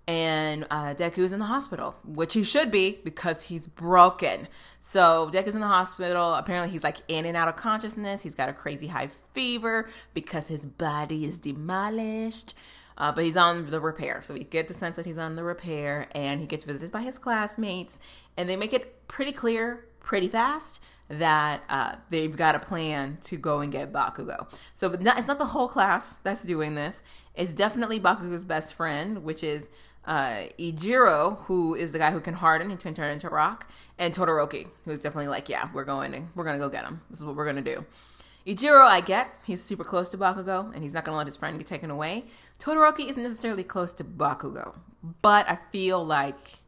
and 0.07 0.67
uh, 0.71 0.95
Deku's 0.95 1.33
in 1.33 1.39
the 1.39 1.47
hospital, 1.47 1.97
which 2.05 2.35
he 2.35 2.43
should 2.43 2.71
be 2.71 2.99
because 3.05 3.43
he's 3.43 3.69
broken. 3.69 4.49
So 4.81 5.31
Deku's 5.33 5.55
in 5.55 5.61
the 5.61 5.67
hospital. 5.67 6.35
Apparently, 6.35 6.71
he's 6.71 6.85
like 6.85 6.99
in 7.09 7.25
and 7.27 7.37
out 7.37 7.49
of 7.49 7.57
consciousness. 7.57 8.23
He's 8.23 8.35
got 8.35 8.49
a 8.49 8.53
crazy 8.53 8.89
high 8.89 9.11
fever 9.35 9.89
because 10.15 10.49
his 10.49 10.67
body 10.67 11.25
is 11.25 11.39
demolished. 11.39 12.55
Uh, 12.99 13.13
but 13.13 13.25
he's 13.25 13.37
on 13.37 13.71
the 13.71 13.81
repair. 13.81 14.21
So 14.23 14.35
we 14.35 14.45
get 14.45 14.69
the 14.69 14.75
sense 14.75 14.97
that 14.97 15.07
he's 15.07 15.19
on 15.19 15.37
the 15.37 15.45
repair 15.45 16.09
and 16.15 16.41
he 16.41 16.47
gets 16.47 16.65
visited 16.65 16.93
by 16.93 17.03
his 17.03 17.19
classmates. 17.19 18.01
And 18.37 18.49
they 18.49 18.57
make 18.57 18.73
it 18.73 19.09
pretty 19.09 19.33
clear, 19.33 19.85
pretty 20.01 20.29
fast, 20.29 20.81
that 21.09 21.63
uh, 21.69 21.97
they've 22.11 22.35
got 22.35 22.55
a 22.55 22.59
plan 22.59 23.19
to 23.23 23.37
go 23.37 23.61
and 23.61 23.71
get 23.71 23.93
Bakugo. 23.93 24.47
So 24.75 24.89
not, 24.89 25.19
it's 25.19 25.29
not 25.29 25.39
the 25.39 25.47
whole 25.47 25.69
class 25.69 26.19
that's 26.23 26.45
doing 26.45 26.75
this. 26.75 27.03
It's 27.35 27.53
definitely 27.53 28.01
Bakugo's 28.01 28.45
best 28.45 28.75
friend, 28.75 29.23
which 29.23 29.45
is 29.45 29.69
uh, 30.05 30.45
Eijiro, 30.59 31.39
who 31.45 31.75
is 31.75 31.93
the 31.93 31.99
guy 31.99 32.11
who 32.11 32.21
can 32.21 32.35
harden, 32.35 32.71
he 32.71 32.77
can 32.77 32.95
turn 32.95 33.13
into 33.13 33.29
rock, 33.29 33.71
and 33.99 34.15
Todoroki, 34.15 34.69
who's 34.85 35.01
definitely 35.01 35.29
like, 35.29 35.49
yeah, 35.49 35.69
we're 35.73 35.85
going 35.85 36.13
to, 36.13 36.23
we're 36.35 36.45
going 36.45 36.59
to 36.59 36.65
go 36.65 36.69
get 36.69 36.85
him. 36.85 37.01
This 37.09 37.21
is 37.21 37.25
what 37.25 37.37
we're 37.37 37.45
going 37.45 37.63
to 37.63 37.75
do. 37.75 37.85
Eijiro, 38.47 38.87
I 38.87 39.01
get. 39.01 39.33
He's 39.45 39.63
super 39.63 39.85
close 39.85 40.09
to 40.11 40.19
Bakugo, 40.19 40.75
and 40.75 40.83
he's 40.83 40.93
not 40.93 41.05
going 41.05 41.15
to 41.15 41.19
let 41.19 41.27
his 41.27 41.37
friend 41.37 41.57
be 41.59 41.65
taken 41.65 41.91
away. 41.91 42.25
Todoroki 42.59 43.09
isn't 43.09 43.23
necessarily 43.23 43.65
close 43.65 43.93
to 43.95 44.05
Bakugo, 44.05 44.75
but 45.23 45.49
I 45.49 45.59
feel 45.71 46.05
like 46.05 46.59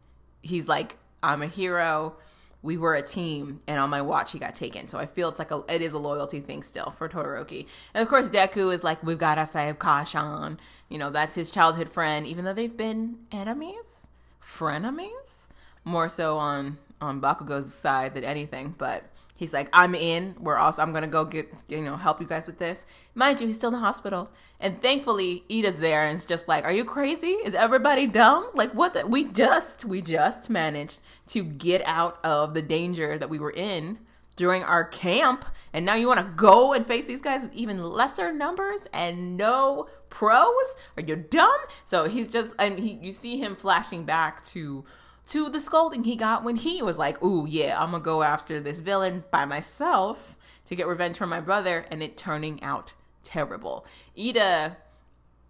he's 0.42 0.68
like, 0.68 0.96
I'm 1.22 1.42
a 1.42 1.46
hero. 1.46 2.16
We 2.62 2.78
were 2.78 2.94
a 2.94 3.02
team, 3.02 3.60
and 3.66 3.78
on 3.78 3.90
my 3.90 4.02
watch, 4.02 4.32
he 4.32 4.38
got 4.38 4.54
taken. 4.54 4.88
So 4.88 4.98
I 4.98 5.06
feel 5.06 5.28
it's 5.28 5.38
like 5.38 5.50
a, 5.50 5.62
it 5.68 5.82
is 5.82 5.92
a 5.92 5.98
loyalty 5.98 6.40
thing 6.40 6.62
still 6.62 6.90
for 6.96 7.08
Todoroki. 7.08 7.66
And 7.92 8.02
of 8.02 8.08
course, 8.08 8.30
Deku 8.30 8.72
is 8.72 8.82
like, 8.82 9.02
we've 9.02 9.18
got 9.18 9.34
to 9.34 9.44
save 9.44 9.78
Kacchan. 9.78 10.58
You 10.88 10.98
know, 10.98 11.10
that's 11.10 11.34
his 11.34 11.50
childhood 11.50 11.88
friend, 11.88 12.26
even 12.26 12.44
though 12.44 12.54
they've 12.54 12.74
been 12.74 13.18
enemies, 13.32 14.08
frenemies, 14.42 15.48
more 15.84 16.08
so 16.08 16.38
on 16.38 16.78
on 17.00 17.20
Bakugo's 17.20 17.74
side 17.74 18.14
than 18.14 18.24
anything, 18.24 18.74
but 18.78 19.04
he's 19.34 19.52
like, 19.52 19.68
I'm 19.72 19.94
in. 19.94 20.34
We're 20.38 20.56
also, 20.56 20.82
I'm 20.82 20.92
gonna 20.92 21.06
go 21.06 21.24
get, 21.24 21.48
you 21.68 21.82
know, 21.82 21.96
help 21.96 22.20
you 22.20 22.26
guys 22.26 22.46
with 22.46 22.58
this. 22.58 22.86
Mind 23.14 23.40
you, 23.40 23.46
he's 23.46 23.56
still 23.56 23.68
in 23.68 23.74
the 23.74 23.80
hospital, 23.80 24.30
and 24.60 24.80
thankfully, 24.80 25.44
Iida's 25.50 25.78
there, 25.78 26.06
and 26.06 26.14
it's 26.14 26.26
just 26.26 26.48
like, 26.48 26.64
are 26.64 26.72
you 26.72 26.84
crazy? 26.84 27.28
Is 27.28 27.54
everybody 27.54 28.06
dumb? 28.06 28.50
Like, 28.54 28.72
what? 28.72 28.94
The, 28.94 29.06
we 29.06 29.24
just, 29.24 29.84
we 29.84 30.00
just 30.02 30.48
managed 30.48 31.00
to 31.28 31.42
get 31.42 31.82
out 31.86 32.18
of 32.24 32.54
the 32.54 32.62
danger 32.62 33.18
that 33.18 33.28
we 33.28 33.38
were 33.38 33.52
in 33.52 33.98
during 34.36 34.62
our 34.62 34.84
camp, 34.84 35.44
and 35.72 35.84
now 35.84 35.94
you 35.94 36.08
want 36.08 36.20
to 36.20 36.32
go 36.36 36.72
and 36.72 36.86
face 36.86 37.06
these 37.06 37.20
guys 37.20 37.42
with 37.42 37.54
even 37.54 37.82
lesser 37.82 38.32
numbers 38.32 38.88
and 38.92 39.36
no 39.36 39.88
pros? 40.14 40.76
Are 40.96 41.02
you 41.02 41.16
dumb? 41.16 41.58
So 41.84 42.08
he's 42.08 42.28
just, 42.28 42.52
and 42.58 42.78
he, 42.78 42.98
you 43.02 43.12
see 43.12 43.38
him 43.38 43.54
flashing 43.54 44.04
back 44.04 44.44
to 44.46 44.84
to 45.28 45.48
the 45.48 45.60
scolding 45.60 46.04
he 46.04 46.16
got 46.16 46.44
when 46.44 46.56
he 46.56 46.82
was 46.82 46.98
like, 46.98 47.22
"Ooh, 47.22 47.46
yeah, 47.48 47.80
I'm 47.80 47.92
gonna 47.92 48.02
go 48.02 48.22
after 48.22 48.60
this 48.60 48.80
villain 48.80 49.24
by 49.30 49.44
myself 49.44 50.36
to 50.66 50.74
get 50.74 50.86
revenge 50.86 51.16
from 51.16 51.30
my 51.30 51.40
brother," 51.40 51.86
and 51.90 52.02
it 52.02 52.16
turning 52.16 52.62
out 52.62 52.94
terrible. 53.22 53.86
Iida 54.16 54.76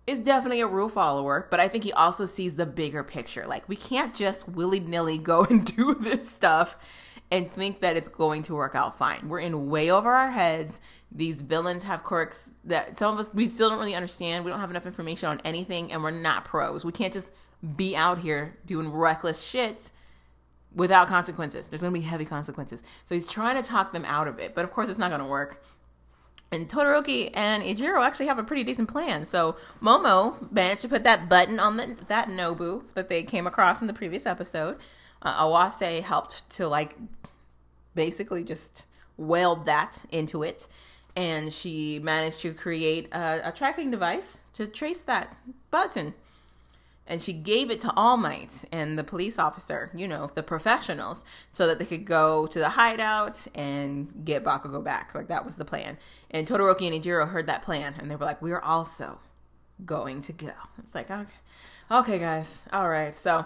is 0.07 0.21
definitely 0.21 0.61
a 0.61 0.67
rule 0.67 0.89
follower, 0.89 1.47
but 1.51 1.61
I 1.61 1.69
think 1.69 1.85
he 1.85 1.93
also 1.93 2.27
sees 2.27 2.55
the 2.57 2.67
bigger 2.67 3.03
picture. 3.03 3.47
Like, 3.47 3.69
we 3.69 3.77
can't 3.77 4.15
just 4.15 4.49
willy 4.49 4.81
nilly 4.81 5.19
go 5.19 5.45
and 5.51 5.65
do 5.65 5.95
this 5.95 6.29
stuff 6.29 6.77
and 7.31 7.51
think 7.51 7.81
that 7.81 7.97
it's 7.97 8.09
going 8.09 8.43
to 8.45 8.55
work 8.55 8.75
out 8.75 8.99
fine. 8.99 9.29
We're 9.29 9.41
in 9.41 9.69
way 9.69 9.91
over 9.91 10.13
our 10.13 10.31
heads. 10.31 10.81
These 11.11 11.41
villains 11.41 11.83
have 11.85 12.05
quirks 12.05 12.53
that 12.65 12.99
some 12.99 13.15
of 13.15 13.19
us 13.19 13.33
we 13.33 13.47
still 13.47 13.71
don't 13.71 13.79
really 13.79 13.95
understand. 13.95 14.45
We 14.45 14.51
don't 14.51 14.61
have 14.61 14.71
enough 14.71 14.87
information 14.87 15.29
on 15.29 15.41
anything, 15.45 15.93
and 15.93 16.03
we're 16.03 16.11
not 16.11 16.45
pros. 16.45 16.85
We 16.85 16.93
can't 16.93 17.13
just 17.13 17.33
be 17.65 17.97
out 17.97 18.19
here 18.19 18.57
doing 18.67 18.93
reckless 18.93 19.43
shit 19.43 19.91
without 20.75 21.09
consequences. 21.09 21.69
There's 21.69 21.83
going 21.83 21.95
to 21.95 22.01
be 22.01 22.05
heavy 22.05 22.25
consequences. 22.25 22.83
So 23.05 23.15
he's 23.15 23.29
trying 23.29 23.61
to 23.63 23.69
talk 23.69 23.93
them 23.93 24.05
out 24.05 24.29
of 24.29 24.39
it, 24.39 24.55
but 24.55 24.65
of 24.65 24.73
course 24.73 24.89
it's 24.89 24.99
not 24.99 25.09
going 25.11 25.21
to 25.21 25.27
work. 25.27 25.65
And 26.53 26.69
Todoroki 26.69 27.31
and 27.35 27.63
Eijiro 27.63 28.05
actually 28.05 28.27
have 28.27 28.39
a 28.39 28.45
pretty 28.45 28.65
decent 28.65 28.89
plan. 28.89 29.25
So 29.25 29.57
Momo 29.81 30.51
managed 30.53 30.83
to 30.83 30.89
put 30.89 31.05
that 31.05 31.29
button 31.29 31.59
on 31.59 31.77
the, 31.77 31.97
that 32.09 32.29
Nomu 32.29 32.85
that 32.95 33.09
they 33.09 33.23
came 33.23 33.47
across 33.47 33.81
in 33.81 33.87
the 33.87 33.93
previous 33.93 34.27
episode. 34.27 34.77
Uh, 35.23 35.45
Awase 35.45 36.03
helped 36.03 36.49
to 36.51 36.69
like 36.69 36.97
basically 37.95 38.45
just 38.45 38.85
weld 39.17 39.67
that 39.67 40.05
into 40.11 40.43
it. 40.43 40.69
And 41.17 41.53
she 41.53 41.99
managed 42.01 42.41
to 42.41 42.53
create 42.53 43.13
a, 43.13 43.49
a 43.49 43.53
tracking 43.53 43.91
device 43.91 44.41
to 44.55 44.67
trace 44.67 45.03
that 45.03 45.37
button 45.71 46.15
and 47.07 47.21
she 47.21 47.33
gave 47.33 47.71
it 47.71 47.81
to 47.81 47.93
All 47.97 48.17
Might 48.17 48.65
and 48.73 48.99
the 48.99 49.05
police 49.05 49.39
officer, 49.39 49.91
you 49.95 50.09
know, 50.09 50.31
the 50.35 50.43
professionals, 50.43 51.25
so 51.53 51.67
that 51.67 51.79
they 51.79 51.85
could 51.85 52.05
go 52.05 52.47
to 52.47 52.59
the 52.59 52.71
hideout 52.71 53.47
and 53.55 54.25
get 54.25 54.45
Bakugo 54.45 54.83
back. 54.83 55.15
Like 55.15 55.29
that 55.29 55.45
was 55.45 55.57
the 55.57 55.65
plan. 55.65 55.99
And 56.31 56.47
Todoroki 56.47 56.91
and 56.91 57.03
Eijiro 57.03 57.29
heard 57.29 57.47
that 57.47 57.63
plan, 57.63 57.95
and 57.99 58.11
they 58.11 58.17
were 58.17 58.25
like, 58.25 58.41
"We 58.41 58.53
are 58.53 58.63
also 58.63 59.21
going 59.85 60.21
to 60.23 60.33
go." 60.33 60.53
It's 60.79 60.95
like, 60.95 61.11
okay, 61.11 61.33
okay, 61.91 62.19
guys, 62.19 62.63
all 62.73 62.89
right. 62.89 63.15
So, 63.15 63.45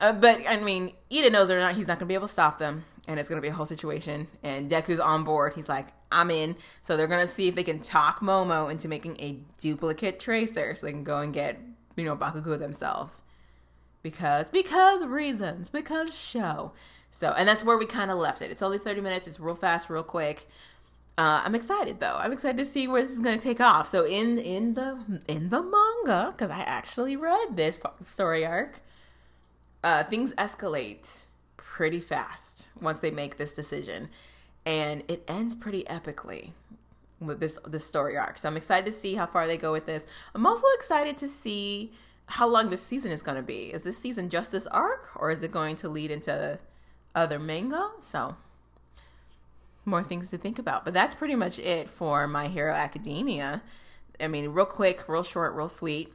uh, 0.00 0.12
but 0.12 0.40
I 0.46 0.56
mean, 0.60 0.92
Iida 1.10 1.30
knows 1.30 1.50
or 1.50 1.60
not, 1.60 1.74
he's 1.74 1.88
not 1.88 1.98
gonna 1.98 2.08
be 2.08 2.14
able 2.14 2.26
to 2.26 2.32
stop 2.32 2.58
them, 2.58 2.84
and 3.06 3.20
it's 3.20 3.28
gonna 3.28 3.40
be 3.40 3.48
a 3.48 3.52
whole 3.52 3.66
situation. 3.66 4.26
And 4.42 4.68
Deku's 4.68 5.00
on 5.00 5.22
board. 5.22 5.52
He's 5.54 5.68
like, 5.68 5.88
"I'm 6.10 6.30
in." 6.30 6.56
So 6.82 6.96
they're 6.96 7.06
gonna 7.06 7.26
see 7.28 7.46
if 7.46 7.54
they 7.54 7.64
can 7.64 7.78
talk 7.78 8.18
Momo 8.20 8.68
into 8.70 8.88
making 8.88 9.20
a 9.20 9.38
duplicate 9.58 10.18
tracer, 10.18 10.74
so 10.74 10.86
they 10.86 10.92
can 10.92 11.04
go 11.04 11.20
and 11.20 11.32
get 11.32 11.60
you 11.96 12.04
know, 12.04 12.16
Bakugo 12.16 12.58
themselves. 12.58 13.22
Because, 14.02 14.48
because 14.48 15.04
reasons, 15.04 15.68
because 15.70 16.16
show. 16.16 16.72
So, 17.10 17.34
and 17.36 17.48
that's 17.48 17.64
where 17.64 17.76
we 17.76 17.86
kind 17.86 18.10
of 18.10 18.18
left 18.18 18.42
it. 18.42 18.50
It's 18.50 18.62
only 18.62 18.78
30 18.78 19.00
minutes. 19.00 19.26
It's 19.26 19.40
real 19.40 19.56
fast, 19.56 19.90
real 19.90 20.02
quick. 20.02 20.46
Uh, 21.18 21.40
I'm 21.44 21.54
excited 21.54 21.98
though. 21.98 22.16
I'm 22.18 22.30
excited 22.30 22.58
to 22.58 22.64
see 22.66 22.86
where 22.86 23.00
this 23.02 23.12
is 23.12 23.20
going 23.20 23.38
to 23.38 23.42
take 23.42 23.60
off. 23.60 23.88
So 23.88 24.04
in 24.04 24.38
in 24.38 24.74
the 24.74 25.22
in 25.26 25.48
the 25.48 25.62
manga, 25.62 26.34
because 26.36 26.50
I 26.50 26.60
actually 26.60 27.16
read 27.16 27.56
this 27.56 27.78
story 28.02 28.44
arc, 28.44 28.80
uh, 29.82 30.04
things 30.04 30.34
escalate 30.34 31.24
pretty 31.56 32.00
fast 32.00 32.68
once 32.78 33.00
they 33.00 33.10
make 33.10 33.38
this 33.38 33.54
decision, 33.54 34.10
and 34.66 35.04
it 35.08 35.24
ends 35.26 35.54
pretty 35.54 35.84
epically 35.84 36.50
with 37.20 37.40
this 37.40 37.58
this 37.66 37.84
story 37.84 38.16
arc. 38.16 38.38
So 38.38 38.48
I'm 38.48 38.56
excited 38.56 38.86
to 38.86 38.92
see 38.92 39.14
how 39.14 39.26
far 39.26 39.46
they 39.46 39.56
go 39.56 39.72
with 39.72 39.86
this. 39.86 40.06
I'm 40.34 40.46
also 40.46 40.66
excited 40.74 41.16
to 41.18 41.28
see 41.28 41.92
how 42.26 42.48
long 42.48 42.70
this 42.70 42.82
season 42.82 43.12
is 43.12 43.22
going 43.22 43.36
to 43.36 43.42
be. 43.42 43.72
Is 43.72 43.84
this 43.84 43.98
season 43.98 44.28
just 44.28 44.52
this 44.52 44.66
arc, 44.66 45.08
or 45.16 45.30
is 45.30 45.42
it 45.42 45.52
going 45.52 45.76
to 45.76 45.88
lead 45.88 46.10
into 46.10 46.58
other 47.14 47.38
manga? 47.38 47.90
So 48.00 48.36
more 49.84 50.02
things 50.02 50.30
to 50.30 50.38
think 50.38 50.58
about. 50.58 50.84
But 50.84 50.94
that's 50.94 51.14
pretty 51.14 51.36
much 51.36 51.58
it 51.58 51.88
for 51.88 52.26
My 52.26 52.48
Hero 52.48 52.74
Academia. 52.74 53.62
I 54.20 54.28
mean, 54.28 54.48
real 54.48 54.66
quick, 54.66 55.08
real 55.08 55.22
short, 55.22 55.54
real 55.54 55.68
sweet. 55.68 56.12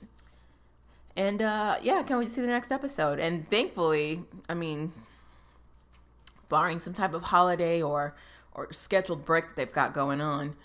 And 1.16 1.42
uh, 1.42 1.78
yeah, 1.82 2.04
can't 2.04 2.20
wait 2.20 2.26
to 2.26 2.34
see 2.34 2.42
the 2.42 2.48
next 2.48 2.72
episode. 2.72 3.20
And 3.20 3.48
thankfully, 3.48 4.24
I 4.50 4.54
mean, 4.54 4.92
barring 6.50 6.80
some 6.80 6.94
type 6.94 7.14
of 7.14 7.24
holiday 7.24 7.82
or 7.82 8.16
or 8.54 8.72
scheduled 8.74 9.24
break 9.24 9.48
that 9.48 9.56
they've 9.56 9.72
got 9.72 9.94
going 9.94 10.20
on, 10.20 10.56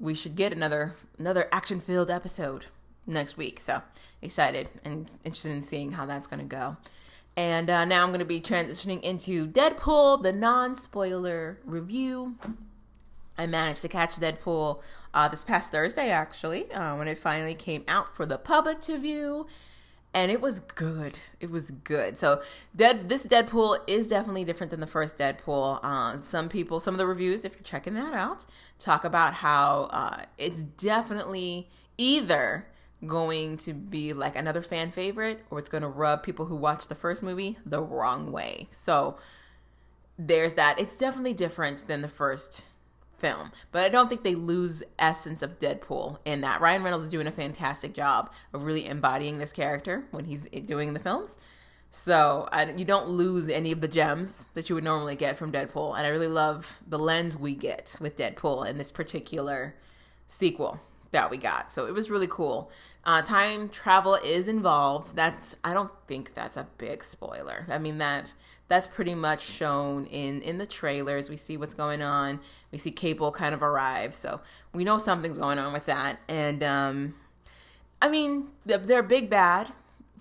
we 0.00 0.14
should 0.14 0.34
get 0.34 0.52
another 0.52 0.94
another 1.18 1.48
action 1.52 1.80
filled 1.80 2.10
episode 2.10 2.66
next 3.06 3.36
week. 3.36 3.60
So 3.60 3.82
excited 4.22 4.68
and 4.84 5.14
interested 5.24 5.52
in 5.52 5.62
seeing 5.62 5.92
how 5.92 6.06
that's 6.06 6.26
going 6.26 6.40
to 6.40 6.46
go. 6.46 6.76
And 7.36 7.70
uh, 7.70 7.84
now 7.84 8.02
I'm 8.02 8.08
going 8.08 8.20
to 8.20 8.24
be 8.24 8.40
transitioning 8.40 9.02
into 9.02 9.46
Deadpool, 9.46 10.22
the 10.22 10.32
non 10.32 10.74
spoiler 10.74 11.58
review. 11.64 12.36
I 13.38 13.46
managed 13.46 13.82
to 13.82 13.88
catch 13.88 14.16
Deadpool 14.16 14.82
uh, 15.14 15.28
this 15.28 15.44
past 15.44 15.72
Thursday, 15.72 16.10
actually, 16.10 16.70
uh, 16.72 16.96
when 16.96 17.08
it 17.08 17.18
finally 17.18 17.54
came 17.54 17.84
out 17.88 18.14
for 18.14 18.26
the 18.26 18.36
public 18.36 18.80
to 18.82 18.98
view 18.98 19.46
and 20.12 20.30
it 20.30 20.40
was 20.40 20.60
good. 20.60 21.18
It 21.38 21.50
was 21.50 21.70
good. 21.70 22.18
So, 22.18 22.42
Dead 22.74 23.08
this 23.08 23.26
Deadpool 23.26 23.78
is 23.86 24.06
definitely 24.06 24.44
different 24.44 24.70
than 24.70 24.80
the 24.80 24.86
first 24.86 25.18
Deadpool. 25.18 25.80
Uh, 25.82 26.18
some 26.18 26.48
people, 26.48 26.80
some 26.80 26.94
of 26.94 26.98
the 26.98 27.06
reviews, 27.06 27.44
if 27.44 27.54
you're 27.54 27.62
checking 27.62 27.94
that 27.94 28.12
out, 28.12 28.44
talk 28.78 29.04
about 29.04 29.34
how 29.34 29.88
uh, 29.90 30.22
it's 30.36 30.60
definitely 30.60 31.70
either 31.96 32.66
going 33.06 33.56
to 33.56 33.72
be 33.72 34.12
like 34.12 34.36
another 34.36 34.62
fan 34.62 34.90
favorite 34.90 35.44
or 35.50 35.58
it's 35.58 35.68
going 35.68 35.82
to 35.82 35.88
rub 35.88 36.22
people 36.22 36.46
who 36.46 36.56
watched 36.56 36.88
the 36.88 36.94
first 36.94 37.22
movie 37.22 37.56
the 37.64 37.82
wrong 37.82 38.32
way. 38.32 38.66
So, 38.70 39.16
there's 40.18 40.54
that. 40.54 40.78
It's 40.78 40.96
definitely 40.96 41.34
different 41.34 41.86
than 41.86 42.02
the 42.02 42.08
first 42.08 42.70
film. 43.20 43.52
But 43.70 43.84
I 43.84 43.88
don't 43.88 44.08
think 44.08 44.22
they 44.22 44.34
lose 44.34 44.82
essence 44.98 45.42
of 45.42 45.58
Deadpool 45.58 46.18
in 46.24 46.40
that. 46.40 46.60
Ryan 46.60 46.82
Reynolds 46.82 47.04
is 47.04 47.10
doing 47.10 47.26
a 47.26 47.32
fantastic 47.32 47.94
job 47.94 48.32
of 48.52 48.64
really 48.64 48.86
embodying 48.86 49.38
this 49.38 49.52
character 49.52 50.04
when 50.10 50.24
he's 50.24 50.46
doing 50.46 50.94
the 50.94 51.00
films. 51.00 51.38
So 51.90 52.48
I, 52.52 52.70
you 52.70 52.84
don't 52.84 53.08
lose 53.08 53.48
any 53.48 53.72
of 53.72 53.80
the 53.80 53.88
gems 53.88 54.48
that 54.54 54.68
you 54.68 54.74
would 54.76 54.84
normally 54.84 55.16
get 55.16 55.36
from 55.36 55.50
Deadpool, 55.50 55.96
and 55.96 56.06
I 56.06 56.10
really 56.10 56.28
love 56.28 56.80
the 56.86 56.98
lens 56.98 57.36
we 57.36 57.54
get 57.54 57.96
with 58.00 58.16
Deadpool 58.16 58.68
in 58.68 58.78
this 58.78 58.92
particular 58.92 59.74
sequel 60.28 60.80
that 61.10 61.30
we 61.30 61.36
got. 61.36 61.72
So 61.72 61.86
it 61.86 61.94
was 61.94 62.08
really 62.08 62.28
cool. 62.28 62.70
Uh, 63.04 63.22
time 63.22 63.68
travel 63.68 64.14
is 64.14 64.46
involved. 64.46 65.16
That's 65.16 65.56
I 65.64 65.74
don't 65.74 65.90
think 66.06 66.34
that's 66.34 66.56
a 66.56 66.68
big 66.78 67.02
spoiler. 67.02 67.66
I 67.68 67.78
mean 67.78 67.98
that 67.98 68.34
that's 68.70 68.86
pretty 68.86 69.16
much 69.16 69.42
shown 69.42 70.06
in 70.06 70.40
in 70.42 70.58
the 70.58 70.64
trailers. 70.64 71.28
We 71.28 71.36
see 71.36 71.56
what's 71.56 71.74
going 71.74 72.02
on. 72.02 72.38
We 72.70 72.78
see 72.78 72.92
Cable 72.92 73.32
kind 73.32 73.52
of 73.52 73.64
arrive, 73.64 74.14
so 74.14 74.40
we 74.72 74.84
know 74.84 74.96
something's 74.96 75.38
going 75.38 75.58
on 75.58 75.72
with 75.72 75.86
that. 75.86 76.20
And 76.28 76.62
um, 76.62 77.14
I 78.00 78.08
mean, 78.08 78.46
their 78.64 79.02
big 79.02 79.28
bad 79.28 79.72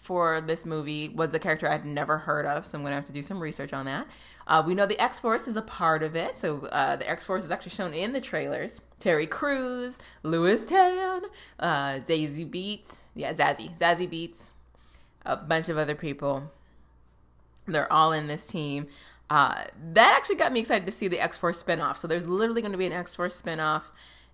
for 0.01 0.41
this 0.41 0.65
movie 0.65 1.09
was 1.09 1.35
a 1.35 1.39
character 1.39 1.69
I'd 1.69 1.85
never 1.85 2.17
heard 2.17 2.47
of, 2.47 2.65
so 2.65 2.77
I'm 2.77 2.83
gonna 2.83 2.95
have 2.95 3.05
to 3.05 3.11
do 3.11 3.21
some 3.21 3.39
research 3.39 3.71
on 3.71 3.85
that. 3.85 4.07
Uh, 4.47 4.63
we 4.65 4.73
know 4.73 4.87
the 4.87 4.99
X 4.99 5.19
Force 5.19 5.47
is 5.47 5.55
a 5.55 5.61
part 5.61 6.01
of 6.01 6.15
it, 6.15 6.35
so 6.35 6.65
uh, 6.71 6.95
the 6.95 7.07
X 7.07 7.25
Force 7.25 7.45
is 7.45 7.51
actually 7.51 7.69
shown 7.71 7.93
in 7.93 8.13
the 8.13 8.21
trailers. 8.21 8.81
Terry 8.99 9.27
Crews, 9.27 9.99
Lewis 10.23 10.65
Tan, 10.65 11.21
uh, 11.59 11.99
Zazie 11.99 12.49
Beetz, 12.49 13.01
yeah, 13.13 13.31
Zazie, 13.31 13.77
Zazie 13.77 14.09
Beetz, 14.09 14.53
a 15.23 15.35
bunch 15.35 15.69
of 15.69 15.77
other 15.77 15.93
people. 15.93 16.49
They're 17.71 17.91
all 17.91 18.11
in 18.11 18.27
this 18.27 18.45
team. 18.45 18.87
Uh, 19.29 19.63
that 19.93 20.15
actually 20.17 20.35
got 20.35 20.51
me 20.51 20.59
excited 20.59 20.85
to 20.85 20.91
see 20.91 21.07
the 21.07 21.19
X 21.19 21.37
Force 21.37 21.61
spinoff. 21.61 21.97
So 21.97 22.07
there's 22.07 22.27
literally 22.27 22.61
going 22.61 22.71
to 22.71 22.77
be 22.77 22.87
an 22.87 22.93
X 22.93 23.15
Force 23.15 23.39
spinoff, 23.39 23.83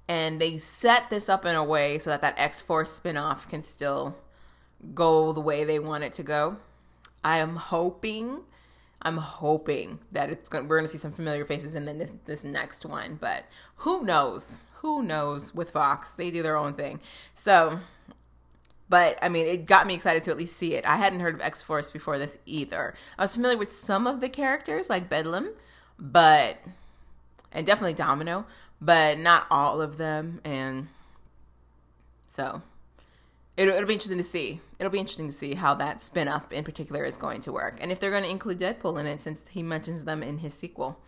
and 0.07 0.39
they 0.39 0.57
set 0.57 1.09
this 1.09 1.27
up 1.27 1.45
in 1.45 1.55
a 1.55 1.63
way 1.63 1.99
so 1.99 2.09
that 2.09 2.21
that 2.21 2.35
X 2.37 2.61
Force 2.61 2.99
spinoff 2.99 3.47
can 3.49 3.61
still 3.61 4.15
go 4.93 5.33
the 5.33 5.41
way 5.41 5.63
they 5.63 5.79
want 5.79 6.03
it 6.03 6.13
to 6.13 6.23
go. 6.23 6.57
I 7.23 7.39
am 7.39 7.55
hoping, 7.55 8.41
I'm 9.01 9.17
hoping 9.17 9.99
that 10.11 10.29
it's 10.29 10.47
going. 10.47 10.67
We're 10.67 10.77
going 10.77 10.85
to 10.85 10.91
see 10.91 10.97
some 10.97 11.11
familiar 11.11 11.43
faces 11.43 11.75
in 11.75 11.85
this, 11.85 12.11
this 12.25 12.43
next 12.43 12.85
one, 12.85 13.17
but 13.19 13.45
who 13.77 14.03
knows? 14.03 14.61
Who 14.75 15.01
knows 15.01 15.53
with 15.53 15.71
Fox? 15.71 16.15
They 16.15 16.31
do 16.31 16.43
their 16.43 16.55
own 16.55 16.73
thing. 16.75 17.01
So 17.33 17.79
but 18.89 19.17
I 19.21 19.29
mean, 19.29 19.47
it 19.47 19.65
got 19.65 19.87
me 19.87 19.95
excited 19.95 20.23
to 20.25 20.31
at 20.31 20.37
least 20.37 20.57
see 20.57 20.75
it. 20.75 20.85
I 20.85 20.97
hadn't 20.97 21.19
heard 21.19 21.35
of 21.35 21.41
X 21.41 21.61
Force 21.63 21.91
before 21.91 22.19
this 22.19 22.37
either. 22.45 22.93
I 23.17 23.23
was 23.23 23.35
familiar 23.35 23.57
with 23.57 23.71
some 23.71 24.05
of 24.07 24.21
the 24.21 24.29
characters, 24.29 24.89
like 24.89 25.09
Bedlam, 25.09 25.53
but 25.97 26.59
and 27.51 27.65
definitely 27.65 27.93
Domino, 27.93 28.45
but 28.79 29.17
not 29.17 29.47
all 29.49 29.81
of 29.81 29.97
them. 29.97 30.41
And 30.43 30.89
so 32.27 32.61
it'll, 33.57 33.73
it'll 33.73 33.87
be 33.87 33.93
interesting 33.93 34.17
to 34.17 34.23
see. 34.23 34.61
It'll 34.79 34.91
be 34.91 34.99
interesting 34.99 35.27
to 35.27 35.33
see 35.33 35.55
how 35.55 35.73
that 35.75 36.01
spin 36.01 36.27
off 36.27 36.51
in 36.51 36.63
particular 36.63 37.05
is 37.05 37.17
going 37.17 37.41
to 37.41 37.51
work, 37.51 37.77
and 37.79 37.91
if 37.91 37.99
they're 37.99 38.11
going 38.11 38.23
to 38.23 38.29
include 38.29 38.59
Deadpool 38.59 38.99
in 38.99 39.07
it, 39.07 39.21
since 39.21 39.45
he 39.49 39.63
mentions 39.63 40.03
them 40.03 40.21
in 40.21 40.39
his 40.39 40.53
sequel. 40.53 40.99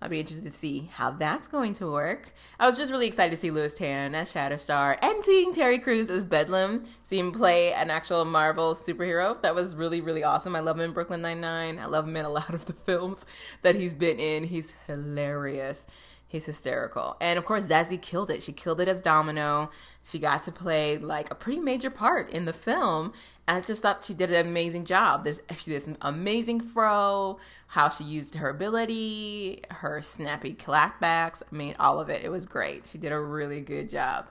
I'll 0.00 0.08
be 0.08 0.20
interested 0.20 0.44
to 0.44 0.52
see 0.52 0.90
how 0.94 1.10
that's 1.10 1.48
going 1.48 1.72
to 1.74 1.90
work. 1.90 2.32
I 2.60 2.66
was 2.66 2.76
just 2.76 2.92
really 2.92 3.08
excited 3.08 3.32
to 3.32 3.36
see 3.36 3.50
Lewis 3.50 3.74
Tan 3.74 4.14
as 4.14 4.32
Shatterstar 4.32 4.96
and 5.02 5.24
seeing 5.24 5.52
Terry 5.52 5.78
Crews 5.78 6.08
as 6.08 6.24
Bedlam, 6.24 6.84
see 7.02 7.18
him 7.18 7.32
play 7.32 7.72
an 7.72 7.90
actual 7.90 8.24
Marvel 8.24 8.74
superhero. 8.74 9.40
That 9.42 9.56
was 9.56 9.74
really, 9.74 10.00
really 10.00 10.22
awesome. 10.22 10.54
I 10.54 10.60
love 10.60 10.76
him 10.76 10.84
in 10.84 10.92
Brooklyn 10.92 11.20
Nine-Nine. 11.20 11.80
I 11.80 11.86
love 11.86 12.06
him 12.06 12.16
in 12.16 12.24
a 12.24 12.30
lot 12.30 12.54
of 12.54 12.66
the 12.66 12.72
films 12.86 13.26
that 13.62 13.74
he's 13.74 13.92
been 13.92 14.20
in. 14.20 14.44
He's 14.44 14.72
hilarious. 14.86 15.88
He's 16.28 16.44
hysterical. 16.44 17.16
And 17.20 17.38
of 17.38 17.46
course, 17.46 17.66
Zazie 17.66 18.00
killed 18.00 18.30
it. 18.30 18.42
She 18.42 18.52
killed 18.52 18.80
it 18.82 18.88
as 18.88 19.00
Domino. 19.00 19.70
She 20.04 20.18
got 20.18 20.42
to 20.44 20.52
play 20.52 20.98
like 20.98 21.30
a 21.30 21.34
pretty 21.34 21.58
major 21.58 21.90
part 21.90 22.30
in 22.30 22.44
the 22.44 22.52
film. 22.52 23.14
I 23.48 23.62
just 23.62 23.80
thought 23.80 24.04
she 24.04 24.12
did 24.12 24.30
an 24.30 24.46
amazing 24.46 24.84
job. 24.84 25.24
This, 25.24 25.40
this 25.64 25.88
amazing 26.02 26.60
fro, 26.60 27.38
how 27.68 27.88
she 27.88 28.04
used 28.04 28.34
her 28.34 28.50
ability, 28.50 29.62
her 29.70 30.02
snappy 30.02 30.52
clapbacks. 30.52 31.42
I 31.50 31.56
mean, 31.56 31.74
all 31.80 31.98
of 31.98 32.10
it. 32.10 32.22
It 32.22 32.28
was 32.28 32.44
great. 32.44 32.86
She 32.86 32.98
did 32.98 33.10
a 33.10 33.18
really 33.18 33.62
good 33.62 33.88
job. 33.88 34.26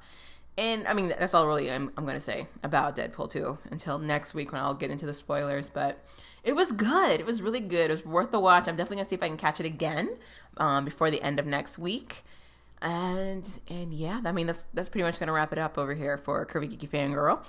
And 0.56 0.88
I 0.88 0.94
mean, 0.94 1.10
that's 1.10 1.34
all 1.34 1.48
really 1.48 1.72
I'm, 1.72 1.92
I'm 1.98 2.04
going 2.04 2.16
to 2.16 2.22
say 2.22 2.48
about 2.62 2.96
Deadpool 2.96 3.30
2 3.32 3.58
until 3.72 3.98
next 3.98 4.36
week 4.36 4.52
when 4.52 4.62
I'll 4.62 4.76
get 4.76 4.92
into 4.92 5.08
the 5.08 5.14
spoilers. 5.14 5.70
But 5.70 6.04
it 6.44 6.56
was 6.56 6.72
good. 6.72 7.20
It 7.20 7.26
was 7.26 7.42
really 7.42 7.60
good. 7.60 7.90
It 7.90 7.94
was 7.94 8.06
worth 8.06 8.32
the 8.32 8.40
watch. 8.40 8.68
I'm 8.68 8.76
definitely 8.76 8.98
going 8.98 9.06
to 9.06 9.10
see 9.10 9.16
if 9.16 9.24
I 9.24 9.28
can 9.30 9.38
catch 9.38 9.60
it 9.60 9.66
again 9.66 10.18
um, 10.58 10.86
before 10.86 11.10
the 11.10 11.22
end 11.24 11.40
of 11.40 11.48
next 11.48 11.80
week. 11.80 12.24
And 12.82 13.60
and 13.70 13.92
yeah, 13.92 14.22
I 14.24 14.32
mean 14.32 14.46
that's 14.46 14.66
that's 14.74 14.88
pretty 14.88 15.04
much 15.04 15.20
gonna 15.20 15.32
wrap 15.32 15.52
it 15.52 15.58
up 15.58 15.80
over 15.80 15.96
here 15.96 16.16
for 16.16 16.46
Curvy 16.46 16.72
Geeky 16.72 16.88
Fangirl. 16.88 17.40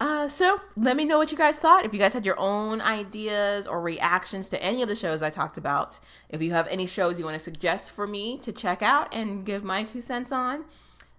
Uh, 0.00 0.28
so 0.28 0.60
let 0.76 0.96
me 0.96 1.04
know 1.04 1.18
what 1.18 1.32
you 1.32 1.38
guys 1.38 1.58
thought. 1.58 1.84
If 1.84 1.92
you 1.92 1.98
guys 1.98 2.12
had 2.12 2.24
your 2.24 2.38
own 2.38 2.80
ideas 2.80 3.66
or 3.66 3.80
reactions 3.80 4.48
to 4.50 4.62
any 4.62 4.80
of 4.80 4.88
the 4.88 4.94
shows 4.94 5.22
I 5.22 5.30
talked 5.30 5.58
about, 5.58 5.98
if 6.28 6.40
you 6.40 6.52
have 6.52 6.68
any 6.68 6.86
shows 6.86 7.18
you 7.18 7.24
want 7.24 7.34
to 7.34 7.40
suggest 7.40 7.90
for 7.90 8.06
me 8.06 8.38
to 8.38 8.52
check 8.52 8.80
out 8.80 9.12
and 9.12 9.44
give 9.44 9.64
my 9.64 9.82
two 9.82 10.00
cents 10.00 10.30
on, 10.30 10.64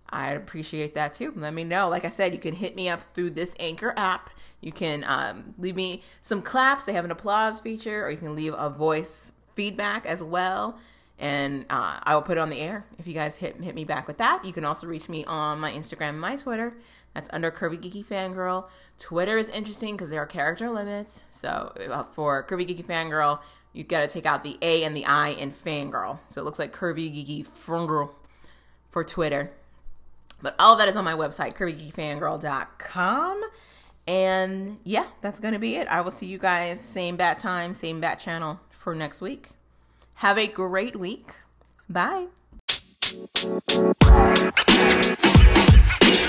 I'd 0.09 0.37
appreciate 0.37 0.93
that 0.93 1.13
too. 1.13 1.33
Let 1.35 1.53
me 1.53 1.65
know. 1.65 1.89
Like 1.89 2.05
I 2.05 2.09
said, 2.09 2.31
you 2.31 2.39
can 2.39 2.55
hit 2.55 2.75
me 2.75 2.87
up 2.87 3.03
through 3.13 3.31
this 3.31 3.55
Anchor 3.59 3.93
app. 3.97 4.29
You 4.61 4.71
can 4.71 5.03
um, 5.05 5.55
leave 5.57 5.75
me 5.75 6.03
some 6.21 6.41
claps. 6.41 6.85
They 6.85 6.93
have 6.93 7.05
an 7.05 7.11
applause 7.11 7.59
feature, 7.59 8.05
or 8.05 8.09
you 8.09 8.17
can 8.17 8.35
leave 8.35 8.53
a 8.57 8.69
voice 8.69 9.33
feedback 9.55 10.05
as 10.05 10.23
well 10.23 10.79
and 11.19 11.65
uh, 11.69 11.99
I 12.01 12.15
will 12.15 12.21
put 12.21 12.37
it 12.37 12.41
on 12.41 12.49
the 12.49 12.59
air 12.59 12.85
if 12.97 13.05
you 13.05 13.13
guys 13.13 13.35
hit 13.35 13.61
hit 13.61 13.75
me 13.75 13.83
back 13.83 14.07
with 14.07 14.17
that. 14.19 14.45
You 14.45 14.53
can 14.53 14.63
also 14.63 14.87
reach 14.87 15.09
me 15.09 15.25
on 15.25 15.59
my 15.59 15.71
Instagram 15.71 16.09
and 16.09 16.21
my 16.21 16.37
Twitter. 16.37 16.73
That's 17.13 17.29
under 17.31 17.51
Curvy 17.51 17.77
Geeky 17.79 18.05
Fangirl. 18.05 18.67
Twitter 18.97 19.37
is 19.37 19.49
interesting 19.49 19.95
because 19.95 20.09
there 20.09 20.21
are 20.21 20.25
character 20.25 20.69
limits. 20.69 21.23
So 21.31 21.73
uh, 21.89 22.03
for 22.11 22.43
Curvy 22.43 22.67
Geeky 22.67 22.85
Fangirl, 22.85 23.39
you 23.73 23.83
got 23.83 24.01
to 24.01 24.07
take 24.07 24.25
out 24.25 24.43
the 24.43 24.57
A 24.61 24.83
and 24.83 24.95
the 24.95 25.05
I 25.05 25.29
in 25.29 25.51
Fangirl. 25.51 26.19
So 26.29 26.41
it 26.41 26.45
looks 26.45 26.59
like 26.59 26.73
Curvy 26.73 27.11
Geeky 27.11 27.47
Fangirl 27.47 28.11
for 28.89 29.03
Twitter. 29.03 29.51
But 30.41 30.55
all 30.57 30.75
that 30.77 30.87
is 30.87 30.95
on 30.95 31.03
my 31.03 31.13
website, 31.13 31.55
curvygeekyfangirl.com. 31.55 33.41
And 34.07 34.79
yeah, 34.83 35.05
that's 35.21 35.39
going 35.39 35.53
to 35.53 35.59
be 35.59 35.75
it. 35.75 35.87
I 35.87 36.01
will 36.01 36.11
see 36.11 36.25
you 36.25 36.37
guys 36.37 36.81
same 36.81 37.15
bat 37.15 37.39
time, 37.39 37.73
same 37.73 37.99
bat 37.99 38.19
channel 38.19 38.59
for 38.69 38.95
next 38.95 39.21
week. 39.21 39.49
Have 40.15 40.37
a 40.37 40.47
great 40.47 40.95
week. 40.95 41.35
Bye. 41.87 42.27